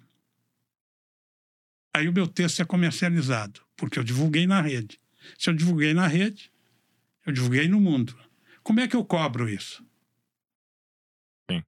Aí 1.94 2.08
o 2.08 2.12
meu 2.12 2.26
texto 2.26 2.62
é 2.62 2.64
comercializado, 2.64 3.60
porque 3.76 3.98
eu 3.98 4.04
divulguei 4.04 4.46
na 4.46 4.60
rede. 4.60 4.98
Se 5.38 5.50
eu 5.50 5.54
divulguei 5.54 5.92
na 5.92 6.06
rede, 6.06 6.50
eu 7.26 7.32
divulguei 7.32 7.68
no 7.68 7.80
mundo. 7.80 8.16
Como 8.62 8.80
é 8.80 8.88
que 8.88 8.96
eu 8.96 9.04
cobro 9.04 9.48
isso? 9.48 9.84
Sim. 11.50 11.62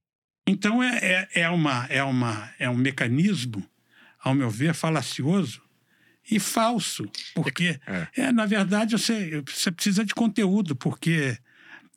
Então 0.47 0.81
é, 0.81 0.97
é, 0.97 1.41
é, 1.41 1.49
uma, 1.49 1.85
é, 1.87 2.03
uma, 2.03 2.53
é 2.57 2.69
um 2.69 2.77
mecanismo, 2.77 3.67
ao 4.19 4.33
meu 4.33 4.49
ver, 4.49 4.73
falacioso 4.73 5.61
e 6.29 6.39
falso, 6.39 7.09
porque, 7.35 7.79
é. 7.85 8.07
é. 8.15 8.31
na 8.31 8.45
verdade, 8.45 8.97
você, 8.97 9.41
você 9.45 9.69
precisa 9.69 10.05
de 10.05 10.15
conteúdo, 10.15 10.73
porque 10.73 11.37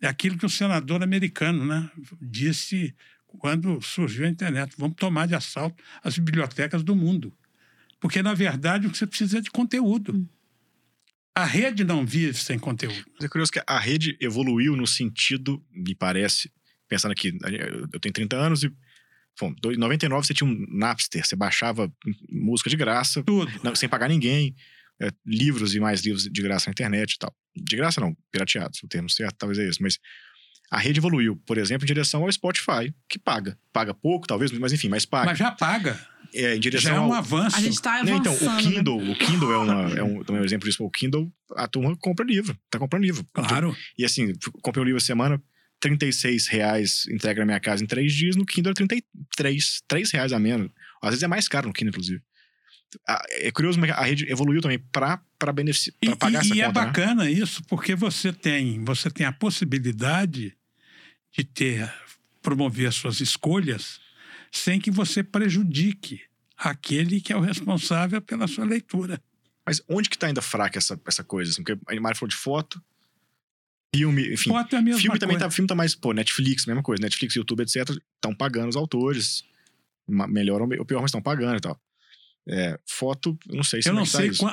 é 0.01 0.09
aquilo 0.09 0.37
que 0.37 0.45
o 0.45 0.51
senador 0.51 1.03
americano 1.03 1.65
né, 1.65 1.89
disse 2.21 2.95
quando 3.27 3.81
surgiu 3.81 4.27
a 4.27 4.29
internet: 4.29 4.75
vamos 4.77 4.97
tomar 4.97 5.27
de 5.27 5.35
assalto 5.35 5.83
as 6.03 6.19
bibliotecas 6.19 6.83
do 6.83 6.97
mundo. 6.97 7.33
Porque, 8.07 8.23
na 8.23 8.35
verdade, 8.35 8.87
o 8.87 8.91
que 8.91 8.97
você 8.97 9.05
precisa 9.05 9.39
é 9.39 9.41
de 9.41 9.51
conteúdo. 9.51 10.15
Hum. 10.15 10.29
A 11.35 11.45
rede 11.45 11.83
não 11.83 12.07
vive 12.07 12.39
sem 12.39 12.57
conteúdo. 12.57 13.05
É 13.21 13.27
curioso 13.27 13.51
que 13.51 13.61
a 13.67 13.81
rede 13.81 14.17
evoluiu 14.21 14.77
no 14.77 14.87
sentido, 14.87 15.61
me 15.73 15.93
parece, 15.93 16.49
pensando 16.89 17.11
aqui, 17.11 17.37
eu 17.93 17.99
tenho 17.99 18.13
30 18.13 18.37
anos 18.37 18.63
e 18.63 18.73
Bom, 19.41 19.53
em 19.67 19.77
99 19.77 20.25
você 20.25 20.33
tinha 20.33 20.49
um 20.49 20.67
Napster, 20.71 21.27
você 21.27 21.35
baixava 21.35 21.93
música 22.31 22.71
de 22.71 22.77
graça, 22.77 23.25
Tudo. 23.25 23.53
Não, 23.63 23.75
sem 23.75 23.89
pagar 23.89 24.09
ninguém, 24.09 24.55
é, 25.03 25.11
livros 25.27 25.75
e 25.75 25.81
mais 25.81 26.01
livros 26.01 26.23
de 26.23 26.43
graça 26.43 26.69
na 26.69 26.73
internet 26.73 27.15
e 27.15 27.19
tal. 27.19 27.35
De 27.55 27.77
graça 27.77 28.01
não, 28.01 28.17
pirateados, 28.31 28.81
o 28.85 28.89
termo 28.89 29.11
certo 29.11 29.37
talvez 29.37 29.59
é 29.59 29.69
esse, 29.69 29.83
mas 29.83 29.99
a 30.71 30.79
rede 30.79 31.01
evoluiu, 31.01 31.37
por 31.45 31.59
exemplo, 31.59 31.85
em 31.85 31.89
direção 31.89 32.23
ao 32.23 32.33
Spotify, 32.33 32.95
que 33.09 33.19
paga. 33.19 33.59
Paga 33.73 33.93
pouco, 33.93 34.27
talvez, 34.27 34.51
mas 34.53 34.73
enfim, 34.73 34.89
mas 34.89 35.05
paga. 35.05 35.27
Mas 35.27 35.39
já 35.39 35.51
paga. 35.51 36.01
É, 36.35 36.57
em 36.57 36.61
direção 36.61 36.91
já 36.91 36.97
é 36.97 37.01
um 37.01 37.05
ao... 37.05 37.15
avanço. 37.15 37.57
A 37.57 37.61
gente 37.61 37.81
tá 37.81 38.01
avançando. 38.01 38.25
Não, 38.25 38.35
então, 38.35 38.49
o 38.49 38.57
né? 38.57 38.63
Kindle, 38.63 39.03
né? 39.03 39.11
o 39.11 39.19
Kindle 39.19 39.53
é, 39.53 39.57
uma, 39.59 39.91
é 39.99 40.03
um, 40.03 40.23
um 40.29 40.45
exemplo 40.45 40.69
disso. 40.69 40.85
O 40.85 40.91
Kindle, 40.91 41.33
a 41.57 41.67
turma 41.67 41.97
compra 41.97 42.25
livro, 42.25 42.57
tá 42.71 42.79
comprando 42.79 43.03
livro. 43.03 43.27
Claro. 43.33 43.77
E 43.99 44.05
assim, 44.05 44.33
comprei 44.63 44.83
um 44.83 44.87
livro 44.87 45.01
semana, 45.01 45.43
36 45.81 46.49
reais 46.49 47.07
entrega 47.11 47.41
na 47.41 47.47
minha 47.47 47.61
casa 47.61 47.83
em 47.83 47.87
três 47.87 48.13
dias, 48.13 48.37
no 48.37 48.47
Kindle 48.47 48.73
é 48.73 48.75
33, 48.75 49.83
3 49.87 50.11
reais 50.13 50.33
a 50.33 50.39
menos. 50.39 50.71
Às 51.03 51.11
vezes 51.11 51.23
é 51.23 51.29
mais 51.29 51.49
caro 51.49 51.69
no 51.69 51.73
Kindle, 51.73 51.91
inclusive. 51.91 52.23
É 53.31 53.51
curioso, 53.51 53.79
mas 53.79 53.91
a 53.91 54.03
rede 54.03 54.31
evoluiu 54.31 54.61
também 54.61 54.79
para 54.79 55.21
beneficiar, 55.53 55.95
para 56.01 56.17
pagar 56.17 56.45
e, 56.45 56.47
essa 56.47 56.47
e 56.47 56.51
conta. 56.51 56.59
E 56.59 56.61
é 56.63 56.73
bacana 56.73 57.25
né? 57.25 57.31
isso, 57.31 57.63
porque 57.65 57.95
você 57.95 58.33
tem, 58.33 58.83
você 58.85 59.11
tem 59.11 59.27
a 59.27 59.33
possibilidade 59.33 60.57
de 61.37 61.45
ter, 61.45 61.93
promover 62.41 62.89
as 62.89 62.95
suas 62.95 63.21
escolhas 63.21 64.01
sem 64.51 64.81
que 64.81 64.91
você 64.91 65.23
prejudique 65.23 66.21
aquele 66.57 67.21
que 67.21 67.33
é 67.33 67.37
o 67.37 67.41
responsável 67.41 68.21
pela 68.21 68.47
sua 68.47 68.65
leitura. 68.65 69.21
Mas 69.65 69.83
onde 69.89 70.09
que 70.09 70.17
está 70.17 70.29
ainda 70.29 70.41
fraca 70.43 70.79
essa, 70.79 71.01
essa 71.07 71.25
coisa? 71.25 71.51
Assim? 71.51 71.63
Porque 71.63 71.79
a 71.87 72.01
Mari 72.01 72.17
falou 72.17 72.29
de 72.29 72.37
foto, 72.37 72.81
filme, 73.95 74.33
enfim. 74.33 74.51
Foto 74.51 74.77
é 74.77 74.79
a 74.79 74.83
mesma 74.83 75.01
filme 75.01 75.11
coisa. 75.11 75.21
também 75.21 75.39
tá, 75.39 75.51
filme 75.51 75.69
tá 75.69 75.75
mais, 75.75 75.95
pô, 75.95 76.13
Netflix, 76.13 76.67
mesma 76.67 76.83
coisa. 76.83 77.03
Netflix, 77.03 77.35
YouTube, 77.35 77.63
etc. 77.63 77.91
Estão 78.15 78.35
pagando 78.35 78.69
os 78.69 78.77
autores. 78.77 79.45
Melhor 80.09 80.63
ou 80.63 80.85
pior, 80.85 81.01
mas 81.01 81.09
estão 81.09 81.21
pagando 81.21 81.57
e 81.57 81.61
tal. 81.61 81.81
É, 82.49 82.79
foto, 82.87 83.37
não 83.49 83.65
sei 83.65 83.83
se 83.83 83.89
Eu 83.89 83.95
não 83.95 84.05
tá 84.05 84.19
sei 84.19 84.29
isso. 84.29 84.47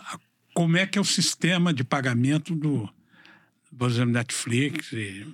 como 0.52 0.78
é 0.78 0.88
que 0.88 0.98
é 0.98 1.02
o 1.02 1.06
sistema 1.06 1.72
de 1.72 1.84
pagamento 1.84 2.56
do, 2.56 2.92
por 3.78 3.90
exemplo, 3.90 4.12
Netflix. 4.12 4.92
E... 4.94 5.28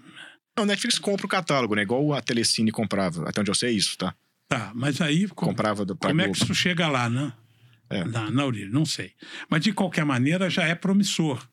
Não, 0.58 0.66
Netflix 0.66 0.98
compra 1.00 1.26
o 1.26 1.30
catálogo, 1.30 1.76
né? 1.76 1.84
Igual 1.84 2.14
a 2.14 2.22
Telecine 2.22 2.72
comprava. 2.72 3.28
Até 3.30 3.42
onde 3.42 3.52
eu 3.52 3.56
sei 3.56 3.70
é 3.70 3.74
isso, 3.74 3.98
tá? 3.98 4.16
Tá, 4.50 4.72
mas 4.74 5.00
aí. 5.00 5.28
Comprava 5.28 5.86
do, 5.86 5.96
Como 5.96 6.22
é 6.22 6.28
que 6.28 6.44
isso 6.44 6.56
chega 6.56 6.88
lá, 6.88 7.08
né? 7.08 7.32
É. 7.88 8.04
Na, 8.04 8.30
na 8.30 8.46
origem, 8.46 8.70
não 8.70 8.86
sei. 8.86 9.14
Mas 9.50 9.62
de 9.64 9.72
qualquer 9.72 10.04
maneira 10.04 10.50
já 10.50 10.64
é 10.64 10.76
promissor 10.76 11.48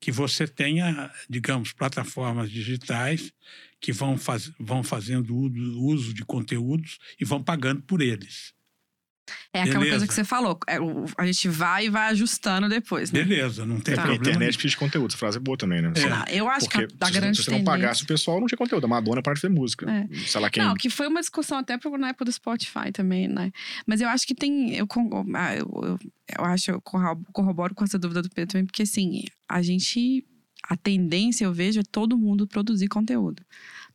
que 0.00 0.12
você 0.12 0.46
tenha, 0.46 1.10
digamos, 1.28 1.72
plataformas 1.72 2.50
digitais 2.50 3.32
que 3.80 3.92
vão, 3.92 4.16
faz, 4.16 4.52
vão 4.58 4.82
fazendo 4.82 5.34
uso 5.34 6.14
de 6.14 6.24
conteúdos 6.24 6.98
e 7.20 7.24
vão 7.24 7.42
pagando 7.42 7.82
por 7.82 8.00
eles. 8.00 8.53
É 9.52 9.62
aquela 9.62 9.78
Beleza. 9.78 9.90
coisa 9.92 10.06
que 10.06 10.14
você 10.14 10.24
falou. 10.24 10.58
É, 10.68 10.78
a 11.16 11.26
gente 11.26 11.48
vai 11.48 11.86
e 11.86 11.90
vai 11.90 12.10
ajustando 12.10 12.68
depois, 12.68 13.10
né? 13.10 13.22
Beleza, 13.22 13.64
não 13.64 13.80
tem 13.80 13.94
é, 13.94 13.96
problema. 13.96 14.18
A 14.18 14.20
internet 14.20 14.52
precisa 14.54 14.70
de 14.70 14.76
conteúdo. 14.76 15.10
Essa 15.10 15.16
frase 15.16 15.36
é 15.38 15.40
boa 15.40 15.56
também, 15.56 15.80
né? 15.80 15.92
É. 15.96 16.08
Não, 16.08 16.24
eu 16.26 16.48
acho 16.48 16.68
Porque 16.68 16.86
que 16.86 16.94
a, 17.00 17.06
a 17.06 17.10
grande 17.10 17.38
se 17.38 17.44
você 17.44 17.50
não 17.50 17.64
pagasse 17.64 18.02
o 18.02 18.06
pessoal, 18.06 18.40
não 18.40 18.46
tinha 18.46 18.58
conteúdo. 18.58 18.84
A 18.84 18.88
Madonna 18.88 19.22
para 19.22 19.34
de 19.34 19.48
música. 19.48 19.90
É. 19.90 20.06
Sei 20.26 20.40
lá 20.40 20.50
quem... 20.50 20.62
Não, 20.62 20.74
que 20.74 20.90
foi 20.90 21.06
uma 21.06 21.20
discussão 21.20 21.58
até 21.58 21.78
na 21.98 22.08
época 22.08 22.24
do 22.24 22.32
Spotify 22.32 22.92
também, 22.92 23.28
né? 23.28 23.50
Mas 23.86 24.00
eu 24.00 24.08
acho 24.08 24.26
que 24.26 24.34
tem... 24.34 24.74
Eu, 24.74 24.86
ah, 25.34 25.56
eu, 25.56 25.70
eu, 25.82 25.98
eu 26.38 26.44
acho, 26.44 26.70
eu 26.70 26.82
corroboro 27.32 27.74
com 27.74 27.84
essa 27.84 27.98
dúvida 27.98 28.22
do 28.22 28.30
Pedro 28.30 28.52
também, 28.52 28.66
porque 28.66 28.82
assim, 28.82 29.22
a 29.48 29.62
gente... 29.62 30.24
A 30.66 30.78
tendência, 30.78 31.44
eu 31.44 31.52
vejo, 31.52 31.80
é 31.80 31.82
todo 31.82 32.16
mundo 32.16 32.46
produzir 32.46 32.88
conteúdo. 32.88 33.42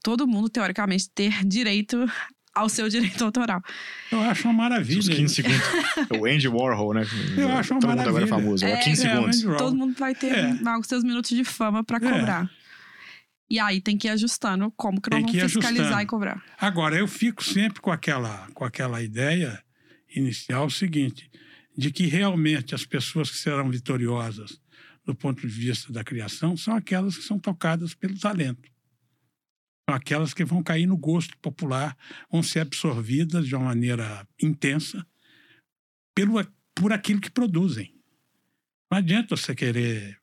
Todo 0.03 0.27
mundo, 0.27 0.49
teoricamente, 0.49 1.09
ter 1.09 1.43
direito 1.43 2.05
ao 2.59 2.69
seu 2.69 2.87
direito 2.89 3.23
autoral. 3.23 3.61
Eu 4.11 4.21
acho 4.21 4.47
uma 4.47 4.53
maravilha. 4.53 4.99
Os 4.99 5.09
15 5.09 5.35
segundos. 5.35 5.61
o 6.19 6.25
Andy 6.25 6.47
Warhol, 6.47 6.93
né? 6.93 7.03
Eu 7.37 7.49
acho 7.49 7.73
uma 7.73 7.79
Todo 7.81 7.89
maravilha. 7.89 7.95
mundo 7.95 8.07
agora 8.09 8.25
é 8.25 8.27
famoso. 8.27 8.65
É, 8.65 8.77
15 8.77 9.05
é, 9.05 9.09
segundos. 9.09 9.43
Todo 9.57 9.75
mundo 9.75 9.95
vai 9.97 10.15
ter 10.15 10.33
É. 10.33 10.77
os 10.79 10.87
seus 10.87 11.03
minutos 11.03 11.31
de 11.35 11.43
fama 11.43 11.83
para 11.83 11.99
cobrar. 11.99 12.49
E 13.49 13.59
aí 13.59 13.81
tem 13.81 13.97
que 13.97 14.07
ir 14.07 14.11
ajustando 14.11 14.71
como 14.77 15.01
que 15.01 15.09
nós 15.09 15.21
vamos 15.21 15.31
fiscalizar 15.31 15.85
ajustando. 15.85 16.01
e 16.03 16.05
cobrar. 16.05 16.43
Agora, 16.59 16.95
eu 16.95 17.07
fico 17.07 17.43
sempre 17.43 17.81
com 17.81 17.91
aquela, 17.91 18.47
com 18.53 18.63
aquela 18.63 19.01
ideia 19.01 19.59
inicial 20.15 20.67
o 20.67 20.71
seguinte, 20.71 21.29
de 21.75 21.91
que 21.91 22.05
realmente 22.05 22.75
as 22.75 22.85
pessoas 22.85 23.31
que 23.31 23.37
serão 23.37 23.69
vitoriosas 23.69 24.59
do 25.05 25.15
ponto 25.15 25.41
de 25.41 25.47
vista 25.47 25.91
da 25.91 26.03
criação 26.03 26.55
são 26.55 26.75
aquelas 26.75 27.17
que 27.17 27.23
são 27.23 27.39
tocadas 27.39 27.95
pelo 27.95 28.19
talento. 28.19 28.69
São 29.89 29.95
aquelas 29.95 30.35
que 30.35 30.45
vão 30.45 30.61
cair 30.61 30.85
no 30.85 30.95
gosto 30.95 31.35
popular, 31.39 31.97
vão 32.31 32.43
ser 32.43 32.59
absorvidas 32.59 33.47
de 33.47 33.55
uma 33.55 33.65
maneira 33.65 34.23
intensa 34.39 35.03
pelo, 36.13 36.35
por 36.75 36.93
aquilo 36.93 37.19
que 37.19 37.31
produzem. 37.31 37.95
Não 38.91 38.99
adianta 38.99 39.35
você 39.35 39.55
querer 39.55 40.15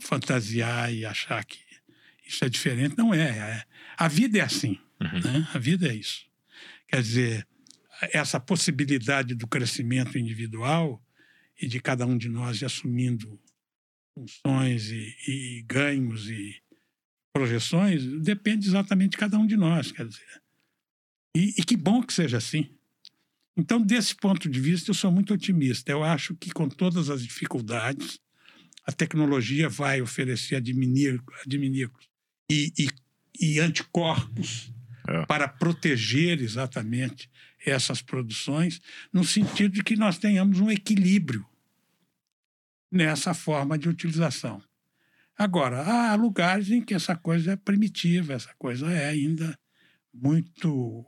fantasiar 0.00 0.90
e 0.90 1.04
achar 1.04 1.44
que 1.44 1.58
isso 2.26 2.42
é 2.46 2.48
diferente. 2.48 2.96
Não 2.96 3.12
é. 3.12 3.28
é. 3.28 3.64
A 3.94 4.08
vida 4.08 4.38
é 4.38 4.40
assim. 4.40 4.78
Uhum. 4.98 5.20
Né? 5.20 5.48
A 5.52 5.58
vida 5.58 5.86
é 5.88 5.94
isso. 5.94 6.24
Quer 6.88 7.02
dizer, 7.02 7.46
essa 8.00 8.40
possibilidade 8.40 9.34
do 9.34 9.46
crescimento 9.46 10.16
individual 10.16 10.98
e 11.60 11.68
de 11.68 11.78
cada 11.78 12.06
um 12.06 12.16
de 12.16 12.30
nós 12.30 12.62
assumindo 12.62 13.38
funções 14.14 14.90
e, 14.90 15.14
e, 15.28 15.62
ganhos 15.66 16.30
e 16.30 16.62
projeções 17.32 18.04
depende 18.20 18.68
exatamente 18.68 19.12
de 19.12 19.18
cada 19.18 19.38
um 19.38 19.46
de 19.46 19.56
nós, 19.56 19.92
quer 19.92 20.06
dizer. 20.06 20.42
E, 21.36 21.54
e 21.58 21.64
que 21.64 21.76
bom 21.76 22.02
que 22.02 22.12
seja 22.12 22.38
assim. 22.38 22.68
Então, 23.56 23.80
desse 23.80 24.14
ponto 24.14 24.48
de 24.48 24.60
vista, 24.60 24.90
eu 24.90 24.94
sou 24.94 25.10
muito 25.10 25.34
otimista. 25.34 25.92
Eu 25.92 26.02
acho 26.02 26.34
que, 26.34 26.50
com 26.50 26.68
todas 26.68 27.10
as 27.10 27.22
dificuldades, 27.22 28.18
a 28.86 28.92
tecnologia 28.92 29.68
vai 29.68 30.00
oferecer 30.00 30.56
adminículos 30.56 32.08
e, 32.50 32.72
e, 32.78 32.88
e 33.38 33.60
anticorpos 33.60 34.72
é. 35.06 35.26
para 35.26 35.46
proteger 35.46 36.40
exatamente 36.40 37.30
essas 37.64 38.00
produções, 38.00 38.80
no 39.12 39.22
sentido 39.22 39.74
de 39.74 39.82
que 39.82 39.96
nós 39.96 40.18
tenhamos 40.18 40.58
um 40.60 40.70
equilíbrio 40.70 41.46
nessa 42.90 43.34
forma 43.34 43.78
de 43.78 43.88
utilização. 43.88 44.62
Agora, 45.40 45.80
há 45.82 46.14
lugares 46.16 46.70
em 46.70 46.82
que 46.82 46.92
essa 46.92 47.16
coisa 47.16 47.52
é 47.52 47.56
primitiva, 47.56 48.34
essa 48.34 48.54
coisa 48.58 48.92
é 48.92 49.08
ainda 49.08 49.58
muito 50.12 51.02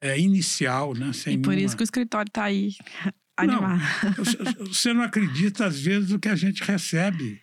é, 0.00 0.16
inicial, 0.16 0.94
né? 0.94 1.12
Sem 1.12 1.34
e 1.34 1.38
por 1.42 1.58
isso 1.58 1.76
que 1.76 1.82
o 1.82 1.84
escritório 1.84 2.30
está 2.30 2.44
aí 2.44 2.72
animado. 3.36 3.82
Não, 4.56 4.66
você 4.66 4.92
não 4.92 5.02
acredita, 5.02 5.66
às 5.66 5.80
vezes, 5.80 6.12
o 6.12 6.20
que 6.20 6.28
a 6.28 6.36
gente 6.36 6.62
recebe. 6.62 7.42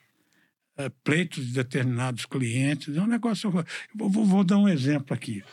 É, 0.77 0.87
pleitos 1.03 1.47
de 1.47 1.51
determinados 1.51 2.25
clientes. 2.25 2.95
É 2.95 3.01
um 3.01 3.07
negócio. 3.07 3.51
Eu 3.53 3.65
vou, 4.09 4.25
vou 4.25 4.43
dar 4.45 4.57
um 4.57 4.69
exemplo 4.69 5.13
aqui. 5.13 5.43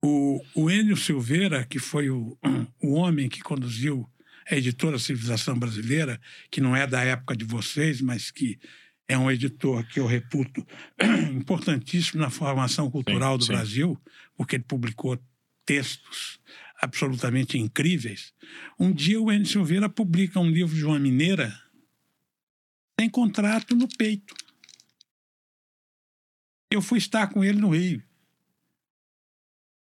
O, 0.00 0.40
o 0.54 0.70
Enio 0.70 0.96
Silveira, 0.96 1.66
que 1.66 1.80
foi 1.80 2.08
o, 2.08 2.38
o 2.80 2.92
homem 2.92 3.28
que 3.28 3.42
conduziu 3.42 4.08
a 4.48 4.54
editora 4.54 4.96
Civilização 4.96 5.58
Brasileira, 5.58 6.20
que 6.52 6.60
não 6.60 6.76
é 6.76 6.86
da 6.86 7.02
época 7.02 7.36
de 7.36 7.44
vocês, 7.44 8.00
mas 8.00 8.30
que 8.30 8.60
é 9.08 9.16
um 9.16 9.30
editor 9.30 9.84
que 9.88 9.98
eu 9.98 10.06
reputo 10.06 10.64
importantíssimo 11.32 12.20
na 12.20 12.28
formação 12.28 12.90
cultural 12.90 13.32
sim, 13.32 13.38
do 13.38 13.44
sim. 13.44 13.52
Brasil, 13.52 14.02
porque 14.36 14.56
ele 14.56 14.64
publicou 14.64 15.18
textos 15.64 16.38
absolutamente 16.80 17.58
incríveis. 17.58 18.32
Um 18.78 18.92
dia 18.92 19.20
o 19.20 19.32
Enio 19.32 19.46
Silveira 19.46 19.88
publica 19.88 20.38
um 20.38 20.50
livro 20.50 20.76
de 20.76 20.84
uma 20.84 20.98
mineira 20.98 21.58
sem 23.00 23.08
contrato 23.08 23.74
no 23.74 23.88
peito. 23.88 24.34
Eu 26.70 26.82
fui 26.82 26.98
estar 26.98 27.28
com 27.28 27.42
ele 27.42 27.58
no 27.58 27.70
Rio. 27.70 28.02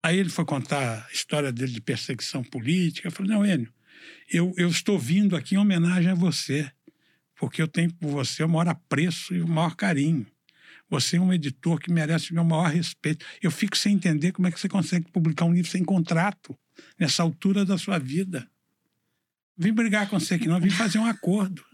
Aí 0.03 0.17
ele 0.17 0.29
foi 0.29 0.45
contar 0.45 1.05
a 1.05 1.11
história 1.11 1.51
dele 1.51 1.71
de 1.71 1.81
perseguição 1.81 2.43
política. 2.43 3.07
Eu 3.07 3.11
falei, 3.11 3.31
não, 3.31 3.45
Enio, 3.45 3.71
eu, 4.27 4.51
eu 4.57 4.67
estou 4.67 4.97
vindo 4.97 5.35
aqui 5.35 5.53
em 5.53 5.59
homenagem 5.59 6.09
a 6.09 6.15
você, 6.15 6.71
porque 7.41 7.59
eu 7.59 7.67
tenho 7.67 7.91
por 7.95 8.11
você 8.11 8.43
o 8.43 8.47
maior 8.47 8.67
apreço 8.67 9.33
e 9.33 9.41
o 9.41 9.47
maior 9.47 9.75
carinho. 9.75 10.27
Você 10.87 11.17
é 11.17 11.19
um 11.19 11.33
editor 11.33 11.79
que 11.79 11.91
merece 11.91 12.29
o 12.29 12.35
meu 12.35 12.43
maior 12.43 12.69
respeito. 12.69 13.25
Eu 13.41 13.49
fico 13.49 13.75
sem 13.75 13.95
entender 13.95 14.31
como 14.31 14.47
é 14.47 14.51
que 14.51 14.59
você 14.59 14.69
consegue 14.69 15.09
publicar 15.09 15.45
um 15.45 15.53
livro 15.53 15.71
sem 15.71 15.83
contrato, 15.83 16.55
nessa 16.99 17.23
altura 17.23 17.65
da 17.65 17.79
sua 17.79 17.97
vida. 17.97 18.47
Vim 19.57 19.73
brigar 19.73 20.07
com 20.07 20.19
você 20.19 20.35
aqui, 20.35 20.47
não, 20.47 20.59
vim 20.59 20.69
fazer 20.69 20.99
um 20.99 21.05
acordo. 21.07 21.65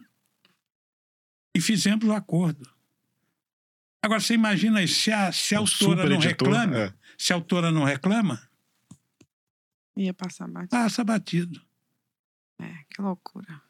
E 1.53 1.60
fizemos 1.60 2.06
o 2.06 2.11
um 2.11 2.15
acordo. 2.15 2.65
Agora, 4.02 4.22
você 4.22 4.35
imagina 4.35 4.80
aí, 4.80 4.88
se 4.88 5.11
a, 5.11 5.34
se 5.34 5.53
a 5.53 5.60
autora 5.60 6.07
não 6.07 6.15
editor, 6.15 6.48
reclama, 6.48 6.77
é. 6.77 6.94
se 7.18 7.34
a 7.34 7.35
autora 7.35 7.72
não 7.72 7.84
reclama... 7.84 8.41
Ia 9.98 10.14
passar 10.14 10.48
batido. 10.48 10.69
Passa 10.69 11.03
batido. 11.03 11.61
É, 12.57 12.85
que 12.89 13.02
loucura. 13.02 13.61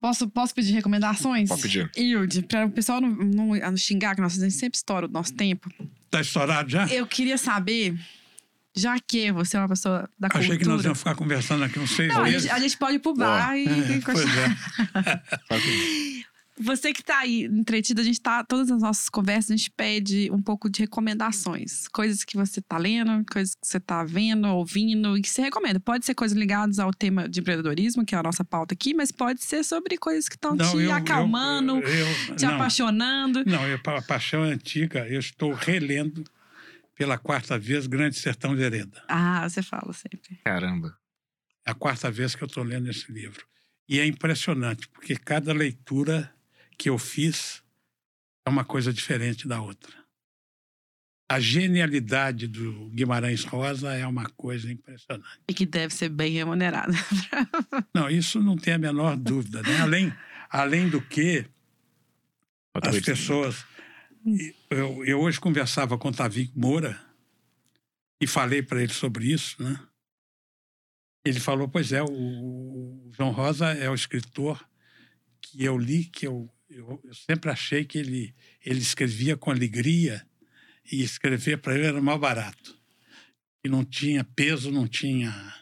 Posso, 0.00 0.28
posso 0.28 0.54
pedir 0.54 0.72
recomendações? 0.72 1.48
Pode 1.48 1.62
pedir. 1.62 1.90
Ilde, 1.94 2.42
para 2.42 2.64
o 2.64 2.70
pessoal 2.70 3.00
não, 3.00 3.10
não, 3.10 3.76
xingar, 3.76 4.14
que 4.14 4.22
nós 4.22 4.32
fazemos 4.32 4.54
sempre 4.54 4.76
estoura 4.76 5.06
o 5.06 5.10
nosso 5.10 5.34
tempo. 5.34 5.70
Tá 6.10 6.22
estourado 6.22 6.70
já? 6.70 6.86
Eu 6.86 7.06
queria 7.06 7.36
saber, 7.36 7.94
já 8.74 8.98
que 8.98 9.30
você 9.30 9.58
é 9.58 9.60
uma 9.60 9.68
pessoa 9.68 10.08
da 10.18 10.28
Achei 10.28 10.30
cultura... 10.30 10.38
Achei 10.38 10.58
que 10.58 10.66
nós 10.66 10.84
íamos 10.84 10.98
ficar 10.98 11.14
conversando 11.14 11.64
aqui 11.64 11.78
uns 11.78 11.90
seis 11.90 12.08
não, 12.08 12.22
meses. 12.22 12.46
A 12.46 12.48
gente, 12.48 12.52
a 12.52 12.58
gente 12.60 12.78
pode 12.78 12.94
ir 12.94 12.98
pro 13.00 13.14
bar 13.14 13.54
e... 13.54 13.66
É, 13.66 14.00
pois 14.02 14.24
é. 14.24 16.22
Você 16.62 16.92
que 16.92 17.00
está 17.00 17.20
aí 17.20 17.44
entretido, 17.44 18.02
a 18.02 18.04
gente 18.04 18.20
tá. 18.20 18.44
Todas 18.44 18.70
as 18.70 18.82
nossas 18.82 19.08
conversas, 19.08 19.52
a 19.52 19.56
gente 19.56 19.70
pede 19.70 20.30
um 20.30 20.42
pouco 20.42 20.68
de 20.68 20.80
recomendações. 20.80 21.88
Coisas 21.88 22.22
que 22.22 22.36
você 22.36 22.60
está 22.60 22.76
lendo, 22.76 23.24
coisas 23.32 23.54
que 23.54 23.66
você 23.66 23.78
está 23.78 24.04
vendo, 24.04 24.46
ouvindo, 24.46 25.16
e 25.16 25.22
que 25.22 25.28
você 25.28 25.40
recomenda. 25.40 25.80
Pode 25.80 26.04
ser 26.04 26.14
coisas 26.14 26.36
ligadas 26.36 26.78
ao 26.78 26.92
tema 26.92 27.26
de 27.26 27.40
empreendedorismo, 27.40 28.04
que 28.04 28.14
é 28.14 28.18
a 28.18 28.22
nossa 28.22 28.44
pauta 28.44 28.74
aqui, 28.74 28.92
mas 28.92 29.10
pode 29.10 29.42
ser 29.42 29.64
sobre 29.64 29.96
coisas 29.96 30.28
que 30.28 30.36
estão 30.36 30.54
te 30.54 30.76
eu, 30.76 30.92
acalmando, 30.92 31.78
eu, 31.78 32.06
eu, 32.28 32.36
te 32.36 32.44
não, 32.44 32.54
apaixonando. 32.56 33.42
Não, 33.46 33.66
eu, 33.66 33.80
a 33.82 34.02
paixão 34.02 34.44
é 34.44 34.52
antiga, 34.52 35.08
eu 35.08 35.18
estou 35.18 35.54
relendo 35.54 36.24
pela 36.94 37.16
quarta 37.16 37.58
vez 37.58 37.86
Grande 37.86 38.16
Sertão 38.16 38.54
de 38.54 38.62
Hereda. 38.62 39.02
Ah, 39.08 39.48
você 39.48 39.62
fala 39.62 39.94
sempre. 39.94 40.38
Caramba. 40.44 40.94
É 41.66 41.70
a 41.70 41.74
quarta 41.74 42.10
vez 42.10 42.34
que 42.34 42.44
eu 42.44 42.46
estou 42.46 42.62
lendo 42.62 42.90
esse 42.90 43.10
livro. 43.10 43.46
E 43.88 43.98
é 43.98 44.06
impressionante, 44.06 44.86
porque 44.88 45.16
cada 45.16 45.52
leitura 45.54 46.30
que 46.80 46.88
eu 46.88 46.96
fiz 46.96 47.62
é 48.46 48.48
uma 48.48 48.64
coisa 48.64 48.90
diferente 48.90 49.46
da 49.46 49.60
outra. 49.60 49.92
A 51.30 51.38
genialidade 51.38 52.46
do 52.46 52.88
Guimarães 52.88 53.44
Rosa 53.44 53.92
é 53.92 54.06
uma 54.06 54.30
coisa 54.30 54.72
impressionante. 54.72 55.28
E 55.46 55.52
que 55.52 55.66
deve 55.66 55.92
ser 55.92 56.08
bem 56.08 56.32
remunerada. 56.32 56.94
não, 57.94 58.08
isso 58.08 58.40
não 58.40 58.56
tem 58.56 58.72
a 58.72 58.78
menor 58.78 59.14
dúvida. 59.14 59.60
Né? 59.60 59.78
Além, 59.78 60.12
além 60.48 60.88
do 60.88 61.02
que, 61.02 61.44
as 62.72 62.98
pessoas. 63.00 63.62
Eu, 64.70 65.04
eu 65.04 65.20
hoje 65.20 65.38
conversava 65.38 65.98
com 65.98 66.08
o 66.08 66.12
Tavico 66.12 66.58
Moura 66.58 66.98
e 68.18 68.26
falei 68.26 68.62
para 68.62 68.82
ele 68.82 68.92
sobre 68.92 69.30
isso, 69.30 69.62
né? 69.62 69.78
Ele 71.26 71.40
falou: 71.40 71.68
Pois 71.68 71.92
é, 71.92 72.02
o 72.02 73.10
João 73.12 73.32
Rosa 73.32 73.66
é 73.66 73.90
o 73.90 73.94
escritor 73.94 74.66
que 75.42 75.62
eu 75.62 75.76
li, 75.76 76.04
que 76.04 76.26
eu 76.26 76.50
eu, 76.70 77.00
eu 77.04 77.14
sempre 77.14 77.50
achei 77.50 77.84
que 77.84 77.98
ele, 77.98 78.34
ele 78.64 78.78
escrevia 78.78 79.36
com 79.36 79.50
alegria 79.50 80.24
e 80.90 81.02
escrever 81.02 81.58
para 81.58 81.74
ele 81.74 81.86
era 81.86 82.00
mais 82.00 82.18
barato. 82.18 82.78
E 83.64 83.68
não 83.68 83.84
tinha 83.84 84.24
peso, 84.24 84.70
não 84.70 84.88
tinha 84.88 85.54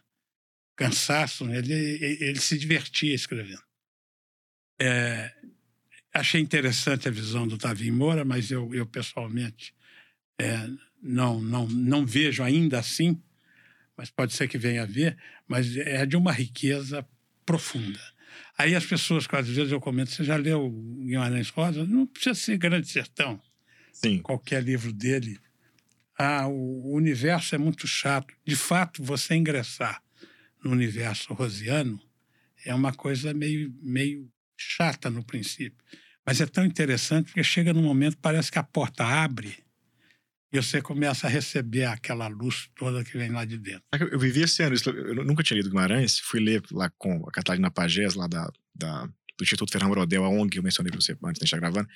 cansaço, 0.77 1.45
ele, 1.51 1.73
ele 1.73 2.41
se 2.41 2.57
divertia 2.57 3.15
escrevendo. 3.15 3.63
É, 4.81 5.35
achei 6.15 6.41
interessante 6.41 7.09
a 7.09 7.11
visão 7.11 7.49
do 7.49 7.57
Davi 7.57 7.91
Moura, 7.91 8.25
mas 8.25 8.51
eu, 8.51 8.73
eu 8.73 8.87
pessoalmente 8.87 9.75
é, 10.41 10.69
não, 11.03 11.41
não, 11.41 11.67
não 11.67 12.07
vejo 12.07 12.45
ainda 12.45 12.79
assim, 12.79 13.21
mas 13.97 14.11
pode 14.11 14.33
ser 14.35 14.47
que 14.47 14.57
venha 14.57 14.85
a 14.85 14.87
ver, 14.87 15.19
mas 15.49 15.77
é 15.77 16.07
de 16.07 16.17
uma 16.17 16.31
riqueza 16.31 17.05
profunda. 17.45 18.01
Aí 18.59 18.75
as 18.75 18.85
pessoas, 18.85 19.27
às 19.31 19.49
vezes 19.49 19.71
eu 19.71 19.81
comento, 19.81 20.11
você 20.11 20.25
já 20.25 20.35
leu 20.35 20.69
Guimarães 20.69 21.49
Rosa? 21.51 21.87
Não 21.87 22.05
precisa 22.07 22.35
ser 22.35 22.59
Grande 22.59 22.89
Sertão. 22.89 23.41
Sim. 23.93 24.19
Qualquer 24.19 24.63
livro 24.63 24.93
dele. 24.93 25.39
Ah, 26.19 26.49
o 26.49 26.93
universo 26.93 27.55
é 27.55 27.59
muito 27.59 27.87
chato. 27.87 28.35
De 28.45 28.57
fato, 28.57 29.03
você 29.03 29.37
ingressar 29.37 30.03
no 30.65 30.73
universo 30.73 31.33
rosiano 31.33 32.01
é 32.65 32.75
uma 32.75 32.93
coisa 32.93 33.33
meio, 33.33 33.73
meio 33.81 34.29
chata 34.57 35.09
no 35.09 35.23
princípio. 35.23 35.79
Mas 36.27 36.41
é 36.41 36.47
tão 36.47 36.65
interessante 36.65 37.27
porque 37.27 37.45
chega 37.45 37.73
num 37.73 37.83
momento 37.83 38.19
parece 38.19 38.51
que 38.51 38.59
a 38.59 38.63
porta 38.65 39.05
abre 39.05 39.57
e 40.53 40.61
você 40.61 40.81
começa 40.81 41.27
a 41.27 41.31
receber 41.31 41.85
aquela 41.85 42.27
luz 42.27 42.71
toda 42.77 43.05
que 43.05 43.19
vem 43.19 43.31
lá 43.31 43.45
de 43.45 43.59
dentro. 43.59 43.83
Eu 44.11 44.19
vivi 44.19 44.43
esse 44.43 44.63
ano, 44.63 44.77
eu 44.87 45.25
nunca 45.25 45.43
tinha 45.43 45.57
lido 45.57 45.69
Guimarães, 45.69 46.19
fui 46.19 46.41
ler 46.41 46.63
lá 46.71 46.91
com 46.97 47.27
a 47.29 47.31
Catarina 47.31 47.71
Pagés, 47.71 48.15
lá 48.15 48.27
da, 48.27 48.51
da, 48.75 49.05
do 49.05 49.43
Instituto 49.43 49.71
Fernando 49.71 49.91
Brodel, 49.91 50.25
a 50.25 50.29
ONG 50.29 50.51
que 50.53 50.59
eu 50.59 50.63
mencionei 50.63 50.91
pra 50.91 51.01
você 51.01 51.17
antes 51.23 51.39
de 51.39 51.45
estar 51.45 51.59
gravando. 51.59 51.89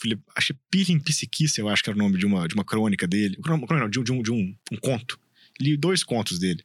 Fui 0.00 0.10
ler, 0.10 0.20
achei 0.34 0.56
Pirim 0.70 0.98
Psiquice, 1.00 1.60
eu 1.60 1.68
acho 1.68 1.82
que 1.82 1.90
era 1.90 1.98
o 1.98 2.02
nome 2.02 2.18
de 2.18 2.24
uma, 2.24 2.48
de 2.48 2.54
uma 2.54 2.64
crônica 2.64 3.06
dele, 3.06 3.36
não, 3.46 3.90
de, 3.90 4.00
um, 4.00 4.04
de, 4.04 4.12
um, 4.12 4.22
de 4.22 4.32
um, 4.32 4.56
um 4.72 4.76
conto. 4.76 5.18
Li 5.60 5.76
dois 5.76 6.02
contos 6.02 6.38
dele. 6.38 6.64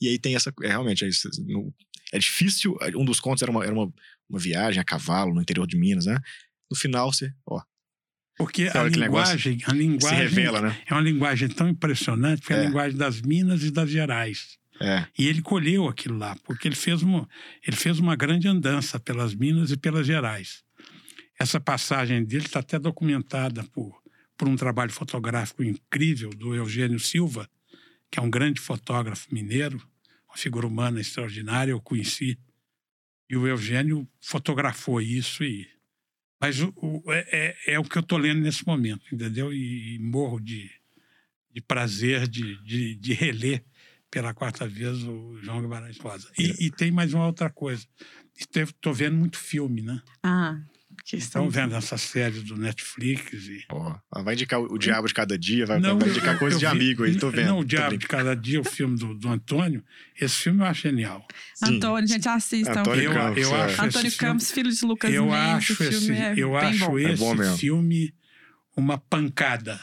E 0.00 0.08
aí 0.08 0.18
tem 0.18 0.34
essa. 0.34 0.52
É, 0.62 0.68
realmente, 0.68 1.04
é, 1.04 1.08
isso, 1.08 1.30
no, 1.46 1.72
é 2.12 2.18
difícil. 2.18 2.76
Um 2.96 3.04
dos 3.04 3.20
contos 3.20 3.40
era, 3.40 3.50
uma, 3.50 3.64
era 3.64 3.72
uma, 3.72 3.92
uma 4.28 4.38
viagem 4.38 4.80
a 4.80 4.84
cavalo 4.84 5.32
no 5.32 5.40
interior 5.40 5.66
de 5.66 5.76
Minas, 5.76 6.06
né? 6.06 6.18
No 6.68 6.76
final, 6.76 7.12
você. 7.12 7.32
Ó, 7.46 7.62
porque 8.42 8.68
a 8.74 8.82
linguagem, 8.82 9.60
a 9.64 9.72
linguagem 9.72 10.18
revela, 10.18 10.60
né? 10.60 10.76
é 10.84 10.92
uma 10.92 11.00
linguagem 11.00 11.48
tão 11.48 11.68
impressionante, 11.68 12.40
porque 12.40 12.52
é, 12.52 12.56
é 12.56 12.60
a 12.60 12.64
linguagem 12.64 12.98
das 12.98 13.22
Minas 13.22 13.62
e 13.62 13.70
das 13.70 13.88
Gerais. 13.88 14.58
É. 14.80 15.06
E 15.16 15.28
ele 15.28 15.40
colheu 15.40 15.86
aquilo 15.86 16.18
lá, 16.18 16.34
porque 16.42 16.66
ele 16.66 16.74
fez, 16.74 17.04
uma, 17.04 17.28
ele 17.64 17.76
fez 17.76 18.00
uma 18.00 18.16
grande 18.16 18.48
andança 18.48 18.98
pelas 18.98 19.32
Minas 19.32 19.70
e 19.70 19.76
pelas 19.76 20.04
Gerais. 20.04 20.64
Essa 21.38 21.60
passagem 21.60 22.24
dele 22.24 22.46
está 22.46 22.58
até 22.58 22.80
documentada 22.80 23.62
por, 23.72 24.02
por 24.36 24.48
um 24.48 24.56
trabalho 24.56 24.90
fotográfico 24.90 25.62
incrível 25.62 26.30
do 26.30 26.52
Eugênio 26.52 26.98
Silva, 26.98 27.48
que 28.10 28.18
é 28.18 28.22
um 28.22 28.28
grande 28.28 28.60
fotógrafo 28.60 29.32
mineiro, 29.32 29.80
uma 30.28 30.36
figura 30.36 30.66
humana 30.66 31.00
extraordinária, 31.00 31.70
eu 31.70 31.80
conheci. 31.80 32.36
E 33.30 33.36
o 33.36 33.46
Eugênio 33.46 34.04
fotografou 34.20 35.00
isso 35.00 35.44
e 35.44 35.68
mas 36.42 36.60
o, 36.60 36.74
o 36.76 37.12
é, 37.12 37.28
é, 37.30 37.74
é, 37.74 37.78
o 37.78 37.84
que 37.84 37.96
eu 37.96 38.00
estou 38.00 38.18
lendo 38.18 38.40
nesse 38.40 38.66
momento, 38.66 39.02
entendeu? 39.14 39.52
E, 39.52 39.94
e 39.94 39.98
morro 40.00 40.40
de, 40.40 40.68
de 41.54 41.60
prazer 41.60 42.26
de, 42.26 42.60
de, 42.64 42.96
de, 42.96 43.12
reler 43.14 43.64
pela 44.10 44.34
quarta 44.34 44.66
vez 44.66 45.04
o 45.04 45.38
João 45.40 45.62
Guimarães 45.62 45.98
Rosa. 45.98 46.28
E, 46.36 46.66
e 46.66 46.70
tem 46.72 46.90
mais 46.90 47.14
uma 47.14 47.26
outra 47.26 47.48
coisa. 47.48 47.86
Estou 48.36 48.92
vendo 48.92 49.16
muito 49.16 49.38
filme, 49.38 49.82
né? 49.82 50.02
Ah. 50.20 50.60
Estão 51.12 51.50
vendo 51.50 51.74
essa 51.74 51.98
série 51.98 52.40
do 52.40 52.56
Netflix. 52.56 53.32
E... 53.48 53.64
Oh, 53.70 54.22
vai 54.22 54.34
indicar 54.34 54.60
o, 54.60 54.78
Diabo 54.78 55.08
de 55.08 55.14
Cada 55.14 55.38
Dia, 55.38 55.66
vai, 55.66 55.80
não, 55.80 55.98
vai 55.98 56.08
indicar 56.08 56.38
coisa 56.38 56.58
de 56.58 56.64
vi, 56.64 56.70
amigo 56.70 57.04
aí, 57.04 57.16
tô 57.16 57.30
vendo. 57.30 57.46
Não, 57.46 57.58
o 57.60 57.64
Diabo 57.64 57.98
de 57.98 58.06
Cada 58.06 58.34
Dia, 58.34 58.60
o 58.60 58.64
filme 58.64 58.96
do, 58.96 59.14
do 59.14 59.28
Antônio, 59.28 59.84
esse 60.20 60.36
filme 60.36 60.60
eu 60.60 60.66
acho 60.66 60.82
genial. 60.82 61.26
Sim. 61.54 61.76
Antônio, 61.76 62.08
gente, 62.08 62.28
assista. 62.28 62.80
Antônio 62.80 63.02
eu, 63.02 63.12
Campos, 63.12 63.42
eu 63.42 63.56
é. 63.56 63.62
acho 63.62 63.82
Antônio 63.82 64.16
Campos, 64.16 64.50
filho 64.50 64.70
de 64.70 64.84
Lucas 64.84 65.12
eu 65.12 65.26
Mendes, 65.26 65.70
acho 65.70 65.82
esse, 65.82 66.12
é 66.12 66.34
Eu 66.36 66.56
acho 66.56 66.86
bom. 66.86 66.98
esse 66.98 67.42
é 67.42 67.56
filme 67.56 68.14
uma 68.76 68.96
pancada, 68.96 69.80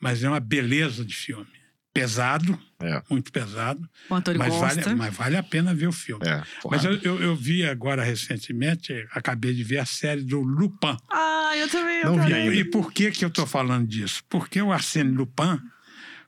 mas 0.00 0.22
é 0.22 0.28
uma 0.28 0.40
beleza 0.40 1.04
de 1.04 1.14
filme 1.14 1.55
pesado, 2.00 2.58
é. 2.80 3.02
muito 3.08 3.32
pesado. 3.32 3.88
O 4.08 4.14
Antônio 4.14 4.38
mas 4.38 4.48
gosta. 4.48 4.80
vale, 4.80 4.94
mas 4.94 5.14
vale 5.14 5.36
a 5.36 5.42
pena 5.42 5.74
ver 5.74 5.86
o 5.86 5.92
filme. 5.92 6.26
É, 6.26 6.42
mas 6.70 6.84
eu, 6.84 6.94
eu, 6.98 7.22
eu, 7.22 7.36
vi 7.36 7.64
agora 7.64 8.02
recentemente, 8.02 9.06
acabei 9.12 9.54
de 9.54 9.64
ver 9.64 9.78
a 9.78 9.86
série 9.86 10.22
do 10.22 10.40
Lupin. 10.40 10.96
Ah, 11.10 11.52
eu 11.56 11.68
também. 11.68 12.02
Eu 12.02 12.16
Não 12.16 12.24
vi 12.24 12.34
ainda. 12.34 12.54
E 12.54 12.64
por 12.64 12.92
que, 12.92 13.10
que 13.10 13.24
eu 13.24 13.28
estou 13.28 13.46
falando 13.46 13.86
disso? 13.86 14.22
Porque 14.28 14.60
o 14.60 14.72
Arsène 14.72 15.12
Lupin 15.12 15.58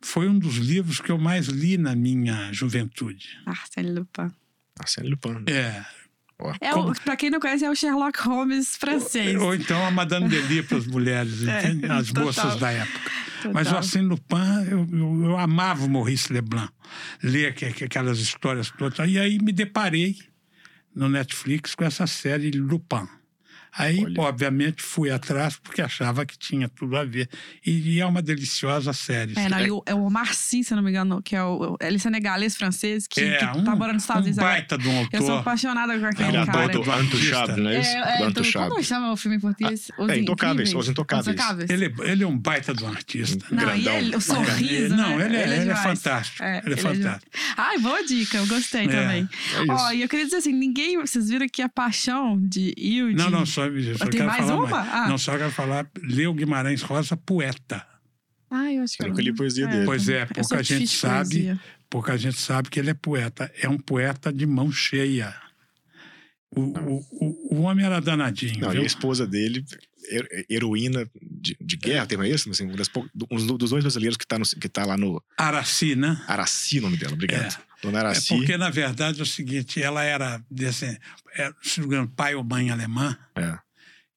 foi 0.00 0.28
um 0.28 0.38
dos 0.38 0.56
livros 0.56 1.00
que 1.00 1.10
eu 1.10 1.18
mais 1.18 1.46
li 1.48 1.76
na 1.76 1.94
minha 1.94 2.52
juventude. 2.52 3.38
Arsène 3.46 3.90
Lupin. 3.90 4.32
Arsène 4.78 5.08
Lupin. 5.10 5.44
É, 5.48 5.84
é 6.60 6.74
o, 6.74 6.92
pra 6.92 7.16
quem 7.16 7.30
não 7.30 7.40
conhece, 7.40 7.64
é 7.64 7.70
o 7.70 7.74
Sherlock 7.74 8.20
Holmes 8.20 8.76
francês. 8.76 9.34
Ou, 9.36 9.46
ou 9.46 9.54
então 9.54 9.84
a 9.84 9.90
Madame 9.90 10.28
Delia 10.30 10.62
para 10.62 10.78
as 10.78 10.86
mulheres, 10.86 11.46
é, 11.46 11.72
as 11.90 12.08
total. 12.08 12.24
moças 12.24 12.56
da 12.56 12.70
época. 12.70 13.10
Total. 13.38 13.52
Mas 13.52 13.72
o 13.72 13.76
Arsène 13.76 14.08
Lupin, 14.08 14.64
eu, 14.70 14.88
eu, 14.92 15.24
eu, 15.24 15.38
amava 15.38 15.84
o 15.84 15.90
Maurice 15.90 16.32
Leblanc, 16.32 16.72
ler 17.22 17.54
aquelas 17.84 18.18
histórias 18.18 18.70
todas. 18.70 18.98
E 19.08 19.18
aí 19.18 19.38
me 19.38 19.52
deparei 19.52 20.16
no 20.94 21.08
Netflix 21.08 21.74
com 21.74 21.84
essa 21.84 22.06
série 22.06 22.50
Lupin. 22.52 23.08
Aí, 23.76 24.04
Olha. 24.04 24.20
obviamente, 24.22 24.82
fui 24.82 25.10
atrás 25.10 25.56
porque 25.56 25.80
achava 25.80 26.24
que 26.24 26.38
tinha 26.38 26.68
tudo 26.68 26.96
a 26.96 27.04
ver. 27.04 27.28
E, 27.64 27.96
e 27.96 28.00
é 28.00 28.06
uma 28.06 28.22
deliciosa 28.22 28.92
série. 28.92 29.34
É, 29.36 29.48
não, 29.48 29.58
é. 29.58 29.70
o, 29.70 29.82
é 29.86 29.94
o 29.94 30.08
se 30.34 30.74
não 30.74 30.82
me 30.82 30.90
engano, 30.90 31.22
que 31.22 31.36
é 31.36 31.42
o. 31.42 31.76
Ele 31.80 31.96
é 31.96 31.98
senegalês 31.98 32.56
francês, 32.56 33.06
que, 33.06 33.20
é, 33.20 33.38
que 33.38 33.58
um, 33.58 33.64
tá 33.64 33.74
morando 33.76 33.94
nos 33.94 34.02
Estados 34.02 34.24
Unidos. 34.24 34.38
Um 34.38 34.42
baita 34.42 34.74
agora. 34.74 34.90
de 34.90 34.94
um 34.94 34.98
autor. 34.98 35.20
Eu 35.20 35.26
sou 35.26 35.38
apaixonada 35.38 35.98
com 35.98 36.06
aquele 36.06 36.36
é, 36.36 36.46
cara. 36.46 36.68
Do, 36.68 36.82
do 36.82 36.92
Antuchab, 36.92 37.60
não 37.60 37.70
é 37.70 37.80
isso? 37.80 37.90
É, 37.90 38.14
é, 38.14 38.18
do 38.18 38.24
Antuchab. 38.24 38.68
Como 38.68 38.82
chama 38.82 39.12
o 39.12 39.16
filme 39.16 39.36
em 39.36 39.40
português? 39.40 39.90
Ah, 39.98 40.12
é, 40.12 40.18
Intocáveis, 40.18 40.74
Os 40.74 40.88
Intocáveis. 40.88 41.28
intocáveis. 41.28 41.70
Ele, 41.70 41.94
ele 42.00 42.24
é 42.24 42.26
um 42.26 42.38
baita 42.38 42.74
de 42.74 42.84
um 42.84 42.88
artista. 42.88 43.44
Não, 43.50 43.64
grandão. 43.64 43.92
e 43.92 43.96
ele, 43.96 44.16
o 44.16 44.20
sorriso, 44.20 44.96
Não, 44.96 45.18
né? 45.18 45.26
ele, 45.26 45.36
é, 45.36 45.42
ele, 45.42 45.54
ele 45.54 45.70
é 45.70 45.76
fantástico. 45.76 46.42
ele 46.42 46.74
é 46.74 46.76
fantástico. 46.76 47.30
Ai, 47.56 47.78
boa 47.78 48.04
dica, 48.04 48.38
eu 48.38 48.46
gostei 48.46 48.88
também. 48.88 49.28
Ó, 49.68 49.92
e 49.92 50.02
eu 50.02 50.08
queria 50.08 50.24
dizer 50.24 50.38
assim, 50.38 50.52
ninguém... 50.52 50.98
Vocês 50.98 51.28
viram 51.28 51.46
que 51.48 51.62
a 51.62 51.68
paixão 51.68 52.38
de 52.40 52.74
Hilde... 52.76 53.14
Não, 53.14 53.30
não, 53.30 53.46
só, 53.58 53.98
só 53.98 54.06
Tem 54.06 54.22
mais 54.22 54.46
falar 54.46 54.56
uma? 54.56 54.68
Mais. 54.68 54.88
Ah. 54.92 55.08
Não, 55.08 55.18
só 55.18 55.36
quero 55.36 55.50
falar, 55.50 55.90
leu 56.02 56.32
Guimarães 56.32 56.82
Rosa, 56.82 57.16
poeta. 57.16 57.84
Ah, 58.50 58.72
eu 58.72 58.82
acho 58.82 58.96
que 58.96 59.04
eu 59.04 59.12
li 59.12 59.34
poesia 59.34 59.66
dele. 59.66 59.84
Pois 59.84 60.08
é, 60.08 60.24
pouca 60.26 60.62
gente 60.62 60.88
sabe, 60.88 61.58
pouca 61.90 62.16
gente 62.16 62.38
sabe 62.38 62.70
que 62.70 62.80
ele 62.80 62.90
é 62.90 62.94
poeta. 62.94 63.52
É 63.60 63.68
um 63.68 63.78
poeta 63.78 64.32
de 64.32 64.46
mão 64.46 64.72
cheia. 64.72 65.34
O, 66.50 66.60
o, 66.60 67.06
o, 67.12 67.56
o 67.56 67.60
homem 67.62 67.84
era 67.84 68.00
danadinho. 68.00 68.60
Não, 68.60 68.70
viu? 68.70 68.80
e 68.80 68.84
a 68.84 68.86
esposa 68.86 69.26
dele, 69.26 69.64
heroína 70.48 71.08
de, 71.20 71.56
de 71.60 71.76
guerra, 71.76 72.06
tem 72.06 72.18
isso? 72.30 72.50
Assim, 72.50 72.66
um, 72.66 72.76
das, 72.76 72.88
um 73.30 73.56
dos 73.56 73.70
dois 73.70 73.82
brasileiros 73.82 74.16
que 74.16 74.24
está 74.24 74.38
tá 74.72 74.86
lá 74.86 74.96
no. 74.96 75.22
Araci, 75.36 75.94
né? 75.94 76.22
Araci, 76.26 76.78
o 76.78 76.82
nome 76.82 76.96
dela, 76.96 77.12
obrigado. 77.12 77.54
É. 77.54 77.68
Dona 77.82 78.00
Araci. 78.00 78.34
É 78.34 78.36
porque, 78.36 78.56
na 78.56 78.70
verdade, 78.70 79.20
é 79.20 79.22
o 79.22 79.26
seguinte: 79.26 79.82
ela 79.82 80.02
era, 80.02 80.42
era 81.32 81.54
se 81.62 81.80
não 81.80 81.88
me 81.88 81.94
engano, 81.94 82.08
pai 82.08 82.34
ou 82.34 82.44
mãe 82.44 82.70
alemã. 82.70 83.16
É. 83.36 83.58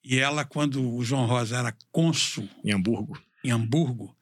E 0.03 0.17
ela, 0.17 0.43
quando 0.43 0.95
o 0.95 1.03
João 1.03 1.25
Rosa 1.25 1.57
era 1.57 1.75
cônsul 1.91 2.49
em 2.63 2.71
Hamburgo, 2.71 3.21
em 3.43 3.51
Hamburgo 3.51 4.15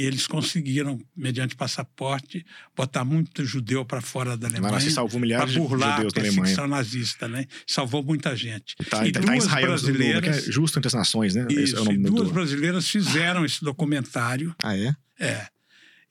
eles 0.00 0.26
conseguiram, 0.26 1.00
mediante 1.16 1.54
passaporte, 1.54 2.44
botar 2.76 3.04
muito 3.04 3.44
judeu 3.44 3.84
para 3.84 4.00
fora 4.00 4.36
da 4.36 4.48
Alemanha. 4.48 4.74
Mas 4.74 4.92
salvou 4.92 5.20
milhares 5.20 5.52
de 5.52 5.58
judeus 5.58 6.12
da 6.12 6.20
Alemanha. 6.20 6.66
nazista, 6.66 7.28
né? 7.28 7.46
Salvou 7.66 8.02
muita 8.02 8.34
gente. 8.36 8.74
Tá, 8.90 9.06
e 9.06 9.12
tá, 9.12 9.20
duas 9.20 9.46
tá 9.46 9.60
brasileiras... 9.60 10.48
É 10.48 10.52
justo 10.52 10.78
entre 10.78 10.88
as 10.88 10.94
nações, 10.94 11.34
né? 11.34 11.46
Isso, 11.50 11.76
é 11.76 11.80
o 11.80 11.84
nome 11.84 11.98
e 11.98 12.02
duas 12.02 12.28
do... 12.28 12.34
brasileiras 12.34 12.88
fizeram 12.88 13.44
esse 13.44 13.62
documentário. 13.64 14.54
Ah, 14.62 14.76
é? 14.76 14.94
É. 15.18 15.46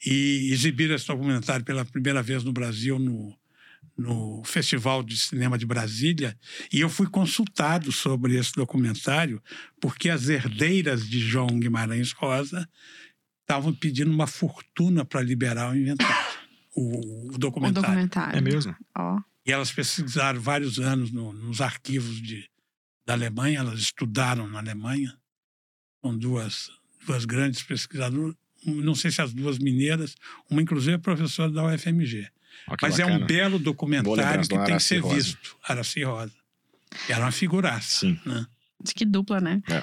E 0.06 0.50
exibiram 0.52 0.96
esse 0.96 1.08
documentário 1.08 1.66
pela 1.66 1.84
primeira 1.84 2.22
vez 2.22 2.44
no 2.44 2.54
Brasil 2.54 2.98
no, 2.98 3.36
no 3.98 4.44
Festival 4.44 5.04
de 5.04 5.16
Cinema 5.16 5.58
de 5.58 5.66
Brasília 5.66 6.38
e 6.72 6.80
eu 6.80 6.90
fui 6.90 7.08
consultado 7.08 7.92
sobre 7.92 8.36
esse 8.36 8.54
documentário 8.54 9.42
porque 9.80 10.10
as 10.10 10.30
herdeiras 10.30 11.08
de 11.08 11.20
João 11.20 11.60
Guimarães 11.60 12.12
Rosa 12.12 12.68
estavam 13.54 13.74
pedindo 13.74 14.12
uma 14.12 14.28
fortuna 14.28 15.06
para 15.06 15.22
liberar 15.22 15.72
o 15.72 15.76
inventário, 15.76 16.26
o, 16.76 17.34
o, 17.34 17.38
documentário. 17.38 17.80
O 17.80 17.92
documentário. 17.92 18.38
É 18.38 18.42
mesmo? 18.42 18.76
Oh. 18.98 19.20
E 19.46 19.52
elas 19.52 19.72
pesquisaram 19.72 20.40
vários 20.40 20.80
anos 20.80 21.12
no, 21.12 21.34
nos 21.34 21.62
arquivos 21.62 22.22
de, 22.22 22.50
da 23.06 23.14
Alemanha, 23.14 23.60
elas 23.60 23.80
estudaram 23.80 24.48
na 24.48 24.60
Alemanha, 24.60 25.16
são 26.02 26.18
duas, 26.18 26.72
duas 27.06 27.26
grandes 27.26 27.62
pesquisadoras, 27.62 28.36
não 28.66 28.96
sei 28.96 29.12
se 29.12 29.22
as 29.22 29.34
duas 29.34 29.60
mineiras, 29.60 30.16
uma 30.50 30.62
inclusive 30.62 30.96
é 30.96 30.98
professora 30.98 31.52
da 31.52 31.66
UFMG. 31.66 32.30
Oh, 32.68 32.76
Mas 32.82 32.98
bacana. 32.98 33.16
é 33.16 33.18
um 33.18 33.26
belo 33.26 33.60
documentário 33.60 34.42
que 34.48 34.48
tem 34.48 34.78
que 34.78 34.84
ser 34.84 35.00
Rosa. 35.00 35.16
visto. 35.16 35.58
Araci 35.64 36.04
Rosa. 36.04 36.34
Era 37.10 37.26
uma 37.26 37.32
figuraça. 37.32 38.00
Sim. 38.00 38.20
Né? 38.26 38.46
De 38.84 38.94
que 38.94 39.06
dupla, 39.06 39.40
né? 39.40 39.62
É. 39.70 39.82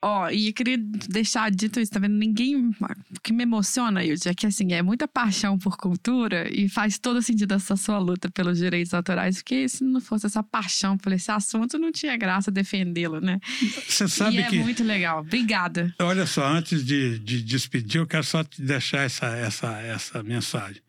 Ó, 0.00 0.30
e 0.30 0.48
eu 0.48 0.52
queria 0.52 0.78
deixar 0.78 1.50
dito 1.50 1.80
isso, 1.80 1.90
tá 1.90 1.98
vendo? 1.98 2.14
Ninguém. 2.14 2.56
O 2.56 3.20
que 3.20 3.32
me 3.32 3.42
emociona, 3.42 4.02
Yudi, 4.04 4.28
é 4.28 4.34
que 4.34 4.46
assim, 4.46 4.72
é 4.72 4.80
muita 4.80 5.08
paixão 5.08 5.58
por 5.58 5.76
cultura 5.76 6.48
e 6.54 6.68
faz 6.68 6.98
todo 6.98 7.20
sentido 7.20 7.54
essa 7.54 7.76
sua 7.76 7.98
luta 7.98 8.30
pelos 8.30 8.58
direitos 8.58 8.94
autorais, 8.94 9.38
porque 9.38 9.68
se 9.68 9.82
não 9.82 10.00
fosse 10.00 10.26
essa 10.26 10.42
paixão 10.42 10.96
por 10.96 11.12
esse 11.12 11.30
assunto, 11.32 11.78
não 11.78 11.90
tinha 11.90 12.16
graça 12.16 12.48
defendê-lo, 12.50 13.20
né? 13.20 13.40
Você 13.88 14.06
sabe 14.06 14.36
e 14.36 14.40
é 14.40 14.48
que. 14.48 14.58
muito 14.60 14.84
legal. 14.84 15.20
Obrigada. 15.20 15.92
Olha 15.98 16.26
só, 16.26 16.46
antes 16.46 16.84
de, 16.84 17.18
de 17.18 17.42
despedir, 17.42 18.00
eu 18.00 18.06
quero 18.06 18.24
só 18.24 18.44
te 18.44 18.62
deixar 18.62 19.02
essa, 19.02 19.26
essa, 19.26 19.80
essa 19.80 20.22
mensagem. 20.22 20.80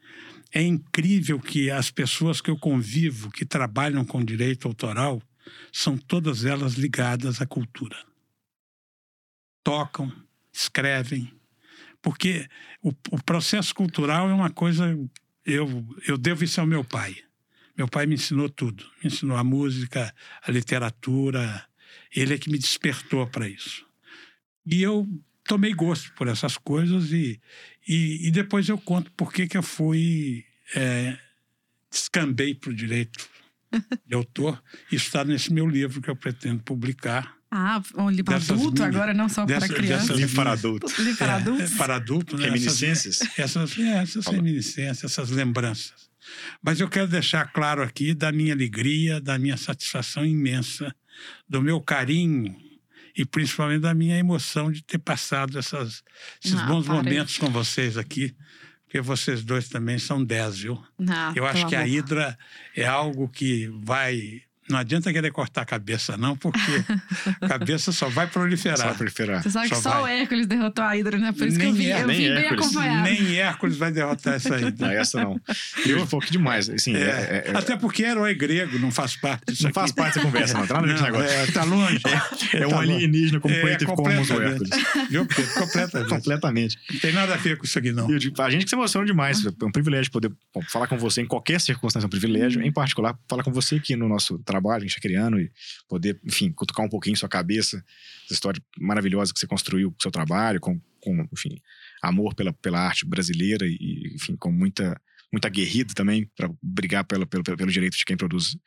É 0.52 0.62
incrível 0.62 1.40
que 1.40 1.72
as 1.72 1.90
pessoas 1.90 2.42
que 2.42 2.50
eu 2.50 2.58
convivo, 2.58 3.32
que 3.32 3.46
trabalham 3.46 4.06
com 4.06 4.24
direito 4.24 4.68
autoral, 4.68 5.22
são 5.72 5.98
todas 5.98 6.46
elas 6.46 6.74
ligadas 6.74 7.42
à 7.42 7.46
cultura. 7.46 7.98
Tocam, 9.64 10.12
escrevem, 10.52 11.32
porque 12.02 12.48
o, 12.82 12.90
o, 13.12 13.24
processo 13.24 13.74
cultural 13.74 14.30
é 14.30 14.34
uma 14.34 14.50
coisa. 14.50 14.98
Eu, 15.46 15.86
eu 16.08 16.18
devo 16.18 16.44
isso 16.44 16.60
ao 16.62 16.68
meu 16.68 16.84
pai. 16.84 17.18
Meu 17.78 17.88
pai 17.88 18.06
me 18.06 18.16
ensinou 18.16 18.50
tudo. 18.50 18.84
Me 19.04 19.10
ensinou 19.10 19.38
a 19.38 19.44
música, 19.44 20.14
a 20.42 20.52
literatura. 20.52 21.66
Ele 22.16 22.34
é 22.34 22.38
que 22.38 22.50
me 22.50 22.58
despertou 22.58 23.28
para 23.28 23.48
isso. 23.48 23.86
E 24.66 24.82
eu 24.82 25.08
tomei 25.44 25.74
gosto 25.74 26.14
por 26.14 26.28
essas 26.28 26.58
coisas 26.58 27.12
e, 27.12 27.40
e, 27.88 28.28
e 28.28 28.32
depois 28.32 28.70
eu 28.70 28.78
conto 28.78 29.12
por 29.14 29.34
que, 29.34 29.48
que 29.48 29.58
eu 29.58 29.64
fui. 29.64 30.46
É, 30.76 31.18
descambei 31.90 32.54
para 32.54 32.70
o 32.70 32.74
direito 32.74 33.28
de 34.06 34.16
autor. 34.16 34.62
Está 34.92 35.24
nesse 35.24 35.52
meu 35.54 35.68
livro 35.68 36.02
que 36.02 36.10
eu 36.10 36.16
pretendo 36.16 36.62
publicar. 36.64 37.36
Ah, 37.52 37.82
um 37.98 38.10
livro 38.12 38.36
adulto 38.36 38.84
mini, 38.84 38.96
agora, 38.96 39.14
não 39.14 39.28
só 39.28 39.44
dessa, 39.44 39.66
para 39.66 39.76
criança. 39.76 40.14
Livro 40.14 40.36
para 40.36 40.52
adulto. 40.52 41.02
Livro 41.02 41.18
para 41.18 41.36
adulto. 41.36 41.62
É, 41.62 41.66
é, 41.66 41.70
para 41.78 41.96
adulto, 41.96 42.38
né? 42.38 42.46
Reminiscências? 42.46 43.22
Essas, 43.22 43.40
essas, 43.40 43.80
é, 43.80 43.98
essas 43.98 44.28
reminiscências, 44.28 45.12
essas 45.12 45.30
lembranças. 45.32 46.10
Mas 46.62 46.80
eu 46.80 46.88
quero 46.88 47.08
deixar 47.08 47.52
claro 47.52 47.82
aqui 47.82 48.14
da 48.14 48.32
minha 48.32 48.54
alegria, 48.54 49.20
da 49.20 49.40
minha 49.40 49.58
satisfação 49.58 50.24
imensa, 50.24 50.96
do 51.48 51.60
meu 51.60 51.82
carinho 51.82 52.56
e 53.18 53.26
principalmente 53.26 53.82
da 53.82 53.96
minha 53.96 54.18
emoção 54.18 54.72
de 54.72 54.84
ter 54.84 55.00
passado 55.00 55.58
essas, 55.58 56.04
esses 56.44 56.60
Ah, 56.60 56.68
bons 56.68 56.86
parei. 56.86 57.02
momentos 57.02 57.38
com 57.40 57.50
vocês 57.50 57.98
aqui. 57.98 58.36
Porque 58.90 59.02
vocês 59.02 59.44
dois 59.44 59.70
também 59.70 60.00
são 60.00 60.24
dez, 60.24 60.58
viu? 60.58 60.84
Não, 60.98 61.32
Eu 61.36 61.46
acho 61.46 61.68
que 61.68 61.76
a. 61.76 61.86
Hidra 61.86 62.36
é 62.76 62.88
algo 62.88 63.30
que 63.30 63.68
vai 63.84 64.42
Não 64.70 64.78
adianta 64.78 65.12
querer 65.12 65.32
cortar 65.32 65.62
a 65.62 65.66
cabeça, 65.66 66.16
não, 66.16 66.38
porque 66.38 66.60
a 67.42 67.48
cabeça 67.50 67.92
só 67.92 68.08
vai 68.10 68.28
proliferar. 68.28 68.78
Só 68.78 68.86
vai 68.86 68.94
proliferar. 68.96 69.42
Você 69.44 69.50
sabe 69.50 69.70
só 69.70 69.76
que 69.76 69.82
só 69.82 69.90
vai. 69.90 70.02
o 70.02 70.08
Hércules 70.08 70.48
derrotou 70.48 70.84
a 70.84 70.96
Hidra, 70.96 71.18
né? 71.18 71.32
Por 71.32 71.48
isso 71.48 71.58
nem 71.58 71.74
que 71.74 71.74
eu 71.74 71.84
vim, 71.84 71.88
é, 71.88 72.04
eu 72.04 72.08
vim 72.08 72.18
bem 72.18 72.38
Hércules. 72.38 72.66
acompanhado. 72.66 73.04
Nem 73.04 73.38
Hércules 73.38 73.78
vai 73.78 73.92
derrotar 73.92 74.34
essa 74.36 74.60
Hidra. 74.60 74.88
Não, 74.88 74.94
essa 74.94 75.24
não. 75.24 75.42
Eu 75.86 76.06
pouco 76.08 76.30
demais. 76.32 76.70
Assim, 76.70 76.96
é, 76.96 77.00
é, 77.00 77.44
é, 77.48 77.58
Até 77.58 77.76
porque 77.76 78.04
herói 78.04 78.34
grego 78.34 78.78
não 78.80 78.92
faz 78.92 79.16
parte 79.16 79.46
disso 79.48 79.64
Não 79.64 79.70
aqui. 79.70 79.80
faz 79.80 79.92
parte 79.92 80.16
dessa 80.16 80.26
conversa, 80.26 80.58
não. 80.58 80.68
Tá 80.68 80.82
no 80.82 80.88
não, 80.88 81.02
negócio. 81.02 81.30
É, 81.30 81.46
tá 81.48 81.64
longe. 81.64 82.02
É, 82.54 82.68
um 82.68 82.70
tá 82.70 82.80
alienígena 82.80 83.40
como 83.40 83.56
foi 83.56 83.74
e 83.74 83.86
como 83.86 84.08
o 84.08 84.12
Hércules. 84.12 84.70
Viu, 85.10 85.26
Pedro? 85.26 85.54
Completamente. 85.54 86.10
Completamente. 86.10 86.78
Não 86.92 87.00
tem 87.00 87.14
nada 87.14 87.34
a 87.34 87.38
ver 87.38 87.58
com 87.58 87.66
isso 87.66 87.78
aqui, 87.78 87.92
não. 87.92 88.10
Eu, 88.10 88.20
a 88.40 88.50
gente 88.50 88.64
que 88.64 88.70
se 88.70 88.76
emociona 88.76 89.06
demais. 89.06 89.46
É 89.46 89.66
um 89.66 89.72
privilégio 89.72 90.12
poder 90.12 90.32
falar 90.68 90.88
com 90.88 90.98
você 90.98 91.22
em 91.22 91.26
qualquer 91.26 91.60
circunstância, 91.60 92.06
é 92.06 92.08
um 92.08 92.10
privilégio. 92.10 92.62
Em 92.62 92.72
particular, 92.72 93.18
falar 93.28 93.44
com 93.44 93.52
você 93.52 93.76
aqui 93.76 93.96
no 93.96 94.08
nosso 94.08 94.38
trabalho, 94.40 94.59
a 94.68 94.80
gente 94.80 94.90
está 94.90 95.02
criando 95.02 95.40
e 95.40 95.52
poder, 95.88 96.20
enfim, 96.26 96.52
cutucar 96.52 96.86
um 96.86 96.90
pouquinho 96.90 97.18
sua 97.18 97.30
cabeça, 97.30 97.84
essa 98.26 98.34
história 98.34 98.62
maravilhosa 98.80 99.34
que 99.34 99.40
você 99.40 99.48
construiu 99.48 99.92
com 99.92 99.98
o 99.98 100.02
seu 100.02 100.12
trabalho, 100.12 100.60
com, 100.60 100.80
com 101.00 101.28
enfim, 101.34 101.62
amor 102.02 102.34
pela, 102.36 102.54
pela 102.54 102.80
arte 102.80 103.06
brasileira 103.06 103.66
e, 103.66 104.14
enfim, 104.16 104.36
com 104.36 104.52
muita, 104.52 105.00
muita 105.32 105.50
guerrida 105.50 105.94
também 105.94 106.30
para 106.36 106.50
brigar 106.62 107.04
pela, 107.04 107.26
pelo, 107.26 107.44
pelo 107.44 107.72
direito 107.72 107.98
de 107.98 108.06
quem 108.06 108.18
produz 108.18 108.58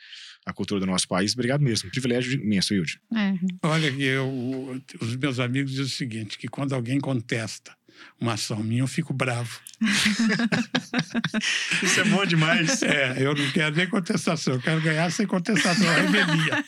a 0.44 0.52
cultura 0.52 0.80
do 0.80 0.86
nosso 0.86 1.06
país. 1.06 1.32
Obrigado 1.34 1.62
mesmo. 1.62 1.90
Privilégio 1.90 2.40
imenso, 2.40 2.74
Yudi. 2.74 3.00
É. 3.14 3.34
Olha, 3.62 3.88
eu, 3.88 4.82
os 5.00 5.16
meus 5.16 5.38
amigos 5.38 5.70
dizem 5.70 5.86
o 5.86 5.88
seguinte, 5.88 6.38
que 6.38 6.48
quando 6.48 6.74
alguém 6.74 7.00
contesta 7.00 7.76
uma 8.20 8.34
ação 8.34 8.58
minha, 8.58 8.82
eu 8.82 8.86
fico 8.86 9.12
bravo. 9.12 9.60
Isso 11.82 12.00
é 12.00 12.04
bom 12.04 12.24
demais. 12.24 12.82
É, 12.82 13.16
eu 13.18 13.34
não 13.34 13.50
quero 13.50 13.76
nem 13.76 13.88
contestação, 13.88 14.54
eu 14.54 14.60
quero 14.60 14.80
ganhar 14.80 15.10
sem 15.10 15.26
contestação, 15.26 15.90
é 15.90 16.02
revelia. 16.02 16.64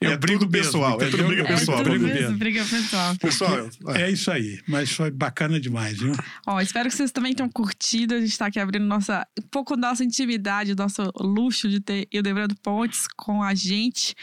Eu 0.00 0.12
é 0.12 0.16
brigo 0.16 0.48
pessoal, 0.48 1.00
é 1.00 1.10
tudo 1.10 1.24
briga 1.24 1.44
pessoal. 1.44 1.80
É 1.80 1.84
tudo 1.84 2.00
mesmo, 2.00 2.36
briga 2.36 2.64
pessoal. 2.64 3.16
Pessoal, 3.16 3.68
é 3.94 4.10
isso 4.10 4.30
aí. 4.30 4.60
Mas 4.66 4.90
foi 4.90 5.10
bacana 5.10 5.60
demais, 5.60 5.98
viu? 5.98 6.12
Ó, 6.46 6.60
espero 6.60 6.88
que 6.88 6.96
vocês 6.96 7.12
também 7.12 7.34
tenham 7.34 7.48
curtido. 7.50 8.14
A 8.14 8.20
gente 8.20 8.30
está 8.30 8.46
aqui 8.46 8.58
abrindo 8.58 8.84
nossa, 8.84 9.26
um 9.38 9.42
pouco 9.50 9.76
da 9.76 9.88
nossa 9.88 10.04
intimidade, 10.04 10.74
nosso 10.74 11.02
luxo 11.16 11.68
de 11.68 11.80
ter 11.80 12.08
Hildebrando 12.12 12.54
Pontes 12.56 13.06
com 13.16 13.42
a 13.42 13.54
gente. 13.54 14.14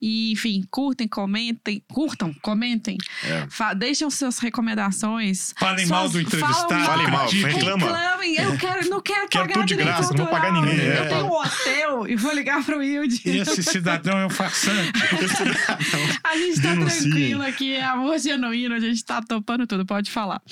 E, 0.00 0.32
enfim, 0.32 0.64
curtem, 0.70 1.08
comentem. 1.08 1.82
Curtam, 1.88 2.34
comentem. 2.42 2.98
É. 3.24 3.74
deixem 3.74 4.08
suas 4.10 4.38
recomendações. 4.38 5.54
Falem 5.58 5.86
mal 5.86 6.08
do 6.08 6.20
entrevistado. 6.20 6.84
Falem 6.84 7.10
mal, 7.10 7.28
reclama. 7.28 7.86
Reclamem. 7.86 8.34
Eu 8.36 8.56
quero, 8.58 8.88
não 8.88 9.00
quero, 9.00 9.28
quero 9.28 9.44
pagar 9.44 9.54
tudo 9.54 9.66
de 9.66 9.74
graça, 9.76 10.14
não 10.14 10.24
vou 10.24 10.26
pagar 10.26 10.52
ninguém. 10.52 10.78
Eu 10.78 11.08
tenho 11.08 11.26
um 11.26 11.32
hotel 11.32 12.08
e 12.08 12.16
vou 12.16 12.32
ligar 12.32 12.64
para 12.64 12.78
o 12.78 12.82
Hilde. 12.82 13.20
Esse 13.24 13.62
cidadão 13.62 14.18
é 14.18 14.26
um 14.26 14.30
farsante. 14.30 14.81
a 16.24 16.36
gente 16.36 16.60
tá 16.62 16.74
Denunciem. 16.74 17.10
tranquilo 17.10 17.42
aqui, 17.42 17.72
é 17.74 17.84
amor 17.84 18.18
genuíno, 18.18 18.74
a 18.74 18.80
gente 18.80 19.04
tá 19.04 19.22
topando 19.22 19.66
tudo, 19.66 19.86
pode 19.86 20.10
falar. 20.10 20.42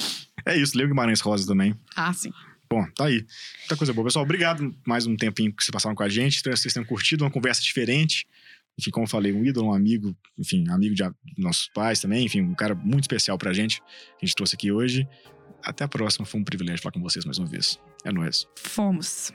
É 0.44 0.56
isso, 0.56 0.76
Leo 0.76 0.88
Guimarães 0.88 1.20
Rosa 1.20 1.46
também. 1.46 1.74
Ah, 1.94 2.12
sim. 2.12 2.32
Bom, 2.72 2.86
tá 2.96 3.06
aí. 3.06 3.26
Muita 3.60 3.76
coisa 3.76 3.92
boa. 3.92 4.04
Pessoal, 4.06 4.24
obrigado 4.24 4.74
mais 4.86 5.04
um 5.04 5.16
tempinho 5.16 5.52
que 5.52 5.62
vocês 5.62 5.72
passaram 5.72 5.96
com 5.96 6.04
a 6.04 6.08
gente. 6.08 6.36
Espero 6.36 6.54
que 6.54 6.60
vocês 6.60 6.72
tenham 6.72 6.86
curtido 6.86 7.24
uma 7.24 7.30
conversa 7.30 7.60
diferente. 7.60 8.26
Enfim, 8.78 8.90
como 8.90 9.04
eu 9.04 9.10
falei, 9.10 9.32
um 9.32 9.44
ídolo, 9.44 9.68
um 9.68 9.74
amigo, 9.74 10.16
enfim, 10.38 10.64
amigo 10.70 10.94
de 10.94 11.02
nossos 11.36 11.68
pais 11.74 12.00
também, 12.00 12.24
enfim, 12.24 12.40
um 12.40 12.54
cara 12.54 12.74
muito 12.74 13.04
especial 13.04 13.36
pra 13.36 13.52
gente, 13.52 13.80
que 13.80 14.22
a 14.22 14.26
gente 14.26 14.36
trouxe 14.36 14.54
aqui 14.54 14.70
hoje. 14.72 15.06
Até 15.62 15.84
a 15.84 15.88
próxima, 15.88 16.24
foi 16.24 16.40
um 16.40 16.44
privilégio 16.44 16.80
falar 16.80 16.92
com 16.92 17.02
vocês 17.02 17.24
mais 17.24 17.38
uma 17.38 17.46
vez. 17.46 17.78
É 18.04 18.12
nóis. 18.12 18.46
Fomos. 18.56 19.32